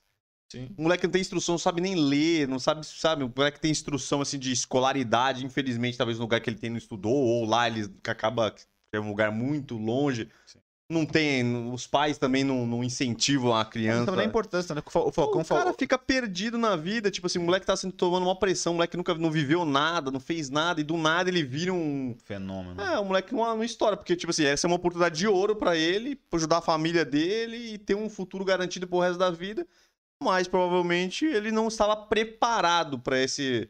Sim. 0.51 0.71
O 0.79 0.83
moleque 0.83 1.05
não 1.05 1.11
tem 1.11 1.21
instrução, 1.21 1.55
não 1.55 1.59
sabe 1.59 1.81
nem 1.81 1.95
ler, 1.95 2.49
não 2.49 2.59
sabe, 2.59 2.87
sabe? 2.87 3.25
O 3.25 3.33
moleque 3.35 3.61
tem 3.61 3.71
instrução, 3.71 4.21
assim, 4.21 4.39
de 4.39 4.53
escolaridade, 4.53 5.45
infelizmente, 5.45 5.99
talvez 5.99 6.19
no 6.19 6.25
lugar 6.25 6.41
que 6.41 6.49
ele 6.49 6.59
tem 6.59 6.71
não 6.71 6.79
estudou, 6.79 7.13
ou 7.13 7.45
lá 7.45 7.67
ele 7.67 7.89
que 8.03 8.11
acaba, 8.11 8.51
que 8.53 8.65
é 8.93 9.01
um 9.01 9.09
lugar 9.09 9.31
muito 9.31 9.77
longe. 9.77 10.31
Sim. 10.47 10.61
Não 10.89 11.05
tem, 11.05 11.69
os 11.73 11.85
pais 11.85 12.17
também 12.17 12.45
não, 12.45 12.65
não 12.65 12.85
incentivam 12.85 13.53
a 13.57 13.65
criança. 13.65 14.03
Então, 14.03 14.15
nem 14.15 14.27
a 14.27 14.29
importância, 14.29 14.73
né? 14.73 14.81
O 14.87 14.91
Fal- 14.91 15.09
o 15.09 15.11
Falcão 15.13 15.41
o 15.41 15.45
cara 15.45 15.73
fica 15.73 15.99
perdido 15.99 16.57
na 16.57 16.77
vida, 16.77 17.11
tipo 17.11 17.27
assim, 17.27 17.41
o 17.41 17.43
moleque 17.43 17.67
tá 17.67 17.77
sendo 17.77 17.93
tomando 17.93 18.23
uma 18.23 18.39
pressão, 18.39 18.73
o 18.73 18.77
moleque 18.77 18.97
nunca 18.97 19.13
não 19.15 19.29
viveu 19.29 19.65
nada, 19.65 20.13
não 20.13 20.21
fez 20.21 20.49
nada, 20.49 20.81
e 20.81 20.85
do 20.85 20.97
nada 20.97 21.29
ele 21.29 21.43
vira 21.43 21.73
um, 21.73 22.15
Fenômeno. 22.25 22.81
é, 22.81 23.01
o 23.01 23.05
moleque 23.05 23.35
não, 23.35 23.43
não 23.57 23.65
estoura, 23.65 23.97
porque, 23.97 24.15
tipo 24.15 24.31
assim, 24.31 24.45
essa 24.45 24.65
é 24.65 24.69
uma 24.69 24.77
oportunidade 24.77 25.19
de 25.19 25.27
ouro 25.27 25.57
pra 25.57 25.77
ele, 25.77 26.15
pra 26.15 26.37
ajudar 26.39 26.59
a 26.59 26.63
família 26.63 27.05
dele 27.05 27.57
e 27.75 27.79
ter 27.79 27.97
um 27.97 28.09
futuro 28.09 28.45
garantido 28.45 28.87
pro 28.87 29.01
resto 29.01 29.19
da 29.19 29.31
vida. 29.31 29.67
Mas 30.23 30.47
provavelmente 30.47 31.25
ele 31.27 31.51
não 31.51 31.67
estava 31.69 31.97
preparado 31.97 32.99
pra 32.99 33.21
esse. 33.21 33.69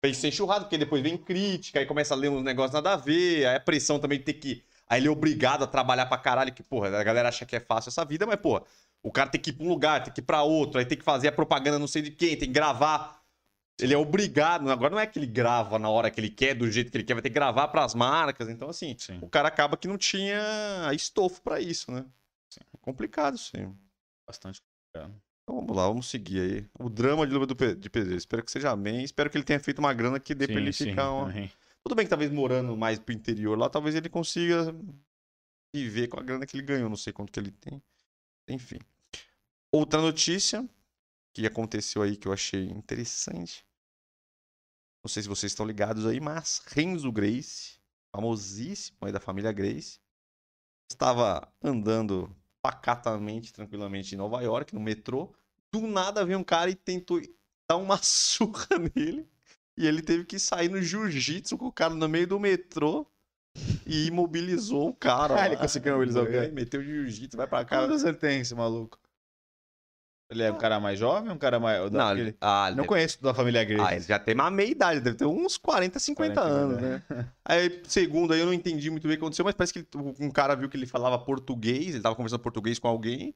Pra 0.00 0.10
esse 0.10 0.20
ser 0.20 0.28
enxurrado, 0.28 0.64
porque 0.64 0.78
depois 0.78 1.02
vem 1.02 1.16
crítica, 1.16 1.78
aí 1.78 1.86
começa 1.86 2.14
a 2.14 2.16
ler 2.16 2.28
uns 2.28 2.42
negócios 2.42 2.72
nada 2.72 2.92
a 2.92 2.96
ver, 2.96 3.46
aí 3.46 3.56
a 3.56 3.60
pressão 3.60 3.98
também 3.98 4.18
de 4.18 4.24
ter 4.24 4.32
que. 4.34 4.62
Aí 4.92 5.00
ele 5.00 5.08
é 5.08 5.10
obrigado 5.10 5.64
a 5.64 5.66
trabalhar 5.66 6.04
pra 6.04 6.18
caralho, 6.18 6.52
que, 6.52 6.62
porra, 6.62 6.88
a 6.98 7.02
galera 7.02 7.28
acha 7.30 7.46
que 7.46 7.56
é 7.56 7.60
fácil 7.60 7.88
essa 7.88 8.04
vida, 8.04 8.26
mas, 8.26 8.36
porra, 8.36 8.62
o 9.02 9.10
cara 9.10 9.30
tem 9.30 9.40
que 9.40 9.48
ir 9.48 9.54
pra 9.54 9.64
um 9.64 9.68
lugar, 9.70 10.02
tem 10.04 10.12
que 10.12 10.20
ir 10.20 10.24
pra 10.24 10.42
outro, 10.42 10.78
aí 10.78 10.84
tem 10.84 10.98
que 10.98 11.04
fazer 11.04 11.28
a 11.28 11.32
propaganda 11.32 11.78
não 11.78 11.86
sei 11.86 12.02
de 12.02 12.10
quem, 12.10 12.30
tem 12.36 12.46
que 12.48 12.52
gravar. 12.54 13.22
Ele 13.80 13.94
é 13.94 13.96
obrigado, 13.96 14.70
agora 14.70 14.90
não 14.90 15.00
é 15.00 15.06
que 15.06 15.18
ele 15.18 15.26
grava 15.26 15.78
na 15.78 15.88
hora 15.88 16.10
que 16.10 16.20
ele 16.20 16.28
quer, 16.28 16.54
do 16.54 16.70
jeito 16.70 16.90
que 16.90 16.96
ele 16.98 17.04
quer, 17.04 17.14
vai 17.14 17.22
ter 17.22 17.30
que 17.30 17.34
gravar 17.34 17.68
pras 17.68 17.94
marcas. 17.94 18.50
Então, 18.50 18.68
assim, 18.68 18.94
Sim. 18.98 19.18
o 19.22 19.28
cara 19.30 19.48
acaba 19.48 19.78
que 19.78 19.88
não 19.88 19.96
tinha 19.96 20.90
estofo 20.92 21.40
pra 21.40 21.58
isso, 21.58 21.90
né? 21.90 22.04
É 22.60 22.76
complicado 22.82 23.36
aí. 23.54 23.66
Bastante. 24.28 24.60
Então 24.94 25.10
vamos 25.48 25.74
lá, 25.74 25.86
vamos 25.88 26.06
seguir 26.06 26.40
aí. 26.40 26.66
O 26.78 26.90
drama 26.90 27.26
de 27.26 27.32
Luva 27.32 27.46
de 27.46 27.54
Pedreiro. 27.54 28.14
Espero 28.18 28.44
que 28.44 28.50
seja 28.52 28.76
bem. 28.76 29.02
Espero 29.02 29.30
que 29.30 29.38
ele 29.38 29.44
tenha 29.44 29.58
feito 29.58 29.78
uma 29.78 29.92
grana 29.94 30.20
que 30.20 30.34
dê 30.34 30.46
pra 30.46 30.56
Sim, 30.56 30.60
ele 30.60 30.72
sim, 30.72 30.84
ficar. 30.90 31.10
uma- 31.10 31.28
também. 31.28 31.50
Tudo 31.84 31.96
bem 31.96 32.06
que 32.06 32.10
talvez 32.10 32.30
morando 32.30 32.76
mais 32.76 32.98
pro 32.98 33.12
interior 33.12 33.58
lá, 33.58 33.68
talvez 33.68 33.94
ele 33.94 34.08
consiga 34.08 34.74
viver 35.74 36.08
com 36.08 36.20
a 36.20 36.22
grana 36.22 36.46
que 36.46 36.56
ele 36.56 36.66
ganhou. 36.66 36.88
Não 36.88 36.96
sei 36.96 37.12
quanto 37.12 37.32
que 37.32 37.40
ele 37.40 37.50
tem. 37.50 37.82
Enfim. 38.48 38.78
Outra 39.72 40.00
notícia 40.00 40.68
que 41.32 41.46
aconteceu 41.46 42.02
aí 42.02 42.16
que 42.16 42.28
eu 42.28 42.32
achei 42.32 42.64
interessante. 42.66 43.66
Não 45.02 45.08
sei 45.08 45.22
se 45.22 45.28
vocês 45.28 45.50
estão 45.50 45.66
ligados 45.66 46.06
aí, 46.06 46.20
mas 46.20 46.62
Renzo 46.66 47.10
Grace, 47.10 47.80
famosíssimo 48.14 48.98
aí 49.02 49.10
da 49.10 49.18
família 49.18 49.50
Grace, 49.50 49.98
estava 50.90 51.52
andando 51.60 52.34
pacatamente, 52.60 53.52
tranquilamente 53.52 54.14
em 54.14 54.18
Nova 54.18 54.40
York, 54.42 54.72
no 54.74 54.80
metrô. 54.80 55.34
Do 55.72 55.80
nada 55.80 56.24
veio 56.24 56.38
um 56.38 56.44
cara 56.44 56.70
e 56.70 56.74
tentou 56.76 57.20
dar 57.68 57.78
uma 57.78 57.96
surra 58.04 58.78
nele. 58.94 59.28
E 59.76 59.86
ele 59.86 60.02
teve 60.02 60.24
que 60.24 60.38
sair 60.38 60.68
no 60.68 60.82
jiu-jitsu 60.82 61.56
com 61.56 61.66
o 61.66 61.72
cara 61.72 61.94
no 61.94 62.08
meio 62.08 62.26
do 62.26 62.38
metrô 62.38 63.06
e 63.86 64.06
imobilizou 64.06 64.88
o 64.90 64.94
cara. 64.94 65.40
Ah, 65.40 65.46
ele 65.46 65.56
conseguiu 65.56 65.92
imobilizar 65.92 66.22
o 66.24 66.26
cara? 66.26 66.48
Meteu 66.50 66.82
jiu-jitsu, 66.82 67.36
vai 67.36 67.46
pra 67.46 67.64
casa. 67.64 67.98
você 67.98 68.12
tem 68.12 68.40
esse 68.40 68.54
maluco. 68.54 68.98
Ele 70.30 70.42
é 70.44 70.50
um 70.50 70.56
cara 70.56 70.80
mais 70.80 70.98
jovem, 70.98 71.30
um 71.30 71.36
cara 71.36 71.60
mais. 71.60 71.90
Não, 71.90 72.10
ele- 72.12 72.20
ele, 72.22 72.36
ah, 72.40 72.64
ele 72.68 72.70
Não 72.76 72.84
deve- 72.84 72.88
conheço 72.88 73.22
da 73.22 73.34
família 73.34 73.62
Grace. 73.64 73.82
ah, 73.86 73.94
ele 73.94 74.04
já 74.04 74.18
tem 74.18 74.34
uma 74.34 74.50
meia 74.50 74.70
idade, 74.70 75.00
deve 75.00 75.16
ter 75.18 75.26
uns 75.26 75.58
40, 75.58 75.98
50 75.98 76.40
anos, 76.40 76.80
né? 76.80 77.02
Aí, 77.44 77.82
segundo, 77.86 78.32
aí 78.32 78.40
eu 78.40 78.46
não 78.46 78.52
entendi 78.54 78.88
muito 78.88 79.06
bem 79.06 79.14
o 79.16 79.18
que 79.18 79.24
aconteceu, 79.24 79.44
mas 79.44 79.54
parece 79.54 79.74
que 79.74 79.80
ele- 79.80 80.14
um 80.20 80.30
cara 80.30 80.54
viu 80.54 80.70
que 80.70 80.76
ele 80.76 80.86
falava 80.86 81.18
português, 81.18 81.88
ele 81.94 82.00
tava 82.02 82.16
conversando 82.16 82.40
português 82.40 82.78
com 82.78 82.88
alguém. 82.88 83.34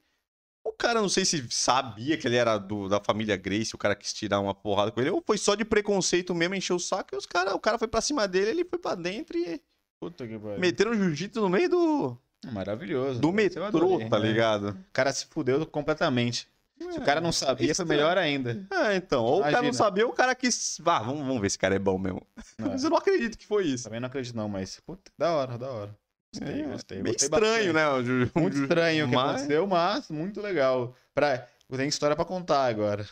O 0.77 0.79
cara, 0.79 1.01
não 1.01 1.09
sei 1.09 1.25
se 1.25 1.43
sabia 1.49 2.19
que 2.19 2.29
ele 2.29 2.37
era 2.37 2.59
do, 2.59 2.87
da 2.87 3.01
família 3.03 3.35
Grace, 3.35 3.75
o 3.75 3.79
cara 3.79 3.97
quis 3.97 4.13
tirar 4.13 4.41
uma 4.41 4.55
porrada 4.55 4.91
com 4.93 5.01
ele, 5.01 5.09
ou 5.09 5.23
foi 5.27 5.39
só 5.39 5.55
de 5.55 5.65
preconceito 5.65 6.35
mesmo, 6.35 6.55
encheu 6.55 6.77
o 6.77 6.81
saco, 6.81 7.15
e 7.15 7.17
os 7.17 7.25
cara, 7.25 7.55
o 7.55 7.59
cara 7.59 7.79
foi 7.79 7.89
pra 7.89 8.03
cima 8.03 8.29
dele, 8.29 8.51
ele 8.51 8.65
foi 8.65 8.79
pra 8.79 8.95
dentro 8.95 9.39
e 9.39 9.59
Puta 9.99 10.27
que 10.29 10.39
pariu. 10.39 10.61
meteram 10.61 10.93
jiu-jitsu 10.93 11.41
no 11.41 11.49
meio 11.49 11.71
do, 11.71 12.19
Maravilhoso. 12.53 13.21
do 13.21 13.29
Esse 13.41 13.59
eu 13.59 13.65
metrô, 13.65 13.99
tá 14.11 14.19
né? 14.19 14.29
ligado? 14.29 14.69
O 14.69 14.93
cara 14.93 15.11
se 15.15 15.25
fudeu 15.27 15.65
completamente. 15.65 16.47
Se 16.79 16.99
o 16.99 17.03
cara 17.03 17.23
não 17.23 17.33
sabia, 17.33 17.75
foi 17.75 17.87
melhor 17.87 18.19
ainda. 18.19 18.67
É, 18.71 18.97
então, 18.97 19.25
ou 19.25 19.39
o 19.39 19.41
cara 19.41 19.53
não 19.53 19.59
Imagina. 19.61 19.73
sabia, 19.73 20.05
ou 20.07 20.13
o 20.13 20.15
cara 20.15 20.35
quis. 20.35 20.79
Ah, 20.85 20.99
vamos, 20.99 21.21
vamos 21.27 21.41
ver 21.41 21.49
se 21.49 21.53
esse 21.55 21.59
cara 21.59 21.75
é 21.75 21.79
bom 21.79 21.99
mesmo. 21.99 22.21
Não, 22.59 22.69
Mas 22.69 22.85
eu 22.85 22.91
não 22.91 22.99
acredito 22.99 23.39
que 23.39 23.47
foi 23.47 23.65
isso. 23.65 23.85
Também 23.85 23.99
não 23.99 24.09
acredito, 24.09 24.37
não, 24.37 24.47
mas. 24.47 24.79
Puta, 24.81 25.11
da 25.17 25.33
hora, 25.33 25.57
da 25.57 25.71
hora. 25.71 25.99
Gostei, 26.35 26.61
É, 26.63 26.67
gostei. 26.67 27.03
Meio 27.03 27.15
gostei 27.15 27.27
estranho, 27.29 27.73
bastante. 27.73 28.05
né? 28.05 28.29
o- 28.35 28.41
Muito 28.43 28.57
estranho 28.63 29.07
o 29.07 29.09
que 29.09 29.15
Mas- 29.15 29.31
aconteceu, 29.37 29.67
mas 29.67 30.09
muito 30.11 30.41
legal. 30.41 30.95
Pra... 31.15 31.39
Tem 31.77 31.89
história 31.89 32.15
pra 32.15 32.25
contar 32.25 32.67
agora. 32.67 33.09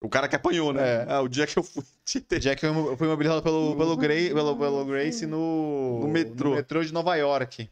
O 0.00 0.08
cara 0.08 0.28
que 0.28 0.36
apanhou, 0.36 0.72
né? 0.72 1.02
É. 1.02 1.06
Ah, 1.08 1.20
o 1.20 1.28
dia 1.28 1.46
que 1.46 1.58
eu 1.58 1.62
fui 1.64 1.82
ter. 2.28 2.40
Já 2.40 2.54
que 2.54 2.64
eu 2.64 2.96
fui 2.96 3.06
imobilizado 3.06 3.42
pelo, 3.42 3.76
pelo, 3.76 3.96
Gra- 3.96 4.14
pelo, 4.14 4.56
pelo 4.56 4.84
Grace 4.84 5.26
no, 5.26 6.00
No 6.02 6.08
metrô. 6.08 6.50
no 6.50 6.56
metrô 6.56 6.84
de 6.84 6.92
Nova 6.92 7.16
York. 7.16 7.68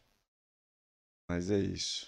Mas 1.29 1.49
é 1.51 1.57
isso. 1.59 2.07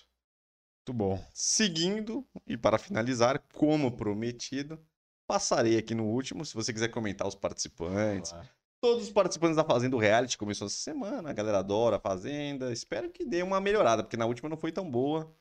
Muito 0.87 0.97
bom. 0.97 1.25
Seguindo, 1.33 2.25
e 2.47 2.57
para 2.57 2.77
finalizar, 2.77 3.39
como 3.53 3.95
prometido, 3.95 4.79
passarei 5.27 5.77
aqui 5.77 5.93
no 5.95 6.05
último, 6.05 6.43
se 6.45 6.53
você 6.55 6.73
quiser 6.73 6.89
comentar 6.89 7.27
os 7.27 7.35
participantes. 7.35 8.33
Todos 8.81 9.03
os 9.03 9.11
participantes 9.11 9.57
da 9.57 9.63
Fazenda 9.63 9.91
do 9.91 9.97
Reality 9.97 10.37
começou 10.37 10.67
essa 10.67 10.77
semana, 10.77 11.29
a 11.29 11.33
galera 11.33 11.59
adora 11.59 11.97
a 11.97 11.99
Fazenda. 11.99 12.71
Espero 12.71 13.09
que 13.09 13.25
dê 13.25 13.43
uma 13.43 13.59
melhorada, 13.59 14.03
porque 14.03 14.15
na 14.17 14.25
última 14.25 14.47
não 14.49 14.57
foi 14.57 14.71
tão 14.71 14.89
boa. 14.89 15.33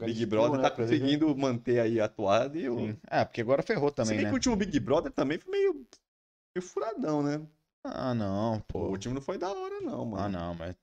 Big 0.00 0.24
Brother 0.24 0.62
tá 0.62 0.70
conseguindo 0.70 1.36
manter 1.36 1.78
aí 1.80 2.00
atuado 2.00 2.56
e 2.56 2.66
o... 2.66 2.78
Sim. 2.78 2.98
Ah, 3.08 3.26
porque 3.26 3.42
agora 3.42 3.62
ferrou 3.62 3.90
Se 3.90 3.94
também, 3.96 4.16
bem 4.16 4.24
né? 4.24 4.30
que 4.30 4.32
o 4.32 4.36
último 4.36 4.56
Big 4.56 4.80
Brother 4.80 5.12
também 5.12 5.38
foi 5.38 5.50
meio, 5.52 5.74
meio 5.74 6.62
furadão, 6.66 7.22
né? 7.22 7.46
Ah, 7.84 8.14
não, 8.14 8.56
O 8.56 8.60
pô. 8.62 8.78
último 8.88 9.14
não 9.14 9.20
foi 9.20 9.36
da 9.36 9.52
hora, 9.52 9.80
não, 9.80 10.04
mano. 10.06 10.24
Ah, 10.24 10.28
não, 10.28 10.54
mas. 10.54 10.74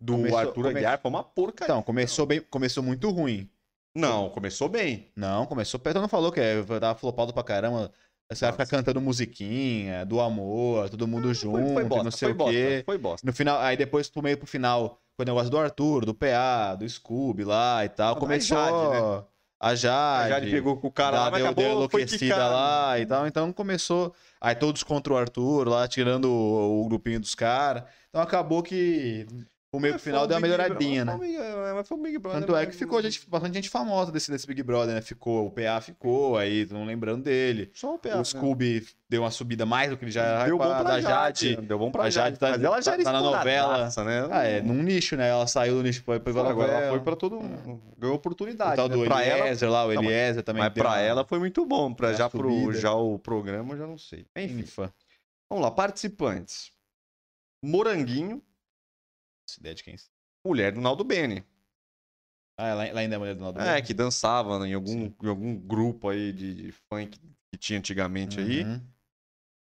Do 0.00 0.12
Começou- 0.12 0.38
Arthur 0.38 0.54
come- 0.54 0.68
Aguiar 0.68 1.00
foi 1.00 1.08
uma 1.08 1.24
porcaria. 1.24 1.72
Então, 1.72 1.82
começou 1.82 2.26
bem, 2.26 2.40
começou 2.42 2.82
muito 2.84 3.08
ruim. 3.10 3.50
Não, 3.96 4.28
começou 4.30 4.68
bem. 4.68 5.10
Não, 5.16 5.46
começou. 5.46 5.80
O 5.80 5.94
não 5.94 6.08
falou 6.08 6.30
que 6.30 6.40
é, 6.40 6.62
tava 6.62 6.94
flopado 6.98 7.32
pra 7.32 7.42
caramba. 7.42 7.90
Os 8.32 8.40
caras 8.40 8.56
ficam 8.56 8.78
cantando 8.78 9.00
musiquinha, 9.00 10.04
do 10.04 10.20
amor, 10.20 10.88
todo 10.88 11.06
mundo 11.06 11.32
junto, 11.34 11.58
Ah, 11.58 11.62
foi, 11.62 11.74
foi 11.74 11.84
bosta, 11.84 12.04
não 12.04 12.10
sei 12.10 12.28
foi 12.28 12.32
o 12.32 12.34
bosta, 12.36 12.52
quê. 12.52 12.82
foi 12.86 12.98
bosta. 12.98 13.26
No 13.26 13.32
final, 13.32 13.60
aí 13.60 13.76
depois 13.76 14.08
pro 14.08 14.22
meio 14.22 14.38
pro 14.38 14.46
final, 14.46 14.98
foi 15.16 15.24
o 15.24 15.26
negócio 15.26 15.50
do 15.50 15.58
Arthur, 15.58 16.04
do 16.06 16.14
PA, 16.14 16.74
do 16.74 16.88
Scooby 16.88 17.44
lá 17.44 17.84
e 17.84 17.88
tal. 17.88 18.14
Da 18.14 18.20
Começou 18.20 18.56
Jade, 18.56 19.26
a 19.60 19.68
A 19.68 19.74
Jade. 19.74 20.28
Jade 20.30 20.50
pegou 20.50 20.76
com 20.78 20.88
o 20.88 20.92
cara 20.92 21.20
lá, 21.20 21.30
deu, 21.30 21.38
deu 21.38 21.46
acabou, 21.46 21.64
foi 21.64 21.72
enlouquecida 22.02 22.36
lá 22.48 22.98
e 22.98 23.06
tal. 23.06 23.26
Então 23.26 23.52
começou. 23.52 24.12
Aí 24.40 24.54
todos 24.54 24.82
contra 24.82 25.12
o 25.12 25.16
Arthur 25.16 25.68
lá, 25.68 25.86
tirando 25.86 26.24
o, 26.30 26.80
o 26.82 26.88
grupinho 26.88 27.20
dos 27.20 27.34
caras. 27.34 27.84
Então 28.08 28.20
acabou 28.22 28.62
que 28.62 29.26
o 29.76 29.80
meio 29.80 29.94
pro 29.94 30.02
foi 30.02 30.12
final 30.12 30.26
deu 30.26 30.36
uma 30.36 30.40
melhoradinha, 30.40 31.04
né? 31.04 31.12
mas 31.12 31.18
foi 31.20 31.28
Big- 31.28 31.74
Mas 31.74 31.88
foi 31.88 31.98
um 31.98 32.02
Big 32.02 32.18
Brother. 32.18 32.40
Tanto 32.40 32.56
é 32.56 32.66
que 32.66 32.72
ficou 32.72 33.02
gente, 33.02 33.28
bastante 33.28 33.54
gente 33.54 33.68
famosa 33.68 34.12
desse, 34.12 34.30
desse 34.30 34.46
Big 34.46 34.62
Brother, 34.62 34.94
né? 34.94 35.00
Ficou, 35.00 35.46
o 35.46 35.50
PA 35.50 35.80
ficou, 35.80 36.36
aí 36.36 36.66
não 36.70 36.84
lembrando 36.84 37.22
dele. 37.24 37.70
Só 37.74 37.94
o 37.94 37.98
PA. 37.98 38.18
o 38.18 38.24
Scooby 38.24 38.86
deu 39.08 39.22
uma 39.22 39.30
subida 39.30 39.64
mais 39.66 39.90
do 39.90 39.96
que 39.96 40.04
ele 40.04 40.10
já 40.10 40.44
Deu 40.46 40.58
bom 40.58 40.68
pra 40.82 40.94
a 40.94 41.00
Jade. 41.00 41.56
Deu 41.56 41.78
bom 41.78 41.90
pra 41.90 42.04
a 42.04 42.10
Jade 42.10 42.38
tá- 42.38 42.50
Mas 42.50 42.62
ela 42.62 42.80
já 42.82 42.96
tá- 42.96 43.02
tá 43.04 43.12
na 43.12 43.20
novela. 43.20 43.88
né? 44.04 44.28
Ah, 44.30 44.42
é, 44.44 44.60
num 44.60 44.82
nicho, 44.82 45.16
né? 45.16 45.28
Ela 45.28 45.46
saiu 45.46 45.74
do 45.76 45.82
nicho 45.82 46.02
foi 46.02 46.18
pra 46.20 46.32
Agora 46.32 46.72
ela 46.72 46.90
foi 46.90 47.00
pra 47.00 47.16
todo 47.16 47.36
mundo. 47.40 47.82
Ganhou 47.98 48.14
O 48.14 48.18
oportunidade. 48.18 48.76
tal 48.76 48.88
né? 48.88 48.96
do 48.96 49.04
Pra 49.04 49.22
ela, 49.24 49.40
Eliezer 49.46 49.70
lá, 49.70 49.84
o 49.86 49.92
Não, 49.94 50.02
Eliezer 50.02 50.42
também. 50.42 50.62
mas 50.62 50.72
pra 50.72 50.88
uma- 50.90 50.98
ela 51.00 51.24
foi 51.24 51.38
muito 51.38 51.64
bom. 51.64 51.92
Pra 51.94 52.12
já, 52.12 52.28
pro, 52.28 52.72
já 52.72 52.92
o 52.94 53.18
programa, 53.18 53.74
eu 53.74 53.78
já 53.78 53.86
não 53.86 53.98
sei. 53.98 54.26
Enfim, 54.36 54.60
Infa. 54.60 54.92
vamos 55.48 55.64
lá. 55.64 55.70
Participantes. 55.70 56.72
Moranguinho, 57.62 58.42
ideia 59.58 59.74
de 59.74 59.82
quem? 59.84 59.96
mulher 60.46 60.72
do 60.72 60.80
Naldo 60.80 61.02
Bene. 61.04 61.42
Ah, 62.58 62.68
ela, 62.68 62.86
ela 62.86 63.00
ainda 63.00 63.14
é 63.16 63.18
mulher 63.18 63.34
do 63.34 63.40
Naldo 63.40 63.60
É, 63.60 63.74
Bene? 63.76 63.86
que 63.86 63.94
dançava 63.94 64.66
em 64.68 64.74
algum, 64.74 65.06
em 65.22 65.28
algum 65.28 65.56
grupo 65.56 66.08
aí 66.08 66.32
de, 66.32 66.54
de 66.54 66.72
funk 66.72 67.18
que 67.18 67.58
tinha 67.58 67.78
antigamente 67.78 68.38
aí. 68.38 68.62
Uhum. 68.64 68.80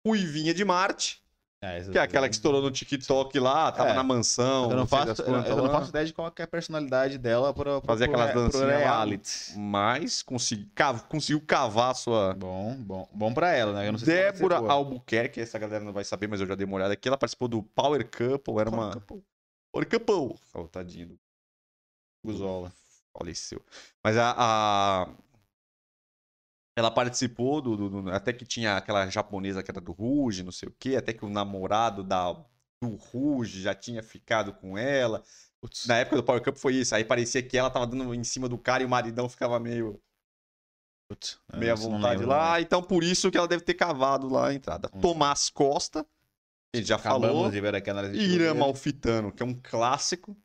Ruivinha 0.07 0.53
de 0.53 0.63
Marte, 0.63 1.21
essa 1.61 1.91
que 1.91 1.97
é 1.97 2.01
aquela 2.01 2.29
que 2.29 2.35
estourou 2.35 2.61
no 2.61 2.71
TikTok 2.71 3.37
lá, 3.37 3.69
tava 3.71 3.89
É. 3.89 3.93
na 3.93 4.01
mansão. 4.01 4.69
Eu 4.71 4.77
não, 4.77 4.87
faço, 4.87 5.21
eu, 5.23 5.35
eu 5.35 5.57
não 5.57 5.69
faço 5.69 5.89
ideia 5.89 6.05
de 6.05 6.13
qual 6.13 6.31
é 6.33 6.43
a 6.43 6.47
personalidade 6.47 7.17
dela 7.17 7.53
pra, 7.53 7.81
pra, 7.81 7.87
Fazer 7.87 8.05
aquelas 8.05 8.33
dancinhas 8.33 8.81
lá. 8.81 9.05
Mas 9.57 10.21
consegui, 10.21 10.65
cav- 10.73 11.03
conseguiu 11.09 11.41
cavar 11.41 11.91
a 11.91 11.93
sua. 11.93 12.33
Bom, 12.33 12.75
bom, 12.77 13.09
bom 13.13 13.33
pra 13.33 13.51
ela, 13.51 13.73
né? 13.73 13.87
Eu 13.87 13.91
não 13.91 13.99
sei 13.99 14.05
se 14.05 14.13
Débora 14.13 14.59
boa. 14.61 14.71
Albuquerque, 14.71 15.41
essa 15.41 15.59
galera 15.59 15.83
não 15.83 15.91
vai 15.91 16.05
saber, 16.05 16.27
mas 16.27 16.39
eu 16.39 16.47
já 16.47 16.55
dei 16.55 16.65
uma 16.65 16.77
olhada 16.77 16.93
aqui. 16.93 17.09
Ela 17.09 17.17
participou 17.17 17.49
do 17.49 17.61
Power 17.61 18.07
Couple, 18.09 18.57
era 18.57 18.69
uma. 18.69 18.91
Power 19.01 19.21
Couple. 19.71 20.39
Oh, 20.53 20.67
tadinho 20.67 21.07
do 21.09 21.19
Guzola. 22.25 22.73
faleceu. 23.17 23.63
Mas 24.03 24.17
a, 24.17 24.33
a- 24.37 25.15
Ela 26.77 26.91
participou 26.91 27.61
do, 27.61 27.75
do- 27.75 28.01
do- 28.03 28.11
Até 28.11 28.31
que 28.33 28.45
tinha 28.45 28.77
aquela 28.77 29.09
japonesa 29.09 29.61
que 29.63 29.69
era 29.71 29.81
do 29.81 29.91
Ruge, 29.91 30.43
não 30.43 30.51
sei 30.51 30.69
o 30.69 30.75
quê. 30.79 30.95
Até 30.95 31.13
que 31.13 31.25
o 31.25 31.29
namorado 31.29 32.03
da, 32.03 32.31
do 32.81 32.95
Ruge 32.95 33.61
já 33.61 33.75
tinha 33.75 34.01
ficado 34.01 34.53
com 34.53 34.77
ela. 34.77 35.23
Putz. 35.61 35.85
Na 35.87 35.97
época 35.97 36.15
do 36.17 36.23
Power 36.23 36.41
Cup 36.43 36.55
foi 36.55 36.75
isso. 36.75 36.95
Aí 36.95 37.03
parecia 37.03 37.43
que 37.43 37.57
ela 37.57 37.69
tava 37.69 37.85
dando 37.85 38.13
em 38.13 38.23
cima 38.23 38.47
do 38.47 38.57
cara 38.57 38.81
e 38.81 38.85
o 38.85 38.89
maridão 38.89 39.27
ficava 39.27 39.59
meio, 39.59 40.01
Putz, 41.09 41.39
meio 41.55 41.73
à 41.73 41.75
vontade 41.75 42.19
lembro, 42.21 42.27
lá. 42.29 42.53
né? 42.55 42.61
Então 42.61 42.81
por 42.81 43.03
isso 43.03 43.29
que 43.29 43.37
ela 43.37 43.47
deve 43.47 43.63
ter 43.63 43.73
cavado 43.73 44.29
lá 44.29 44.49
a 44.49 44.53
entrada. 44.53 44.89
Hum. 44.93 45.01
Tomás 45.01 45.49
Costa, 45.49 46.05
ele 46.73 46.85
já 46.85 46.95
Acabamos 46.95 47.35
falou. 47.35 47.51
de 47.51 47.61
ver 47.61 47.75
aqui 47.75 47.89
a 47.89 47.93
análise 47.93 48.13
de 48.17 48.23
Irã 48.23 48.35
goleiro. 48.37 48.59
Malfitano, 48.59 49.31
que 49.31 49.41
é 49.41 49.45
um 49.45 49.53
clássico 49.53 50.37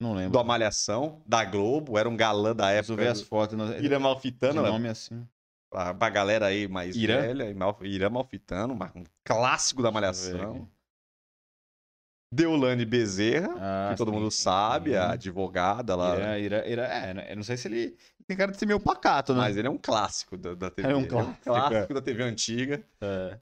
Não 0.00 0.14
lembro. 0.14 0.32
do 0.32 0.38
Amalhação, 0.38 1.22
da 1.26 1.44
Globo. 1.44 1.96
Era 1.98 2.08
um 2.08 2.16
galã 2.16 2.54
da 2.54 2.70
época. 2.70 2.96
ver 2.96 3.08
as 3.08 3.22
fotos. 3.22 3.56
Não... 3.56 3.66
Irã 3.78 3.96
de 3.96 4.02
Malfitano, 4.02 4.62
nome 4.62 4.88
assim. 4.88 5.26
pra, 5.70 5.94
pra 5.94 6.10
galera 6.10 6.46
aí 6.46 6.68
mais 6.68 6.94
Irã? 6.96 7.20
velha, 7.22 7.54
Mal- 7.54 7.78
Irã 7.82 8.10
Malfitano, 8.10 8.74
mas 8.74 8.92
um 8.94 9.04
clássico 9.24 9.82
da 9.82 9.88
eu 9.88 9.92
Malhação. 9.92 10.68
Deolane 12.34 12.86
Bezerra, 12.86 13.54
Ah, 13.58 13.88
que 13.92 13.98
todo 13.98 14.10
sim, 14.10 14.16
mundo 14.18 14.30
sim. 14.30 14.42
sabe, 14.42 14.96
a 14.96 15.10
advogada 15.12 15.94
lá. 15.94 16.38
Irã, 16.38 16.64
Irã, 16.66 16.82
é, 16.84 17.12
né? 17.14 17.26
eu 17.30 17.36
não 17.36 17.42
sei 17.42 17.58
se 17.58 17.68
ele 17.68 17.94
tem 18.26 18.34
cara 18.34 18.50
de 18.52 18.58
ser 18.58 18.64
meio 18.64 18.80
pacato, 18.80 19.34
né? 19.34 19.40
Mas 19.40 19.56
ele 19.56 19.68
é 19.68 19.70
um 19.70 19.76
clássico 19.76 20.38
da, 20.38 20.54
da 20.54 20.70
TV. 20.70 20.90
É 20.90 20.96
um 20.96 21.00
Ele 21.00 21.08
clássico, 21.08 21.42
clássico 21.44 21.92
da 21.94 22.00
TV 22.00 22.22
antiga. 22.22 22.82
É. 23.02 23.38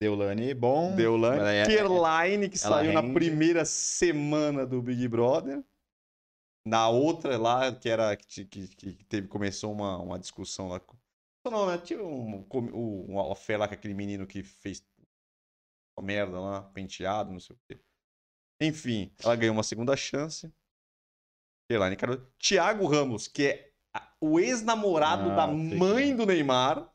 Deolane, 0.00 0.54
bom. 0.54 0.94
Deolane. 0.94 1.38
Ela 1.40 1.52
é- 1.52 1.76
Caroline, 1.76 2.48
que 2.48 2.58
saiu 2.58 2.92
na 2.92 3.00
rende. 3.00 3.14
primeira 3.14 3.64
semana 3.64 4.64
do 4.66 4.80
Big 4.80 5.08
Brother. 5.08 5.64
Na 6.66 6.88
outra 6.88 7.36
lá, 7.38 7.74
que 7.74 7.88
era 7.88 8.14
que, 8.16 8.44
que, 8.44 8.68
que 8.68 9.04
teve, 9.06 9.26
começou 9.26 9.72
uma, 9.72 9.96
uma 9.98 10.18
discussão 10.18 10.68
lá. 10.68 10.78
com- 10.78 10.96
Não, 11.50 11.66
né? 11.66 11.78
Tinha 11.78 12.02
um, 12.02 12.46
um, 12.54 13.04
uma 13.08 13.34
fé 13.34 13.56
lá 13.56 13.66
com 13.66 13.74
aquele 13.74 13.94
menino 13.94 14.26
que 14.26 14.42
fez 14.42 14.84
uma 15.98 16.06
merda 16.06 16.38
lá, 16.38 16.62
penteado, 16.62 17.32
não 17.32 17.40
sei 17.40 17.56
o 17.56 17.58
quê. 17.66 17.80
Enfim, 18.60 19.12
ela 19.22 19.34
ganhou 19.34 19.54
uma 19.54 19.62
segunda 19.62 19.96
chance. 19.96 20.52
Caroline, 21.70 21.96
Carol. 21.96 22.18
Thiago 22.38 22.86
Ramos, 22.86 23.28
que 23.28 23.44
é 23.46 23.72
o 24.20 24.38
ex-namorado 24.38 25.30
Ah, 25.30 25.34
da 25.36 25.46
mãe 25.46 26.04
quem 26.06 26.12
é. 26.12 26.16
do 26.16 26.26
Neymar. 26.26 26.92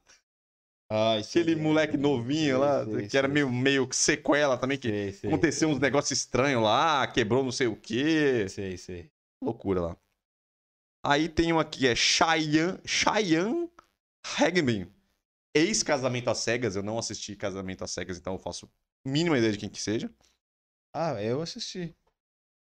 Ah, 0.95 1.17
isso 1.17 1.39
Aquele 1.39 1.55
aí, 1.55 1.59
moleque 1.59 1.93
sei, 1.93 2.01
novinho 2.01 2.59
lá, 2.59 2.85
sei, 2.85 3.07
que 3.07 3.17
era 3.17 3.27
meio, 3.27 3.51
meio 3.51 3.87
que 3.87 3.95
sequela 3.95 4.55
também, 4.59 4.77
que 4.77 5.11
aconteceu 5.25 5.67
uns 5.67 5.79
negócios 5.79 6.19
estranhos 6.19 6.61
lá, 6.61 7.07
quebrou 7.07 7.43
não 7.43 7.51
sei 7.51 7.65
o 7.65 7.75
quê. 7.75 8.47
Sei, 8.47 8.77
sei. 8.77 9.09
Loucura 9.41 9.81
lá. 9.81 9.97
Aí 11.03 11.27
tem 11.27 11.51
um 11.51 11.59
aqui, 11.59 11.87
é 11.87 11.95
Cheyenne, 11.95 12.79
Cheyenne 12.85 13.71
Hagman. 14.37 14.87
Ex-Casamento 15.55 16.29
às 16.29 16.37
Cegas. 16.37 16.75
Eu 16.75 16.83
não 16.83 16.99
assisti 16.99 17.35
Casamento 17.35 17.83
às 17.83 17.89
Cegas, 17.89 18.19
então 18.19 18.33
eu 18.33 18.39
faço 18.39 18.71
mínima 19.03 19.39
ideia 19.39 19.51
de 19.51 19.57
quem 19.57 19.69
que 19.69 19.81
seja. 19.81 20.11
Ah, 20.93 21.19
eu 21.23 21.41
assisti. 21.41 21.95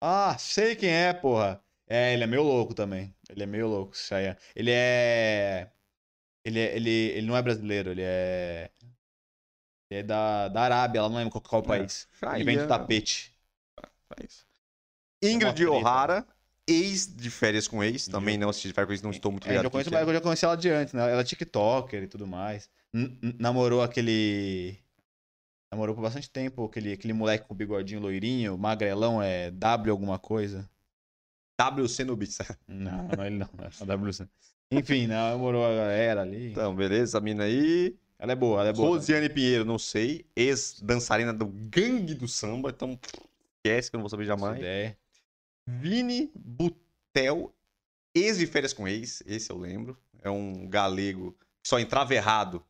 Ah, 0.01 0.37
sei 0.39 0.77
quem 0.77 0.91
é, 0.91 1.13
porra. 1.13 1.61
É, 1.89 2.15
ele 2.15 2.23
é 2.23 2.27
meio 2.29 2.45
louco 2.45 2.75
também. 2.75 3.13
Ele 3.29 3.43
é 3.43 3.47
meio 3.47 3.67
louco, 3.67 3.97
Cheyenne. 3.97 4.37
Ele 4.55 4.71
é... 4.71 5.74
Ele, 6.45 6.61
é, 6.61 6.77
ele, 6.77 6.91
ele 6.91 7.27
não 7.27 7.37
é 7.37 7.43
brasileiro, 7.43 7.91
ele 7.91 8.03
é... 8.03 8.71
Ele 9.91 10.01
é 10.01 10.03
da, 10.03 10.49
da 10.49 10.63
Arábia, 10.63 10.99
ela 11.01 11.09
não 11.09 11.17
lembro 11.17 11.31
qual, 11.41 11.43
qual 11.43 11.63
É, 11.63 11.79
país. 11.79 12.09
Ele 12.33 12.45
Cheyenne. 12.45 12.45
vende 12.45 12.67
tapete. 12.67 13.35
É 14.19 14.25
isso. 14.25 14.47
Ingrid 15.23 15.63
É 15.63 15.67
uma 15.67 15.71
treta. 15.71 15.73
O'Hara, 15.73 16.27
ex 16.67 17.07
de 17.15 17.31
férias 17.31 17.69
com 17.69 17.83
ex. 17.83 18.09
Também 18.09 18.39
não 18.39 18.49
assisti 18.49 18.69
de 18.69 18.75
férias 18.75 18.89
com 18.89 18.93
ex, 18.95 19.03
não 19.03 19.11
estou 19.11 19.33
muito 19.33 19.47
É, 19.47 19.57
eu, 19.57 19.63
ligado. 19.63 19.65
já 19.65 19.71
conheço, 19.71 19.95
é. 19.95 20.03
eu 20.03 20.13
já 20.15 20.21
conheci 20.21 20.45
ela 20.45 20.57
de 20.57 20.71
antes, 20.71 20.95
né? 20.95 21.03
Ela 21.11 21.21
é 21.21 21.25
TikToker 21.25 22.03
e 22.03 22.09
tudo 22.09 22.27
mais. 22.27 22.71
Namorou 23.39 23.83
aquele. 23.83 24.79
Namorou 25.73 25.95
por 25.95 26.03
bastante 26.03 26.31
tempo 26.31 26.65
aquele, 26.65 26.93
aquele 26.93 27.13
moleque 27.13 27.47
com 27.47 27.55
bigodinho 27.55 28.01
loirinho, 28.01 28.57
magrelão, 28.57 29.21
é 29.23 29.51
W 29.51 29.91
alguma 29.91 30.19
coisa. 30.19 30.69
WC 31.61 32.05
no. 32.05 32.17
Não, 32.69 33.09
não 33.09 33.25
é 33.25 33.27
ele 33.29 33.39
não, 33.39 33.49
é 33.63 33.97
WC. 33.97 34.29
Enfim, 34.73 35.07
né, 35.07 35.15
namorou 35.15 35.65
a 35.65 35.75
galera 35.75 36.23
ali. 36.23 36.51
Então, 36.51 36.75
beleza, 36.75 37.19
a 37.19 37.21
mina 37.21 37.45
aí. 37.45 37.97
Ela 38.19 38.33
é 38.33 38.37
boa, 38.37 38.61
ela 38.61 38.71
é 38.71 38.73
boa. 38.73 38.89
Rosiane 38.89 39.29
Pinheiro, 39.29 39.65
não 39.65 39.79
sei. 39.79 40.25
Ex-dançarina 40.35 41.33
do 41.33 41.47
Gangue 41.47 42.15
do 42.15 42.27
Samba. 42.27 42.71
Então, 42.71 42.99
esquece 43.59 43.91
que 43.91 43.97
eu 43.97 43.99
não 43.99 44.03
vou 44.05 44.11
saber 44.11 44.25
Essa 44.25 44.37
jamais. 44.37 44.59
ideia. 44.59 44.99
Vini 45.67 46.31
Butel, 46.35 47.55
ex 48.15 48.39
de 48.39 48.47
férias 48.47 48.73
com 48.73 48.89
ex. 48.89 49.23
Esse 49.27 49.51
eu 49.51 49.59
lembro. 49.59 49.99
É 50.23 50.31
um 50.31 50.69
galego 50.69 51.33
que 51.63 51.69
só 51.69 51.79
entrava 51.79 52.15
errado. 52.15 52.65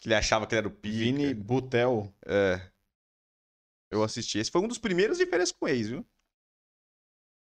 Que 0.00 0.08
ele 0.08 0.14
achava 0.14 0.46
que 0.46 0.54
ele 0.54 0.60
era 0.60 0.68
o 0.68 0.70
pica. 0.70 0.96
Vini 0.96 1.32
Butel. 1.34 2.12
É. 2.26 2.60
Eu 3.90 4.02
assisti. 4.02 4.38
Esse 4.38 4.50
foi 4.50 4.60
um 4.60 4.68
dos 4.68 4.78
primeiros 4.78 5.18
de 5.18 5.26
férias 5.26 5.52
com 5.52 5.68
ex, 5.68 5.88
viu? 5.88 6.04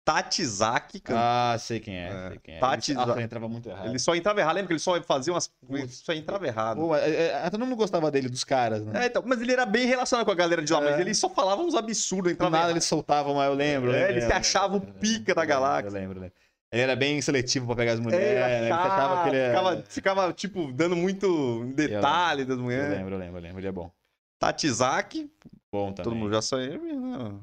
Tati 0.05 0.45
Zaki, 0.45 0.99
can- 0.99 1.15
Ah, 1.17 1.57
sei 1.61 1.79
quem 1.79 1.97
é. 1.97 2.09
É. 2.09 2.29
Sei 2.31 2.39
quem 2.43 2.55
é. 2.57 2.59
Tati 2.59 2.91
ele, 2.93 3.01
ele 3.13 3.23
entrava 3.23 3.49
muito 3.49 3.69
errado. 3.69 3.87
Ele 3.87 3.99
só 4.01 4.15
entrava 4.17 4.41
errado. 4.41 4.55
Lembra 4.57 4.67
que 4.67 4.73
ele 4.73 4.81
só 4.81 5.01
fazia 5.03 5.33
umas. 5.33 5.47
Putz. 5.65 6.03
Só 6.05 6.13
entrava 6.13 6.45
errado. 6.45 6.79
Pô, 6.79 6.97
é, 6.97 7.09
é, 7.09 7.43
é, 7.45 7.51
todo 7.51 7.61
mundo 7.65 7.77
gostava 7.77 8.11
dele, 8.11 8.29
dos 8.29 8.43
caras, 8.43 8.83
né? 8.85 9.05
É, 9.05 9.07
então, 9.07 9.23
mas 9.25 9.41
ele 9.41 9.53
era 9.53 9.65
bem 9.65 9.87
relacionado 9.87 10.25
com 10.27 10.33
a 10.33 10.35
galera 10.35 10.61
de 10.61 10.73
lá, 10.73 10.81
mas 10.81 10.97
É. 10.99 11.01
ele 11.03 11.15
só 11.15 11.29
falava 11.31 11.63
uns 11.63 11.75
absurdos, 11.77 12.33
Do 12.33 12.35
entrava 12.35 12.51
nada 12.51 12.63
errado. 12.65 12.71
eles 12.73 12.85
soltavam, 12.85 13.35
mas 13.37 13.47
eu 13.49 13.55
lembro. 13.55 13.93
É, 13.93 14.05
eu 14.07 14.09
ele 14.11 14.21
se 14.23 14.27
eu 14.33 14.37
achava 14.37 14.77
o 14.77 14.81
pica 14.81 15.35
da 15.37 15.45
eu 15.45 15.47
galáxia. 15.47 15.89
Eu 15.89 15.93
lembro, 15.93 16.19
eu 16.19 16.23
lembro. 16.23 16.37
Ele 16.73 16.83
era 16.83 16.97
bem 16.97 17.21
seletivo 17.23 17.67
pra 17.67 17.77
pegar 17.77 17.93
as 17.93 18.01
É, 18.01 18.03
mulheres, 18.03 18.27
ele 18.27 18.41
né? 18.41 18.59
Ele 18.63 18.73
achava, 18.73 19.29
ele 19.29 19.37
era... 19.37 19.55
ficava, 19.55 19.83
ficava, 19.89 20.33
tipo, 20.33 20.73
dando 20.73 20.97
muito 20.97 21.65
detalhe 21.77 22.45
das 22.45 22.57
Eu 22.57 22.63
mulheres. 22.65 22.97
lembro, 22.97 23.15
eu 23.15 23.19
lembro, 23.19 23.37
eu 23.39 23.43
lembro. 23.43 23.61
Ele 23.61 23.69
é 23.69 23.73
bom. 23.73 23.93
Tati 24.41 24.69
Zaki, 24.69 25.31
Bom 25.71 25.93
também. 25.93 26.03
todo 26.05 26.17
mundo 26.17 26.33
já 26.35 26.43
saiu. 26.43 26.83
né? 26.83 27.35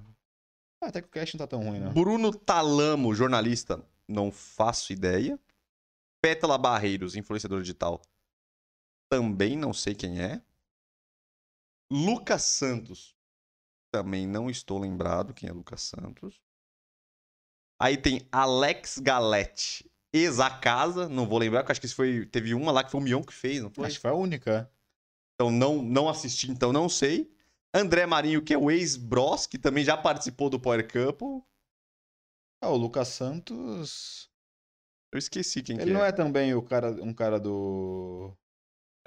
Ah, 0.81 0.87
até 0.87 1.01
que 1.01 1.07
o 1.07 1.11
cast 1.11 1.35
não 1.35 1.45
tá 1.45 1.47
tão 1.47 1.63
ruim, 1.63 1.79
não. 1.79 1.93
Bruno 1.93 2.33
Talamo, 2.33 3.13
jornalista, 3.13 3.83
não 4.07 4.31
faço 4.31 4.93
ideia. 4.93 5.39
Pétala 6.21 6.57
Barreiros, 6.57 7.15
influenciador 7.15 7.61
digital, 7.61 8.01
também 9.09 9.57
não 9.57 9.73
sei 9.73 9.95
quem 9.95 10.21
é. 10.21 10.41
Lucas 11.91 12.43
Santos, 12.43 13.15
também 13.91 14.27
não 14.27 14.49
estou 14.49 14.77
lembrado 14.77 15.33
quem 15.33 15.49
é 15.49 15.51
Lucas 15.51 15.81
Santos. 15.81 16.39
Aí 17.81 17.97
tem 17.97 18.27
Alex 18.31 18.99
Galete, 18.99 19.89
ex-a-casa, 20.13 21.07
não 21.07 21.25
vou 21.25 21.39
lembrar, 21.39 21.61
porque 21.61 21.71
acho 21.71 21.81
que 21.81 21.87
isso 21.87 21.95
foi, 21.95 22.25
teve 22.25 22.53
uma 22.53 22.71
lá 22.71 22.83
que 22.83 22.91
foi 22.91 22.99
o 22.99 23.03
Mion 23.03 23.23
que 23.23 23.33
fez, 23.33 23.63
não 23.63 23.69
foi? 23.69 23.87
Acho 23.87 23.95
que 23.95 24.01
foi 24.01 24.11
a 24.11 24.15
única. 24.15 24.69
Então 25.35 25.49
não, 25.49 25.81
não 25.81 26.09
assisti, 26.09 26.51
então 26.51 26.73
não 26.73 26.89
sei. 26.89 27.33
André 27.73 28.05
Marinho, 28.05 28.43
que 28.43 28.53
é 28.53 28.57
o 28.57 28.71
ex-Bros, 28.71 29.45
que 29.45 29.57
também 29.59 29.83
já 29.83 29.95
participou 29.95 30.49
do 30.49 30.59
Power 30.59 30.85
Couple. 30.91 31.43
Ah, 32.63 32.69
o 32.69 32.75
Lucas 32.77 33.07
Santos... 33.09 34.29
Eu 35.11 35.17
esqueci 35.17 35.63
quem 35.63 35.75
Ele 35.77 35.85
que 35.85 35.91
não 35.91 36.05
é. 36.05 36.09
é 36.09 36.11
também 36.11 36.53
o 36.53 36.61
cara, 36.61 36.91
um 37.03 37.13
cara 37.13 37.39
do... 37.39 38.31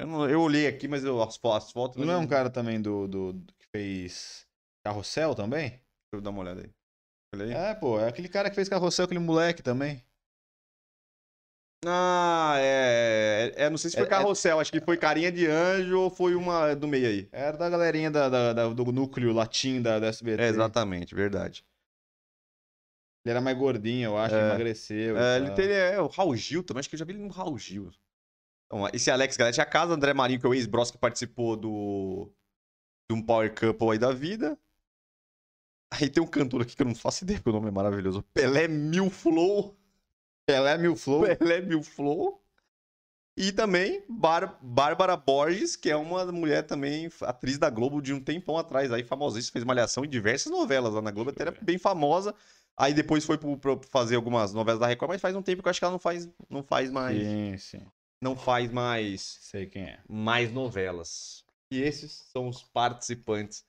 Eu, 0.01 0.07
não- 0.07 0.29
eu 0.29 0.41
olhei 0.41 0.67
aqui, 0.67 0.89
mas 0.89 1.05
eu, 1.05 1.23
as, 1.23 1.39
as 1.45 1.71
fotos. 1.71 1.97
Ele 1.97 2.07
não 2.07 2.15
é 2.15 2.19
um 2.19 2.27
cara 2.27 2.51
também 2.51 2.83
do, 2.83 3.07
do, 3.07 3.33
do 3.35 3.55
que 3.55 3.67
fez 3.71 4.49
Carrossel 4.85 5.35
também? 5.35 5.71
Deixa 5.71 5.85
eu 6.15 6.21
dar 6.21 6.31
uma 6.31 6.41
olhada 6.41 6.63
aí. 6.63 6.71
Olha 7.35 7.45
aí. 7.45 7.53
É, 7.53 7.75
pô, 7.75 8.01
é 8.01 8.09
aquele 8.09 8.29
cara 8.29 8.49
que 8.51 8.57
fez 8.57 8.69
Carrossel, 8.69 9.05
aquele 9.05 9.21
moleque 9.21 9.63
também. 9.63 10.05
Ah, 11.85 12.55
é, 12.59 13.53
é, 13.57 13.65
é, 13.65 13.71
Não 13.71 13.77
sei 13.77 13.91
se 13.91 13.97
foi 13.97 14.05
É- 14.05 14.07
é- 14.07 14.11
carrossel, 14.11 14.61
acho 14.61 14.71
que 14.71 14.81
foi 14.81 14.97
carinha 14.97 15.33
de 15.33 15.47
anjo 15.47 15.99
ou 15.99 16.11
foi 16.11 16.35
uma 16.35 16.75
do 16.75 16.87
meio 16.87 17.09
aí. 17.09 17.29
Era 17.33 17.57
da 17.57 17.69
galerinha 17.69 18.11
da, 18.11 18.29
da- 18.29 18.53
da- 18.53 18.69
do 18.69 18.85
núcleo 18.93 19.33
latim 19.33 19.83
da, 19.83 19.99
da 19.99 20.07
SBT. 20.07 20.43
É, 20.43 20.49
exatamente, 20.49 21.15
verdade. 21.15 21.65
Ele 23.25 23.31
era 23.33 23.41
mais 23.41 23.57
gordinho, 23.57 24.07
eu 24.11 24.19
acho, 24.19 24.35
É. 24.35 24.49
emagreceu. 24.49 25.17
É, 25.17 25.37
ele 25.39 25.51
tem, 25.53 25.67
é, 25.71 26.01
o 26.01 26.07
Raul 26.09 26.37
Gil 26.37 26.63
também, 26.63 26.81
acho 26.81 26.89
que 26.89 26.95
eu 26.95 26.99
já 26.99 27.05
vi 27.05 27.13
ele 27.13 27.23
no 27.23 27.29
Raul 27.29 27.59
Gil. 27.59 27.91
Então, 28.67 28.89
esse 28.93 29.11
Alex 29.11 29.37
Galete 29.37 29.61
é 29.61 29.63
a 29.63 29.67
casa, 29.67 29.93
André 29.95 30.13
Marinho, 30.15 30.41
que 30.41 30.47
é 30.47 30.49
o 30.49 30.55
ex-bros 30.55 30.91
que 30.91 30.99
participou 30.99 31.57
do. 31.57 32.33
de 33.11 33.17
um 33.17 33.23
Power 33.23 33.53
Couple 33.55 33.91
aí 33.91 33.99
da 33.99 34.13
vida. 34.13 34.57
Aí 35.93 36.09
tem 36.09 36.23
um 36.23 36.27
cantor 36.27 36.63
aqui 36.63 36.75
que 36.75 36.83
eu 36.83 36.87
não 36.87 36.95
faço 36.95 37.23
ideia, 37.23 37.39
porque 37.39 37.51
o 37.51 37.53
nome 37.53 37.69
é 37.69 37.71
maravilhoso. 37.71 38.23
Pelé 38.33 38.67
Milflow. 38.67 39.77
Pelé 40.47 40.77
Mil 40.79 40.97
Flow. 40.97 41.23
Pelé 41.37 41.61
Milflow. 41.61 42.41
E 43.37 43.51
também 43.51 44.05
Bar- 44.09 44.59
Bárbara 44.61 45.17
Borges, 45.17 45.75
que 45.75 45.91
é 45.91 45.97
uma 45.97 46.31
mulher 46.31 46.63
também, 46.67 47.09
atriz 47.23 47.57
da 47.57 47.71
Globo 47.71 48.03
de 48.03 48.13
um 48.13 48.21
tempão 48.21 48.59
atrás, 48.59 48.93
aí 48.93 49.03
famosíssima, 49.03 49.53
fez 49.55 49.65
malhação 49.65 50.05
em 50.05 50.09
diversas 50.09 50.53
novelas 50.53 50.93
lá 50.93 51.01
na 51.01 51.11
Globo, 51.11 51.31
até 51.31 51.43
era 51.45 51.51
bem 51.63 51.79
famosa. 51.79 52.35
Aí 52.77 52.93
depois 52.93 53.25
foi 53.25 53.39
pro 53.39 53.59
fazer 53.89 54.17
algumas 54.17 54.53
novelas 54.53 54.81
da 54.81 54.87
Record, 54.87 55.11
mas 55.13 55.21
faz 55.21 55.35
um 55.35 55.43
tempo 55.43 55.63
que 55.63 55.69
eu 55.69 55.71
acho 55.71 55.79
que 55.81 55.85
ela 55.85 55.93
não 55.93 55.99
faz, 55.99 56.29
não 56.51 56.63
faz 56.63 56.91
mais, 56.91 57.23
Sim, 57.27 57.57
sim. 57.59 57.87
não 58.21 58.37
faz 58.37 58.71
mais, 58.71 59.39
Sei 59.41 59.67
quem 59.67 59.85
é. 59.85 59.99
mais 60.09 60.53
novelas. 60.53 61.43
E 61.71 61.81
esses 61.81 62.13
são 62.33 62.49
os 62.49 62.63
participantes 62.63 63.65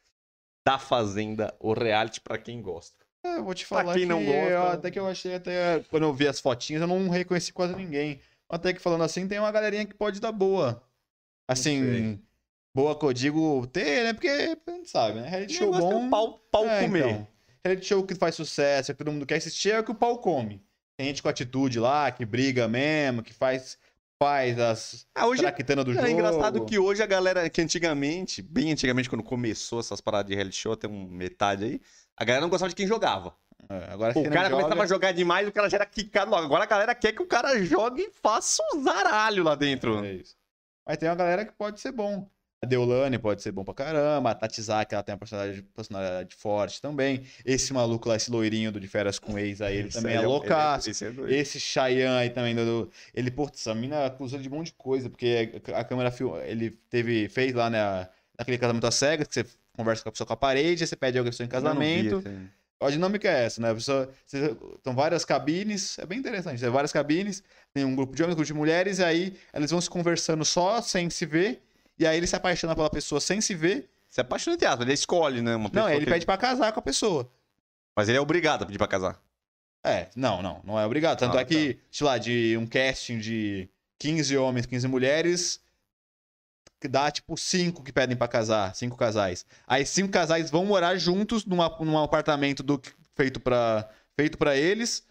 da 0.66 0.78
Fazenda, 0.78 1.56
o 1.60 1.74
reality 1.74 2.20
pra 2.20 2.38
quem 2.38 2.62
gosta. 2.62 3.03
É, 3.24 3.38
eu 3.38 3.44
vou 3.44 3.54
te 3.54 3.66
Pra 3.66 3.80
falar 3.80 3.94
quem 3.94 4.04
que 4.04 4.10
não 4.10 4.24
gosta- 4.24 4.50
eu- 4.50 4.68
até 4.68 4.92
que 4.92 5.00
eu 5.00 5.08
achei 5.08 5.36
até 5.36 5.80
quando 5.90 6.04
eu 6.04 6.14
vi 6.14 6.28
as 6.28 6.40
fotinhas 6.40 6.82
eu 6.82 6.88
não 6.88 7.08
reconheci 7.10 7.54
quase 7.54 7.76
ninguém. 7.76 8.20
Até 8.50 8.74
que 8.74 8.80
falando 8.82 9.04
assim 9.04 9.28
tem 9.28 9.40
uma 9.40 9.52
galerinha 9.52 9.86
que 9.86 9.94
pode 9.94 10.20
dar 10.20 10.32
boa. 10.32 10.84
Assim, 11.48 12.20
boa 12.76 12.98
que 12.98 13.06
eu 13.06 13.14
digo 13.14 13.68
ter, 13.68 14.04
né? 14.04 14.14
Porque 14.14 14.28
a 14.28 14.72
gente 14.72 14.90
sabe, 14.90 15.20
né? 15.20 15.28
Reality 15.30 15.54
show 15.54 15.74
é 15.76 15.80
bom. 15.80 16.08
o 16.08 16.10
pau, 16.10 16.40
pau 16.52 16.66
É, 16.66 16.82
comer. 16.84 17.00
então. 17.10 17.28
reality 17.64 17.86
show 17.88 18.04
que 18.06 18.16
faz 18.16 18.36
sucesso, 18.36 18.92
que 18.94 18.98
todo 18.98 19.12
mundo 19.12 19.26
quer 19.26 19.36
assistir 19.36 19.72
é 19.72 19.80
o 19.80 19.84
que 19.84 19.92
o 19.92 19.96
pau 19.96 20.18
come. 20.20 20.62
Tem 20.98 21.08
gente 21.08 21.24
com 21.24 21.30
atitude 21.30 21.80
lá, 21.80 22.12
que 22.12 22.26
briga 22.26 22.68
mesmo, 22.68 23.24
que 23.24 23.34
faz 23.34 23.78
faz 24.22 24.58
as 24.58 25.06
Ah, 25.14 25.28
hoje 25.28 25.42
traquitanas 25.42 25.84
do 25.84 25.92
É 25.92 25.96
jogo. 25.96 26.08
engraçado 26.08 26.66
que 26.66 26.80
hoje 26.80 27.04
a 27.04 27.06
galera, 27.06 27.50
que 27.50 27.60
antigamente, 27.62 28.42
bem 28.42 28.72
antigamente, 28.72 29.10
quando 29.10 29.24
começou 29.24 29.82
essas 29.82 30.00
paradas 30.00 30.30
de 30.30 30.36
reality 30.36 30.56
show, 30.56 30.72
até 30.72 30.88
um 30.88 31.06
metade 31.10 31.66
aí, 31.66 31.82
a 32.18 32.24
galera 32.26 32.42
não 32.42 32.50
gostava 32.50 32.70
de 32.70 32.76
quem 32.76 32.88
jogava. 32.88 33.36
É, 33.70 33.92
agora 33.94 34.12
o 34.18 34.24
cara 34.24 34.50
joga- 34.50 34.64
começava 34.64 34.84
a 34.84 34.88
jogar 34.88 35.12
demais, 35.14 35.48
o 35.48 35.52
cara 35.52 35.70
já 35.70 35.78
era 35.78 35.86
quicado 35.86 36.30
logo. 36.30 36.44
Agora 36.46 36.64
a 36.64 36.68
galera 36.68 36.94
quer 36.94 37.14
que 37.14 37.22
o 37.22 37.28
cara 37.28 37.64
jogue 37.64 38.02
e 38.04 38.12
faça 38.12 38.62
um 38.74 38.84
zaralho 38.84 39.44
lá 39.44 39.56
dentro. 39.56 40.04
É 40.04 40.14
isso. 40.14 40.36
Mas 40.86 40.98
tem 40.98 41.08
uma 41.10 41.16
galera 41.16 41.46
que 41.46 41.54
pode 41.54 41.80
ser 41.80 41.92
bom. 41.92 42.28
A 42.62 42.66
Deolane 42.66 43.20
pode 43.20 43.42
ser 43.42 43.52
bom 43.52 43.64
pra 43.64 43.74
caramba. 43.74 44.32
A 44.32 44.36
Tatizaki, 44.36 44.94
ela 44.94 45.04
tem 45.04 45.14
uma 45.14 45.20
personalidade, 45.20 45.62
personalidade 45.76 46.36
forte 46.36 46.82
também. 46.82 47.26
Esse 47.44 47.74
maluco 47.74 48.08
lá, 48.08 48.16
esse 48.16 48.32
loirinho 48.32 48.72
do 48.72 48.80
de 48.80 48.88
férias 48.88 49.20
com 49.20 49.38
ex 49.38 49.62
aí, 49.62 49.78
ele 49.78 49.88
Esse 49.90 49.98
também 49.98 50.16
é 50.16 50.20
aí 50.20 50.26
loucaço. 50.26 50.90
Esse 50.90 51.06
é 51.06 51.12
doido. 51.12 51.34
Esse 51.34 51.60
Chayanne 51.60 52.20
aí 52.22 52.30
também, 52.30 52.56
do, 52.56 52.90
ele, 53.14 53.30
putz, 53.32 53.60
essa 53.60 53.76
mina 53.76 54.06
acusou 54.06 54.38
ele 54.40 54.48
de 54.48 54.54
um 54.54 54.58
monte 54.58 54.68
de 54.68 54.74
coisa, 54.76 55.10
porque 55.10 55.62
a 55.74 55.84
câmera, 55.84 56.14
ele 56.46 56.70
teve, 56.90 57.28
fez 57.28 57.54
lá, 57.54 57.70
né, 57.70 58.08
naquele 58.40 58.58
casamento 58.58 58.88
às 58.88 58.96
cegas, 58.96 59.28
que 59.28 59.34
você 59.34 59.46
conversa 59.76 60.04
com 60.04 60.10
a 60.10 60.12
pessoa 60.12 60.28
com 60.28 60.34
a 60.34 60.38
parede, 60.38 60.86
você 60.86 60.96
pede 60.96 61.18
a 61.20 61.24
pessoa 61.24 61.46
em 61.46 61.48
vi 61.48 61.52
casamento. 61.52 62.24
A 62.82 62.90
dinâmica 62.90 63.30
é 63.30 63.46
essa, 63.46 63.62
né? 63.62 63.72
A 63.72 63.76
pessoa, 63.76 64.10
você- 64.26 64.56
são 64.84 64.94
várias 64.94 65.24
cabines, 65.24 65.98
é 66.00 66.06
bem 66.06 66.20
interessante. 66.20 66.60
Tem 66.60 66.70
várias 66.70 66.92
cabines, 66.92 67.42
tem 67.74 67.86
um 67.86 67.96
grupo 67.96 68.14
de 68.16 68.22
homens, 68.22 68.34
um 68.34 68.38
grupo 68.38 68.48
de 68.48 68.54
mulheres, 68.54 69.00
e 69.00 69.04
aí 69.04 69.38
eles 69.54 69.72
vão 69.72 69.80
se 69.80 69.90
conversando 69.90 70.44
só, 70.44 70.82
sem 70.82 71.10
se 71.10 71.26
ver, 71.26 71.62
e 71.98 72.06
aí 72.06 72.18
ele 72.18 72.28
se 72.28 72.36
apaixona 72.36 72.76
pela 72.76 72.90
pessoa 72.90 73.22
sem 73.22 73.40
se 73.40 73.56
ver. 73.56 73.90
Você 74.10 74.20
é 74.20 74.24
apaixonado 74.24 74.60
teatro, 74.60 74.84
ele 74.86 74.94
escolhe, 74.94 75.42
né? 75.42 75.56
Uma 75.56 75.70
Não, 75.74 75.90
ele 75.90 76.06
que- 76.06 76.12
pede 76.12 76.26
pra 76.26 76.38
casar 76.38 76.72
com 76.74 76.80
a 76.80 76.84
pessoa. 76.84 77.32
Mas 77.96 78.10
ele 78.10 78.18
é 78.18 78.22
obrigado 78.22 78.64
a 78.64 78.66
pedir 78.66 78.78
pra 78.78 78.88
casar. 78.88 79.20
É, 79.86 80.10
não, 80.16 80.42
não, 80.42 80.62
não 80.66 80.80
é 80.80 80.86
obrigado. 80.86 81.20
Tanto 81.20 81.38
Ah, 81.38 81.42
é 81.42 81.46
que, 81.46 81.80
sei 81.92 82.06
lá, 82.08 82.18
de 82.18 82.56
um 82.58 82.66
casting 82.68 83.18
de 83.18 83.70
15 83.98 84.36
homens, 84.38 84.66
15 84.66 84.88
mulheres, 84.88 85.60
que 86.84 86.88
dá 86.90 87.10
tipo 87.10 87.38
cinco 87.38 87.82
que 87.82 87.94
pedem 87.94 88.18
pra 88.18 88.28
casar, 88.28 88.76
cinco 88.76 88.98
casais. 88.98 89.46
Aí 89.66 89.86
cinco 89.86 90.10
casais 90.12 90.52
vão 90.52 90.66
morar 90.66 90.98
juntos 90.98 91.46
numa, 91.46 91.74
num 91.80 91.98
apartamento 91.98 92.62
do, 92.62 92.80
feito 93.16 93.40
pra 93.40 93.88
feito 94.18 94.38
para 94.38 94.54
eles, 94.58 95.02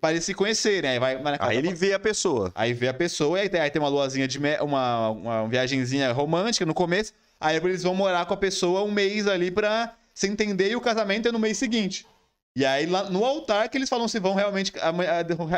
pra 0.00 0.10
eles 0.10 0.24
se 0.24 0.32
conhecerem. 0.32 0.92
Aí 0.92 0.98
vai, 0.98 1.16
vai 1.22 1.32
na 1.32 1.38
casa 1.38 1.50
Aí 1.50 1.58
ele 1.58 1.74
vê 1.74 1.92
a 1.92 1.98
pessoa. 1.98 2.50
Aí 2.54 2.72
vê 2.72 2.88
a 2.88 2.94
pessoa, 2.94 3.38
e 3.38 3.42
aí 3.42 3.48
tem, 3.50 3.60
aí 3.60 3.70
tem 3.70 3.80
uma 3.80 3.90
luazinha 3.90 4.26
de 4.26 4.40
me- 4.40 4.58
uma, 4.60 5.10
uma 5.10 5.46
viagenzinha 5.48 6.10
romântica 6.12 6.64
no 6.64 6.72
começo. 6.72 7.12
Aí 7.38 7.56
eles 7.58 7.82
vão 7.82 7.94
morar 7.94 8.24
com 8.24 8.32
a 8.32 8.38
pessoa 8.38 8.82
um 8.82 8.90
mês 8.90 9.26
ali 9.28 9.50
pra 9.50 9.94
se 10.14 10.26
entender 10.26 10.70
e 10.70 10.76
o 10.76 10.80
casamento 10.80 11.28
é 11.28 11.32
no 11.32 11.38
mês 11.38 11.58
seguinte. 11.58 12.06
E 12.58 12.66
aí, 12.66 12.86
lá 12.86 13.08
no 13.08 13.24
altar, 13.24 13.68
que 13.68 13.78
eles 13.78 13.88
falam 13.88 14.08
se 14.08 14.18
vão 14.18 14.34
realmente 14.34 14.72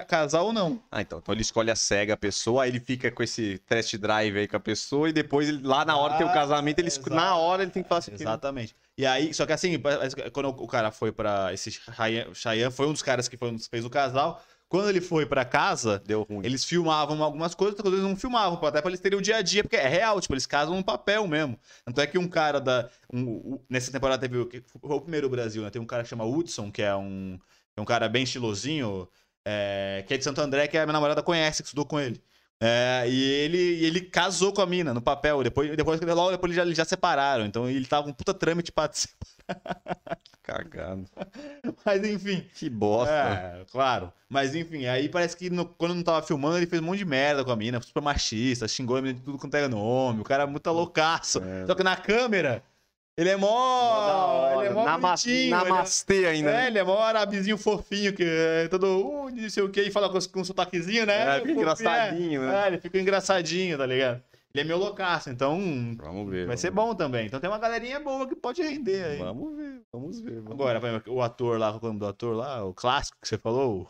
casar 0.07 0.43
ou 0.43 0.53
não. 0.53 0.83
Ah, 0.93 1.01
então. 1.01 1.19
Então 1.19 1.35
ele 1.35 1.41
escolhe 1.41 1.71
a 1.71 1.75
cega 1.75 2.13
a 2.13 2.17
pessoa, 2.17 2.65
aí 2.65 2.69
ele 2.69 2.79
fica 2.79 3.11
com 3.11 3.23
esse 3.23 3.57
test 3.67 3.97
drive 3.97 4.37
aí 4.37 4.47
com 4.47 4.59
a 4.59 4.61
pessoa, 4.61 5.09
e 5.09 5.13
depois 5.15 5.49
ele, 5.49 5.67
lá 5.67 5.83
na 5.83 5.97
hora 5.97 6.13
que 6.13 6.19
tem 6.19 6.27
o 6.27 6.31
Ah, 6.31 6.35
casamento, 6.35 6.79
ele, 6.79 6.89
exato. 6.89 7.09
na 7.09 7.37
hora 7.37 7.63
ele 7.63 7.71
tem 7.71 7.83
que 7.83 7.89
falar 7.89 8.01
assim. 8.01 8.13
Exatamente. 8.13 8.77
E 8.99 9.07
aí, 9.07 9.33
só 9.33 9.47
que 9.47 9.53
assim, 9.55 9.81
quando 10.31 10.51
o 10.51 10.67
cara 10.67 10.91
foi 10.91 11.11
pra. 11.11 11.51
Esse 11.55 11.71
Cheyenne 12.35 12.71
foi 12.71 12.87
um 12.87 12.93
dos 12.93 13.01
caras 13.01 13.29
que 13.29 13.37
foi, 13.39 13.57
fez 13.71 13.83
o 13.83 13.89
casal. 13.89 14.39
Quando 14.71 14.89
ele 14.89 15.01
foi 15.01 15.27
pra 15.27 15.45
casa, 15.45 15.99
Deu 16.07 16.23
ruim. 16.23 16.47
eles 16.47 16.65
filmavam 16.65 17.21
algumas 17.25 17.57
coisas, 17.57 17.73
outras 17.73 17.83
coisas 17.83 18.01
eles 18.01 18.09
não 18.09 18.17
filmavam, 18.17 18.57
até 18.67 18.81
pra 18.81 18.89
eles 18.89 19.01
terem 19.01 19.19
o 19.19 19.23
dia 19.23 19.37
a 19.39 19.43
dia, 19.43 19.65
porque 19.65 19.75
é 19.77 19.89
real, 19.89 20.21
tipo, 20.21 20.33
eles 20.33 20.47
casam 20.47 20.77
no 20.77 20.85
papel 20.85 21.27
mesmo. 21.27 21.59
Tanto 21.85 22.01
é 22.01 22.07
que 22.07 22.17
um 22.17 22.29
cara 22.29 22.61
da. 22.61 22.89
um- 23.13 23.59
nessa 23.69 23.91
temporada 23.91 24.21
teve 24.21 24.39
o. 24.39 24.47
que 24.47 24.63
Foi 24.81 24.97
o 24.97 25.01
primeiro 25.01 25.29
Brasil, 25.29 25.63
né? 25.63 25.71
Tem 25.71 25.83
um 25.83 25.87
cara 25.87 26.05
que 26.05 26.09
chama 26.09 26.25
Hudson, 26.25 26.71
que 26.71 26.83
é 26.83 26.95
um. 26.95 27.37
É 27.77 27.81
um 27.81 27.85
cara 27.85 28.09
bem 28.09 28.23
estilosinho, 28.23 29.09
é, 29.45 30.05
que 30.07 30.15
é 30.15 30.17
de 30.17 30.23
Santo 30.25 30.41
André, 30.41 30.69
que 30.69 30.79
a 30.79 30.87
minha 30.87 30.93
namorada 30.93 31.23
conhece, 31.23 31.63
que 31.63 31.67
estudou 31.67 31.85
com 31.85 31.99
ele. 31.99 32.23
É, 32.63 33.05
e 33.09 33.23
ele, 33.23 33.59
ele 33.85 34.01
casou 34.03 34.53
com 34.53 34.61
a 34.61 34.67
mina 34.67 34.93
no 34.93 35.01
papel. 35.01 35.43
Depois, 35.43 35.75
depois 35.75 35.99
logo 36.01 36.31
depois 36.31 36.51
eles 36.51 36.57
já, 36.57 36.63
eles 36.63 36.77
já 36.77 36.85
separaram. 36.85 37.47
Então 37.47 37.69
ele 37.69 37.87
tava 37.87 38.09
um 38.09 38.13
puta 38.13 38.35
trâmite 38.35 38.71
pra 38.71 38.91
se 38.93 39.09
Cagado. 40.43 41.05
Mas 41.85 42.05
enfim. 42.05 42.45
Que 42.55 42.69
bosta. 42.69 43.13
É, 43.13 43.65
claro. 43.71 44.13
Mas 44.29 44.55
enfim, 44.55 44.87
aí 44.87 45.09
parece 45.09 45.37
que 45.37 45.49
no- 45.51 45.67
quando 45.67 45.95
não 45.95 46.03
tava 46.03 46.23
filmando, 46.27 46.57
ele 46.57 46.67
fez 46.67 46.81
um 46.83 46.85
monte 46.85 46.99
de 46.99 47.05
merda 47.05 47.45
com 47.45 47.51
a 47.51 47.57
mina, 47.57 47.81
super 47.81 48.03
machista, 48.03 48.67
xingou 48.69 48.97
a 48.97 49.03
mina 49.03 49.15
de 49.15 49.21
tudo 49.21 49.39
quanto 49.39 49.55
era 49.57 49.69
nome. 49.69 50.21
O 50.21 50.25
cara 50.25 50.43
é 50.45 50.47
muito 50.47 50.71
loucaço. 50.71 51.43
É. 51.43 51.67
Só 51.67 51.75
que 51.75 51.83
na 51.83 51.97
câmera, 51.97 52.63
ele 53.21 53.31
é 53.31 53.37
mó. 53.37 54.61
Ele 54.61 54.69
é 54.69 54.73
mó 54.73 54.85
Namas- 54.85 55.25
bonitinho. 55.25 55.45
ele 55.47 55.55
é- 55.55 55.69
Namastê 55.69 56.27
ainda. 56.27 56.51
É, 56.51 56.53
né? 56.55 56.67
ele 56.69 56.79
é 56.79 56.85
mó 56.85 56.99
arabizinho 57.03 57.59
fofinho, 57.59 58.13
que 58.15 58.23
é 58.25 58.69
todo, 58.69 58.87
uh, 58.87 59.31
não 59.31 59.51
sei 59.51 59.63
o 59.63 59.69
que, 59.71 59.83
e 59.83 59.91
fala 59.91 60.09
com, 60.11 60.19
com 60.33 60.41
um 60.41 60.45
sotaquezinho, 60.45 61.05
né? 61.07 61.15
É, 61.23 61.25
fica 61.27 61.39
Fofinho, 61.41 61.57
engraçadinho, 61.61 62.43
é. 62.43 62.47
né? 62.47 62.65
É, 62.65 62.67
ele 62.69 62.79
fica 62.79 62.99
engraçadinho, 62.99 63.77
tá 63.79 63.87
ligado? 63.87 64.23
Ele 64.53 64.63
é 64.63 64.65
meio 64.65 64.79
loucaço, 64.81 65.31
então 65.31 65.59
Vamos 65.97 66.29
ver. 66.29 66.39
vai 66.39 66.47
vamos 66.47 66.61
ser 66.61 66.71
ver. 66.71 66.75
bom 66.75 66.93
também. 66.95 67.27
Então 67.27 67.39
tem 67.39 67.49
uma 67.49 67.59
galerinha 67.59 68.01
boa 68.01 68.27
que 68.27 68.35
pode 68.35 68.61
render 68.63 69.05
aí. 69.05 69.19
Vamos 69.19 69.57
ver, 69.57 69.81
vamos 69.93 70.21
ver. 70.21 70.35
Vamos 70.41 70.51
Agora, 70.53 70.79
exemplo, 70.79 71.15
o 71.15 71.23
ator 71.23 71.57
lá, 71.59 71.69
qual 71.71 71.79
é 71.83 71.85
o 71.85 71.87
nome 71.89 72.01
do 72.01 72.07
ator 72.09 72.35
lá, 72.37 72.65
o 72.65 72.75
clássico 72.75 73.17
que 73.23 73.29
você 73.29 73.39
falou, 73.39 73.87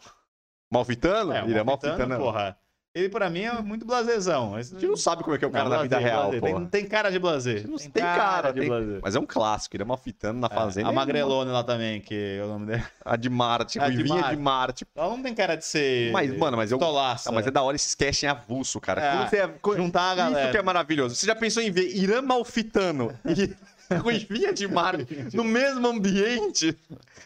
Malfitano? 0.70 1.33
É, 1.33 1.43
o 1.43 1.47
Ele 1.47 1.59
é 1.59 1.64
Malfitano, 1.64 1.97
malfitano. 1.99 2.22
porra. 2.24 2.59
Ele, 2.93 3.09
pra 3.09 3.30
mim, 3.30 3.43
é 3.43 3.53
muito 3.62 3.86
blasezão. 3.86 4.57
A 4.57 4.62
gente 4.62 4.84
não 4.84 4.97
sabe 4.97 5.22
como 5.22 5.36
é 5.36 5.38
que 5.38 5.45
é 5.45 5.49
o 5.49 5.51
cara 5.53 5.68
na 5.68 5.82
vida 5.82 5.97
real, 5.97 6.32
pô. 6.32 6.41
Tem, 6.41 6.53
não 6.55 6.66
tem 6.66 6.84
cara 6.86 7.09
de 7.09 7.20
blazer. 7.20 7.64
Não 7.68 7.76
tem 7.78 7.88
cara, 8.03 8.51
de 8.51 8.59
tem- 8.61 8.68
blazer. 8.68 8.99
Mas 9.01 9.14
é 9.14 9.20
um 9.20 9.26
clássico, 9.26 9.76
ele 9.76 9.84
é 9.84 9.86
malfitano 9.86 10.41
na 10.41 10.49
fazenda. 10.49 10.88
a 10.88 10.91
é 10.91 10.95
Magrelone 10.95 11.53
lá 11.53 11.62
também, 11.62 12.01
que 12.01 12.36
é 12.41 12.43
o 12.45 12.49
nome 12.49 12.66
dela. 12.66 12.82
A 13.05 13.14
de 13.14 13.30
Marte, 13.30 13.78
A 13.78 13.88
de 13.88 14.03
Marte. 14.03 14.30
de 14.30 14.36
Marte. 14.43 14.86
Ela 14.97 15.09
não 15.09 15.22
tem 15.22 15.32
cara 15.32 15.55
de 15.57 15.64
ser. 15.64 16.11
Mas, 16.11 16.36
mano, 16.36 16.57
mas 16.57 16.72
eu- 16.72 16.78
Tolaça. 16.78 17.30
Ah, 17.30 17.32
mas 17.32 17.47
é 17.47 17.51
da 17.53 17.62
hora 17.62 17.76
esses 17.76 17.95
casting 17.95 18.26
avulso, 18.26 18.80
cara. 18.80 19.01
É, 19.01 19.26
você 19.28 19.36
é- 19.36 19.51
Juntar 19.76 20.03
a 20.03 20.12
Isso 20.14 20.16
galera. 20.16 20.51
que 20.51 20.57
é 20.59 20.62
maravilhoso. 20.62 21.14
Você 21.14 21.26
já 21.26 21.34
pensou 21.36 21.62
em 21.62 21.70
ver 21.70 21.95
Irã 21.97 22.20
Malfitano 22.22 23.16
e 23.91 23.95
Ruivinha 23.95 24.53
de 24.53 24.66
Marte 24.68 25.07
no 25.34 25.43
mesmo 25.45 25.86
ambiente? 25.86 26.76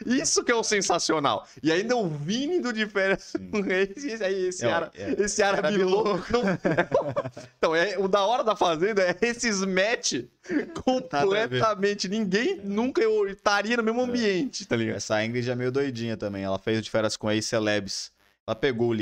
Isso 0.07 0.43
que 0.43 0.51
é 0.51 0.55
o 0.55 0.63
sensacional. 0.65 1.47
E 1.63 1.71
ainda 1.71 1.97
o 1.97 2.09
Vini 2.09 2.61
do 2.61 2.73
de 2.73 2.87
férias 2.87 3.33
com 3.51 3.61
Reis 3.61 3.91
esse, 4.05 4.25
esse, 4.25 4.65
É, 4.67 4.73
ara- 4.73 4.91
é. 4.95 5.23
esse 5.23 5.43
árabe 5.43 5.77
louco. 5.79 6.25
não- 6.33 6.43
Então, 7.59 7.75
é, 7.75 7.99
o 7.99 8.09
da 8.09 8.25
hora 8.25 8.43
da 8.43 8.57
Fazenda 8.57 9.03
é 9.03 9.17
esses 9.23 9.61
match 9.65 10.25
completamente. 10.85 12.09
Ninguém 12.09 12.57
nunca 12.65 13.03
estaria 13.29 13.77
no 13.77 13.83
mesmo 13.83 14.01
ambiente, 14.03 14.67
tá 14.67 14.77
ligado? 14.77 14.97
Essa 14.97 15.25
Ingrid 15.25 15.51
é 15.51 15.55
meio 15.55 15.73
doidinha 15.73 16.17
também. 16.17 16.43
Ela 16.45 16.59
fez 16.59 16.79
o 16.79 16.83
de 16.83 16.91
férias 16.91 17.17
com 17.17 17.31
ex-celebs. 17.31 18.13
Ela 18.47 18.55
pegou 18.55 18.89
o 18.91 18.95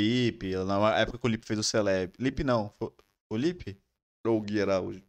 ela- 0.52 0.64
na 0.64 0.98
época 0.98 1.18
que 1.18 1.26
o 1.26 1.28
Lipe 1.30 1.46
fez 1.46 1.58
o 1.58 1.64
Celeb. 1.64 2.12
Lipe 2.18 2.44
não. 2.44 2.72
Foi- 2.78 2.92
O 3.30 3.36
Lipe? 3.36 3.76
Ou 4.26 4.36
o 4.38 4.40
Gui 4.40 4.60
Araújo. 4.60 5.02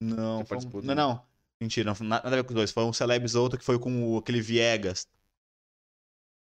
Não, 0.00 0.44
foi 0.44 0.58
não, 0.82 0.94
não. 0.94 1.22
Mentira, 1.60 1.92
não, 1.98 2.06
nada 2.06 2.26
a 2.28 2.30
ver 2.30 2.42
com 2.44 2.50
os 2.50 2.54
dois. 2.54 2.70
Foi 2.70 2.84
um 2.84 2.92
Celebs 2.92 3.34
outro 3.34 3.58
que 3.58 3.64
foi 3.64 3.78
com 3.78 4.14
o- 4.14 4.18
aquele 4.18 4.40
Viegas. 4.40 5.08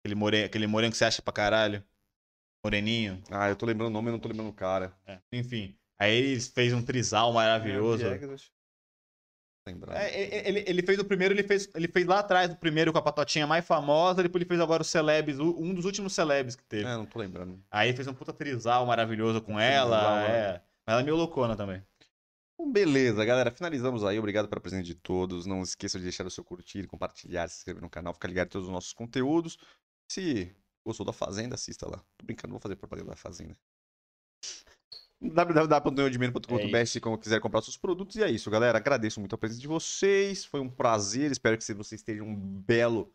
Aquele 0.03 0.15
moreno, 0.15 0.45
aquele 0.45 0.67
moreno 0.67 0.91
que 0.91 0.97
você 0.97 1.05
acha 1.05 1.21
pra 1.21 1.33
caralho. 1.33 1.83
Moreninho. 2.63 3.21
Ah, 3.31 3.47
eu 3.49 3.55
tô 3.55 3.65
lembrando 3.65 3.89
o 3.89 3.93
nome, 3.93 4.09
eu 4.09 4.13
não 4.13 4.19
tô 4.19 4.27
lembrando 4.27 4.49
o 4.49 4.53
cara. 4.53 4.93
É, 5.05 5.19
Enfim. 5.31 5.77
Aí 5.97 6.13
ele 6.13 6.41
fez 6.41 6.73
um 6.73 6.81
trisal 6.83 7.31
maravilhoso. 7.31 8.05
É, 8.05 8.17
Viegas, 8.17 8.51
Lembrar. 9.67 9.95
É, 9.99 10.47
ele, 10.47 10.63
ele- 10.67 10.81
fez 10.83 10.99
o 10.99 11.05
primeiro, 11.05 11.33
ele 11.33 11.41
fez, 11.41 11.67
ele 11.73 11.87
fez 11.87 12.05
lá 12.05 12.19
atrás 12.19 12.51
o 12.51 12.55
primeiro 12.55 12.91
com 12.93 12.99
a 12.99 13.01
patotinha 13.01 13.47
mais 13.47 13.65
famosa, 13.65 14.21
depois 14.21 14.39
ele 14.41 14.47
fez 14.47 14.59
agora 14.59 14.83
o 14.83 14.85
Celebs, 14.85 15.39
um 15.39 15.73
dos 15.73 15.85
últimos 15.85 16.13
Celebs 16.13 16.55
que 16.55 16.63
teve. 16.63 16.83
É, 16.85 16.95
não 16.95 17.05
tô 17.05 17.17
lembrando. 17.17 17.59
Aí 17.71 17.87
ele 17.89 17.95
fez 17.95 18.07
um 18.07 18.13
puta 18.13 18.31
trisal 18.31 18.85
maravilhoso 18.85 19.41
com 19.41 19.59
ela. 19.59 19.97
trisal, 19.97 20.17
é. 20.19 20.61
Mas 20.85 20.93
ela 20.93 21.01
é 21.01 21.03
meio 21.03 21.15
loucona 21.15 21.55
também. 21.55 21.81
Bom, 22.57 22.71
beleza, 22.71 23.23
galera. 23.25 23.51
Finalizamos 23.51 24.03
aí. 24.03 24.17
Obrigado 24.17 24.47
pela 24.47 24.61
presença 24.61 24.83
de 24.83 24.95
todos. 24.95 25.45
Não 25.45 25.61
esqueça 25.61 25.97
de 25.97 26.03
deixar 26.03 26.25
o 26.25 26.31
seu 26.31 26.43
curtir, 26.43 26.87
compartilhar, 26.87 27.47
se 27.49 27.57
inscrever 27.57 27.81
no 27.81 27.89
canal, 27.89 28.13
ficar 28.13 28.29
ligado 28.29 28.47
em 28.47 28.51
todos 28.51 28.67
os 28.67 28.73
nossos 28.73 28.93
conteúdos. 28.93 29.57
Se 30.09 30.55
gostou 30.85 31.05
da 31.05 31.11
Fazenda, 31.11 31.55
assista 31.55 31.89
lá. 31.89 31.97
Tô 32.17 32.25
brincando, 32.25 32.49
não 32.49 32.53
vou 32.53 32.61
fazer 32.61 32.77
propaganda 32.77 33.09
da 33.09 33.15
Fazenda. 33.17 33.57
www.neodimeno.com.br 35.21 36.77
É 36.77 36.85
se 36.85 37.01
como 37.01 37.17
quiser 37.17 37.41
comprar 37.41 37.61
seus 37.61 37.77
produtos. 37.77 38.15
E 38.15 38.23
é 38.23 38.31
isso, 38.31 38.49
galera. 38.49 38.77
Agradeço 38.77 39.19
muito 39.19 39.35
a 39.35 39.37
presença 39.37 39.59
de 39.59 39.67
vocês. 39.67 40.45
Foi 40.45 40.61
um 40.61 40.69
prazer. 40.69 41.31
Espero 41.31 41.57
que 41.57 41.73
vocês 41.73 42.01
tenham 42.01 42.25
um 42.25 42.35
belo, 42.35 43.13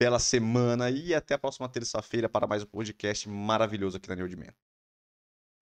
bela 0.00 0.18
semana. 0.18 0.88
E 0.88 1.14
até 1.14 1.34
a 1.34 1.38
próxima 1.38 1.68
terça-feira 1.68 2.26
para 2.26 2.46
mais 2.46 2.62
um 2.62 2.66
podcast 2.66 3.28
maravilhoso 3.28 3.98
aqui 3.98 4.08
na 4.08 4.16
Neodimeno. 4.16 4.54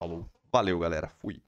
Falou. 0.01 0.29
Valeu, 0.49 0.79
galera. 0.79 1.09
Fui. 1.19 1.41